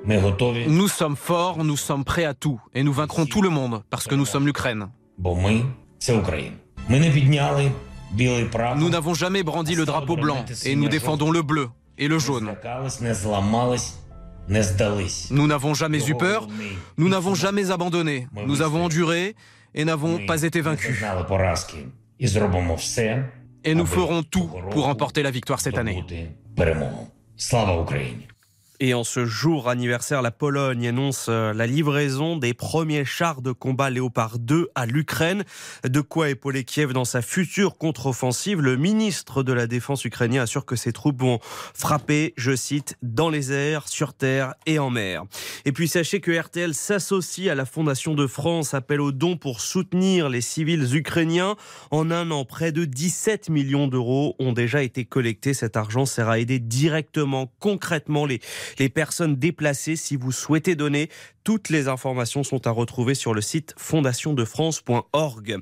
те, 0.08 0.20
що 0.20 0.22
ми 0.22 0.22
сильні. 0.22 0.22
Ми 0.22 0.30
готові, 0.30 0.68
Nous 0.68 1.02
sommes 1.02 1.18
forts, 1.28 1.58
nous 1.64 1.78
sommes 1.90 2.04
prêts 2.04 2.26
à 2.26 2.34
tout, 2.34 2.60
et 2.76 2.84
nous 2.84 2.94
vaincrons 2.94 3.26
tout 3.26 3.42
le 3.44 3.50
monde, 3.50 3.84
parce 3.90 4.08
que 4.08 4.16
nous 4.16 4.26
sommes 4.26 4.48
l'Ukraine. 4.48 4.88
бо 5.18 5.36
ми 5.36 5.66
це 5.98 6.14
Україна. 6.14 6.56
Ми 6.90 7.00
не 7.00 7.10
підняли 7.12 7.72
білий 8.12 8.46
прапор. 8.46 8.84
Nous 8.84 8.90
n'avons 8.90 9.14
jamais 9.16 9.44
brandi 9.44 9.76
le 9.76 9.86
drapeau 9.86 10.16
blanc, 10.16 10.46
et 10.66 10.76
nous 10.76 10.90
défendons 10.90 11.32
le 11.32 11.42
bleu 11.42 11.70
et 11.98 12.08
le 12.08 12.20
jaune. 12.20 12.46
злякались, 12.46 13.02
не 13.02 13.14
зламались, 13.14 13.94
не 14.48 14.64
здались. 14.64 15.32
Nous 15.32 15.48
n'avons 15.48 15.74
jamais 15.82 16.02
eu 16.12 16.16
peur, 16.16 16.42
nous 16.98 17.10
n'avons 17.10 17.36
jamais 17.36 17.66
abandonné, 17.72 18.28
nous 18.50 18.62
avons 18.62 18.82
enduré 18.86 19.36
et 19.78 19.84
n'avons 19.86 20.16
pas 20.30 20.40
été 20.44 20.62
vaincus. 20.62 20.98
Знали 21.00 21.24
поразки 21.28 21.78
і 22.20 22.28
зробимо 22.28 22.76
все, 22.76 23.24
Et 23.70 23.76
nous 23.76 23.86
ferons 23.98 24.24
tout 24.34 24.48
pour 24.72 24.84
remporter 24.92 25.22
la 25.28 25.32
victoire 25.32 25.60
cette 25.66 25.78
année. 25.84 25.98
здобути 26.00 26.28
перемогу. 26.56 27.08
Слава 27.38 27.74
Україні! 27.82 28.28
Et 28.81 28.93
en 28.93 29.05
ce 29.05 29.25
jour 29.25 29.69
anniversaire, 29.69 30.21
la 30.21 30.33
Pologne 30.33 30.89
annonce 30.89 31.27
euh, 31.29 31.53
la 31.53 31.69
livraison 31.69 32.37
des 32.37 32.55
premiers 32.55 33.05
chars 33.05 33.41
de 33.41 33.53
combat 33.53 33.89
Léopard 33.89 34.41
2 34.41 34.69
à 34.75 34.85
l'Ukraine. 34.85 35.45
De 35.85 36.01
quoi 36.01 36.29
épauler 36.29 36.65
Kiev 36.65 36.93
dans 36.93 37.05
sa 37.05 37.23
future 37.23 37.79
contre-offensive. 37.79 38.61
Le 38.61 38.77
ministre 38.77 39.45
de 39.45 39.53
la 39.53 39.69
Défense 39.69 40.05
ukrainien 40.05 40.43
assure 40.43 40.67
que 40.67 40.75
ses 40.75 40.93
troupes 40.93 41.21
vont 41.21 41.39
frapper, 41.73 42.35
je 42.37 42.57
cite, 42.57 42.97
dans 43.03 43.31
les 43.31 43.53
airs, 43.53 43.87
sur 43.87 44.13
terre 44.13 44.55
et 44.67 44.81
en 44.81 44.91
mer. 44.91 45.23
Et 45.65 45.71
puis 45.71 45.87
sachez 45.87 46.21
que 46.21 46.37
RTL 46.37 46.75
s'associe 46.75 47.49
à 47.49 47.55
la 47.55 47.67
Fondation 47.67 48.15
de 48.15 48.27
France, 48.27 48.75
appelle 48.75 49.01
aux 49.01 49.13
dons 49.13 49.37
pour 49.37 49.61
soutenir 49.61 50.29
les 50.29 50.41
civils 50.41 50.97
ukrainiens. 50.97 51.55
En 51.93 52.11
un 52.11 52.33
an, 52.33 52.45
près 52.45 52.73
de 52.73 52.85
17 52.85 53.51
millions 53.51 53.87
d'euros 53.87 54.35
ont 54.41 54.53
déjà 54.53 54.83
été 54.83 55.05
collectés. 55.05 55.55
Cet 55.55 55.77
argent 55.77 56.07
sert 56.07 56.29
à 56.29 56.41
aider 56.41 56.59
directement, 56.59 57.53
concrètement 57.61 58.27
les, 58.27 58.41
les 58.79 58.89
personnes 58.89 59.37
déplacées. 59.37 59.97
Si 59.97 60.17
vous 60.17 60.33
souhaitez 60.33 60.75
donner, 60.75 61.09
toutes 61.45 61.69
les 61.69 61.89
informations 61.89 62.43
sont 62.43 62.67
à 62.67 62.71
retrouver 62.71 63.15
sur 63.15 63.35
le 63.35 63.43
site 63.43 63.75
fondationdefrance.org. 63.77 65.59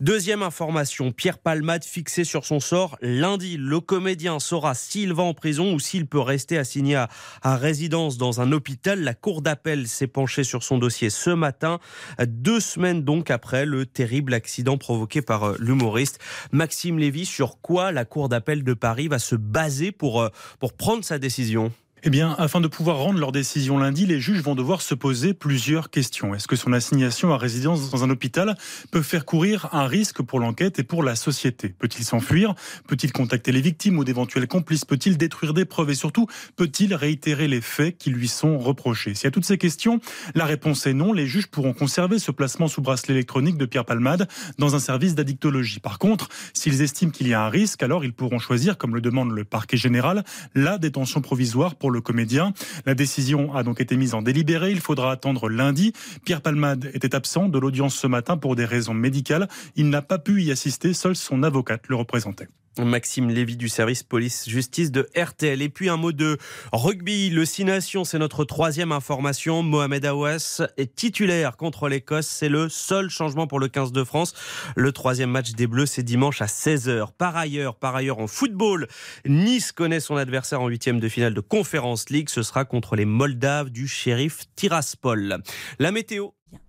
Deuxième 0.00 0.42
information, 0.42 1.12
Pierre 1.12 1.38
Palmade 1.38 1.84
fixé 1.84 2.24
sur 2.24 2.46
son 2.46 2.58
sort 2.58 2.96
lundi. 3.02 3.58
Le 3.58 3.80
comédien 3.80 4.40
saura 4.40 4.74
s'il 4.74 5.12
va 5.12 5.24
en 5.24 5.34
prison 5.34 5.74
ou 5.74 5.78
s'il 5.78 6.06
peut 6.06 6.20
rester 6.20 6.56
assigné 6.56 6.96
à, 6.96 7.08
résidence 7.42 8.16
dans 8.16 8.40
un 8.40 8.50
hôpital. 8.52 9.02
La 9.02 9.12
cour 9.14 9.42
d'appel 9.42 9.88
s'est 9.88 10.06
penchée 10.06 10.44
sur 10.44 10.62
son 10.62 10.78
dossier 10.78 11.10
ce 11.10 11.30
matin, 11.30 11.80
deux 12.26 12.60
semaines 12.60 13.04
donc 13.04 13.30
après 13.30 13.66
le 13.66 13.84
terrible 13.84 14.32
accident 14.32 14.78
provoqué 14.78 15.20
par 15.20 15.44
euh, 15.44 15.56
l'humoriste 15.58 16.18
Maxime 16.52 16.98
Lévy. 16.98 17.26
Sur 17.26 17.60
quoi 17.60 17.92
la 17.92 18.04
cour 18.04 18.28
d'appel 18.28 18.64
de 18.64 18.74
Paris 18.74 19.08
va 19.08 19.18
se 19.18 19.36
baser 19.36 19.92
pour, 19.92 20.22
euh, 20.22 20.28
pour 20.58 20.72
prendre 20.72 21.04
sa 21.04 21.18
décision? 21.18 21.72
Eh 22.02 22.10
bien, 22.10 22.36
afin 22.38 22.60
de 22.60 22.68
pouvoir 22.68 22.98
rendre 22.98 23.18
leur 23.18 23.32
décision 23.32 23.78
lundi, 23.78 24.04
les 24.04 24.20
juges 24.20 24.42
vont 24.42 24.54
devoir 24.54 24.82
se 24.82 24.94
poser 24.94 25.32
plusieurs 25.32 25.88
questions. 25.88 26.34
Est-ce 26.34 26.46
que 26.46 26.54
son 26.54 26.72
assignation 26.74 27.32
à 27.32 27.38
résidence 27.38 27.90
dans 27.90 28.04
un 28.04 28.10
hôpital 28.10 28.54
peut 28.92 29.02
faire 29.02 29.24
courir 29.24 29.70
un 29.72 29.86
risque 29.86 30.20
pour 30.22 30.38
l'enquête 30.38 30.78
et 30.78 30.82
pour 30.84 31.02
la 31.02 31.16
société? 31.16 31.70
Peut-il 31.70 32.04
s'enfuir? 32.04 32.54
Peut-il 32.86 33.12
contacter 33.12 33.50
les 33.50 33.62
victimes 33.62 33.98
ou 33.98 34.04
d'éventuels 34.04 34.46
complices? 34.46 34.84
Peut-il 34.84 35.16
détruire 35.16 35.54
des 35.54 35.64
preuves? 35.64 35.90
Et 35.90 35.94
surtout, 35.94 36.26
peut-il 36.54 36.94
réitérer 36.94 37.48
les 37.48 37.62
faits 37.62 37.96
qui 37.96 38.10
lui 38.10 38.28
sont 38.28 38.58
reprochés? 38.58 39.14
Si 39.14 39.26
à 39.26 39.30
toutes 39.30 39.46
ces 39.46 39.58
questions, 39.58 39.98
la 40.34 40.44
réponse 40.44 40.86
est 40.86 40.94
non, 40.94 41.14
les 41.14 41.26
juges 41.26 41.48
pourront 41.48 41.72
conserver 41.72 42.18
ce 42.18 42.30
placement 42.30 42.68
sous 42.68 42.82
bracelet 42.82 43.14
électronique 43.14 43.56
de 43.56 43.64
Pierre 43.64 43.86
Palmade 43.86 44.28
dans 44.58 44.76
un 44.76 44.80
service 44.80 45.14
d'addictologie. 45.14 45.80
Par 45.80 45.98
contre, 45.98 46.28
s'ils 46.52 46.82
estiment 46.82 47.10
qu'il 47.10 47.26
y 47.26 47.34
a 47.34 47.42
un 47.42 47.48
risque, 47.48 47.82
alors 47.82 48.04
ils 48.04 48.12
pourront 48.12 48.38
choisir, 48.38 48.76
comme 48.76 48.94
le 48.94 49.00
demande 49.00 49.32
le 49.32 49.44
parquet 49.44 49.78
général, 49.78 50.24
la 50.54 50.76
détention 50.76 51.22
provisoire 51.22 51.74
pour 51.74 51.85
le 51.90 52.00
comédien. 52.00 52.52
La 52.84 52.94
décision 52.94 53.54
a 53.54 53.62
donc 53.62 53.80
été 53.80 53.96
mise 53.96 54.14
en 54.14 54.22
délibéré. 54.22 54.70
Il 54.70 54.80
faudra 54.80 55.12
attendre 55.12 55.48
lundi. 55.48 55.92
Pierre 56.24 56.40
Palmade 56.40 56.90
était 56.94 57.14
absent 57.14 57.48
de 57.48 57.58
l'audience 57.58 57.94
ce 57.94 58.06
matin 58.06 58.36
pour 58.36 58.56
des 58.56 58.64
raisons 58.64 58.94
médicales. 58.94 59.48
Il 59.74 59.90
n'a 59.90 60.02
pas 60.02 60.18
pu 60.18 60.42
y 60.42 60.50
assister. 60.50 60.92
Seule 60.92 61.16
son 61.16 61.42
avocate 61.42 61.88
le 61.88 61.96
représentait. 61.96 62.48
Maxime 62.78 63.30
Lévy 63.30 63.56
du 63.56 63.68
service 63.68 64.02
police-justice 64.02 64.90
de 64.90 65.08
RTL. 65.16 65.62
Et 65.62 65.68
puis 65.68 65.88
un 65.88 65.96
mot 65.96 66.12
de 66.12 66.38
rugby. 66.72 67.30
Le 67.30 67.44
Six 67.44 67.64
Nations, 67.64 68.04
c'est 68.04 68.18
notre 68.18 68.44
troisième 68.44 68.92
information. 68.92 69.62
Mohamed 69.62 70.04
Aouas 70.04 70.62
est 70.76 70.94
titulaire 70.94 71.56
contre 71.56 71.88
l'Écosse. 71.88 72.26
C'est 72.26 72.48
le 72.48 72.68
seul 72.68 73.08
changement 73.10 73.46
pour 73.46 73.60
le 73.60 73.68
15 73.68 73.92
de 73.92 74.04
France. 74.04 74.34
Le 74.76 74.92
troisième 74.92 75.30
match 75.30 75.52
des 75.52 75.66
Bleus, 75.66 75.86
c'est 75.86 76.02
dimanche 76.02 76.42
à 76.42 76.46
16h. 76.46 77.12
Par 77.16 77.36
ailleurs, 77.36 77.76
par 77.76 77.96
ailleurs, 77.96 78.18
en 78.18 78.26
football, 78.26 78.88
Nice 79.26 79.72
connaît 79.72 80.00
son 80.00 80.16
adversaire 80.16 80.60
en 80.60 80.68
huitième 80.68 81.00
de 81.00 81.08
finale 81.08 81.34
de 81.34 81.40
Conference 81.40 82.10
League. 82.10 82.28
Ce 82.28 82.42
sera 82.42 82.64
contre 82.64 82.96
les 82.96 83.04
Moldaves 83.04 83.70
du 83.70 83.88
shérif 83.88 84.44
Tiraspol. 84.56 85.38
La 85.78 85.92
météo. 85.92 86.28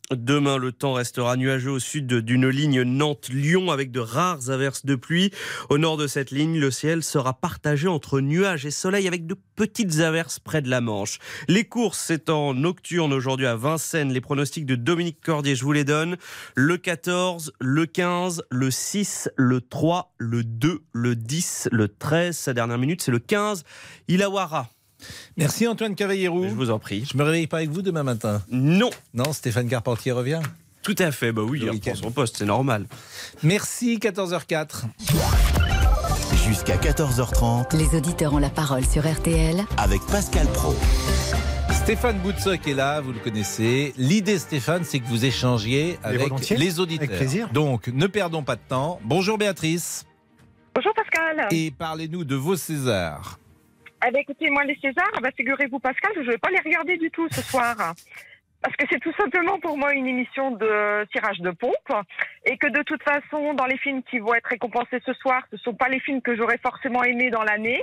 Demain, 0.09 0.55
le 0.55 0.71
temps 0.71 0.93
restera 0.93 1.35
nuageux 1.35 1.71
au 1.71 1.79
sud 1.79 2.07
d'une 2.07 2.47
ligne 2.47 2.83
Nantes-Lyon 2.83 3.71
avec 3.71 3.91
de 3.91 3.99
rares 3.99 4.49
averses 4.49 4.85
de 4.85 4.95
pluie. 4.95 5.31
Au 5.69 5.77
nord 5.77 5.97
de 5.97 6.07
cette 6.07 6.31
ligne, 6.31 6.57
le 6.57 6.71
ciel 6.71 7.03
sera 7.03 7.33
partagé 7.33 7.89
entre 7.89 8.21
nuages 8.21 8.65
et 8.65 8.71
soleil 8.71 9.05
avec 9.09 9.27
de 9.27 9.35
petites 9.57 9.99
averses 9.99 10.39
près 10.39 10.61
de 10.61 10.69
la 10.69 10.79
Manche. 10.79 11.19
Les 11.49 11.65
courses, 11.65 11.99
c'est 11.99 12.29
en 12.29 12.53
nocturne 12.53 13.11
aujourd'hui 13.11 13.47
à 13.47 13.57
Vincennes. 13.57 14.13
Les 14.13 14.21
pronostics 14.21 14.65
de 14.65 14.75
Dominique 14.75 15.19
Cordier, 15.19 15.55
je 15.55 15.65
vous 15.65 15.73
les 15.73 15.83
donne. 15.83 16.15
Le 16.55 16.77
14, 16.77 17.51
le 17.59 17.85
15, 17.85 18.43
le 18.49 18.71
6, 18.71 19.27
le 19.35 19.59
3, 19.59 20.13
le 20.19 20.45
2, 20.45 20.83
le 20.93 21.15
10, 21.17 21.67
le 21.73 21.89
13. 21.89 22.37
Sa 22.37 22.53
dernière 22.53 22.77
minute, 22.77 23.01
c'est 23.01 23.11
le 23.11 23.19
15. 23.19 23.65
Ilawara. 24.07 24.69
Merci 25.37 25.67
Antoine 25.67 25.95
Cavallierou. 25.95 26.43
Je 26.43 26.53
vous 26.53 26.71
en 26.71 26.79
prie. 26.79 27.07
Je 27.11 27.17
me 27.17 27.23
réveille 27.23 27.47
pas 27.47 27.57
avec 27.57 27.69
vous 27.69 27.81
demain 27.81 28.03
matin 28.03 28.41
Non. 28.49 28.89
Non, 29.13 29.31
Stéphane 29.33 29.67
Carpentier 29.69 30.11
revient 30.11 30.41
Tout 30.81 30.95
à 30.99 31.11
fait, 31.11 31.31
bah 31.31 31.43
oui, 31.43 31.59
il 31.61 31.69
reprend 31.69 31.95
son 31.95 32.11
poste, 32.11 32.37
c'est 32.37 32.45
normal. 32.45 32.85
Merci, 33.43 33.97
14h04. 33.97 34.83
Jusqu'à 36.45 36.77
14h30 36.77 37.75
Les 37.75 37.97
auditeurs 37.97 38.33
ont 38.33 38.37
la 38.37 38.49
parole 38.49 38.85
sur 38.85 39.05
RTL 39.05 39.63
avec 39.77 40.01
Pascal 40.07 40.47
Pro. 40.47 40.75
Stéphane 41.71 42.19
Boutsock 42.19 42.67
est 42.67 42.73
là, 42.73 43.01
vous 43.01 43.11
le 43.13 43.19
connaissez. 43.19 43.93
L'idée, 43.97 44.39
Stéphane, 44.39 44.83
c'est 44.83 44.99
que 44.99 45.07
vous 45.07 45.25
échangiez 45.25 45.99
avec 46.03 46.31
les 46.49 46.79
auditeurs. 46.79 47.07
Avec 47.07 47.17
plaisir. 47.17 47.49
Donc, 47.53 47.87
ne 47.87 48.07
perdons 48.07 48.43
pas 48.43 48.55
de 48.55 48.61
temps. 48.67 48.99
Bonjour 49.03 49.37
Béatrice. 49.37 50.05
Bonjour 50.73 50.93
Pascal. 50.93 51.47
Et 51.51 51.71
parlez-nous 51.71 52.23
de 52.23 52.35
vos 52.35 52.55
Césars. 52.55 53.39
Eh 54.05 54.11
bien, 54.11 54.21
écoutez, 54.21 54.49
moi, 54.49 54.63
les 54.63 54.75
Césars, 54.75 55.19
bah, 55.21 55.29
figurez-vous, 55.35 55.79
Pascal, 55.79 56.11
je 56.15 56.21
ne 56.21 56.31
vais 56.31 56.37
pas 56.37 56.49
les 56.51 56.59
regarder 56.59 56.97
du 56.97 57.09
tout 57.11 57.27
ce 57.31 57.41
soir. 57.41 57.75
Parce 58.61 58.75
que 58.75 58.85
c'est 58.91 58.99
tout 58.99 59.13
simplement 59.19 59.59
pour 59.59 59.77
moi 59.77 59.93
une 59.93 60.07
émission 60.07 60.51
de 60.51 61.05
tirage 61.11 61.39
de 61.39 61.51
pompe. 61.51 61.93
Et 62.45 62.57
que 62.57 62.67
de 62.67 62.81
toute 62.83 63.03
façon, 63.03 63.53
dans 63.53 63.65
les 63.65 63.77
films 63.77 64.01
qui 64.03 64.19
vont 64.19 64.33
être 64.33 64.47
récompensés 64.47 64.99
ce 65.05 65.13
soir, 65.13 65.43
ce 65.51 65.55
ne 65.55 65.59
sont 65.59 65.73
pas 65.75 65.89
les 65.89 65.99
films 65.99 66.21
que 66.21 66.35
j'aurais 66.35 66.57
forcément 66.57 67.03
aimés 67.03 67.29
dans 67.29 67.43
l'année. 67.43 67.81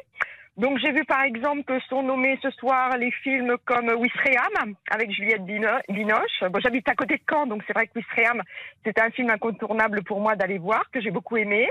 Donc 0.57 0.79
j'ai 0.79 0.93
vu 0.93 1.05
par 1.05 1.23
exemple 1.23 1.65
que 1.65 1.81
sont 1.89 2.03
nommés 2.05 2.39
ce 2.43 2.51
soir 2.51 2.97
les 2.97 3.11
films 3.11 3.57
comme 3.65 3.89
Wistreham 3.89 4.75
avec 4.91 5.11
Juliette 5.11 5.45
Bino- 5.45 5.81
Binoche. 5.89 6.43
Bon, 6.51 6.61
j'habite 6.61 6.89
à 6.89 6.95
côté 6.95 7.17
de 7.17 7.23
Caen, 7.29 7.47
donc 7.47 7.63
c'est 7.67 7.73
vrai 7.73 7.87
que 7.89 7.93
Wistreham, 7.97 8.41
c'était 8.85 9.01
un 9.01 9.11
film 9.11 9.31
incontournable 9.31 10.03
pour 10.05 10.21
moi 10.21 10.37
d'aller 10.37 10.59
voir, 10.59 10.89
que 10.93 11.01
j'ai 11.01 11.11
beaucoup 11.11 11.37
aimé. 11.37 11.69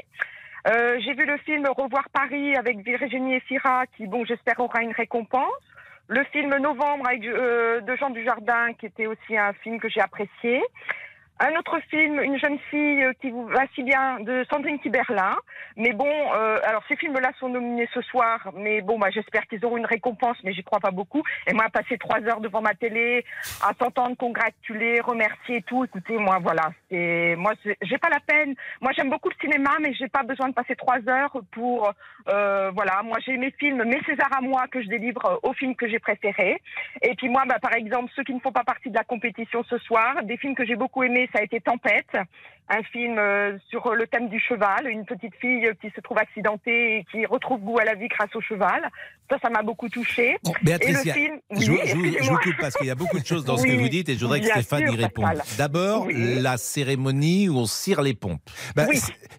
Euh, 0.67 0.97
J'ai 0.99 1.13
vu 1.13 1.25
le 1.25 1.37
film 1.37 1.67
Revoir 1.67 2.09
Paris 2.09 2.55
avec 2.55 2.77
Virginie 2.79 3.35
Efira, 3.35 3.85
qui, 3.97 4.07
bon, 4.07 4.23
j'espère 4.25 4.59
aura 4.59 4.81
une 4.81 4.93
récompense. 4.93 5.51
Le 6.07 6.23
film 6.25 6.55
Novembre 6.57 7.05
euh, 7.25 7.81
de 7.81 7.95
Jean 7.95 8.09
Dujardin, 8.09 8.73
qui 8.73 8.85
était 8.85 9.07
aussi 9.07 9.37
un 9.37 9.53
film 9.53 9.79
que 9.79 9.89
j'ai 9.89 10.01
apprécié. 10.01 10.61
Un 11.39 11.55
autre 11.57 11.79
film, 11.89 12.19
Une 12.21 12.37
jeune 12.37 12.59
fille 12.69 13.03
euh, 13.03 13.13
qui 13.19 13.31
vous 13.31 13.47
va 13.47 13.63
si 13.73 13.83
bien, 13.83 14.19
de 14.19 14.45
Sandrine 14.51 14.79
Kiberlin. 14.79 15.35
Mais 15.75 15.91
bon, 15.91 16.07
euh, 16.07 16.59
alors 16.63 16.83
ces 16.87 16.95
films-là 16.95 17.31
sont 17.39 17.49
nominés 17.49 17.89
ce 17.93 18.01
soir, 18.01 18.51
mais 18.55 18.81
bon, 18.81 18.99
bah, 18.99 19.09
j'espère 19.09 19.47
qu'ils 19.47 19.65
auront 19.65 19.77
une 19.77 19.85
récompense, 19.85 20.37
mais 20.43 20.53
j'y 20.53 20.63
crois 20.63 20.79
pas 20.79 20.91
beaucoup. 20.91 21.23
Et 21.47 21.53
moi, 21.53 21.65
passer 21.73 21.97
trois 21.97 22.21
heures 22.21 22.39
devant 22.39 22.61
ma 22.61 22.75
télé, 22.75 23.25
à 23.63 23.73
t'entendre 23.73 24.15
congratuler, 24.15 25.01
remercier 25.01 25.57
et 25.57 25.61
tout, 25.63 25.83
écoutez, 25.83 26.17
moi, 26.17 26.37
voilà, 26.39 26.71
c'est, 26.89 27.35
moi, 27.37 27.53
j'ai 27.81 27.97
pas 27.97 28.09
la 28.09 28.19
peine. 28.19 28.53
Moi, 28.81 28.91
j'aime 28.95 29.09
beaucoup 29.09 29.29
le 29.29 29.35
cinéma, 29.41 29.71
mais 29.81 29.93
j'ai 29.95 30.07
pas 30.07 30.23
besoin 30.23 30.49
de 30.49 30.53
passer 30.53 30.75
trois 30.75 30.99
heures 31.09 31.35
pour, 31.51 31.91
euh, 32.29 32.71
voilà, 32.75 33.01
moi, 33.03 33.17
j'ai 33.25 33.37
mes 33.37 33.51
films, 33.51 33.83
mes 33.83 34.01
Césars 34.03 34.37
à 34.37 34.41
moi 34.41 34.67
que 34.71 34.81
je 34.81 34.87
délivre 34.87 35.25
euh, 35.25 35.49
aux 35.49 35.53
films 35.53 35.75
que 35.75 35.87
j'ai 35.89 35.99
préférés. 35.99 36.61
Et 37.01 37.15
puis 37.15 37.27
moi, 37.27 37.43
bah, 37.47 37.57
par 37.59 37.73
exemple, 37.73 38.11
ceux 38.15 38.23
qui 38.23 38.33
ne 38.33 38.39
font 38.39 38.51
pas 38.51 38.63
partie 38.63 38.89
de 38.89 38.95
la 38.95 39.03
compétition 39.03 39.63
ce 39.63 39.77
soir, 39.79 40.23
des 40.23 40.37
films 40.37 40.55
que 40.55 40.65
j'ai 40.65 40.75
beaucoup 40.75 41.03
aimés, 41.03 41.22
ça 41.31 41.39
a 41.39 41.43
été 41.43 41.59
Tempête, 41.61 42.05
un 42.69 42.81
film 42.83 43.17
euh, 43.17 43.57
sur 43.69 43.93
le 43.93 44.07
thème 44.07 44.29
du 44.29 44.39
cheval, 44.39 44.87
une 44.87 45.05
petite 45.05 45.35
fille 45.35 45.69
qui 45.81 45.89
se 45.95 46.01
trouve 46.01 46.17
accidentée 46.17 46.97
et 46.99 47.05
qui 47.11 47.25
retrouve 47.25 47.59
goût 47.59 47.77
à 47.79 47.83
la 47.85 47.93
vie 47.95 48.07
grâce 48.07 48.33
au 48.35 48.41
cheval. 48.41 48.89
Ça, 49.29 49.37
ça 49.41 49.49
m'a 49.49 49.63
beaucoup 49.63 49.89
touchée. 49.89 50.35
Béatrice, 50.63 51.01
et 51.01 51.05
le 51.05 51.11
a- 51.11 51.13
film, 51.13 51.39
je, 51.51 51.57
oui, 51.57 51.65
vous- 51.65 51.71
je 51.73 51.77
vous- 51.77 51.85
je 51.85 51.93
vous 51.97 52.05
excusez-moi. 52.07 52.39
coupe 52.43 52.55
parce 52.59 52.75
qu'il 52.75 52.87
y 52.87 52.91
a 52.91 52.95
beaucoup 52.95 53.19
de 53.19 53.25
choses 53.25 53.45
dans 53.45 53.57
ce 53.57 53.63
que 53.65 53.71
vous 53.71 53.87
dites 53.89 54.09
et 54.09 54.15
je 54.15 54.19
voudrais 54.19 54.41
que 54.41 54.45
Stéphane 54.47 54.85
sûr, 54.85 54.93
y 54.93 55.01
réponde. 55.01 55.25
D'abord, 55.57 56.05
Oui. 56.07 56.39
la 56.41 56.57
cérémonie 56.57 57.49
où 57.49 57.57
on 57.57 57.65
cire 57.65 58.01
les 58.01 58.13
pompes. 58.13 58.41
Bah, 58.75 58.85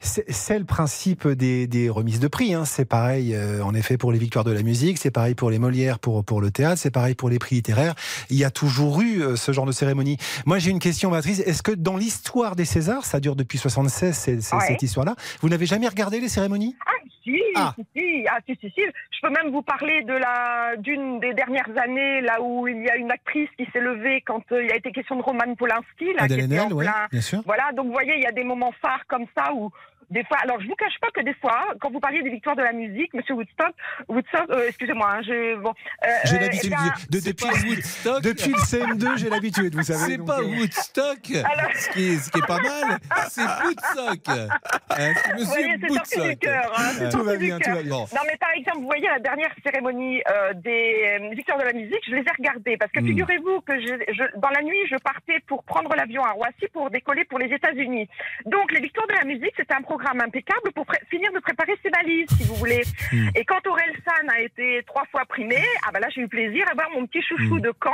c'est- 0.00 0.58
le 0.58 0.64
principe 0.64 1.28
des, 1.28 1.66
des 1.66 1.88
remises 1.90 2.20
de 2.20 2.28
prix. 2.28 2.54
hein. 2.54 2.64
C'est 2.64 2.84
pareil, 2.86 3.34
euh, 3.34 3.62
en 3.62 3.74
effet, 3.74 3.96
pour 3.98 4.10
les 4.12 4.18
victoires 4.18 4.44
de 4.44 4.52
la 4.52 4.62
musique, 4.62 4.98
c'est 4.98 5.10
pareil 5.10 5.34
pour 5.34 5.50
les 5.50 5.58
Molières, 5.58 5.98
pour, 5.98 6.24
pour 6.24 6.40
le 6.40 6.50
théâtre, 6.50 6.78
c'est 6.78 6.90
pareil 6.90 7.14
pour 7.14 7.28
les 7.28 7.38
prix 7.38 7.56
littéraires. 7.56 7.94
Il 8.30 8.36
y 8.36 8.44
a 8.44 8.50
toujours 8.50 9.00
eu 9.02 9.22
euh, 9.22 9.36
ce 9.36 9.52
genre 9.52 9.66
de 9.66 9.72
cérémonie. 9.72 10.16
Moi, 10.46 10.58
j'ai 10.58 10.70
une 10.70 10.78
question, 10.78 11.10
Béatrice. 11.10 11.40
Est-ce 11.40 11.62
que 11.62 11.72
dans 11.76 11.96
l'histoire 11.96 12.56
des 12.56 12.64
Césars, 12.64 13.04
ça 13.04 13.20
dure 13.20 13.36
depuis 13.36 13.58
76, 13.58 14.14
c'est- 14.16 14.40
c'est- 14.40 14.54
Ouais. 14.56 14.62
cette 14.66 14.82
histoire-là, 14.82 15.14
vous 15.40 15.48
n'avez 15.48 15.66
jamais 15.66 15.88
regardé 15.88 16.20
les 16.20 16.28
cérémonies? 16.28 16.76
Ah, 16.86 16.90
si, 17.22 17.40
Ah. 17.56 17.74
si, 17.76 17.84
si, 17.96 18.26
ah, 18.30 18.38
si, 18.46 18.56
si, 18.60 18.70
si. 18.70 18.80
Je 18.82 19.20
peux 19.28 19.30
même 19.32 19.50
vous 19.52 19.62
parler 19.62 20.02
de 20.02 20.12
la 20.12 20.76
d'une 20.76 21.20
des 21.20 21.32
dernières 21.32 21.70
années, 21.82 22.20
là 22.20 22.42
où 22.42 22.68
il 22.68 22.82
y 22.84 22.90
a 22.90 22.96
une 22.96 23.10
actrice 23.10 23.48
qui 23.56 23.64
s'est 23.72 23.80
levée 23.80 24.22
quand 24.26 24.42
euh, 24.52 24.62
il 24.64 24.70
a 24.72 24.76
été 24.76 24.92
question 24.92 25.16
de 25.16 25.22
Roman 25.22 25.54
Polanski, 25.56 26.12
là, 26.14 26.24
Adèle 26.24 26.38
qui 26.40 26.44
était 26.44 26.58
en 26.60 26.64
Haenel, 26.64 26.74
ouais, 26.74 26.84
plein- 26.84 27.08
bien 27.10 27.20
sûr. 27.22 27.40
Voilà, 27.46 27.72
donc 27.72 27.86
vous 27.86 27.92
voyez, 27.92 28.14
il 28.16 28.22
y 28.22 28.26
a 28.26 28.32
des 28.32 28.44
moments 28.44 28.72
phares 28.82 29.04
comme 29.08 29.24
ça 29.36 29.52
où 29.54 29.70
des 30.10 30.24
fois, 30.24 30.38
alors 30.42 30.60
je 30.60 30.66
vous 30.66 30.74
cache 30.74 30.98
pas 31.00 31.08
que 31.14 31.20
des 31.22 31.34
fois, 31.34 31.64
quand 31.80 31.90
vous 31.90 32.00
parliez 32.00 32.22
des 32.22 32.30
victoires 32.30 32.56
de 32.56 32.62
la 32.62 32.72
musique, 32.72 33.12
Monsieur 33.14 33.34
Woodstock, 33.34 33.72
Woodstock, 34.08 34.50
euh, 34.50 34.68
excusez-moi, 34.68 35.08
hein, 35.14 35.22
je 35.22 35.56
bon, 35.56 35.70
euh, 36.04 36.08
J'ai 36.24 36.36
euh, 36.36 36.40
l'habitude. 36.40 36.72
eh 36.74 37.12
de- 37.16 37.20
depuis, 37.24 37.68
Woodstock. 37.68 38.22
depuis 38.22 38.50
le 38.50 38.58
CM2, 38.58 39.16
j'ai 39.18 39.30
l'habitude, 39.30 39.74
vous 39.74 39.82
savez. 39.82 40.12
C'est 40.16 40.24
pas 40.24 40.40
euh, 40.40 40.44
Woodstock, 40.58 41.18
ce, 41.24 41.88
qui 41.90 42.08
est, 42.14 42.18
ce 42.18 42.30
qui 42.30 42.38
est 42.38 42.46
pas 42.46 42.58
mal, 42.60 42.98
c'est 43.28 43.42
Woodstock. 43.42 44.28
Hein, 44.28 45.12
Monsieur 45.32 45.44
voyez, 45.46 45.76
c'est 45.80 45.94
sorti 45.94 46.14
du 46.16 46.20
Woodstock. 46.22 46.38
cœur. 46.40 46.72
hein, 46.78 47.08
Tout 47.10 47.22
va 47.22 47.36
bien, 47.36 47.58
tout 47.58 47.70
va 47.70 47.82
bien. 47.82 47.90
Non, 47.92 48.06
mais 48.26 48.36
par 48.38 48.50
exemple, 48.56 48.78
vous 48.78 48.86
voyez 48.86 49.06
la 49.08 49.18
dernière 49.18 49.52
cérémonie 49.64 50.22
euh, 50.30 50.52
des 50.54 51.18
euh, 51.20 51.30
victoires 51.34 51.58
de 51.58 51.64
la 51.64 51.72
musique, 51.72 52.00
je 52.08 52.14
les 52.14 52.22
ai 52.22 52.30
regardées 52.36 52.76
parce 52.76 52.90
que 52.92 53.00
Hmm. 53.00 53.06
figurez-vous 53.06 53.60
que 53.62 53.78
je, 53.80 53.94
je- 54.14 54.38
dans 54.40 54.48
la 54.50 54.62
nuit, 54.62 54.78
je 54.90 54.96
partais 54.96 55.40
pour 55.46 55.62
prendre 55.64 55.94
l'avion 55.94 56.22
à 56.24 56.30
Roissy 56.32 56.66
pour 56.72 56.90
décoller 56.90 57.24
pour 57.24 57.38
les 57.38 57.52
États-Unis. 57.52 58.08
Donc, 58.46 58.72
les 58.72 58.80
victoires 58.80 59.06
de 59.06 59.12
la 59.14 59.24
musique, 59.24 59.52
c'était 59.56 59.74
un 59.74 59.82
programme 59.82 59.93
impeccable 60.02 60.72
pour 60.74 60.86
finir 61.10 61.32
de 61.32 61.38
préparer 61.40 61.72
ses 61.82 61.90
valises, 61.90 62.28
si 62.36 62.44
vous 62.44 62.54
voulez. 62.54 62.82
Hmm. 63.12 63.28
Et 63.34 63.44
quand 63.44 63.66
Aurel 63.66 63.92
San 64.04 64.28
a 64.30 64.40
été 64.40 64.82
trois 64.86 65.04
fois 65.10 65.24
primé, 65.26 65.58
ah 65.86 65.90
ben 65.92 66.00
là, 66.00 66.08
j'ai 66.14 66.22
eu 66.22 66.28
plaisir 66.28 66.64
à 66.70 66.74
voir 66.74 66.90
mon 66.90 67.06
petit 67.06 67.22
chouchou 67.22 67.60
de 67.60 67.72
Caen 67.82 67.92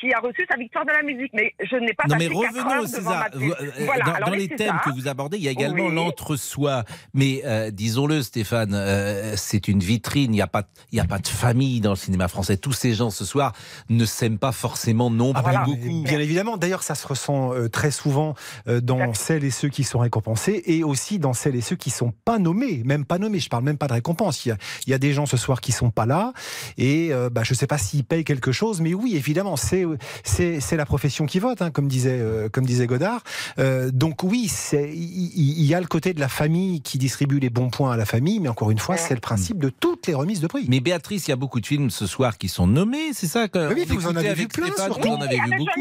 qui 0.00 0.12
a 0.12 0.20
reçu 0.20 0.46
sa 0.50 0.56
victoire 0.56 0.84
de 0.86 0.92
la 0.92 1.02
musique. 1.02 1.30
Mais 1.34 1.54
je 1.60 1.76
n'ai 1.76 1.92
pas. 1.92 2.04
Non 2.08 2.16
mais 2.18 2.28
passé 2.28 2.46
revenons 2.48 2.80
au 2.82 2.86
César. 2.86 3.26
euh, 3.34 3.50
Voilà, 3.84 4.04
Dans, 4.04 4.12
alors 4.14 4.30
dans 4.30 4.34
les 4.34 4.48
thèmes 4.48 4.80
que 4.84 4.90
vous 4.90 5.08
abordez, 5.08 5.36
il 5.36 5.42
y 5.44 5.48
a 5.48 5.50
également 5.50 5.86
Oui. 5.86 5.94
l'entre-soi. 5.94 6.84
Mais 7.14 7.42
euh, 7.44 7.70
disons-le, 7.70 8.22
Stéphane, 8.22 8.72
euh, 8.74 9.34
c'est 9.36 9.68
une 9.68 9.80
vitrine. 9.80 10.32
Il 10.32 10.36
n'y 10.36 10.40
a 10.42 10.46
pas, 10.46 10.64
il 10.92 10.96
y 10.96 11.00
a 11.00 11.04
pas 11.04 11.18
de 11.18 11.26
famille 11.28 11.80
dans 11.80 11.90
le 11.90 11.96
cinéma 11.96 12.28
français. 12.28 12.56
Tous 12.56 12.72
ces 12.72 12.94
gens 12.94 13.10
ce 13.10 13.24
soir 13.24 13.52
ne 13.88 14.04
s'aiment 14.04 14.38
pas 14.38 14.52
forcément 14.52 15.10
non 15.10 15.32
Ah, 15.34 15.42
plus 15.42 15.50
voilà, 15.52 15.64
beaucoup. 15.66 16.02
Bien 16.04 16.18
évidemment. 16.20 16.56
D'ailleurs, 16.56 16.82
ça 16.82 16.94
se 16.94 17.06
ressent 17.06 17.52
euh, 17.54 17.68
très 17.68 17.90
souvent 17.90 18.34
euh, 18.68 18.80
dans 18.80 19.12
celles 19.14 19.44
et 19.44 19.50
ceux 19.50 19.68
qui 19.68 19.84
sont 19.84 19.98
récompensés 19.98 20.62
et 20.66 20.82
aussi 20.84 21.18
dans 21.18 21.32
celles 21.32 21.56
et 21.56 21.60
ceux 21.60 21.76
qui 21.76 21.90
sont 21.90 22.12
pas 22.24 22.38
nommés, 22.38 22.82
même 22.84 23.04
pas 23.04 23.18
nommés. 23.18 23.38
Je 23.40 23.48
parle 23.48 23.64
même 23.64 23.78
pas 23.78 23.86
de 23.88 23.92
récompense. 23.94 24.44
Il 24.46 24.50
y 24.50 24.52
a, 24.52 24.56
il 24.86 24.90
y 24.90 24.94
a 24.94 24.98
des 24.98 25.12
gens 25.12 25.26
ce 25.26 25.36
soir 25.36 25.60
qui 25.60 25.72
sont 25.72 25.90
pas 25.90 26.06
là 26.06 26.32
et 26.78 27.08
euh, 27.12 27.28
bah, 27.30 27.42
je 27.44 27.54
sais 27.54 27.66
pas 27.66 27.78
s'ils 27.78 28.04
payent 28.04 28.24
quelque 28.24 28.52
chose, 28.52 28.80
mais 28.80 28.94
oui, 28.94 29.16
évidemment, 29.16 29.56
c'est 29.56 29.84
c'est 30.24 30.60
c'est 30.60 30.76
la 30.76 30.86
profession 30.86 31.26
qui 31.26 31.38
vote, 31.38 31.62
hein, 31.62 31.70
comme 31.70 31.88
disait 31.88 32.18
euh, 32.20 32.48
comme 32.48 32.66
disait 32.66 32.86
Godard. 32.86 33.22
Euh, 33.58 33.90
donc 33.92 34.22
oui, 34.22 34.50
il 34.72 35.64
y 35.64 35.74
a 35.74 35.80
le 35.80 35.86
côté 35.86 36.12
de 36.12 36.20
la 36.20 36.28
famille 36.28 36.80
qui 36.82 36.98
distribue 36.98 37.38
les 37.38 37.50
bons 37.50 37.70
points 37.70 37.92
à 37.92 37.96
la 37.96 38.06
famille, 38.06 38.40
mais 38.40 38.48
encore 38.48 38.70
une 38.70 38.78
fois, 38.78 38.96
c'est 38.96 39.14
le 39.14 39.20
principe 39.20 39.58
de 39.58 39.70
toutes 39.70 40.06
les 40.06 40.14
remises 40.14 40.40
de 40.40 40.46
prix. 40.46 40.66
Mais 40.68 40.80
Béatrice, 40.80 41.28
il 41.28 41.30
y 41.30 41.32
a 41.32 41.36
beaucoup 41.36 41.60
de 41.60 41.66
films 41.66 41.90
ce 41.90 42.06
soir 42.06 42.38
qui 42.38 42.48
sont 42.48 42.66
nommés, 42.66 43.12
c'est 43.12 43.26
ça 43.26 43.48
que 43.48 43.72
Oui, 43.72 43.84
vous 43.88 44.06
en 44.06 44.16
avez 44.16 44.34
vu 44.34 44.48
plein, 44.48 44.66
Stéphane, 44.66 44.92
surtout. 44.92 45.08
Vous 45.08 45.14
en 45.14 45.20
avez 45.20 45.36
vu 45.36 45.56
beaucoup. 45.58 45.80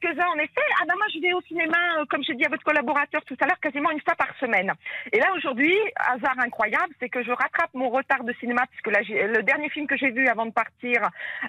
Quelques-uns 0.00 0.28
en 0.28 0.38
effet. 0.38 0.68
Ah 0.80 0.84
ben 0.88 0.94
moi 0.96 1.06
je 1.14 1.20
vais 1.20 1.32
au 1.32 1.40
cinéma, 1.42 1.76
euh, 1.98 2.04
comme 2.08 2.22
j'ai 2.24 2.34
dit 2.34 2.44
à 2.44 2.48
votre 2.48 2.62
collaborateur 2.64 3.22
tout 3.24 3.36
à 3.40 3.46
l'heure, 3.46 3.60
quasiment 3.60 3.90
une 3.90 4.00
fois 4.00 4.14
par 4.14 4.34
semaine. 4.38 4.72
Et 5.12 5.18
là 5.18 5.32
aujourd'hui, 5.36 5.74
hasard 5.96 6.38
incroyable, 6.38 6.94
c'est 7.00 7.08
que 7.08 7.22
je 7.22 7.30
rattrape 7.30 7.70
mon 7.74 7.90
retard 7.90 8.24
de 8.24 8.32
cinéma 8.34 8.62
puisque 8.70 8.88
là 8.88 9.00
le 9.02 9.42
dernier 9.42 9.68
film 9.68 9.86
que 9.86 9.96
j'ai 9.96 10.10
vu 10.10 10.26
avant 10.28 10.46
de 10.46 10.52
partir 10.52 11.02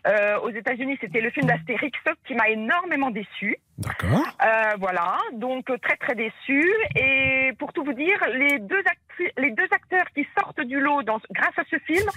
euh, 0.07 0.39
aux 0.39 0.49
États-Unis, 0.49 0.97
c'était 0.99 1.21
le 1.21 1.29
film 1.29 1.47
d'Astérix 1.47 1.97
qui 2.25 2.35
m'a 2.35 2.49
énormément 2.49 3.09
déçu. 3.11 3.57
D'accord. 3.77 4.27
Euh, 4.45 4.75
voilà, 4.79 5.17
donc 5.33 5.65
très 5.81 5.95
très 5.97 6.15
déçu. 6.15 6.69
Et 6.95 7.51
pour 7.57 7.73
tout 7.73 7.83
vous 7.83 7.93
dire, 7.93 8.19
les 8.33 8.59
deux, 8.59 8.79
actu- 8.85 9.31
les 9.37 9.51
deux 9.51 9.67
acteurs 9.71 10.05
qui 10.13 10.27
sortent 10.37 10.61
du 10.61 10.79
lot 10.79 11.03
dans, 11.03 11.19
grâce 11.31 11.57
à 11.57 11.63
ce 11.69 11.77
film, 11.79 12.07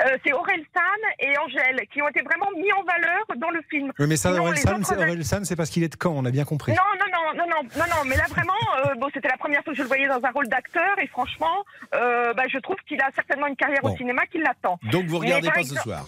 euh, 0.00 0.16
c'est 0.24 0.32
Aurel 0.32 0.60
San 0.74 0.82
et 1.20 1.36
Angèle, 1.38 1.86
qui 1.92 2.02
ont 2.02 2.08
été 2.08 2.22
vraiment 2.22 2.48
mis 2.56 2.72
en 2.72 2.82
valeur 2.84 3.24
dans 3.36 3.50
le 3.50 3.60
film. 3.70 3.92
Oui, 3.98 4.06
mais 4.08 4.16
ça, 4.16 4.30
Sinon, 4.30 4.42
Aurel 4.44 4.58
San, 4.58 4.74
autres 4.80 4.86
c'est- 4.88 4.96
Aurel 4.96 5.24
San, 5.24 5.44
c'est 5.44 5.56
parce 5.56 5.70
qu'il 5.70 5.82
est 5.82 5.88
de 5.88 5.96
Caen, 6.02 6.12
on 6.16 6.24
a 6.24 6.30
bien 6.30 6.44
compris. 6.44 6.72
non, 6.72 6.78
non, 6.98 7.06
non, 7.12 7.38
non, 7.38 7.46
non, 7.46 7.62
non, 7.76 7.84
non, 7.96 8.04
mais 8.06 8.16
là 8.16 8.24
vraiment, 8.28 8.52
euh, 8.86 8.94
bon, 8.98 9.08
c'était 9.14 9.28
la 9.28 9.36
première 9.36 9.62
fois 9.62 9.72
que 9.72 9.76
je 9.76 9.82
le 9.82 9.88
voyais 9.88 10.08
dans 10.08 10.20
un 10.22 10.30
rôle 10.30 10.48
d'acteur 10.48 10.98
et 11.02 11.06
franchement, 11.06 11.64
euh, 11.94 12.32
bah, 12.34 12.44
je 12.52 12.58
trouve 12.58 12.76
qu'il 12.88 13.00
a 13.00 13.10
certainement 13.14 13.46
une 13.46 13.56
carrière 13.56 13.80
Bon. 13.82 13.92
au 13.92 13.96
cinéma 13.96 14.26
qui 14.26 14.38
l'attend. 14.38 14.78
Donc 14.90 15.06
vous 15.06 15.18
Mais 15.20 15.26
regardez 15.26 15.48
par 15.48 15.56
pas 15.56 15.62
ce 15.64 15.74
soir. 15.76 16.06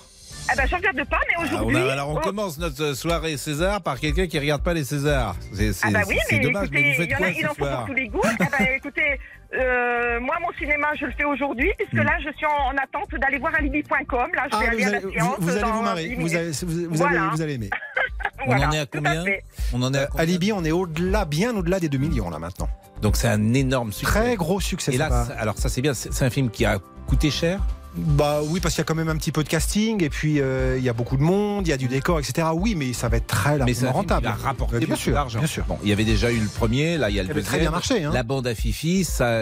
Ah 0.48 0.52
ben, 0.56 0.64
je 0.68 0.76
regarde 0.76 1.04
pas, 1.08 1.18
mais 1.26 1.34
Ah, 1.38 1.42
aujourd'hui. 1.42 1.76
a- 1.76 1.92
alors 1.94 2.08
on 2.10 2.18
oh, 2.18 2.20
commence 2.20 2.56
notre 2.58 2.92
soirée 2.94 3.36
César 3.36 3.82
par 3.82 3.98
quelqu'un 3.98 4.28
qui 4.28 4.38
regarde 4.38 4.62
pas 4.62 4.74
les 4.74 4.84
Césars. 4.84 5.34
C'est 5.52 5.72
c'est- 5.72 5.88
Ah 5.88 5.90
bah 5.90 6.00
oui, 6.06 6.16
c'est 6.28 6.36
mais 6.38 6.44
dommage, 6.44 6.64
écoutez, 6.66 6.82
mais 6.82 6.94
vous 6.94 7.02
il 7.02 7.08
faites 7.08 7.10
y 7.10 7.14
en 7.14 7.18
quoi 7.18 7.26
a, 7.26 7.30
il 7.30 7.46
en 7.46 7.54
faut 7.54 7.64
pour 7.66 7.86
tous 7.86 7.94
les 7.94 8.06
goûts. 8.08 8.20
Ah 8.24 8.44
bah, 8.52 8.64
écoutez, 8.76 9.20
euh, 9.54 10.20
moi, 10.20 10.34
mon 10.42 10.52
cinéma, 10.58 10.88
je 10.98 11.06
le 11.06 11.12
fais 11.12 11.24
aujourd'hui, 11.24 11.70
puisque 11.78 11.94
Hmm. 11.94 12.06
là, 12.06 12.18
je 12.24 12.30
suis 12.36 12.46
en, 12.46 12.72
en 12.74 12.76
attente 12.76 13.10
d'aller 13.20 13.38
voir 13.38 13.54
alibi.com. 13.54 14.28
Là, 14.34 14.44
je 14.50 14.56
Ah, 14.56 14.60
vais 14.60 14.66
aller 14.68 14.76
vous 14.76 14.82
à 14.88 14.90
la 14.90 14.96
allez, 14.98 15.06
vous, 15.06 15.12
séance. 15.12 15.36
vous 15.38 15.50
allez 15.50 15.62
vous 15.72 15.82
marrer, 15.82 16.08
10 16.08 16.14
vous, 16.16 16.36
allez, 16.36 16.50
vous, 16.50 16.66
vous 16.90 16.94
Voilà. 16.96 17.20
allez, 17.22 17.30
vous 17.30 17.42
allez 17.42 17.54
aimer. 17.54 17.70
On 18.46 18.52
en 18.52 18.70
est 18.72 18.78
à 18.78 18.86
combien. 18.86 19.24
On 19.72 19.82
en 19.82 19.94
est 19.94 19.98
à 19.98 20.06
combien 20.06 20.22
Alibi, 20.22 20.52
on 20.52 20.64
est 20.64 20.70
au-delà, 20.70 21.24
bien 21.24 21.56
au-delà 21.56 21.80
des 21.80 21.88
2 21.88 21.98
millions 21.98 22.30
là 22.30 22.38
maintenant. 22.38 22.68
Donc 23.02 23.16
c'est 23.16 23.28
un 23.28 23.54
énorme 23.54 23.92
succès. 23.92 24.12
Très 24.20 24.36
gros 24.36 24.60
succès. 24.60 24.94
Et 24.94 24.98
là, 24.98 25.08
ça- 25.24 25.34
alors 25.38 25.56
ça 25.58 25.68
c'est 25.68 25.80
bien, 25.82 25.94
c'est 25.94 26.24
un 26.24 26.30
film 26.30 26.50
qui 26.50 26.64
a 26.64 26.78
coûté 27.08 27.30
cher. 27.30 27.60
Bah 27.96 28.40
oui, 28.44 28.60
parce 28.60 28.74
qu'il 28.74 28.80
y 28.80 28.82
a 28.82 28.84
quand 28.84 28.94
même 28.94 29.08
un 29.08 29.16
petit 29.16 29.32
peu 29.32 29.42
de 29.42 29.48
casting 29.48 30.02
et 30.04 30.10
puis 30.10 30.38
euh, 30.40 30.76
il 30.76 30.84
y 30.84 30.88
a 30.88 30.92
beaucoup 30.92 31.16
de 31.16 31.22
monde, 31.22 31.66
il 31.66 31.70
y 31.70 31.72
a 31.72 31.78
du 31.78 31.88
décor, 31.88 32.18
etc. 32.18 32.48
Oui, 32.54 32.74
mais 32.74 32.92
ça 32.92 33.08
va 33.08 33.16
être 33.16 33.26
très 33.26 33.52
Mais 33.52 33.58
largement 33.58 33.74
qui 33.90 33.96
rentable. 33.96 34.26
va 34.26 34.32
rapporter 34.34 34.76
Euh, 34.76 34.78
bien 34.80 34.88
beaucoup 34.96 35.10
d'argent. 35.10 35.38
bien 35.38 35.48
sûr. 35.48 35.64
Bon, 35.66 35.78
il 35.82 35.88
y 35.88 35.92
avait 35.92 36.04
déjà 36.04 36.30
eu 36.30 36.38
le 36.38 36.48
premier, 36.48 36.98
là 36.98 37.08
il 37.08 37.16
y 37.16 37.20
a 37.20 37.22
le 37.22 37.28
Il 37.28 37.30
avait 37.30 37.40
deuxième. 37.40 37.50
très 37.52 37.60
bien 37.60 37.70
marché, 37.70 38.04
hein. 38.04 38.10
La 38.12 38.22
bande 38.22 38.46
à 38.46 38.54
Fifi, 38.54 39.04
ça. 39.04 39.40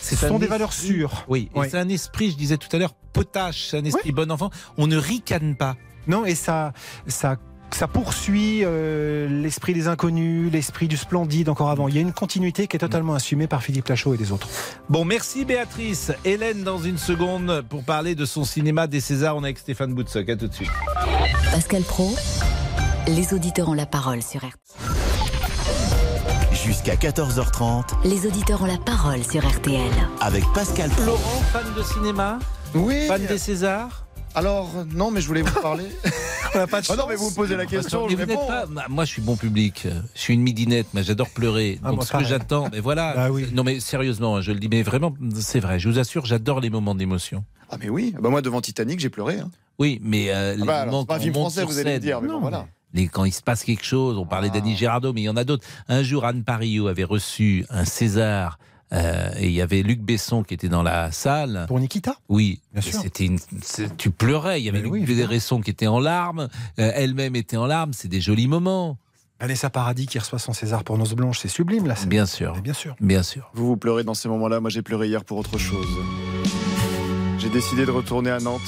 Ce 0.00 0.16
sont 0.16 0.26
des 0.38 0.46
esprit- 0.46 0.46
valeurs 0.48 0.72
sûres. 0.72 1.24
Oui, 1.28 1.48
et 1.54 1.58
Ouais. 1.58 1.68
c'est 1.70 1.78
un 1.78 1.88
esprit, 1.88 2.32
je 2.32 2.36
disais 2.36 2.56
tout 2.56 2.68
à 2.74 2.78
l'heure, 2.78 2.94
potache, 3.12 3.68
c'est 3.70 3.78
un 3.78 3.84
esprit 3.84 4.10
bon 4.10 4.30
enfant. 4.32 4.50
On 4.78 4.86
ne 4.88 4.96
ricane 4.96 5.54
pas. 5.54 5.76
Non, 6.08 6.24
et 6.24 6.34
ça, 6.34 6.72
ça, 7.06 7.36
ça 7.74 7.88
poursuit 7.88 8.60
euh, 8.64 9.28
l'esprit 9.28 9.74
des 9.74 9.88
inconnus, 9.88 10.50
l'esprit 10.52 10.88
du 10.88 10.96
splendide 10.96 11.48
encore 11.48 11.70
avant. 11.70 11.88
Il 11.88 11.94
y 11.94 11.98
a 11.98 12.00
une 12.00 12.12
continuité 12.12 12.66
qui 12.66 12.76
est 12.76 12.80
totalement 12.80 13.14
assumée 13.14 13.46
par 13.46 13.62
Philippe 13.62 13.88
Lachaud 13.88 14.14
et 14.14 14.16
les 14.16 14.32
autres. 14.32 14.48
Bon, 14.88 15.04
merci 15.04 15.44
Béatrice. 15.44 16.12
Hélène, 16.24 16.62
dans 16.62 16.78
une 16.78 16.98
seconde, 16.98 17.64
pour 17.68 17.82
parler 17.84 18.14
de 18.14 18.24
son 18.24 18.44
cinéma 18.44 18.86
des 18.86 19.00
Césars, 19.00 19.36
on 19.36 19.42
est 19.42 19.46
avec 19.46 19.58
Stéphane 19.58 19.94
Boutsock. 19.94 20.28
À 20.28 20.36
tout 20.36 20.48
de 20.48 20.54
suite. 20.54 20.70
Pascal 21.52 21.82
Pro, 21.82 22.14
les 23.08 23.34
auditeurs 23.34 23.68
ont 23.68 23.74
la 23.74 23.86
parole 23.86 24.22
sur 24.22 24.40
RTL. 24.40 24.50
Jusqu'à 26.52 26.94
14h30 26.94 27.84
Les 28.04 28.26
auditeurs 28.26 28.62
ont 28.62 28.66
la 28.66 28.78
parole 28.78 29.22
sur 29.24 29.44
RTL. 29.46 29.90
avec 30.20 30.44
Pascal 30.54 30.90
Pro. 30.90 31.04
Laurent, 31.06 31.42
fan 31.52 31.64
de 31.76 31.82
cinéma? 31.82 32.38
Oui. 32.74 33.06
Fan 33.08 33.24
des 33.26 33.38
Césars? 33.38 34.06
Alors, 34.34 34.70
non, 34.94 35.10
mais 35.10 35.20
je 35.20 35.26
voulais 35.26 35.42
vous 35.42 35.60
parler. 35.60 35.84
On 36.54 36.58
n'a 36.58 36.66
pas 36.66 36.80
de 36.80 36.86
Ah 36.88 36.94
non, 36.96 37.02
chance. 37.02 37.08
mais 37.10 37.16
vous 37.16 37.30
me 37.30 37.34
posez 37.34 37.56
la 37.56 37.66
question, 37.66 38.08
je 38.08 38.14
vous 38.14 38.20
n'êtes 38.20 38.30
réponds. 38.30 38.46
pas- 38.46 38.66
moi, 38.88 39.04
je 39.04 39.10
suis 39.10 39.22
bon 39.22 39.36
public. 39.36 39.86
Je 40.14 40.20
suis 40.20 40.34
une 40.34 40.42
midinette, 40.42 40.86
mais 40.94 41.02
j'adore 41.02 41.28
pleurer. 41.30 41.78
Ah, 41.84 41.90
Donc, 41.90 42.04
ce 42.04 42.12
que 42.12 42.24
j'attends, 42.24 42.68
mais 42.72 42.80
voilà. 42.80 43.14
Bah 43.14 43.30
oui. 43.30 43.46
Non, 43.52 43.62
mais 43.62 43.80
sérieusement, 43.80 44.40
je 44.40 44.52
le 44.52 44.58
dis, 44.58 44.68
mais 44.68 44.82
vraiment, 44.82 45.14
c'est 45.38 45.60
vrai. 45.60 45.78
Je 45.78 45.88
vous 45.88 45.98
assure, 45.98 46.24
j'adore 46.26 46.60
les 46.60 46.70
moments 46.70 46.94
d'émotion. 46.94 47.44
Ah, 47.70 47.76
mais 47.80 47.88
oui. 47.88 48.14
Bah, 48.20 48.28
moi, 48.30 48.42
devant 48.42 48.60
Titanic, 48.60 49.00
j'ai 49.00 49.10
pleuré. 49.10 49.38
hein. 49.38 49.50
Oui, 49.78 49.98
mais 50.02 50.30
euh, 50.30 50.54
les 50.54 50.62
Ah 50.62 50.66
bah, 50.66 50.74
alors, 50.80 50.86
moments 50.92 51.00
c'est 51.02 51.06
pas 51.08 51.16
un 51.16 51.20
film 51.20 51.34
français, 51.34 51.60
sur 51.60 51.68
vous 51.68 51.78
allez 51.78 51.84
me 51.90 51.94
scène, 51.94 52.02
dire, 52.02 52.20
mais 52.20 52.28
bon, 52.28 52.40
voilà. 52.40 52.66
les- 52.92 53.08
quand 53.08 53.24
il 53.24 53.32
se 53.32 53.42
passe 53.42 53.64
quelque 53.64 53.84
chose, 53.84 54.18
on 54.18 54.26
parlait 54.26 54.48
Ah. 54.50 54.54
d'Annie 54.58 54.76
Girardot, 54.76 55.12
mais 55.14 55.22
il 55.22 55.24
y 55.24 55.28
en 55.30 55.36
a 55.36 55.44
d'autres. 55.44 55.64
Un 55.88 56.02
jour, 56.02 56.24
Anne 56.26 56.42
Parillo 56.44 56.86
avait 56.88 57.04
reçu 57.04 57.64
un 57.70 57.84
César. 57.86 58.58
Euh, 58.92 59.30
et 59.38 59.46
il 59.46 59.52
y 59.52 59.60
avait 59.60 59.82
Luc 59.82 60.00
Besson 60.00 60.42
qui 60.42 60.54
était 60.54 60.68
dans 60.68 60.82
la 60.82 61.10
salle. 61.12 61.64
Pour 61.68 61.80
Nikita? 61.80 62.16
Oui, 62.28 62.60
Bien 62.72 62.82
Et 62.82 62.90
sûr. 62.90 63.00
C'était 63.00 63.26
une, 63.26 63.38
tu 63.96 64.10
pleurais. 64.10 64.60
Il 64.60 64.64
y 64.64 64.68
avait 64.68 64.78
Mais 64.78 64.84
Luc 64.84 65.08
oui. 65.08 65.26
Besson 65.26 65.60
qui 65.60 65.70
était 65.70 65.86
en 65.86 65.98
larmes. 66.00 66.48
euh, 66.78 66.92
Elle-même 66.94 67.34
était 67.36 67.56
en 67.56 67.66
larmes. 67.66 67.92
C'est 67.92 68.08
des 68.08 68.20
jolis 68.20 68.48
moments. 68.48 68.98
Vanessa 69.40 69.70
Paradis 69.70 70.06
qui 70.06 70.18
reçoit 70.20 70.38
son 70.38 70.52
César 70.52 70.84
pour 70.84 70.96
Noce 70.98 71.14
Blanche, 71.14 71.40
c'est 71.40 71.48
sublime 71.48 71.86
là. 71.88 71.96
Bien 72.06 72.26
sûr. 72.26 72.52
Mais 72.54 72.60
Bien 72.60 72.74
sûr. 72.74 72.94
Bien 73.00 73.22
sûr. 73.24 73.50
Vous, 73.54 73.66
vous 73.66 73.76
pleurez 73.76 74.04
dans 74.04 74.14
ces 74.14 74.28
moments-là. 74.28 74.60
Moi, 74.60 74.70
j'ai 74.70 74.82
pleuré 74.82 75.08
hier 75.08 75.24
pour 75.24 75.38
autre 75.38 75.58
chose. 75.58 75.88
J'ai 77.38 77.48
décidé 77.48 77.84
de 77.84 77.90
retourner 77.90 78.30
à 78.30 78.38
Nantes 78.38 78.60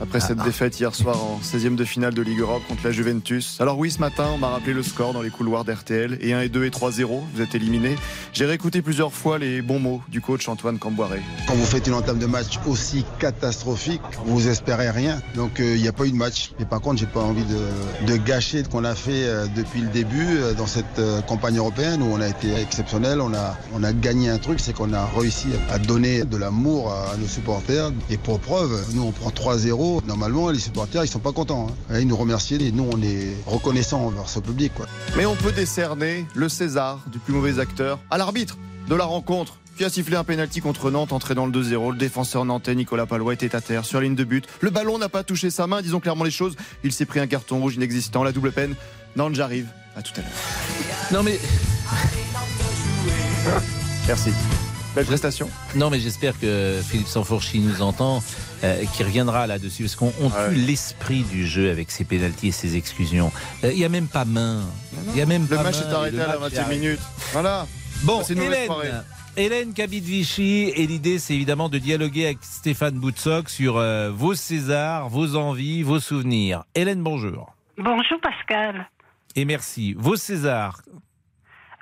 après 0.00 0.20
cette 0.20 0.42
défaite 0.42 0.78
hier 0.80 0.94
soir 0.94 1.16
en 1.22 1.40
16e 1.42 1.74
de 1.74 1.84
finale 1.84 2.14
de 2.14 2.22
Ligue 2.22 2.40
Europe 2.40 2.62
contre 2.68 2.84
la 2.84 2.92
Juventus. 2.92 3.58
Alors 3.60 3.78
oui, 3.78 3.90
ce 3.90 3.98
matin, 3.98 4.26
on 4.34 4.38
m'a 4.38 4.48
rappelé 4.48 4.72
le 4.72 4.82
score 4.82 5.12
dans 5.12 5.22
les 5.22 5.30
couloirs 5.30 5.64
d'RTL. 5.64 6.18
Et 6.20 6.32
1 6.32 6.40
et 6.40 6.48
2 6.48 6.64
et 6.64 6.70
3-0, 6.70 7.20
vous 7.34 7.42
êtes 7.42 7.54
éliminés. 7.54 7.96
J'ai 8.32 8.46
réécouté 8.46 8.82
plusieurs 8.82 9.12
fois 9.12 9.38
les 9.38 9.62
bons 9.62 9.78
mots 9.78 10.02
du 10.08 10.20
coach 10.20 10.48
Antoine 10.48 10.78
Camboiré. 10.78 11.20
Quand 11.46 11.54
vous 11.54 11.66
faites 11.66 11.86
une 11.86 11.94
entame 11.94 12.18
de 12.18 12.26
match 12.26 12.58
aussi 12.66 13.04
catastrophique, 13.18 14.00
vous 14.24 14.48
espérez 14.48 14.90
rien. 14.90 15.20
Donc 15.34 15.60
euh, 15.60 15.76
il 15.76 15.82
n'y 15.82 15.88
a 15.88 15.92
pas 15.92 16.06
eu 16.06 16.10
de 16.10 16.16
match. 16.16 16.52
Mais 16.58 16.64
par 16.64 16.80
contre, 16.80 16.98
j'ai 16.98 17.06
pas 17.06 17.20
envie 17.20 17.44
de, 17.44 18.16
gâcher 18.16 18.64
ce 18.64 18.68
qu'on 18.68 18.84
a 18.84 18.94
fait 18.94 19.24
euh, 19.24 19.46
depuis 19.54 19.80
le 19.80 19.88
début 19.88 20.38
euh, 20.38 20.54
dans 20.54 20.66
cette 20.66 21.00
campagne 21.26 21.58
européenne 21.58 22.02
où 22.02 22.06
on 22.06 22.20
a 22.20 22.28
été 22.28 22.54
exceptionnel. 22.54 23.20
On 23.20 23.34
a 23.34 23.92
gagné 23.92 24.30
un 24.30 24.38
truc, 24.38 24.60
c'est 24.60 24.72
qu'on 24.72 24.92
a 24.92 25.04
réussi 25.06 25.48
à 25.70 25.78
donner 25.78 26.24
de 26.24 26.36
l'amour 26.36 26.92
à 26.92 27.16
nos 27.16 27.26
supporters. 27.26 27.92
Et 28.08 28.16
pour 28.16 28.40
preuve, 28.40 28.84
nous 28.94 29.02
on 29.02 29.12
prend 29.12 29.30
3-0. 29.30 29.89
Normalement, 30.06 30.50
les 30.50 30.58
supporters 30.58 31.04
ils 31.04 31.08
sont 31.08 31.18
pas 31.18 31.32
contents. 31.32 31.68
hein. 31.90 31.98
Ils 32.00 32.06
nous 32.06 32.16
remercient 32.16 32.54
et 32.60 32.72
nous 32.72 32.88
on 32.92 33.02
est 33.02 33.34
reconnaissants 33.46 34.04
envers 34.06 34.28
ce 34.28 34.38
public. 34.40 34.72
Quoi. 34.74 34.86
Mais 35.16 35.26
on 35.26 35.34
peut 35.36 35.52
décerner 35.52 36.26
le 36.34 36.48
César 36.48 37.00
du 37.10 37.18
plus 37.18 37.32
mauvais 37.32 37.58
acteur 37.58 37.98
à 38.10 38.18
l'arbitre 38.18 38.56
de 38.88 38.94
la 38.94 39.04
rencontre 39.04 39.56
qui 39.76 39.84
a 39.84 39.88
sifflé 39.90 40.16
un 40.16 40.24
pénalty 40.24 40.60
contre 40.60 40.90
Nantes 40.90 41.12
entré 41.12 41.34
dans 41.34 41.46
le 41.46 41.52
2-0. 41.52 41.92
Le 41.92 41.96
défenseur 41.98 42.44
nantais 42.44 42.74
Nicolas 42.74 43.06
Palois 43.06 43.32
était 43.32 43.54
à 43.56 43.60
terre 43.62 43.84
sur 43.86 43.98
la 43.98 44.04
ligne 44.04 44.14
de 44.14 44.24
but. 44.24 44.46
Le 44.60 44.68
ballon 44.70 44.98
n'a 44.98 45.08
pas 45.08 45.24
touché 45.24 45.48
sa 45.48 45.66
main, 45.66 45.80
disons 45.80 46.00
clairement 46.00 46.24
les 46.24 46.30
choses. 46.30 46.54
Il 46.84 46.92
s'est 46.92 47.06
pris 47.06 47.18
un 47.20 47.26
carton 47.26 47.58
rouge 47.60 47.76
inexistant, 47.76 48.22
la 48.22 48.32
double 48.32 48.52
peine. 48.52 48.74
Nantes, 49.16 49.34
j'arrive. 49.34 49.68
À 49.96 50.02
tout 50.02 50.12
à 50.16 50.20
l'heure. 50.20 50.30
Non, 51.12 51.22
mais. 51.22 51.38
Merci. 54.06 54.30
Belle 54.94 55.06
prestation. 55.06 55.48
Non, 55.76 55.88
mais 55.90 56.00
j'espère 56.00 56.38
que 56.38 56.80
Philippe 56.86 57.08
Sanfourchi 57.08 57.60
nous 57.60 57.80
entend, 57.80 58.22
euh, 58.64 58.84
qui 58.94 59.02
reviendra 59.02 59.46
là-dessus, 59.46 59.84
parce 59.84 59.96
qu'on 59.96 60.12
on 60.20 60.30
tue 60.30 60.54
l'esprit 60.54 61.22
du 61.22 61.46
jeu 61.46 61.70
avec 61.70 61.90
ses 61.90 62.04
pénalties 62.04 62.48
et 62.48 62.52
ses 62.52 62.76
exclusions. 62.76 63.32
Euh, 63.64 63.72
Il 63.72 63.78
n'y 63.78 63.84
a 63.84 63.88
même 63.88 64.08
pas 64.08 64.24
main. 64.24 64.62
Il 65.12 65.16
y 65.16 65.22
a 65.22 65.26
même 65.26 65.46
Le 65.50 65.56
pas 65.56 65.62
match 65.62 65.80
main, 65.82 65.90
est 65.90 65.94
arrêté 65.94 66.20
à 66.20 66.26
la 66.28 66.38
match 66.38 66.52
est 66.52 66.56
20e 66.56 66.60
arrêté. 66.60 66.78
minute. 66.80 67.00
Voilà. 67.32 67.66
Bon, 68.04 68.18
Passez 68.18 68.32
une 68.34 68.42
Hélène, 68.42 68.66
soirée. 68.66 68.90
Hélène 69.36 69.72
Cabit 69.74 70.00
Vichy, 70.00 70.72
et 70.74 70.86
l'idée, 70.86 71.18
c'est 71.18 71.34
évidemment 71.34 71.68
de 71.68 71.78
dialoguer 71.78 72.26
avec 72.26 72.38
Stéphane 72.42 72.94
Boutsock 72.98 73.48
sur 73.48 73.76
euh, 73.76 74.10
vos 74.10 74.34
Césars, 74.34 75.08
vos 75.08 75.36
envies, 75.36 75.82
vos 75.82 76.00
souvenirs. 76.00 76.64
Hélène, 76.74 77.02
bonjour. 77.02 77.54
Bonjour 77.78 78.20
Pascal. 78.20 78.88
Et 79.36 79.44
merci. 79.44 79.94
Vos 79.96 80.16
Césars. 80.16 80.80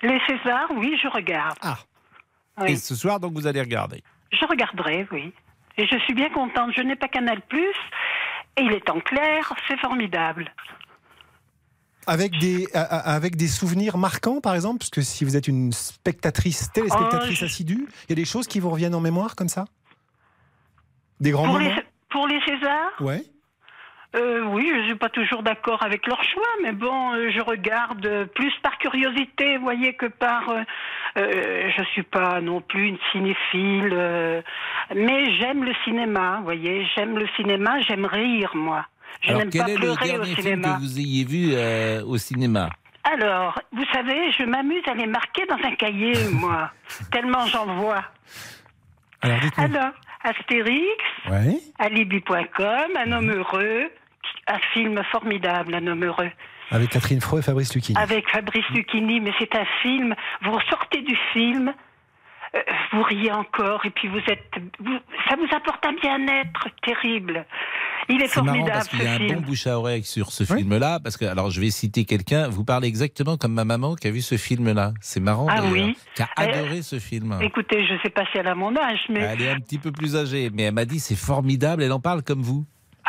Les 0.03 0.19
Césars, 0.29 0.69
oui, 0.77 0.95
je 1.03 1.09
regarde. 1.09 1.57
Ah. 1.63 1.79
Oui. 2.61 2.73
Et 2.73 2.77
ce 2.77 2.95
soir, 2.95 3.19
donc, 3.21 3.33
vous 3.35 3.47
allez 3.47 3.61
regarder. 3.61 4.03
Je 4.33 4.45
regarderai, 4.47 5.07
oui. 5.13 5.33
Et 5.79 5.87
je 5.87 5.97
suis 6.01 6.15
bien 6.15 6.29
contente. 6.31 6.73
Je 6.77 6.83
n'ai 6.83 6.97
pas 6.97 7.09
Canal 7.09 7.41
Plus 7.43 7.75
et 8.57 8.63
il 8.63 8.73
est 8.73 8.91
en 8.91 9.01
clair. 9.01 9.53
C'est 9.69 9.79
formidable. 9.79 10.53
Avec 12.07 12.39
des, 12.39 12.67
a- 12.75 12.81
a- 12.83 13.15
avec 13.15 13.37
des 13.37 13.49
souvenirs 13.49 13.99
marquants, 13.99 14.41
par 14.41 14.55
exemple, 14.55 14.79
parce 14.79 14.91
que 14.91 15.03
si 15.03 15.25
vous 15.25 15.37
êtes 15.37 15.47
une 15.47 15.73
spectatrice, 15.73 16.73
téléspectatrice 16.73 17.31
Oh, 17.33 17.41
je- 17.41 17.45
assidue, 17.45 17.87
il 18.05 18.11
y 18.11 18.13
a 18.13 18.17
des 18.17 18.25
choses 18.25 18.47
qui 18.47 18.61
vous 18.61 18.71
reviennent 18.71 18.95
en 18.95 19.01
mémoire 19.01 19.37
comme 19.37 19.49
ça? 19.49 19.67
Des 21.21 21.31
grands 21.33 21.45
Pour 21.45 21.53
moments? 21.55 21.69
Les, 21.69 21.83
pour 22.11 22.27
les 22.27 22.41
Césars, 22.47 22.93
Ouais. 23.01 23.23
Euh, 24.17 24.43
oui, 24.45 24.71
je 24.73 24.79
ne 24.79 24.85
suis 24.85 24.95
pas 24.95 25.11
toujours 25.11 25.43
d'accord 25.43 25.83
avec 25.83 26.07
leur 26.07 26.23
choix, 26.25 26.49
mais 26.63 26.73
bon, 26.73 27.13
euh, 27.13 27.31
je 27.31 27.41
regarde 27.41 28.07
euh, 28.07 28.25
plus 28.25 28.53
par 28.63 28.79
curiosité, 28.79 29.59
vous 29.59 29.65
voyez, 29.65 29.93
que 29.95 30.07
par. 30.07 30.45
je 31.17 31.83
suis 31.93 32.03
pas 32.05 32.41
non 32.41 32.61
plus 32.63 32.89
une 32.89 32.99
cinéphile, 33.13 34.43
mais 34.95 35.39
j'aime 35.39 35.65
le 35.65 35.73
cinéma, 35.85 36.37
vous 36.39 36.45
voyez, 36.45 36.87
j'aime 36.97 37.19
le 37.19 37.27
cinéma, 37.37 37.81
j'aime 37.81 38.07
rire, 38.07 38.53
moi. 38.55 38.87
Je 39.21 39.31
Alors, 39.31 39.41
n'aime 39.41 39.51
quel 39.51 39.63
pas 39.63 39.69
est 39.69 39.75
le 39.75 39.81
pleurer 39.81 40.11
au 40.11 40.25
dernier 40.25 40.35
film 40.37 40.63
que 40.63 40.81
vous 40.81 40.99
ayez 40.99 41.25
vu 41.25 42.03
au 42.05 42.17
cinéma? 42.17 42.71
Alors, 43.05 43.59
vous 43.73 43.85
savez, 43.93 44.33
je 44.33 44.45
m'amuse 44.45 44.83
à 44.87 44.95
les 44.95 45.07
marquer 45.07 45.45
dans 45.47 45.57
un 45.63 45.75
cahier, 45.75 46.15
moi, 46.33 46.71
tellement 47.11 47.47
j'en 47.47 47.67
vois. 47.67 48.05
Alors, 49.23 49.41
dites-nous. 49.41 49.65
Alors, 49.65 49.93
Astérix, 50.23 51.05
Ouais. 51.31 51.59
Alibi.com, 51.79 52.91
Un 52.97 53.13
homme 53.13 53.31
heureux, 53.31 53.91
un 54.47 54.59
film 54.73 55.03
formidable, 55.11 55.75
Un 55.75 55.87
homme 55.87 56.05
heureux, 56.05 56.31
Avec 56.71 56.91
Catherine 56.91 57.21
Fro 57.21 57.39
et 57.39 57.43
Fabrice 57.43 57.75
Lucchini. 57.75 57.99
avec 57.99 58.29
Fabrice 58.31 58.69
Lucchini, 58.71 59.21
mais 59.21 59.33
c'est 59.39 59.55
un 59.55 59.65
film, 59.83 60.15
vous 60.43 60.59
sortez 60.71 61.03
du 61.03 61.17
film, 61.33 61.73
euh, 62.55 62.59
vous 62.93 63.03
riez 63.03 63.31
encore, 63.33 63.85
et 63.85 63.91
puis 63.91 64.09
vous 64.09 64.21
êtes, 64.29 64.51
vous- 64.79 64.99
ça 65.29 65.37
vous 65.37 65.55
apporte 65.55 65.85
un 65.85 65.93
bien-être 65.93 66.69
terrible. 66.83 67.45
Il 68.11 68.23
est, 68.23 68.29
C'est 68.29 68.41
marrant 68.41 68.57
formidable, 68.57 68.73
parce 68.73 68.89
qu'il 68.89 69.03
y 69.03 69.07
a 69.07 69.13
un 69.13 69.19
film. 69.19 69.35
bon 69.35 69.41
bouche 69.43 69.67
à 69.67 69.79
oreille 69.79 70.03
sur 70.03 70.33
ce 70.33 70.45
film-là. 70.45 70.99
Parce 70.99 71.19
que, 71.19 71.27
alors, 71.27 71.51
je 71.51 71.61
vais 71.61 71.69
citer 71.71 72.07
quelqu'un. 72.07 72.49
Vous 72.49 72.65
parlez 72.65 72.89
exactement 72.89 73.37
comme 73.37 73.53
ma 73.53 73.67
maman 73.67 73.97
qui 73.97 74.09
a 74.09 74.11
vu 74.11 74.23
ce 74.23 74.39
film-là. 74.39 74.93
C'est 75.03 75.21
marrant. 75.21 75.47
Ah 75.51 75.61
oui. 75.71 75.95
Qui 76.15 76.23
a 76.23 76.29
Euh, 76.39 76.45
adoré 76.45 76.81
ce 76.81 76.99
film. 76.99 77.39
Écoutez, 77.43 77.87
je 77.87 77.93
ne 77.93 77.99
sais 77.99 78.09
pas 78.09 78.23
si 78.33 78.39
elle 78.39 78.47
a 78.49 78.55
mon 78.55 78.75
âge, 78.79 79.01
mais 79.11 79.21
Elle 79.21 79.43
est 79.43 79.51
un 79.51 79.61
petit 79.61 79.77
peu 79.77 79.93
plus 79.93 80.17
âgée, 80.17 80.49
mais 80.51 80.63
elle 80.63 80.73
m'a 80.75 80.87
dit 80.87 81.01
c'est 81.01 81.17
formidable. 81.17 81.83
Elle 81.83 81.93
en 81.93 82.01
parle 82.01 82.23
comme 82.23 82.41
vous. 82.41 82.65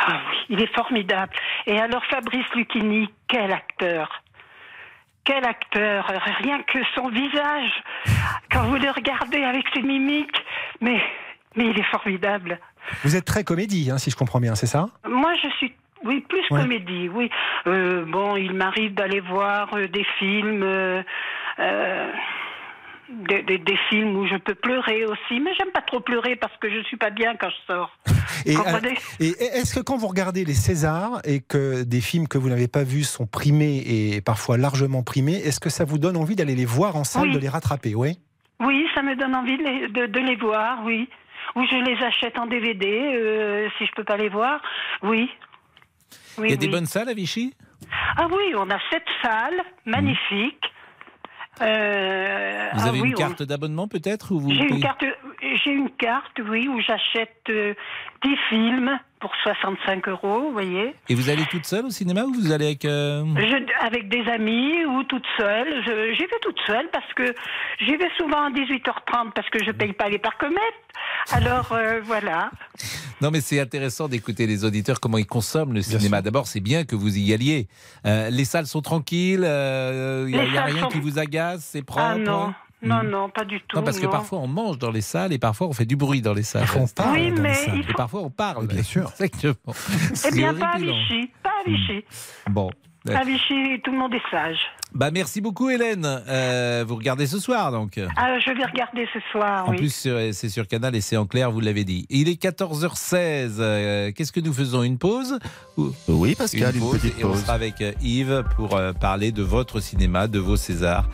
Ah 0.06 0.20
oui, 0.30 0.36
il 0.50 0.62
est 0.62 0.74
formidable. 0.74 1.32
Et 1.66 1.78
alors 1.78 2.04
Fabrice 2.06 2.46
Lucchini, 2.54 3.08
quel 3.28 3.52
acteur 3.52 4.22
quel 5.24 5.44
acteur 5.44 6.10
Rien 6.42 6.62
que 6.62 6.78
son 6.94 7.08
visage, 7.08 7.70
quand 8.50 8.62
vous 8.64 8.76
le 8.76 8.90
regardez 8.90 9.44
avec 9.44 9.64
ses 9.74 9.82
mimiques, 9.82 10.42
mais, 10.80 11.00
mais 11.56 11.66
il 11.66 11.78
est 11.78 11.84
formidable. 11.90 12.58
Vous 13.04 13.14
êtes 13.14 13.26
très 13.26 13.44
comédie, 13.44 13.90
hein, 13.92 13.98
si 13.98 14.10
je 14.10 14.16
comprends 14.16 14.40
bien, 14.40 14.54
c'est 14.54 14.66
ça? 14.66 14.86
Moi, 15.06 15.32
je 15.42 15.48
suis, 15.58 15.74
oui, 16.04 16.20
plus 16.26 16.40
Ouais. 16.50 16.62
comédie, 16.62 17.08
oui. 17.10 17.30
Euh, 17.66 18.04
bon, 18.06 18.34
il 18.36 18.54
m'arrive 18.54 18.94
d'aller 18.94 19.20
voir 19.20 19.68
euh, 19.74 19.86
des 19.88 20.04
films, 20.18 20.62
euh, 20.62 21.02
euh, 21.60 22.10
des, 23.28 23.42
des- 23.42 23.58
des 23.58 23.76
films 23.88 24.16
où 24.16 24.26
je 24.26 24.36
peux 24.36 24.54
pleurer 24.54 25.04
aussi, 25.04 25.40
mais 25.40 25.52
j'aime 25.58 25.70
pas 25.72 25.82
trop 25.82 26.00
pleurer 26.00 26.36
parce 26.36 26.56
que 26.58 26.70
je 26.70 26.80
suis 26.84 26.96
pas 26.96 27.10
bien 27.10 27.34
quand 27.36 27.50
je 27.50 27.72
sors. 27.72 27.90
Et, 28.46 28.54
Comprenez 28.54 28.92
euh, 29.20 29.24
et 29.24 29.44
est-ce 29.58 29.74
que 29.74 29.80
quand 29.80 29.98
vous 29.98 30.06
regardez 30.06 30.44
les 30.46 30.54
Césars 30.54 31.20
et 31.24 31.40
que 31.40 31.82
des 31.82 32.00
films 32.00 32.26
que 32.26 32.38
vous 32.38 32.48
n'avez 32.48 32.68
pas 32.68 32.84
vus 32.84 33.04
sont 33.04 33.26
primés 33.26 33.82
et 33.86 34.20
parfois 34.22 34.56
largement 34.56 35.02
primés, 35.02 35.34
est-ce 35.34 35.60
que 35.60 35.68
ça 35.68 35.84
vous 35.84 35.98
donne 35.98 36.16
envie 36.16 36.36
d'aller 36.36 36.54
les 36.54 36.64
voir 36.64 36.96
en 36.96 37.04
salle, 37.04 37.24
Oui. 37.28 37.32
de 37.34 37.38
les 37.38 37.48
rattraper? 37.50 37.94
Oui. 37.94 38.18
Oui, 38.60 38.86
ça 38.94 39.02
me 39.02 39.14
donne 39.16 39.34
envie 39.34 39.58
de 39.58 39.62
les, 39.62 39.88
de- 39.88 40.06
de 40.06 40.20
les 40.20 40.36
voir, 40.36 40.82
oui. 40.86 41.08
Ou 41.56 41.64
je 41.66 41.76
les 41.76 42.02
achète 42.02 42.38
en 42.38 42.46
DVD, 42.46 42.86
euh, 43.14 43.68
si 43.76 43.84
je 43.86 43.92
peux 43.92 44.04
pas 44.04 44.16
les 44.16 44.28
voir, 44.30 44.62
oui. 45.02 45.28
Oui, 46.38 46.48
Il 46.48 46.50
y 46.50 46.54
a 46.54 46.56
des 46.56 46.68
bonnes 46.68 46.86
salles 46.86 47.08
à 47.08 47.14
Vichy? 47.14 47.52
Ah 48.16 48.26
oui, 48.30 48.54
on 48.56 48.70
a 48.70 48.78
sept 48.90 49.04
salles 49.22 49.60
magnifiques. 49.84 50.64
Euh, 51.62 52.68
Vous 52.74 52.80
ah 52.84 52.88
avez 52.88 53.00
oui, 53.00 53.08
une 53.08 53.14
on- 53.14 53.18
carte 53.18 53.42
d'abonnement 53.42 53.88
peut-être 53.88 54.32
J'ai 54.48 54.68
une 54.68 54.80
carte, 54.80 55.04
j'ai 55.64 55.70
une 55.72 55.90
carte, 55.90 56.40
oui, 56.48 56.68
où 56.68 56.80
j'achète 56.80 57.36
euh, 57.50 57.74
10 58.24 58.36
films 58.48 58.98
pour 59.20 59.30
65 59.42 60.08
euros, 60.08 60.40
vous 60.46 60.52
voyez. 60.52 60.94
Et 61.08 61.14
vous 61.14 61.28
allez 61.28 61.44
toute 61.46 61.66
seule 61.66 61.84
au 61.86 61.90
cinéma 61.90 62.22
ou 62.24 62.32
vous 62.32 62.52
allez 62.52 62.66
avec 62.66 62.84
euh, 62.84 63.22
Je- 63.36 63.84
avec 63.86 64.08
des 64.08 64.22
amis 64.30 64.84
ou 64.86 65.04
toute 65.04 65.26
seule. 65.38 65.82
Je- 65.86 66.14
J'y 66.14 66.22
vais 66.26 66.38
toute 66.42 66.58
seule 66.66 66.88
parce 66.92 67.12
que 67.14 67.34
j'y 67.80 67.96
vais 67.96 68.08
souvent 68.16 68.46
à 68.46 68.50
18h30 68.50 69.32
parce 69.34 69.48
que 69.50 69.62
je 69.64 69.70
paye 69.72 69.92
pas 69.92 70.08
les 70.08 70.18
parcomètres. 70.18 70.60
Alors 71.32 71.72
euh, 71.72 72.00
voilà. 72.04 72.50
Non, 73.20 73.30
mais 73.30 73.40
c'est 73.42 73.60
intéressant 73.60 74.08
d'écouter 74.08 74.46
les 74.46 74.64
auditeurs 74.64 74.98
comment 75.00 75.18
ils 75.18 75.26
consomment 75.26 75.74
le 75.74 75.82
cinéma. 75.82 76.22
D'abord, 76.22 76.46
c'est 76.46 76.60
bien 76.60 76.84
que 76.84 76.96
vous 76.96 77.18
y 77.18 77.34
alliez. 77.34 77.68
Euh, 78.06 78.30
les 78.30 78.46
salles 78.46 78.66
sont 78.66 78.80
tranquilles, 78.80 79.40
il 79.40 80.32
n'y 80.34 80.38
a, 80.38 80.44
y 80.44 80.58
rien 80.58 80.82
sont- 80.84 80.88
qui 80.88 81.00
vous 81.00 81.18
agace, 81.18 81.68
c'est 81.70 81.82
propre. 81.82 82.06
Ah 82.12 82.16
non, 82.16 82.54
Non, 82.82 83.02
non, 83.02 83.28
pas 83.28 83.44
du 83.44 83.60
tout. 83.60 83.76
Non, 83.76 83.82
parce 83.82 83.98
que 83.98 84.06
parfois 84.06 84.38
on 84.38 84.46
mange 84.46 84.78
dans 84.78 84.90
les 84.90 85.00
salles 85.00 85.32
et 85.32 85.38
parfois 85.38 85.68
on 85.68 85.72
fait 85.72 85.84
du 85.84 85.96
bruit 85.96 86.22
dans 86.22 86.32
les 86.32 86.42
salles. 86.42 86.66
on 86.76 86.86
parle 86.86 87.12
Oui, 87.16 87.32
dans 87.32 87.42
les 87.42 87.54
salles. 87.54 87.80
Et 87.88 87.94
parfois 87.94 88.22
on 88.22 88.30
parle. 88.30 88.66
Bien 88.66 88.82
sûr. 88.82 89.12
Exactement. 89.20 89.74
Eh 90.26 90.34
bien, 90.34 90.54
pas 90.54 90.72
à. 90.74 90.78
Vichy. 90.78 91.30
Pas 91.42 91.50
à 91.50 91.68
Vichy. 91.70 92.04
Bon. 92.48 92.70
À 93.08 93.24
Vichy, 93.24 93.80
tout 93.82 93.92
le 93.92 93.98
monde 93.98 94.12
est 94.14 94.30
sage. 94.30 94.58
Bah 94.92 95.10
merci 95.12 95.40
beaucoup 95.40 95.70
Hélène. 95.70 96.04
Euh, 96.28 96.84
vous 96.86 96.96
regardez 96.96 97.26
ce 97.26 97.38
soir 97.38 97.70
donc. 97.72 97.98
Ah, 98.16 98.38
je 98.40 98.50
vais 98.52 98.64
regarder 98.64 99.06
ce 99.14 99.20
soir, 99.32 99.66
En 99.68 99.70
oui. 99.70 99.76
plus 99.78 99.94
sur- 99.94 100.18
c'est 100.32 100.48
sur 100.48 100.66
Canal 100.66 100.94
et 100.96 101.00
c'est 101.00 101.16
en 101.16 101.26
clair, 101.26 101.50
vous 101.50 101.60
l'avez 101.60 101.84
dit. 101.84 102.06
Il 102.10 102.28
est 102.28 102.34
14h16. 102.42 103.56
euh, 103.60 104.10
Qu'est-ce 104.14 104.32
que 104.32 104.40
nous 104.40 104.52
faisons? 104.52 104.82
Une 104.82 104.98
pause 104.98 105.38
Ou- 105.76 105.92
Oui, 106.08 106.34
Pascal, 106.34 106.74
une, 106.76 106.90
petite 106.90 107.18
Et 107.20 107.24
on 107.24 107.30
pause. 107.30 107.42
sera 107.42 107.52
avec 107.54 107.80
euh, 107.80 107.92
Yves 108.02 108.44
pour 108.56 108.76
euh, 108.76 108.92
parler 108.92 109.30
de 109.32 109.42
votre 109.42 109.80
cinéma, 109.80 110.26
de 110.26 110.38
vos 110.40 110.56
Césars. 110.56 111.06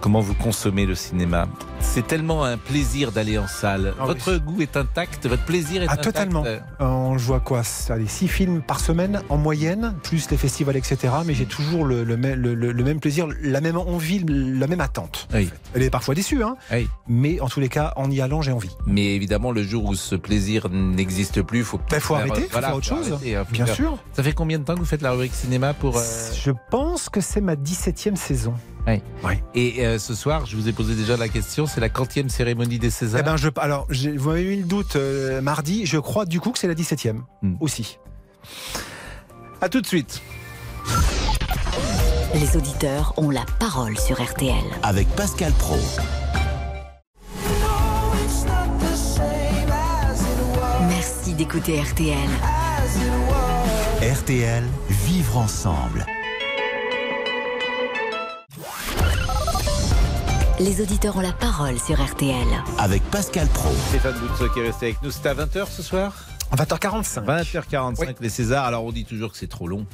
Comment 0.00 0.20
vous 0.20 0.34
consommez 0.34 0.84
le 0.86 0.94
cinéma? 0.94 1.48
C'est 1.92 2.08
tellement 2.08 2.42
un 2.42 2.56
plaisir 2.58 3.12
d'aller 3.12 3.38
en 3.38 3.46
salle. 3.46 3.94
Ah 4.00 4.02
oui. 4.02 4.06
votre 4.08 4.36
goût 4.38 4.60
est 4.60 4.76
intact, 4.76 5.28
votre 5.28 5.44
plaisir 5.44 5.80
est 5.80 5.86
Ah, 5.88 5.92
intact. 5.92 6.02
totalement. 6.04 6.42
Euh, 6.44 6.58
Euh, 6.80 7.16
je 7.18 7.24
vois 7.24 7.38
quoi? 7.38 7.62
Allez, 7.88 8.08
six 8.08 8.26
films 8.26 8.62
par 8.62 8.80
semaine 8.80 9.20
en 9.28 9.36
moyenne, 9.36 9.94
plus 10.02 10.28
les 10.30 10.36
festivals, 10.36 10.76
etc. 10.76 11.12
Mais 11.24 11.34
j'ai 11.34 11.46
toujours 11.46 11.84
le, 11.84 12.02
le, 12.02 12.16
même- 12.16 12.40
le- 12.40 12.54
le- 12.56 12.72
le 12.72 12.84
même 12.84 12.98
plaisir, 12.98 13.28
la 13.40 13.60
même 13.60 13.76
envie, 13.76 14.24
la 14.28 14.66
même 14.66 14.80
attente. 14.80 15.28
Oui. 15.32 15.48
Elle 15.72 15.82
est 15.82 15.90
parfois 15.90 16.16
déçue, 16.16 16.42
hein 16.42 16.56
Oui. 16.72 16.88
mais 17.06 17.38
en 17.40 17.46
tous 17.48 17.60
les 17.60 17.68
cas, 17.68 17.92
en 17.94 18.10
y 18.10 18.20
allant, 18.20 18.42
j'ai 18.42 18.50
envie. 18.52 18.74
Mais 18.86 19.14
évidemment, 19.14 19.52
le 19.52 19.62
jour 19.62 19.84
où 19.84 19.94
ce 19.94 20.16
plaisir 20.16 20.68
n'existe 20.70 21.42
plus, 21.42 21.58
il 21.60 21.64
faut 21.64 21.78
Ben, 21.90 22.00
faut 22.00 22.14
faire, 22.16 22.24
arrêter, 22.24 22.42
euh, 22.46 22.48
faut 22.50 22.60
faire 22.60 22.74
autre 22.74 22.86
chose. 22.86 23.12
arrêter, 23.12 23.36
hein, 23.36 23.46
Bien 23.52 23.66
faire- 23.66 23.74
sûr. 23.76 23.98
Ça 24.14 24.24
fait 24.24 24.32
combien 24.32 24.58
de 24.58 24.64
temps 24.64 24.74
que 24.74 24.80
vous 24.80 24.84
faites 24.84 25.02
la 25.02 25.12
rubrique 25.12 25.34
cinéma 25.34 25.74
pour 25.74 25.96
euh, 25.96 26.02
Je 26.34 26.50
pense 26.72 27.08
que 27.08 27.20
c'est 27.20 27.40
ma 27.40 27.54
17e 27.54 28.16
saison. 28.16 28.54
Oui. 28.86 29.00
Oui. 29.24 29.34
Et 29.54 29.86
euh, 29.86 29.98
ce 29.98 30.14
soir, 30.14 30.44
je 30.46 30.56
vous 30.56 30.68
ai 30.68 30.72
posé 30.72 30.94
déjà 30.94 31.16
la 31.16 31.28
question, 31.28 31.66
c'est 31.66 31.80
la 31.80 31.88
quantième 31.88 32.28
cérémonie 32.28 32.78
des 32.78 32.90
Césars. 32.90 33.20
Eh 33.20 33.24
ben, 33.24 33.36
je, 33.36 33.48
alors, 33.56 33.86
j'ai- 33.90 34.16
vous 34.16 34.28
m'avez 34.30 34.42
eu 34.42 34.56
le 34.60 34.64
doute 34.64 34.96
euh, 34.96 35.40
mardi. 35.40 35.86
Je 35.86 35.98
crois 35.98 36.26
du 36.26 36.38
coup 36.40 36.50
que 36.50 36.58
c'est 36.58 36.68
la 36.68 36.74
17e 36.74 37.22
Hmm. 37.42 37.54
aussi. 37.60 37.98
À 39.62 39.68
tout 39.70 39.80
de 39.80 39.86
suite. 39.86 40.20
Les 42.34 42.56
auditeurs 42.56 43.14
ont 43.16 43.30
la 43.30 43.44
parole 43.58 43.96
sur 43.98 44.20
RTL. 44.22 44.54
Avec 44.82 45.08
Pascal 45.10 45.52
Pro. 45.52 45.78
Merci 50.88 51.34
d'écouter 51.34 51.80
RTL. 51.80 52.16
RTL, 54.02 54.64
vivre 54.90 55.38
ensemble. 55.38 56.04
Les 60.60 60.80
auditeurs 60.80 61.16
ont 61.16 61.20
la 61.20 61.32
parole 61.32 61.80
sur 61.80 62.00
RTL. 62.00 62.46
Avec 62.78 63.02
Pascal 63.10 63.48
Pro. 63.48 63.70
Stéphane 63.88 64.14
Boutso 64.20 64.48
qui 64.50 64.60
est 64.60 64.66
resté 64.66 64.86
avec 64.86 65.02
nous. 65.02 65.10
C'était 65.10 65.30
à 65.30 65.34
20h 65.34 65.66
ce 65.68 65.82
soir? 65.82 66.14
20h45. 66.56 67.24
20h45 67.24 68.14
les 68.20 68.28
Césars. 68.28 68.64
Alors 68.64 68.84
on 68.84 68.92
dit 68.92 69.04
toujours 69.04 69.32
que 69.32 69.36
c'est 69.36 69.48
trop 69.48 69.66
long. 69.66 69.84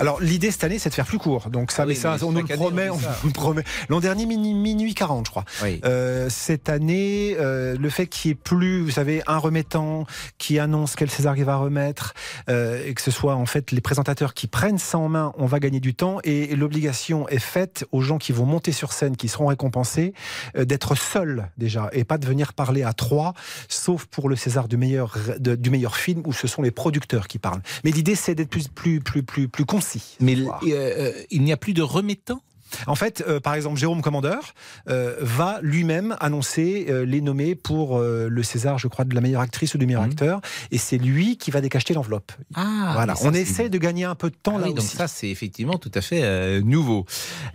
Alors 0.00 0.20
l'idée 0.20 0.50
cette 0.50 0.64
année 0.64 0.78
c'est 0.78 0.90
de 0.90 0.94
faire 0.94 1.06
plus 1.06 1.18
court. 1.18 1.50
Donc 1.50 1.70
ça, 1.72 1.82
Ah 1.82 1.86
oui, 1.86 1.94
mais 1.94 2.00
ça 2.00 2.16
mais 2.16 2.22
on 2.22 2.32
nous 2.32 2.38
le 2.46 2.54
on 2.54 2.56
promet, 2.56 2.90
on, 2.90 2.98
nous 3.24 3.32
promet. 3.32 3.64
L'an 3.88 4.00
dernier 4.00 4.26
minuit, 4.26 4.54
minuit 4.54 4.94
40 4.94 5.26
je 5.26 5.30
crois. 5.30 5.44
Oui. 5.62 5.80
Euh, 5.84 6.28
cette 6.30 6.68
année, 6.68 7.36
euh, 7.38 7.76
le 7.78 7.90
fait 7.90 8.06
qu'il 8.06 8.30
n'y 8.30 8.32
ait 8.32 8.40
plus, 8.42 8.82
vous 8.82 8.90
savez, 8.90 9.22
un 9.26 9.38
remettant 9.38 10.06
qui 10.38 10.58
annonce 10.58 10.96
quel 10.96 11.10
César 11.10 11.36
il 11.36 11.44
va 11.44 11.56
remettre, 11.56 12.14
euh, 12.48 12.84
et 12.86 12.94
que 12.94 13.02
ce 13.02 13.10
soit 13.10 13.34
en 13.34 13.46
fait 13.46 13.72
les 13.72 13.80
présentateurs 13.80 14.34
qui 14.34 14.46
prennent 14.46 14.78
ça 14.78 14.98
en 14.98 15.08
main, 15.08 15.32
on 15.36 15.46
va 15.46 15.58
gagner 15.60 15.80
du 15.80 15.94
temps. 15.94 16.18
Et, 16.24 16.56
l'obligation 16.56 17.28
est 17.28 17.38
faite 17.38 17.84
aux 17.92 18.00
gens 18.00 18.18
qui 18.18 18.32
vont 18.32 18.44
monter 18.44 18.72
sur 18.72 18.92
scène, 18.92 19.16
qui 19.16 19.28
seront 19.28 19.46
récompensés, 19.46 20.12
euh, 20.56 20.64
d'être 20.64 20.94
seuls 20.96 21.48
déjà, 21.56 21.88
et 21.92 22.04
pas 22.04 22.18
de 22.18 22.26
venir 22.26 22.52
parler 22.52 22.82
à 22.82 22.92
trois, 22.92 23.34
sauf 23.68 24.06
pour 24.06 24.28
le 24.28 24.36
César 24.36 24.66
du 24.68 24.76
meilleur, 24.76 25.16
de- 25.38 25.54
du 25.54 25.70
meilleur 25.70 25.96
film 25.96 26.22
où 26.26 26.32
ce 26.32 26.46
sont 26.46 26.62
les 26.62 26.70
producteurs 26.70 27.28
qui 27.28 27.38
parlent. 27.38 27.62
Mais 27.84 27.90
l'idée 27.90 28.14
c'est 28.14 28.34
d'être 28.34 28.50
plus, 28.50 28.68
plus, 28.68 29.00
plus, 29.00 29.22
plus, 29.22 29.47
plus 29.48 29.64
concis. 29.64 30.16
Mais 30.20 30.36
euh, 30.36 30.46
euh, 30.66 31.12
il 31.30 31.42
n'y 31.42 31.52
a 31.52 31.56
plus 31.56 31.72
de 31.74 31.82
remettant 31.82 32.42
En 32.86 32.94
fait, 32.94 33.24
euh, 33.26 33.40
par 33.40 33.54
exemple, 33.54 33.78
Jérôme 33.78 34.02
Commandeur 34.02 34.52
euh, 34.88 35.16
va 35.20 35.58
lui-même 35.62 36.16
annoncer 36.20 36.86
euh, 36.90 37.04
les 37.06 37.20
nommés 37.22 37.54
pour 37.54 37.96
euh, 37.98 38.28
le 38.30 38.42
César, 38.42 38.78
je 38.78 38.88
crois, 38.88 39.04
de 39.06 39.14
la 39.14 39.20
meilleure 39.22 39.40
actrice 39.40 39.74
ou 39.74 39.78
du 39.78 39.86
meilleur 39.86 40.02
acteur, 40.02 40.40
et 40.70 40.76
c'est 40.78 40.98
lui 40.98 41.38
qui 41.38 41.50
va 41.50 41.60
décacheter 41.62 41.94
l'enveloppe. 41.94 42.30
Ah, 42.54 42.90
voilà, 42.92 43.14
ça, 43.14 43.26
on 43.26 43.32
essaie 43.32 43.70
de 43.70 43.78
gagner 43.78 44.04
un 44.04 44.14
peu 44.14 44.28
de 44.30 44.36
temps 44.36 44.56
Ah 44.56 44.60
là 44.60 44.66
oui, 44.66 44.74
donc 44.74 44.84
aussi. 44.84 44.96
ça 44.96 45.08
c'est 45.08 45.30
effectivement 45.30 45.78
tout 45.78 45.90
à 45.94 46.00
fait 46.02 46.20
euh, 46.22 46.60
nouveau. 46.60 47.06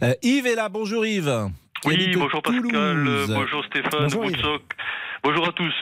Euh, 0.02 0.16
Yves 0.24 0.48
est 0.48 0.56
là, 0.56 0.68
bonjour 0.70 1.06
Yves. 1.06 1.48
Oui, 1.86 2.12
bonjour 2.16 2.42
Pascal, 2.42 2.62
Toulouse. 2.64 3.28
bonjour 3.30 3.64
Stéphane, 3.66 4.08
Bonjour. 4.10 4.60
Bonjour 5.24 5.48
à 5.48 5.52
tous. 5.52 5.74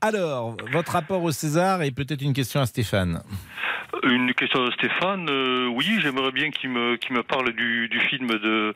Alors, 0.00 0.56
votre 0.70 0.92
rapport 0.92 1.22
au 1.22 1.32
César 1.32 1.80
et 1.82 1.90
peut-être 1.90 2.20
une 2.20 2.34
question 2.34 2.60
à 2.60 2.66
Stéphane. 2.66 3.22
Une 4.02 4.34
question 4.34 4.64
de 4.64 4.70
Stéphane. 4.72 5.28
euh, 5.30 5.66
oui, 5.66 5.86
j'aimerais 6.00 6.32
bien 6.32 6.50
qu'il 6.50 6.70
me, 6.70 6.96
qu'il 6.96 7.14
me 7.16 7.22
parle 7.22 7.52
du, 7.52 7.88
du 7.88 8.00
film 8.00 8.26
de, 8.28 8.74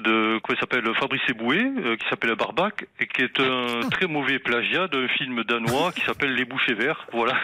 de 0.00 0.38
quoi 0.42 0.54
s'appelle 0.56 0.84
Fabrice 1.00 1.22
Eboué, 1.28 1.58
euh, 1.84 1.96
qui 1.96 2.08
s'appelle 2.08 2.34
Barbac, 2.36 2.86
et 3.00 3.06
qui 3.06 3.22
est 3.22 3.40
un 3.40 3.80
très 3.90 4.06
mauvais 4.06 4.38
plagiat 4.38 4.88
d'un 4.88 5.08
film 5.08 5.42
danois 5.44 5.92
qui 5.92 6.02
s'appelle 6.02 6.34
Les 6.34 6.44
Bouchers 6.44 6.74
Verts, 6.74 7.06
voilà, 7.12 7.34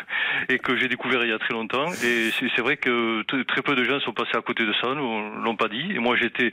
et 0.49 0.59
que 0.59 0.77
j'ai 0.77 0.89
découvert 0.89 1.23
il 1.25 1.31
y 1.31 1.33
a 1.33 1.39
très 1.39 1.53
longtemps. 1.55 1.87
Et 2.05 2.31
c'est 2.39 2.49
c'est 2.55 2.63
vrai 2.63 2.77
que 2.77 3.23
très 3.45 3.63
peu 3.63 3.75
de 3.75 3.85
gens 3.85 4.01
sont 4.01 4.13
passés 4.13 4.37
à 4.37 4.43
côté 4.43 4.65
de 4.65 4.73
ça, 4.81 4.95
ne 4.95 5.43
l'ont 5.45 5.57
pas 5.57 5.69
dit. 5.69 5.93
Et 5.95 5.99
moi, 5.99 6.17
j'étais 6.17 6.53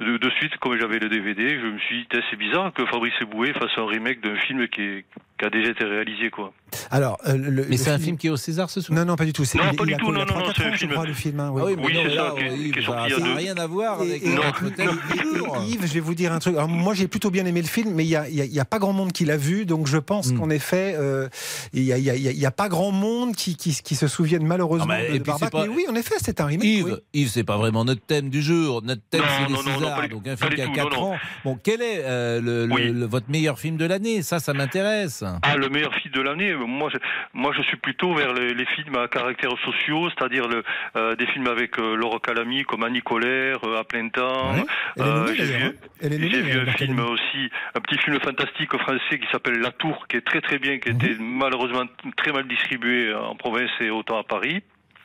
de, 0.00 0.16
de 0.16 0.30
suite, 0.30 0.56
comme 0.58 0.78
j'avais 0.78 0.98
le 0.98 1.08
DVD, 1.08 1.58
je 1.60 1.66
me 1.66 1.78
suis 1.78 1.98
dit, 2.02 2.08
c'est 2.30 2.36
bizarre 2.36 2.72
que 2.72 2.84
Fabrice 2.86 3.14
Eboué 3.20 3.52
fasse 3.52 3.76
un 3.78 3.86
remake 3.86 4.20
d'un 4.20 4.36
film 4.36 4.66
qui, 4.68 4.82
est- 4.82 5.04
qui 5.38 5.44
a 5.46 5.50
déjà 5.50 5.70
été 5.70 5.84
réalisé, 5.84 6.30
quoi. 6.30 6.52
Alors, 6.90 7.18
euh, 7.26 7.36
le- 7.36 7.66
Mais 7.68 7.76
c'est 7.76 7.90
un 7.90 7.98
film 7.98 8.16
qui 8.16 8.26
est 8.26 8.30
au 8.30 8.36
César 8.36 8.70
ce 8.70 8.80
soir 8.80 8.98
Non, 8.98 9.04
non, 9.04 9.16
pas 9.16 9.24
du 9.24 9.32
tout. 9.32 9.44
C'est- 9.44 9.58
Non, 9.58 9.64
il- 9.72 9.76
pas 9.76 9.84
il 9.84 9.88
du 9.88 9.94
a 9.94 9.96
tout, 9.98 10.12
non, 10.12 10.20
non, 10.20 10.26
3-4 10.26 10.52
c'est 10.56 10.64
un 10.64 10.72
film- 10.72 10.90
crois, 10.92 11.06
le 11.06 11.12
film. 11.14 11.40
hein, 11.40 11.50
oui. 11.52 11.62
Ah 11.62 11.66
oui, 11.66 11.74
mais 11.78 11.86
Oui, 11.86 11.92
non, 11.94 12.00
c'est 12.02 12.08
mais 12.08 12.14
là, 12.14 12.34
ça, 13.16 13.20
n'a 13.20 13.34
rien 13.34 13.54
à 13.56 13.66
voir 13.66 14.00
avec 14.00 14.22
et-. 14.22 14.28
Yves, 15.68 15.86
je 15.86 15.92
vais 15.94 16.00
vous 16.00 16.14
dire 16.14 16.32
un 16.32 16.38
truc. 16.38 16.54
Alors, 16.56 16.68
moi, 16.68 16.94
j'ai 16.94 17.08
plutôt 17.08 17.30
bien 17.30 17.46
aimé 17.46 17.60
le 17.62 17.68
film, 17.68 17.92
mais 17.94 18.04
il 18.04 18.08
n'y 18.50 18.60
a, 18.60 18.64
pas 18.64 18.78
grand 18.78 18.92
monde 18.92 19.12
qui 19.12 19.24
l'a 19.24 19.36
vu. 19.36 19.66
Donc, 19.66 19.86
je 19.86 19.98
pense 19.98 20.30
Hmm. 20.32 20.38
qu'en 20.38 20.50
effet, 20.50 20.94
euh, 20.98 21.28
il 21.72 21.82
n'y 21.84 21.92
a, 21.92 21.98
il 21.98 22.04
y 22.04 22.10
a- 22.10 22.14
il 22.16 22.22
y 22.22 22.28
a- 22.28 22.32
il 22.32 22.38
y 22.38 22.46
a 22.46 22.50
pas 22.50 22.68
grand 22.68 22.90
monde 22.90 23.34
qui, 23.34 23.56
qui, 23.56 23.74
qui 23.82 23.94
se 23.94 24.08
souviennent 24.08 24.46
malheureusement 24.46 24.86
Ah 24.90 24.98
bah, 25.00 25.02
et 25.08 25.12
de, 25.14 25.18
de 25.18 25.22
puis 25.22 25.32
c'est 25.34 25.40
Barbac. 25.40 25.50
pas- 25.52 25.62
Mais 25.66 25.68
oui, 25.74 25.84
en 25.90 25.94
effet, 25.94 26.14
c'est 26.22 26.40
un 26.40 26.46
remake. 26.46 26.64
Yves, 26.64 26.84
oui. 26.86 26.92
Yves, 27.14 27.28
c'est 27.30 27.44
pas 27.44 27.56
vraiment 27.56 27.84
notre 27.84 28.00
thème 28.04 28.30
du 28.30 28.42
jour. 28.42 28.82
Notre 28.82 29.02
thème, 29.10 29.20
Non, 29.20 29.26
c'est 29.38 29.46
les 29.46 29.52
non, 29.52 29.62
non, 29.62 29.70
non, 29.70 29.78
Césars. 29.80 30.08
donc 30.08 30.26
un 30.28 30.36
film 30.36 30.50
qui 30.54 30.60
a 30.62 30.66
tout, 30.66 30.72
4 30.72 30.90
non, 30.90 30.96
non. 31.00 31.12
ans. 31.12 31.16
Bon, 31.44 31.58
quel 31.62 31.82
est 31.82 32.02
euh, 32.04 32.68
Oui. 32.70 32.92
votre 33.08 33.30
meilleur 33.30 33.58
film 33.58 33.76
de 33.76 33.84
l'année? 33.84 34.22
Ça, 34.22 34.38
ça 34.40 34.52
m'intéresse. 34.54 35.22
Ah, 35.42 35.56
le 35.56 35.68
meilleur 35.68 35.94
film 35.94 36.14
de 36.14 36.20
l'année, 36.20 36.54
moi 36.66 36.90
je, 36.92 36.98
moi 37.32 37.52
je 37.56 37.62
suis 37.62 37.76
plutôt 37.76 38.14
vers 38.14 38.32
les, 38.34 38.54
les 38.54 38.64
films 38.66 38.96
à 38.96 39.08
caractère 39.08 39.50
sociaux, 39.64 40.08
c'est-à-dire 40.10 40.48
le, 40.48 40.62
euh, 40.96 41.14
des 41.16 41.26
films 41.26 41.46
avec 41.48 41.78
euh, 41.78 41.96
Laure 41.96 42.20
Calamy 42.20 42.64
comme 42.64 42.84
Annie 42.84 43.02
Colère, 43.02 43.58
euh, 43.64 43.78
À 43.80 43.84
plein 43.84 44.08
temps. 44.08 44.52
Ouais. 44.54 44.64
Elle 44.96 45.02
est 45.02 45.06
Euh, 45.08 45.14
nommée, 45.24 45.34
j'ai 45.36 45.44
vu, 45.44 45.64
hein. 45.64 45.72
J'ai 46.02 46.42
vu 46.42 46.60
un 46.60 46.72
film 46.72 47.00
aussi, 47.00 47.50
un 47.74 47.80
petit 47.80 47.98
film 47.98 48.18
fantastique 48.20 48.76
français 48.76 49.18
qui 49.18 49.26
s'appelle 49.32 49.58
La 49.60 49.70
Tour, 49.72 50.06
qui 50.08 50.16
est 50.16 50.20
très 50.26 50.40
très 50.40 50.58
bien, 50.58 50.78
qui 50.78 50.90
était 50.90 51.16
malheureusement 51.18 51.84
très 52.16 52.32
mal 52.32 52.46
distribué 52.48 53.14
en 53.14 53.34
province 53.36 53.70
et 53.80 53.90
autant 53.90 54.18
à 54.18 54.24
Paris. 54.24 54.62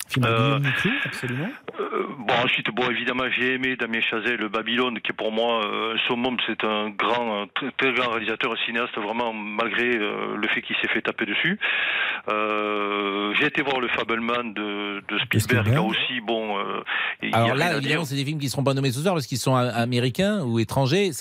Film 0.10 0.26
de 0.26 0.30
Euh, 0.31 0.38
Guillaume 0.57 0.64
Niclou, 0.64 0.91
absolument. 1.06 1.49
Euh, 1.80 2.03
bon, 2.18 2.34
ensuite, 2.44 2.68
bon, 2.73 2.90
évidemment, 2.90 3.23
j'ai 3.38 3.53
aimé 3.53 3.76
Damien 3.76 4.02
Chazelle, 4.02 4.38
le 4.38 4.49
Babylone, 4.49 4.99
qui 5.02 5.11
est 5.11 5.15
pour 5.15 5.31
moi 5.31 5.64
euh, 5.65 5.94
un 5.95 5.98
summum. 6.07 6.36
C'est 6.48 6.64
un 6.64 6.90
grand, 6.90 7.44
un 7.44 7.48
très, 7.53 7.72
très 7.77 7.94
grand 7.94 8.10
réalisateur, 8.11 8.52
un 8.52 8.65
cinéaste, 8.65 8.95
vraiment, 8.98 9.31
malgré 9.34 9.95
euh, 9.98 10.36
le 10.36 10.48
fait 10.49 10.61
qu'il 10.61 10.76
s'est 10.81 10.88
fait 10.90 11.02
taper 11.02 11.26
dessus. 11.26 11.60
Euh, 12.30 13.34
j'ai 13.40 13.48
été 13.48 13.61
voir 13.61 13.80
le 13.80 13.88
Fableman 13.90 14.53
de, 14.53 15.02
de 15.07 15.19
Spielberg, 15.19 15.68
là 15.73 15.81
aussi, 15.81 16.22
bon. 16.22 16.57
euh, 16.60 16.81
Alors 17.34 17.56
là, 17.56 17.77
évidemment, 17.77 18.06
c'est 18.06 18.15
des 18.15 18.26
films 18.26 18.40
qui 18.40 18.45
ne 18.45 18.52
seront 18.52 18.64
pas 18.64 18.73
nommés 18.73 18.91
ce 18.91 18.99
soir 19.02 19.14
parce 19.14 19.27
qu'ils 19.27 19.38
sont 19.38 19.56
américains 19.56 20.41
ou 20.44 20.60
étrangers. 20.60 21.11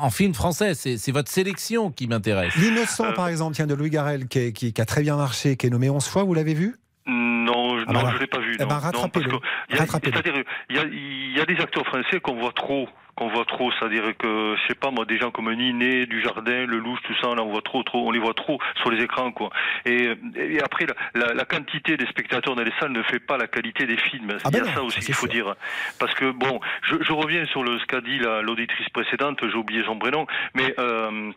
En 0.00 0.10
film 0.10 0.34
français, 0.34 0.74
c'est 0.74 0.96
c'est 0.96 1.12
votre 1.12 1.30
sélection 1.30 1.90
qui 1.90 2.06
m'intéresse. 2.08 2.54
L'innocent, 2.56 3.12
par 3.14 3.28
exemple, 3.28 3.54
tiens, 3.54 3.66
de 3.66 3.74
Louis 3.74 3.90
Garrel, 3.90 4.26
qui, 4.28 4.38
est- 4.38 4.52
qui- 4.52 4.72
qui 4.72 4.80
a 4.80 4.84
très 4.84 5.02
bien 5.02 5.16
marché, 5.16 5.56
qui 5.56 5.66
est 5.66 5.70
nommé 5.70 5.88
11 5.90 6.06
fois, 6.08 6.24
vous 6.24 6.34
l'avez 6.34 6.54
vu? 6.54 6.74
Non, 7.08 7.78
je- 7.78 7.84
Ah 7.88 7.92
non, 7.92 8.02
bah, 8.02 8.10
je 8.14 8.18
l'ai 8.20 8.26
pas 8.26 8.38
vu. 8.38 8.54
eh 8.58 8.62
non. 8.62 8.68
ben, 8.68 8.74
Non, 8.76 8.80
rattrapez-le. 8.80 9.10
parce 9.30 9.42
que 9.42 9.48
il 9.70 9.74
y 9.74 9.78
a- 9.78 9.80
Rattrapez-le. 9.82 10.12
C'est-à-dire, 10.22 10.44
il 10.70 10.76
y 10.76 10.78
a, 10.78 10.84
il 10.84 11.36
y 11.36 11.40
a 11.40 11.44
des 11.46 11.60
acteurs 11.60 11.86
français 11.86 12.20
qu'on 12.20 12.34
voit 12.34 12.52
trop, 12.52 12.88
qu'on 13.16 13.28
voit 13.28 13.44
trop. 13.46 13.72
C'est-à-dire 13.72 14.16
que, 14.18 14.54
je 14.56 14.68
sais 14.68 14.74
pas 14.74 14.90
moi, 14.90 15.04
des 15.06 15.16
gens 15.18 15.30
comme 15.30 15.52
Ninet, 15.52 16.06
Dujardin, 16.06 16.66
Lelouch, 16.66 16.98
tout 17.04 17.14
ça, 17.20 17.28
on 17.28 17.38
en 17.38 17.46
voit 17.46 17.62
trop, 17.62 17.82
trop, 17.82 18.06
on 18.06 18.10
les 18.10 18.18
voit 18.20 18.34
trop 18.34 18.58
sur 18.80 18.90
les 18.90 19.02
écrans, 19.02 19.32
quoi. 19.32 19.50
Et, 19.86 20.10
et 20.36 20.60
après, 20.62 20.86
la, 21.14 21.26
la- 21.28 21.34
la 21.34 21.44
quantité 21.46 21.96
des 21.96 22.06
spectateurs 22.06 22.54
dans 22.54 22.62
les 22.62 22.72
salles 22.78 22.92
ne 22.92 23.02
fait 23.02 23.20
pas 23.20 23.38
la 23.38 23.46
qualité 23.46 23.86
des 23.86 23.96
films. 23.96 24.36
Ah 24.44 24.48
il 24.52 24.56
y 24.58 24.60
ben 24.60 24.66
a 24.66 24.68
non, 24.68 24.74
ça 24.74 24.82
aussi 24.82 25.00
qu'il 25.00 25.14
faut 25.14 25.26
sûr. 25.26 25.44
dire. 25.44 25.54
Parce 25.98 26.12
que 26.14 26.30
bon, 26.30 26.60
je, 26.82 26.96
je 27.00 27.12
reviens 27.12 27.44
sur 27.46 27.62
le, 27.64 27.78
ce 27.78 27.86
qu'a 27.86 28.00
dit 28.02 28.18
la- 28.18 28.42
l'auditrice 28.42 28.88
précédente, 28.90 29.38
j'ai 29.48 29.56
oublié 29.56 29.82
son 29.84 29.98
prénom, 29.98 30.26
mais. 30.54 30.74
Euh, 30.78 31.32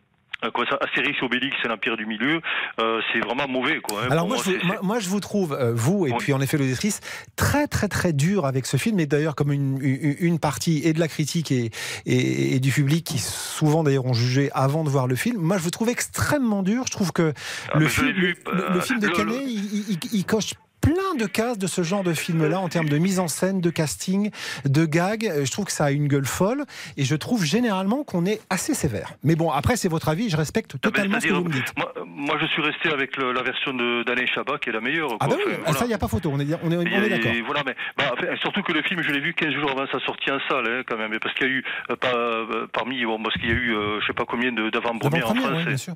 quoi, 0.50 0.66
ça, 0.70 0.78
Astérix, 0.82 1.22
Obélix, 1.22 1.56
c'est 1.62 1.68
l'Empire 1.68 1.98
du 1.98 2.06
Milieu, 2.06 2.42
euh, 2.80 3.00
c'est 3.14 3.20
vraiment 3.20 3.48
mauvais. 3.48 3.80
Quoi, 3.82 4.04
hein. 4.04 4.08
Alors 4.10 4.28
Pour 4.28 4.36
moi 4.38 4.44
je, 4.46 4.52
moi, 4.52 4.60
vous, 4.62 4.68
moi, 4.68 4.78
moi, 4.82 5.00
je 5.00 5.10
vous 5.10 5.20
trouve, 5.20 5.54
euh, 5.54 5.74
vous 5.74 6.08
et 6.08 6.14
puis 6.18 6.34
en 6.34 6.42
effet 6.42 6.58
l'auditrice, 6.58 7.00
très 7.36 7.68
très 7.68 7.88
très 7.88 8.14
dur 8.14 8.46
avec 8.46 8.66
ce 8.66 8.78
film, 8.78 9.00
et 9.00 9.06
d'ailleurs 9.06 9.36
comme 9.36 9.52
une, 9.52 9.78
une, 9.82 10.40
partie 10.40 10.82
et 10.84 10.94
de 10.94 11.00
la 11.00 11.08
critique 11.08 11.52
et, 11.52 11.70
et, 12.06 12.56
et 12.56 12.60
du 12.60 12.72
public 12.72 13.06
qui 13.06 13.20
souvent 13.20 13.84
d'ailleurs 13.84 14.06
ont 14.06 14.14
jugé 14.14 14.50
avant 14.54 14.84
de 14.84 14.90
voir 14.90 15.08
le 15.08 15.16
film, 15.16 15.38
moi 15.42 15.58
je 15.58 15.64
vous 15.64 15.70
trouve 15.70 15.90
extrêmement 15.90 16.64
dur. 16.64 16.84
Je 16.88 16.92
trouve 16.92 17.12
que 17.12 17.34
Ah, 17.74 17.78
le, 17.80 17.88
film, 17.88 18.08
vu, 18.12 18.36
le, 18.46 18.52
le 18.54 18.64
euh, 18.78 18.82
film 18.82 19.00
de 19.00 19.08
le- 19.08 19.14
Canet, 19.14 19.36
le- 19.36 19.42
il, 19.44 19.90
il- 19.92 20.00
il 20.14 20.26
coche 20.26 20.54
plein 20.82 21.16
de 21.18 21.26
cases 21.26 21.58
de 21.58 21.68
ce 21.68 21.84
genre 21.84 22.04
de 22.04 22.14
film-là 22.14 22.60
en 22.60 22.68
termes 22.70 22.90
de 22.90 22.98
mise 22.98 23.20
en 23.20 23.28
scène, 23.28 23.62
de 23.62 23.70
casting, 23.70 24.32
de 24.66 24.86
gag. 24.86 25.26
Euh, 25.26 25.46
Je 25.46 25.52
trouve 25.52 25.66
que 25.66 25.72
ça 25.72 25.86
a 25.86 25.92
une 25.92 26.08
gueule 26.08 26.26
folle 26.26 26.66
et 26.98 27.04
je 27.06 27.16
trouve 27.16 27.46
généralement 27.46 28.04
qu'on 28.04 28.26
est 28.26 28.42
assez 28.50 28.74
sévère. 28.74 29.14
Mais 29.24 29.36
bon, 29.36 29.52
après 29.52 29.76
c'est 29.76 29.88
votre 29.90 30.10
avis, 30.10 30.30
je 30.30 30.38
respecte 30.38 30.72
Ah 30.76 30.78
ben, 30.84 30.90
totalement 30.92 31.20
ce 31.20 31.28
que 31.28 31.34
vous 31.34 31.44
me 31.44 31.50
dites. 31.54 31.72
Moi, 31.78 31.94
moi, 32.06 32.38
je 32.42 32.46
suis 32.48 32.62
resté 32.62 32.90
avec 32.90 33.16
le- 33.18 33.32
la 33.32 33.42
version 33.44 33.74
d'Alain 33.74 34.26
Chabat 34.26 34.58
qui 34.60 34.70
est 34.70 34.74
la 34.74 34.82
meilleure. 34.82 35.16
Ah 35.20 35.28
ben 35.28 35.36
oui, 35.38 35.44
Enfin, 35.46 35.56
ah, 35.58 35.62
voilà. 35.66 35.80
ça 35.80 35.86
il 35.86 35.88
n'y 35.90 35.94
a 35.94 35.98
pas 35.98 36.08
photo, 36.08 36.32
on 36.34 36.40
est, 36.40 36.48
on 36.64 36.72
est, 36.72 36.78
on 36.78 36.82
est 36.82 37.10
d'accord. 37.10 37.32
voilà, 37.46 37.64
mais 37.66 37.76
bah, 37.98 38.12
surtout 38.42 38.62
que 38.64 38.72
le 38.74 38.82
film, 38.84 39.02
je 39.02 39.12
l'ai 39.12 39.20
vu 39.20 39.34
15 39.34 39.54
jours 39.54 39.72
avant 39.72 39.86
sa 39.92 40.00
sortie 40.06 40.32
en 40.32 40.40
salle, 40.50 40.66
hein, 40.68 40.82
quand 40.88 40.98
même, 40.98 41.18
parce 41.20 41.34
qu'il 41.36 41.48
y 41.48 41.50
a 41.50 41.54
eu 41.54 41.64
euh, 41.92 41.96
pas 41.96 42.14
euh, 42.16 42.68
parmi, 42.74 43.04
bon, 43.06 43.22
parce 43.22 43.36
qu'il 43.36 43.50
y 43.50 43.52
a 43.52 43.56
eu, 43.56 43.76
euh, 43.76 44.00
je 44.02 44.08
sais 44.08 44.14
pas 44.14 44.26
combien 44.26 44.52
d'avant-premières 44.52 45.30
en 45.32 45.36
France. 45.36 45.66
bien 45.66 45.78
sûr. 45.78 45.94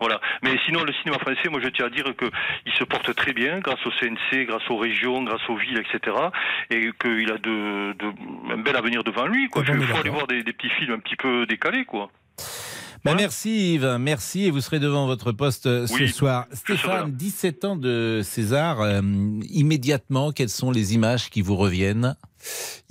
Voilà. 0.00 0.20
Mais 0.42 0.56
sinon, 0.66 0.82
le 0.82 0.92
cinéma 0.94 1.18
français, 1.18 1.48
moi, 1.50 1.60
je 1.62 1.68
tiens 1.68 1.86
à 1.86 1.90
dire 1.90 2.04
que 2.16 2.26
il 2.66 2.72
se 2.72 2.84
porte 2.84 3.14
très 3.14 3.32
bien 3.32 3.60
grâce 3.60 3.78
au 3.86 3.90
CNC, 3.90 4.46
grâce 4.46 4.68
aux 4.70 4.76
régions, 4.76 5.22
grâce 5.22 5.40
aux 5.48 5.56
villes, 5.56 5.78
etc. 5.78 6.16
Et 6.70 6.90
qu'il 7.00 7.30
a 7.30 7.38
de, 7.38 7.92
de- 7.92 8.52
un 8.52 8.58
bel 8.58 8.76
avenir 8.76 9.04
devant 9.04 9.26
lui. 9.26 9.48
Quoi. 9.48 9.62
Il 9.66 9.82
faut 9.86 9.96
aller 9.96 10.10
voir 10.10 10.26
des, 10.26 10.42
des 10.42 10.52
petits 10.52 10.70
films 10.78 10.92
un 10.94 10.98
petit 10.98 11.16
peu 11.16 11.46
décalés, 11.46 11.84
quoi. 11.84 12.10
Ben, 13.04 13.14
merci 13.16 13.74
Yves, 13.74 13.96
merci 14.00 14.46
et 14.46 14.50
vous 14.50 14.62
serez 14.62 14.78
devant 14.80 15.06
votre 15.06 15.30
poste 15.30 15.66
euh, 15.66 15.86
ce 15.86 16.06
soir. 16.06 16.46
Stéphane, 16.52 17.12
17 17.12 17.64
ans 17.66 17.76
de 17.76 18.20
César, 18.24 18.80
euh, 18.80 19.02
immédiatement, 19.50 20.32
quelles 20.32 20.48
sont 20.48 20.70
les 20.70 20.94
images 20.94 21.28
qui 21.28 21.42
vous 21.42 21.56
reviennent? 21.56 22.16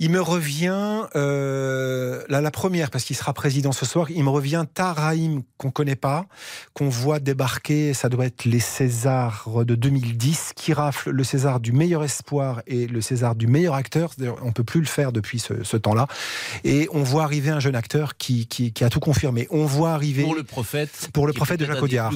Il 0.00 0.10
me 0.10 0.20
revient, 0.20 1.02
euh, 1.16 2.22
la, 2.28 2.40
la 2.40 2.50
première, 2.50 2.90
parce 2.90 3.04
qu'il 3.04 3.16
sera 3.16 3.32
président 3.32 3.72
ce 3.72 3.86
soir, 3.86 4.10
il 4.10 4.22
me 4.24 4.30
revient 4.30 4.64
Taraïm, 4.72 5.42
qu'on 5.56 5.70
connaît 5.70 5.96
pas, 5.96 6.26
qu'on 6.72 6.88
voit 6.88 7.20
débarquer, 7.20 7.94
ça 7.94 8.08
doit 8.08 8.26
être 8.26 8.44
les 8.44 8.60
Césars 8.60 9.48
de 9.64 9.74
2010, 9.74 10.52
qui 10.56 10.72
rafle 10.72 11.10
le 11.10 11.24
César 11.24 11.60
du 11.60 11.72
meilleur 11.72 12.02
espoir 12.04 12.62
et 12.66 12.86
le 12.86 13.00
César 13.00 13.34
du 13.34 13.46
meilleur 13.46 13.74
acteur. 13.74 14.10
On 14.42 14.52
peut 14.52 14.64
plus 14.64 14.80
le 14.80 14.86
faire 14.86 15.12
depuis 15.12 15.38
ce, 15.38 15.62
ce 15.62 15.76
temps-là. 15.76 16.06
Et 16.64 16.88
on 16.92 17.02
voit 17.02 17.22
arriver 17.24 17.50
un 17.50 17.60
jeune 17.60 17.76
acteur 17.76 18.16
qui, 18.16 18.46
qui, 18.46 18.72
qui 18.72 18.84
a 18.84 18.90
tout 18.90 19.00
confirmé. 19.00 19.46
On 19.50 19.66
voit 19.66 19.92
arriver... 19.92 20.22
Pour 20.24 20.34
le 20.34 20.42
prophète. 20.42 21.10
Pour 21.12 21.26
le 21.26 21.32
qui 21.32 21.36
est 21.36 21.38
prophète 21.38 21.60
de 21.60 21.66
Jacques 21.66 21.82
Audiard, 21.82 22.10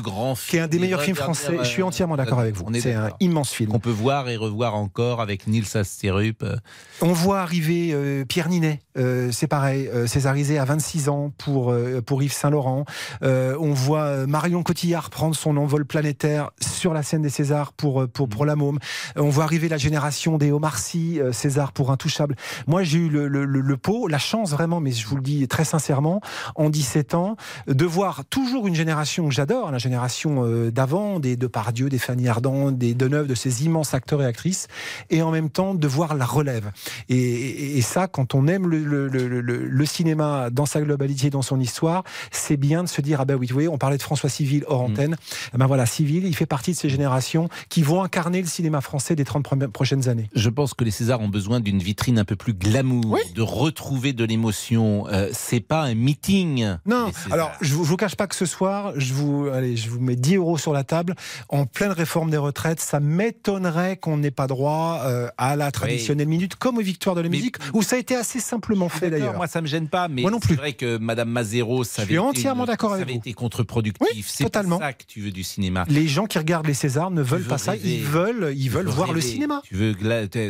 qui 0.49 0.57
est 0.57 0.61
un 0.61 0.69
des 0.69 0.79
meilleurs 0.79 1.03
films 1.03 1.17
français. 1.17 1.57
Je 1.61 1.69
suis 1.69 1.83
euh, 1.83 1.87
entièrement 1.87 2.17
d'accord 2.17 2.41
avec 2.41 2.55
vous. 2.57 2.65
on 2.67 2.75
est 2.75 2.81
C'est 2.81 2.95
un 2.95 3.11
immense 3.21 3.53
film. 3.53 3.71
Qu'on 3.71 3.79
peut 3.79 3.91
voir 3.91 4.29
et 4.29 4.37
revoir 4.37 4.75
encore 4.75 5.21
avec 5.21 5.47
Nils 5.47 5.77
Asterup. 5.77 6.43
euh, 6.43 6.57
On 7.01 7.13
voit 7.13 7.28
arriver 7.37 7.91
euh, 7.93 8.25
Pierre 8.25 8.49
Ninet, 8.49 8.81
euh, 8.97 9.31
c'est 9.33 9.47
pareil, 9.47 9.89
euh, 9.93 10.07
césarisé 10.07 10.59
à 10.59 10.65
26 10.65 11.09
ans 11.09 11.33
pour, 11.37 11.75
pour 12.07 12.23
Yves 12.23 12.33
Saint-Laurent. 12.33 12.85
On 13.23 13.73
voit 13.73 14.27
Marion 14.27 14.63
Cotillard 14.63 15.11
prendre 15.11 15.35
son 15.35 15.57
envol 15.57 15.85
planétaire 15.85 16.51
sur 16.61 16.95
la 16.95 17.03
scène 17.03 17.23
des 17.23 17.31
Césars 17.31 17.73
pour, 17.73 18.09
pour, 18.09 18.29
pour 18.29 18.47
La 18.47 18.57
Môme. 18.57 18.79
On 19.17 19.29
voit 19.29 19.45
arriver 19.45 19.69
la 19.69 19.77
génération 19.77 20.39
des 20.39 20.53
Omar 20.53 20.79
Sy, 20.79 21.21
César 21.33 21.73
pour 21.73 21.91
Intouchable. 21.91 22.37
Moi, 22.67 22.83
j'ai 22.83 22.99
eu 22.99 23.09
le, 23.09 23.29
le, 23.29 23.45
le, 23.45 23.61
le 23.61 23.77
pot, 23.77 24.09
la 24.09 24.19
chance 24.19 24.51
vraiment, 24.51 24.81
mais 24.81 24.93
je 24.93 25.07
vous 25.07 25.17
le 25.17 25.23
dis 25.23 25.47
très 25.49 25.65
sincèrement, 25.65 26.21
en 26.55 26.71
17 26.71 27.15
ans, 27.15 27.37
de 27.67 27.85
voir 27.85 28.25
toujours 28.27 28.67
une 28.67 28.75
génération 28.75 29.29
que 29.29 29.35
j'adore, 29.35 29.71
la 29.71 29.79
génération 29.79 30.71
d'avant, 30.71 31.21
des 31.21 31.37
Depardieu, 31.37 31.89
des 31.89 31.99
Fanny 31.99 32.29
Ardant, 32.29 32.71
des 32.71 32.95
Deneuve, 32.95 33.27
de 33.27 33.35
ces 33.35 33.65
immenses 33.65 33.95
acteurs 33.95 34.23
et 34.23 34.27
actrices, 34.27 34.69
et 35.11 35.23
en 35.23 35.31
même 35.31 35.51
temps 35.51 35.75
de 35.75 35.89
voir 35.89 36.15
la 36.15 36.25
relève. 36.25 36.71
Et, 37.09 37.18
et- 37.19 37.79
et 37.79 37.83
ça, 37.83 38.07
quand 38.09 38.35
on 38.35 38.47
aime 38.49 38.67
le, 38.69 38.79
le- 38.85 39.09
le- 39.09 39.41
le- 39.41 39.67
le 39.67 39.87
cinéma 39.87 40.51
dans 40.51 40.67
sa 40.67 40.81
globalité, 40.81 41.31
dans 41.31 41.43
son 41.43 41.61
histoire, 41.61 42.05
c'est 42.31 42.57
bien 42.57 42.83
de 42.85 42.89
se 42.89 43.01
dire 43.01 43.21
ah 43.21 43.25
ben 43.25 43.35
oui, 43.37 43.47
vous 43.49 43.55
voyez, 43.55 43.69
on 43.69 43.79
parlait 43.79 43.97
de 43.99 44.03
François 44.03 44.29
Civil 44.31 44.65
hors 44.67 44.83
antenne. 44.83 45.17
Eh 45.55 45.59
ben 45.59 45.67
voilà, 45.67 45.87
Civil, 45.87 46.25
il 46.27 46.35
fait 46.37 46.47
partie 46.47 46.73
de 46.73 46.77
ces 46.77 46.89
générations 46.89 47.49
qui 47.69 47.83
vont 47.83 48.03
incarner 48.03 48.41
le 48.41 48.47
cinéma 48.49 48.81
français 48.81 49.15
des 49.15 49.25
30 49.25 49.43
premières- 49.45 49.71
prochaines 49.71 50.09
années. 50.09 50.29
Je 50.35 50.49
pense 50.51 50.75
que 50.75 50.85
les 50.85 50.91
Césars 50.91 51.21
ont 51.21 51.29
besoin 51.29 51.61
d'une 51.61 51.79
vitrine 51.79 52.19
un 52.19 52.25
peu 52.25 52.37
plus 52.37 52.55
glamour, 52.55 53.17
de 53.35 53.43
retrouver 53.43 54.13
de 54.13 54.25
l'émotion. 54.25 55.07
Euh, 55.09 55.29
c'est 55.33 55.61
pas 55.61 55.83
un 55.83 55.95
meeting. 55.95 56.67
Non, 56.87 57.11
alors 57.31 57.51
je 57.61 57.75
vous, 57.75 57.85
je 57.85 57.89
vous 57.91 57.97
cache 57.97 58.17
pas 58.17 58.27
que 58.27 58.35
ce 58.35 58.47
soir, 58.47 58.93
je 58.97 59.13
vous, 59.15 59.47
allez, 59.53 59.77
je 59.77 59.89
vous 59.91 60.01
mets 60.01 60.17
10 60.17 60.37
euros 60.37 60.59
sur 60.59 60.73
la 60.73 60.85
table. 60.85 61.15
En 61.49 61.67
pleine 61.67 61.91
réforme 61.93 62.31
des 62.31 62.37
retraites, 62.37 62.81
ça 62.81 63.01
m'étonnerait 63.01 63.97
qu'on 63.97 64.17
n'ait 64.17 64.31
pas 64.31 64.47
droit 64.47 65.01
euh, 65.05 65.29
à 65.39 65.57
la 65.57 65.71
traditionnelle 65.71 66.29
minute, 66.29 66.57
comme 66.57 66.79
aux 66.79 66.83
victoires 66.83 67.08
de 67.15 67.21
la 67.23 67.29
musique, 67.29 67.57
où 67.73 67.83
ça 67.83 67.97
a 67.97 67.99
été 67.99 68.15
assez 68.17 68.41
simplement 68.41 68.89
fait 68.89 69.11
d'ailleurs. 69.11 69.35
Moi, 69.37 69.47
ça 69.47 69.61
me 69.61 69.67
gêne 69.67 69.89
pas, 69.89 70.09
mais 70.09 70.23
Moi 70.23 70.31
non 70.31 70.39
c'est 70.47 70.55
vrai 70.55 70.73
que 70.73 70.97
Madame 70.99 71.31
Mazero, 71.31 71.85
ça 71.85 72.03
Je 72.03 72.03
avait 72.03 72.13
suis 72.15 72.19
entièrement 72.19 72.65
d'accord 72.67 72.93
avec 72.93 73.05
avait 73.05 73.13
vous. 73.15 73.19
été 73.19 73.33
contre-productif. 73.35 74.27
c'est 74.29 74.45
totalement. 74.45 74.79
ça 74.79 74.93
que 74.93 75.05
tu 75.07 75.21
veux 75.21 75.31
du 75.31 75.43
cinéma. 75.43 75.85
Les 75.89 76.09
gens 76.09 76.27
qui 76.27 76.39
regardent 76.39 76.67
les 76.67 76.75
Césars 76.75 77.11
ne 77.11 77.23
veulent 77.23 77.45
pas 77.45 77.59
ça, 77.59 77.77
ils 77.77 78.03
veulent, 78.03 78.53
ils 78.57 78.71
veulent 78.71 78.89
voir 78.89 79.13
le 79.13 79.21
cinéma. 79.21 79.63
Tu 79.65 79.75
veux 79.75 79.95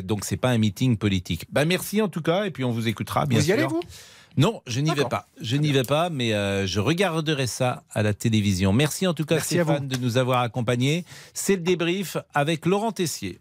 donc 0.02 0.24
c'est 0.24 0.36
pas 0.36 0.50
un 0.50 0.58
meeting 0.58 0.96
politique. 0.96 1.46
Bah 1.50 1.64
merci 1.64 2.02
en 2.02 2.08
tout 2.08 2.22
cas 2.22 2.44
et 2.44 2.50
puis 2.50 2.64
on 2.64 2.70
vous 2.72 2.88
écoutera 2.88 3.26
bien 3.26 3.38
Vous 3.38 3.44
y 3.44 3.46
sûr. 3.48 3.54
allez, 3.54 3.66
vous? 3.66 3.80
Non, 4.36 4.60
je 4.66 4.80
n'y 4.80 4.90
vais 4.94 5.04
pas. 5.04 5.26
Je 5.40 5.56
n'y 5.56 5.72
vais 5.72 5.82
pas, 5.82 6.10
mais 6.10 6.32
euh, 6.32 6.66
je 6.66 6.78
regarderai 6.78 7.46
ça 7.48 7.82
à 7.92 8.02
la 8.02 8.14
télévision. 8.14 8.72
Merci 8.72 9.06
en 9.06 9.14
tout 9.14 9.24
cas 9.24 9.36
Merci 9.36 9.54
Stéphane 9.54 9.88
de 9.88 9.96
nous 9.96 10.16
avoir 10.16 10.42
accompagnés. 10.42 11.04
C'est 11.34 11.56
le 11.56 11.62
débrief 11.62 12.16
avec 12.34 12.64
Laurent 12.66 12.92
Tessier. 12.92 13.40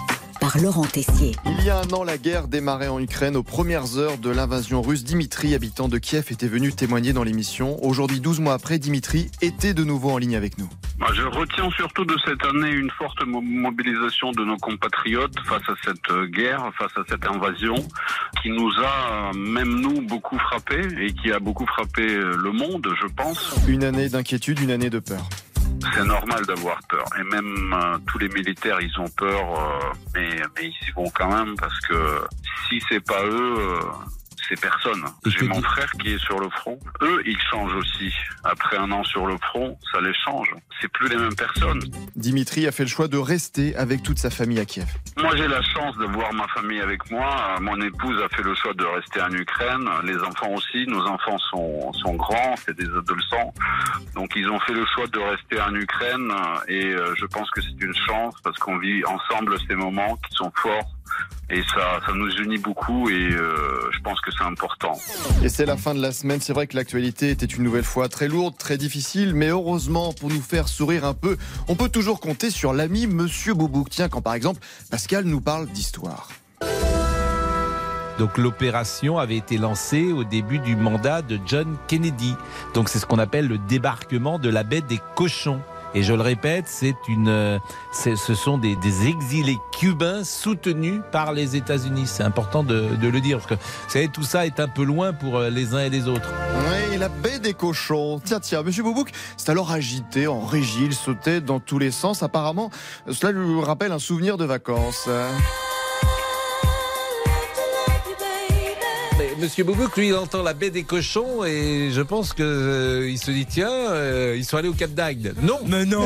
par 0.41 0.57
Laurent 0.57 0.85
Tessier. 0.85 1.35
Il 1.45 1.63
y 1.63 1.69
a 1.69 1.79
un 1.79 1.87
an, 1.93 2.03
la 2.03 2.17
guerre 2.17 2.47
démarrait 2.47 2.87
en 2.87 2.99
Ukraine. 2.99 3.35
Aux 3.37 3.43
premières 3.43 3.97
heures 3.99 4.17
de 4.17 4.31
l'invasion 4.31 4.81
russe, 4.81 5.03
Dimitri, 5.03 5.53
habitant 5.53 5.87
de 5.87 5.99
Kiev, 5.99 6.25
était 6.31 6.47
venu 6.47 6.73
témoigner 6.73 7.13
dans 7.13 7.23
l'émission. 7.23 7.77
Aujourd'hui, 7.85 8.19
12 8.19 8.39
mois 8.39 8.55
après, 8.55 8.79
Dimitri 8.79 9.29
était 9.43 9.75
de 9.75 9.83
nouveau 9.83 10.09
en 10.09 10.17
ligne 10.17 10.35
avec 10.35 10.57
nous. 10.57 10.67
Je 11.13 11.21
retiens 11.23 11.69
surtout 11.71 12.05
de 12.05 12.15
cette 12.25 12.43
année 12.43 12.71
une 12.71 12.89
forte 12.89 13.23
mo- 13.25 13.41
mobilisation 13.41 14.31
de 14.31 14.43
nos 14.43 14.57
compatriotes 14.57 15.39
face 15.45 15.61
à 15.69 15.73
cette 15.85 16.09
euh, 16.11 16.25
guerre, 16.25 16.71
face 16.77 16.91
à 16.97 17.01
cette 17.07 17.25
invasion, 17.27 17.75
qui 18.41 18.49
nous 18.49 18.71
a, 18.83 19.31
même 19.35 19.79
nous, 19.79 20.01
beaucoup 20.01 20.39
frappé 20.39 20.81
et 20.99 21.13
qui 21.13 21.31
a 21.31 21.39
beaucoup 21.39 21.67
frappé 21.67 22.01
euh, 22.03 22.35
le 22.35 22.51
monde, 22.51 22.87
je 22.99 23.07
pense. 23.13 23.55
Une 23.67 23.83
année 23.83 24.09
d'inquiétude, 24.09 24.59
une 24.59 24.71
année 24.71 24.89
de 24.89 24.99
peur. 24.99 25.27
C'est 25.93 26.05
normal 26.05 26.45
d'avoir 26.45 26.79
peur. 26.89 27.05
Et 27.19 27.23
même 27.23 27.73
euh, 27.73 27.97
tous 28.07 28.19
les 28.19 28.29
militaires, 28.29 28.79
ils 28.81 28.99
ont 28.99 29.09
peur, 29.17 29.59
euh, 29.59 29.93
mais, 30.13 30.35
mais 30.55 30.67
ils 30.67 30.89
y 30.89 30.91
vont 30.95 31.09
quand 31.13 31.29
même 31.29 31.55
parce 31.55 31.79
que 31.81 32.21
si 32.67 32.81
c'est 32.89 33.03
pas 33.03 33.23
eux, 33.25 33.79
euh, 34.41 34.45
c'est 34.49 34.59
personne. 34.59 35.03
J'ai 35.25 35.47
mon 35.47 35.61
frère 35.61 35.91
qui 35.93 36.13
est 36.13 36.17
sur 36.19 36.39
le 36.39 36.49
front. 36.49 36.79
Eux, 37.01 37.21
ils 37.25 37.39
changent 37.49 37.75
aussi. 37.75 38.13
Après 38.43 38.77
un 38.77 38.91
an 38.91 39.03
sur 39.03 39.25
le 39.25 39.37
front, 39.37 39.77
ça 39.91 40.01
les 40.01 40.13
change. 40.13 40.49
C'est 40.79 40.87
plus 40.91 41.09
les 41.09 41.15
mêmes 41.15 41.35
personnes. 41.35 41.79
Dimitri 42.15 42.67
a 42.67 42.71
fait 42.71 42.83
le 42.83 42.89
choix 42.89 43.07
de 43.07 43.17
rester 43.17 43.75
avec 43.75 44.03
toute 44.03 44.17
sa 44.17 44.29
famille 44.29 44.59
à 44.59 44.65
Kiev. 44.65 44.87
Moi, 45.17 45.35
j'ai 45.35 45.47
la 45.47 45.61
chance 45.61 45.97
de 45.97 46.05
voir 46.05 46.33
ma 46.33 46.47
famille 46.49 46.81
avec 46.81 47.09
moi. 47.11 47.57
Mon 47.61 47.79
épouse 47.81 48.21
a 48.21 48.29
fait 48.35 48.43
le 48.43 48.55
choix 48.55 48.73
de 48.73 48.85
rester 48.85 49.21
en 49.21 49.31
Ukraine. 49.31 49.87
Les 50.03 50.17
enfants 50.17 50.53
aussi. 50.53 50.85
Nos 50.87 51.05
enfants 51.05 51.37
sont, 51.51 51.93
sont 51.93 52.15
grands, 52.15 52.55
c'est 52.65 52.75
des 52.75 52.87
adolescents. 52.87 53.53
Donc, 54.15 54.31
ils 54.35 54.49
ont 54.49 54.59
fait 54.61 54.73
le 54.73 54.85
choix 54.95 55.07
de 55.07 55.19
rester 55.19 55.61
en 55.61 55.73
Ukraine. 55.75 56.31
Et 56.67 56.85
euh, 56.85 57.13
je 57.15 57.25
pense 57.25 57.49
que 57.51 57.61
c'est 57.61 57.79
une 57.79 57.95
chance 57.95 58.35
parce 58.43 58.57
qu'on 58.57 58.77
vit 58.77 59.03
ensemble 59.05 59.57
ces 59.67 59.75
moments 59.75 60.15
qui 60.17 60.35
sont 60.35 60.51
forts. 60.55 60.89
Et 61.53 61.61
ça, 61.63 61.99
ça 62.05 62.13
nous 62.13 62.29
unit 62.37 62.59
beaucoup 62.59 63.09
et 63.09 63.29
euh, 63.33 63.89
je 63.91 63.99
pense 63.99 64.21
que 64.21 64.31
c'est 64.31 64.43
important. 64.43 64.97
Et 65.43 65.49
c'est 65.49 65.65
la 65.65 65.75
fin 65.75 65.93
de 65.93 66.01
la 66.01 66.13
semaine. 66.13 66.39
C'est 66.39 66.53
vrai 66.53 66.65
que 66.65 66.77
l'actualité 66.77 67.29
était 67.29 67.45
une 67.45 67.63
nouvelle 67.63 67.83
fois 67.83 68.07
très 68.07 68.29
lourde, 68.29 68.57
très 68.57 68.77
difficile, 68.77 69.33
mais 69.35 69.49
heureusement, 69.49 70.13
pour 70.13 70.29
nous 70.29 70.41
faire 70.41 70.69
sourire 70.69 71.03
un 71.03 71.13
peu, 71.13 71.37
on 71.67 71.75
peut 71.75 71.89
toujours 71.89 72.21
compter 72.21 72.51
sur 72.51 72.71
l'ami 72.71 73.05
Monsieur 73.05 73.53
Boubouk. 73.53 73.89
Tiens, 73.89 74.07
quand 74.07 74.21
par 74.21 74.33
exemple, 74.33 74.61
Pascal 74.89 75.25
nous 75.25 75.41
parle 75.41 75.67
d'histoire. 75.67 76.29
Donc 78.17 78.37
l'opération 78.37 79.17
avait 79.17 79.37
été 79.37 79.57
lancée 79.57 80.11
au 80.11 80.23
début 80.23 80.59
du 80.59 80.75
mandat 80.75 81.21
de 81.21 81.39
John 81.45 81.75
Kennedy. 81.87 82.35
Donc 82.73 82.87
c'est 82.87 82.99
ce 82.99 83.05
qu'on 83.05 83.19
appelle 83.19 83.47
le 83.47 83.57
débarquement 83.57 84.39
de 84.39 84.47
la 84.47 84.63
baie 84.63 84.81
des 84.81 84.99
cochons. 85.15 85.59
Et 85.93 86.03
je 86.03 86.13
le 86.13 86.21
répète, 86.21 86.65
c'est 86.67 86.95
une, 87.07 87.27
euh, 87.27 87.59
ce 87.91 88.35
sont 88.35 88.57
des, 88.57 88.77
exilés 89.07 89.57
cubains 89.71 90.23
soutenus 90.23 91.01
par 91.11 91.33
les 91.33 91.55
États-Unis. 91.55 92.07
C'est 92.07 92.23
important 92.23 92.63
de, 92.63 92.95
de 92.95 93.07
le 93.07 93.19
dire 93.19 93.37
parce 93.37 93.49
que 93.49 93.55
vous 93.55 93.89
savez 93.89 94.07
tout 94.07 94.23
ça 94.23 94.45
est 94.45 94.59
un 94.59 94.67
peu 94.67 94.83
loin 94.83 95.13
pour 95.13 95.37
euh, 95.37 95.49
les 95.49 95.73
uns 95.73 95.79
et 95.79 95.89
les 95.89 96.07
autres. 96.07 96.31
Oui, 96.69 96.97
la 96.97 97.09
baie 97.09 97.39
des 97.39 97.53
cochons. 97.53 98.21
Tiens, 98.23 98.39
tiens, 98.39 98.63
Monsieur 98.63 98.83
Boubouk, 98.83 99.11
c'est 99.37 99.49
alors 99.49 99.71
agité, 99.71 100.27
en 100.27 100.41
régie, 100.41 100.85
il 100.85 100.93
sautait 100.93 101.41
dans 101.41 101.59
tous 101.59 101.79
les 101.79 101.91
sens. 101.91 102.23
Apparemment, 102.23 102.69
cela 103.09 103.31
lui 103.31 103.61
rappelle 103.61 103.91
un 103.91 103.99
souvenir 103.99 104.37
de 104.37 104.45
vacances. 104.45 105.09
Monsieur 109.41 109.63
Boubouk, 109.63 109.97
lui, 109.97 110.09
il 110.09 110.13
entend 110.15 110.43
la 110.43 110.53
baie 110.53 110.69
des 110.69 110.83
cochons 110.83 111.43
et 111.43 111.89
je 111.91 112.01
pense 112.01 112.31
que 112.33 112.43
euh, 112.43 113.09
il 113.09 113.17
se 113.17 113.31
dit 113.31 113.47
tiens, 113.47 113.71
euh, 113.71 114.35
ils 114.37 114.45
sont 114.45 114.55
allés 114.57 114.67
au 114.67 114.73
Cap 114.73 114.91
d'Agde. 114.91 115.33
Non, 115.41 115.59
Mais 115.65 115.83
non 115.85 116.05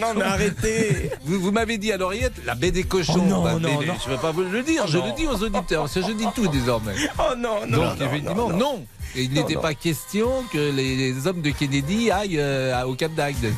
non, 0.00 0.14
mais 0.16 0.22
arrêtez. 0.24 1.10
Vous, 1.24 1.38
vous 1.40 1.52
m'avez 1.52 1.78
dit 1.78 1.92
à 1.92 1.96
l'oreillette 1.98 2.32
la 2.44 2.56
baie 2.56 2.72
des 2.72 2.82
cochons. 2.82 3.14
Oh 3.16 3.28
non, 3.28 3.42
Bah, 3.44 3.52
non, 3.54 3.60
mais 3.80 3.86
non. 3.86 3.94
Je 4.04 4.10
ne 4.10 4.14
vais 4.16 4.20
pas 4.20 4.32
vous 4.32 4.42
le 4.42 4.62
dire. 4.62 4.86
je 4.88 4.98
le 4.98 5.12
dis 5.16 5.26
aux 5.28 5.42
auditeurs. 5.42 5.82
parce 5.82 5.94
que 5.94 6.02
Je 6.02 6.12
dis 6.12 6.26
tout 6.34 6.48
désormais. 6.48 6.94
Oh 7.18 7.34
non, 7.38 7.60
non 7.68 7.78
Donc 7.90 8.00
effectivement, 8.00 8.48
non. 8.50 8.84
Et 9.16 9.24
il 9.24 9.32
n'était 9.32 9.56
pas 9.56 9.74
question 9.74 10.28
que 10.52 10.58
les, 10.58 10.96
les 10.96 11.26
hommes 11.26 11.42
de 11.42 11.50
Kennedy 11.50 12.10
aillent 12.10 12.38
euh, 12.38 12.84
au 12.84 12.94
Cap 12.94 13.14
d'Agde. 13.14 13.52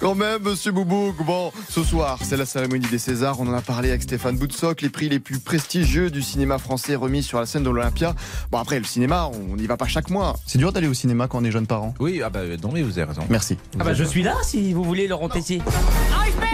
Quand 0.00 0.14
même, 0.14 0.42
monsieur 0.42 0.72
Boubouk. 0.72 1.16
Bon, 1.24 1.52
ce 1.68 1.82
soir, 1.84 2.18
c'est 2.22 2.36
la 2.36 2.46
cérémonie 2.46 2.86
des 2.88 2.98
Césars. 2.98 3.38
On 3.40 3.46
en 3.46 3.54
a 3.54 3.62
parlé 3.62 3.90
avec 3.90 4.02
Stéphane 4.02 4.36
Boutsock. 4.36 4.80
Les 4.80 4.88
prix 4.88 5.08
les 5.08 5.20
plus 5.20 5.38
prestigieux 5.38 6.10
du 6.10 6.22
cinéma 6.22 6.58
français 6.58 6.94
remis 6.94 7.22
sur 7.22 7.38
la 7.38 7.46
scène 7.46 7.62
de 7.62 7.70
l'Olympia. 7.70 8.14
Bon, 8.50 8.58
après, 8.58 8.78
le 8.78 8.84
cinéma, 8.84 9.30
on 9.32 9.56
n'y 9.56 9.66
va 9.66 9.76
pas 9.76 9.86
chaque 9.86 10.10
mois. 10.10 10.36
C'est 10.46 10.58
dur 10.58 10.72
d'aller 10.72 10.88
au 10.88 10.94
cinéma 10.94 11.28
quand 11.28 11.38
on 11.38 11.44
est 11.44 11.50
jeune 11.50 11.66
parent. 11.66 11.94
Oui, 12.00 12.22
ah 12.24 12.30
bah 12.30 12.40
non, 12.62 12.70
mais 12.72 12.82
vous 12.82 12.98
avez 12.98 13.08
raison. 13.08 13.22
Merci. 13.28 13.58
Ah 13.78 13.84
bah 13.84 13.94
je 13.94 14.04
suis 14.04 14.22
là 14.22 14.34
si 14.42 14.72
vous 14.72 14.82
voulez 14.82 15.06
Laurent 15.06 15.28
Tessier. 15.28 15.60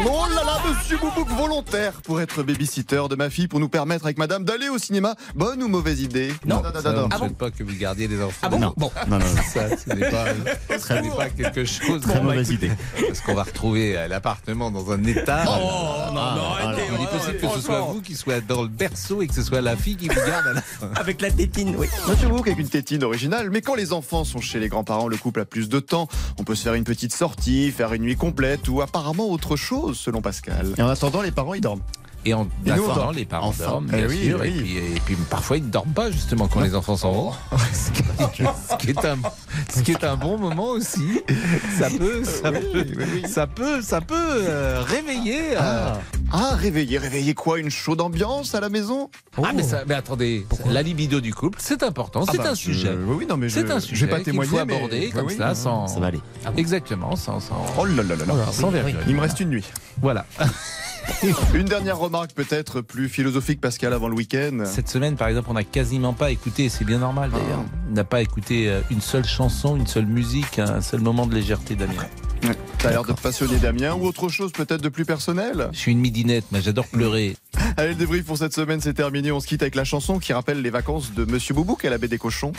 Oh 0.05 0.25
là 0.35 0.43
là, 0.45 0.61
monsieur 0.69 0.99
Boubouk 0.99 1.29
volontaire 1.29 2.03
pour 2.03 2.21
être 2.21 2.43
babysitter 2.43 3.03
de 3.09 3.17
ma 3.17 3.31
fille, 3.31 3.49
pour 3.49 3.61
nous 3.61 3.69
permettre 3.69 4.05
avec 4.05 4.19
madame 4.19 4.45
d'aller 4.45 4.69
au 4.69 4.79
cinéma. 4.79 5.17
Bonne 5.35 5.63
ou 5.63 5.69
mauvaise 5.69 6.01
idée? 6.01 6.33
Non, 6.45 6.63
non, 6.63 6.71
non, 6.83 7.09
non. 7.09 7.17
souhaite 7.17 7.37
pas 7.37 7.51
que 7.51 7.63
vous 7.63 7.75
gardiez 7.75 8.09
les 8.09 8.23
enfants. 8.23 8.32
Ah 8.43 8.49
bon 8.49 8.59
non. 8.59 8.75
Bon. 8.77 8.91
Non, 9.09 9.19
non, 9.19 9.27
non. 9.27 9.43
Ça, 9.43 9.77
ce 9.77 9.93
n'est 9.93 10.11
pas, 10.11 10.27
ce 10.79 10.93
n'est 10.95 11.11
pas 11.11 11.29
quelque 11.29 11.65
chose. 11.65 12.03
Très 12.03 12.21
mauvaise 12.21 12.51
idée. 12.51 12.71
Parce 13.07 13.21
qu'on 13.21 13.35
va 13.35 13.43
retrouver 13.43 13.97
euh, 13.97 14.09
l'appartement 14.09 14.71
dans 14.71 14.91
un 14.93 15.03
état. 15.05 15.45
Oh 15.47 16.13
non, 16.13 16.15
non, 16.15 16.43
arrêtez. 16.61 16.83
Il 16.99 17.03
est 17.03 17.19
possible 17.19 17.39
que 17.39 17.49
ce 17.55 17.61
soit 17.61 17.81
vous 17.81 18.01
qui 18.01 18.15
soit 18.15 18.41
dans 18.41 18.63
le 18.63 18.69
berceau 18.69 19.23
et 19.23 19.27
que 19.27 19.35
ce 19.35 19.43
soit 19.43 19.61
la 19.61 19.77
fille 19.77 19.97
qui 19.97 20.09
vous 20.09 20.15
garde 20.15 20.47
à 20.47 20.53
la 20.55 20.63
fin. 20.63 20.91
Avec 20.97 21.21
la 21.21 21.31
tétine, 21.31 21.75
oui. 21.77 21.89
Monsieur 22.09 22.29
Boubouk 22.29 22.47
avec 22.47 22.59
une 22.59 22.69
tétine 22.69 23.05
originale, 23.05 23.51
mais 23.51 23.61
quand 23.61 23.75
les 23.75 23.93
enfants 23.93 24.25
sont 24.25 24.41
chez 24.41 24.59
les 24.59 24.69
grands-parents, 24.69 25.09
le 25.09 25.17
couple 25.17 25.41
a 25.41 25.45
plus 25.45 25.69
de 25.69 25.81
temps. 25.81 26.09
On 26.39 26.45
peut 26.45 26.55
se 26.55 26.63
faire 26.63 26.75
une 26.75 26.85
petite 26.85 27.15
sortie, 27.15 27.71
faire 27.71 27.93
une 27.93 28.03
nuit 28.03 28.17
complète 28.17 28.69
ou 28.69 28.81
apparemment 28.83 29.29
autre 29.31 29.57
chose, 29.57 29.99
selon 29.99 30.21
Pascal. 30.21 30.73
Et 30.77 30.83
en 30.83 30.89
attendant, 30.89 31.23
les 31.23 31.31
parents, 31.31 31.55
ils 31.55 31.61
dorment. 31.61 31.83
Et 32.25 32.35
en 32.35 32.47
Et 32.65 32.71
attendant, 32.71 33.11
les 33.11 33.25
parents 33.25 33.49
Enfin. 33.49 33.65
dorment, 33.65 33.89
Eh 33.93 33.97
bien 33.97 34.07
oui, 34.09 34.25
sûr. 34.27 34.39
oui. 34.41 34.49
Et, 34.49 34.53
puis, 34.63 34.77
et 34.77 35.01
puis 35.05 35.17
parfois, 35.29 35.57
ils 35.57 35.65
ne 35.65 35.71
dorment 35.71 35.93
pas, 35.93 36.11
justement, 36.11 36.47
quand 36.47 36.61
les 36.61 36.75
enfants 36.75 36.97
s'en 36.97 37.11
vont. 37.13 37.33
ce, 37.73 38.77
qui 38.79 38.91
est 38.91 39.05
un, 39.05 39.17
ce 39.75 39.83
qui 39.83 39.91
est 39.93 40.05
un 40.05 40.17
bon 40.17 40.39
moment 40.39 40.69
aussi. 40.71 41.21
Ça 41.79 41.89
peut, 41.91 42.23
ça 42.25 42.53
peut, 42.53 42.87
ça 43.27 43.47
peut, 43.47 43.83
ça 43.83 44.01
peut 44.01 44.15
euh, 44.17 44.83
réveiller. 44.87 45.57
euh, 45.57 45.93
Ah, 46.33 46.55
réveiller, 46.55 46.99
réveiller 46.99 47.35
quoi? 47.35 47.59
Une 47.59 47.71
chaude 47.71 48.01
ambiance 48.01 48.55
à 48.55 48.61
la 48.61 48.69
maison? 48.69 49.11
Ah, 49.43 49.51
mais, 49.55 49.63
ça, 49.65 49.83
mais 49.87 49.95
attendez, 49.95 50.47
la 50.67 50.83
libido 50.83 51.21
du 51.21 51.35
couple, 51.35 51.59
c'est 51.61 51.83
important, 51.83 52.25
c'est 52.25 52.39
Ah 52.39 52.45
bah, 52.45 52.51
un 52.51 52.55
je- 52.55 52.61
sujet. 52.61 52.91
oui, 53.07 53.17
oui, 53.21 53.27
non, 53.29 53.37
mais 53.37 53.49
c'est 53.49 53.67
je- 53.67 53.73
un 53.73 53.81
je 53.81 53.87
sujet 53.87 54.07
vais 54.07 54.23
pas 54.23 54.45
faut 54.47 54.59
aborder 54.59 55.11
comme 55.11 55.29
ça, 55.29 55.55
sans. 55.55 55.89
Ça 55.89 55.99
va 56.01 56.07
aller. 56.07 56.21
Exactement, 56.57 57.17
sans. 57.17 57.41
sans... 57.41 57.67
Oh 57.79 57.85
là 57.85 58.03
là 58.05 58.15
là 58.15 58.25
là. 58.27 58.35
Sans. 58.53 58.71
Il 59.09 59.17
me 59.17 59.21
reste 59.21 59.41
une 59.41 59.51
nuit. 59.51 59.65
Voilà. 60.01 60.25
Une 61.55 61.65
dernière 61.65 61.99
remarque 61.99 62.33
peut-être 62.33 62.81
plus 62.81 63.09
philosophique, 63.09 63.61
Pascal, 63.61 63.93
avant 63.93 64.09
le 64.09 64.15
week-end. 64.15 64.65
Cette 64.65 64.89
semaine, 64.89 65.17
par 65.17 65.29
exemple, 65.29 65.49
on 65.51 65.55
n'a 65.55 65.65
quasiment 65.65 66.13
pas 66.13 66.31
écouté, 66.31 66.69
c'est 66.69 66.85
bien 66.85 66.99
normal 66.99 67.31
d'ailleurs, 67.31 67.65
on 67.91 67.95
n'a 67.95 68.05
pas 68.05 68.23
écouté 68.23 68.69
euh, 68.69 68.81
une 68.91 69.01
seule 69.01 69.25
chanson, 69.25 69.77
une 69.77 69.87
seule 69.87 70.07
musique, 70.07 70.59
un 70.59 70.81
seul 70.81 71.01
moment 71.01 71.27
de 71.27 71.35
légèreté, 71.35 71.75
Damien. 71.75 71.95
Ouais. 72.43 72.57
T'as 72.79 72.91
l'air 72.91 73.05
de 73.05 73.13
te 73.13 73.21
passionner 73.21 73.57
Damien 73.59 73.95
ou 73.95 74.05
autre 74.05 74.29
chose 74.29 74.51
peut-être 74.51 74.81
de 74.81 74.89
plus 74.89 75.05
personnel? 75.05 75.69
Je 75.73 75.79
suis 75.79 75.93
une 75.93 76.01
midinette, 76.01 76.45
mais 76.51 76.61
j'adore 76.61 76.87
pleurer. 76.89 77.37
Allez, 77.77 77.91
le 77.91 77.95
débrief 77.95 78.25
pour 78.25 78.37
cette 78.37 78.55
semaine, 78.55 78.81
c'est 78.81 78.95
terminé. 78.95 79.31
On 79.31 79.39
se 79.39 79.47
quitte 79.47 79.63
avec 79.63 79.77
la 79.77 79.85
chanson 79.85 80.19
qui 80.19 80.33
rappelle 80.33 80.61
les 80.61 80.71
vacances 80.71 81.13
de 81.15 81.25
Monsieur 81.25 81.55
Boubouk 81.55 81.85
à 81.85 81.91
la 81.91 81.99
baie 81.99 82.09
des 82.09 82.19
cochons. 82.19 82.53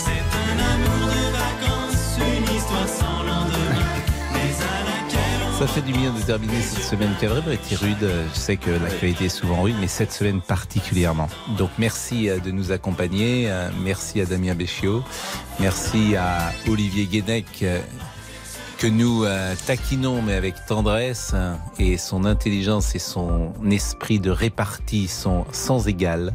Ça 5.64 5.70
fait 5.70 5.82
du 5.82 5.94
bien 5.94 6.12
de 6.12 6.20
terminer 6.20 6.62
cette 6.62 6.84
semaine 6.84 7.14
été 7.54 7.76
rude. 7.78 7.96
Je 8.34 8.38
sais 8.38 8.58
que 8.58 8.70
l'actualité 8.70 9.26
est 9.26 9.30
souvent 9.30 9.62
rude, 9.62 9.78
mais 9.80 9.88
cette 9.88 10.12
semaine 10.12 10.42
particulièrement. 10.42 11.30
Donc 11.58 11.70
merci 11.78 12.30
euh, 12.30 12.40
de 12.40 12.52
nous 12.52 12.74
accompagner. 12.74 13.50
Euh, 13.50 13.70
Merci 13.82 14.20
à 14.20 14.26
Damien 14.26 14.56
Béchiot. 14.56 15.06
Merci 15.62 16.18
à 16.18 16.52
Olivier 16.68 17.06
Guénec 17.06 17.46
euh, 17.62 17.80
que 18.84 18.88
nous 18.90 19.24
euh, 19.24 19.56
taquinons 19.66 20.22
mais 20.22 20.34
avec 20.34 20.56
tendresse 20.66 21.34
hein, 21.34 21.58
et 21.80 21.98
son 21.98 22.26
intelligence 22.26 22.96
et 22.96 23.00
son 23.00 23.54
esprit 23.72 24.20
de 24.20 24.30
répartie 24.30 25.08
sont 25.08 25.46
sans 25.54 25.88
égal. 25.88 26.34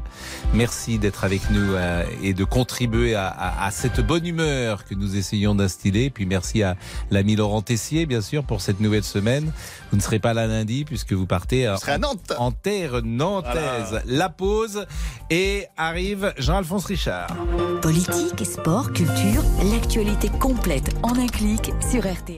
Merci 0.54 0.98
d'être 0.98 1.24
avec 1.24 1.50
nous 1.50 1.74
euh, 1.74 2.04
et 2.22 2.32
de 2.32 2.44
contribuer 2.44 3.14
à, 3.14 3.26
à- 3.28 3.66
à 3.66 3.70
cette 3.70 4.00
bonne 4.00 4.24
humeur 4.26 4.86
que 4.86 4.94
nous 4.94 5.14
essayons 5.14 5.54
d'instiller. 5.54 6.08
Puis 6.08 6.24
merci 6.24 6.62
à 6.62 6.76
l'ami 7.10 7.36
Laurent 7.36 7.60
Tessier, 7.60 8.06
bien 8.06 8.22
sûr, 8.22 8.42
pour 8.44 8.62
cette 8.62 8.80
nouvelle 8.80 9.04
semaine. 9.04 9.52
Vous 9.90 9.98
ne 9.98 10.02
serez 10.02 10.18
pas 10.18 10.32
là 10.32 10.46
lundi 10.46 10.86
puisque 10.86 11.12
vous 11.12 11.26
partez 11.26 11.70
serez 11.78 11.92
à 11.92 11.98
Nantes. 11.98 12.32
en 12.38 12.50
terre 12.50 13.02
nantaise. 13.04 14.00
La 14.06 14.30
pause 14.30 14.86
et 15.28 15.66
arrive 15.76 16.32
Jean-Alphonse 16.38 16.86
Richard. 16.86 17.28
Politique, 17.82 18.46
sport, 18.46 18.90
culture, 18.94 19.42
l'actualité 19.70 20.30
complète 20.40 20.94
en 21.02 21.14
un 21.14 21.26
clic 21.26 21.72
sur 21.90 22.00
RTL. 22.10 22.37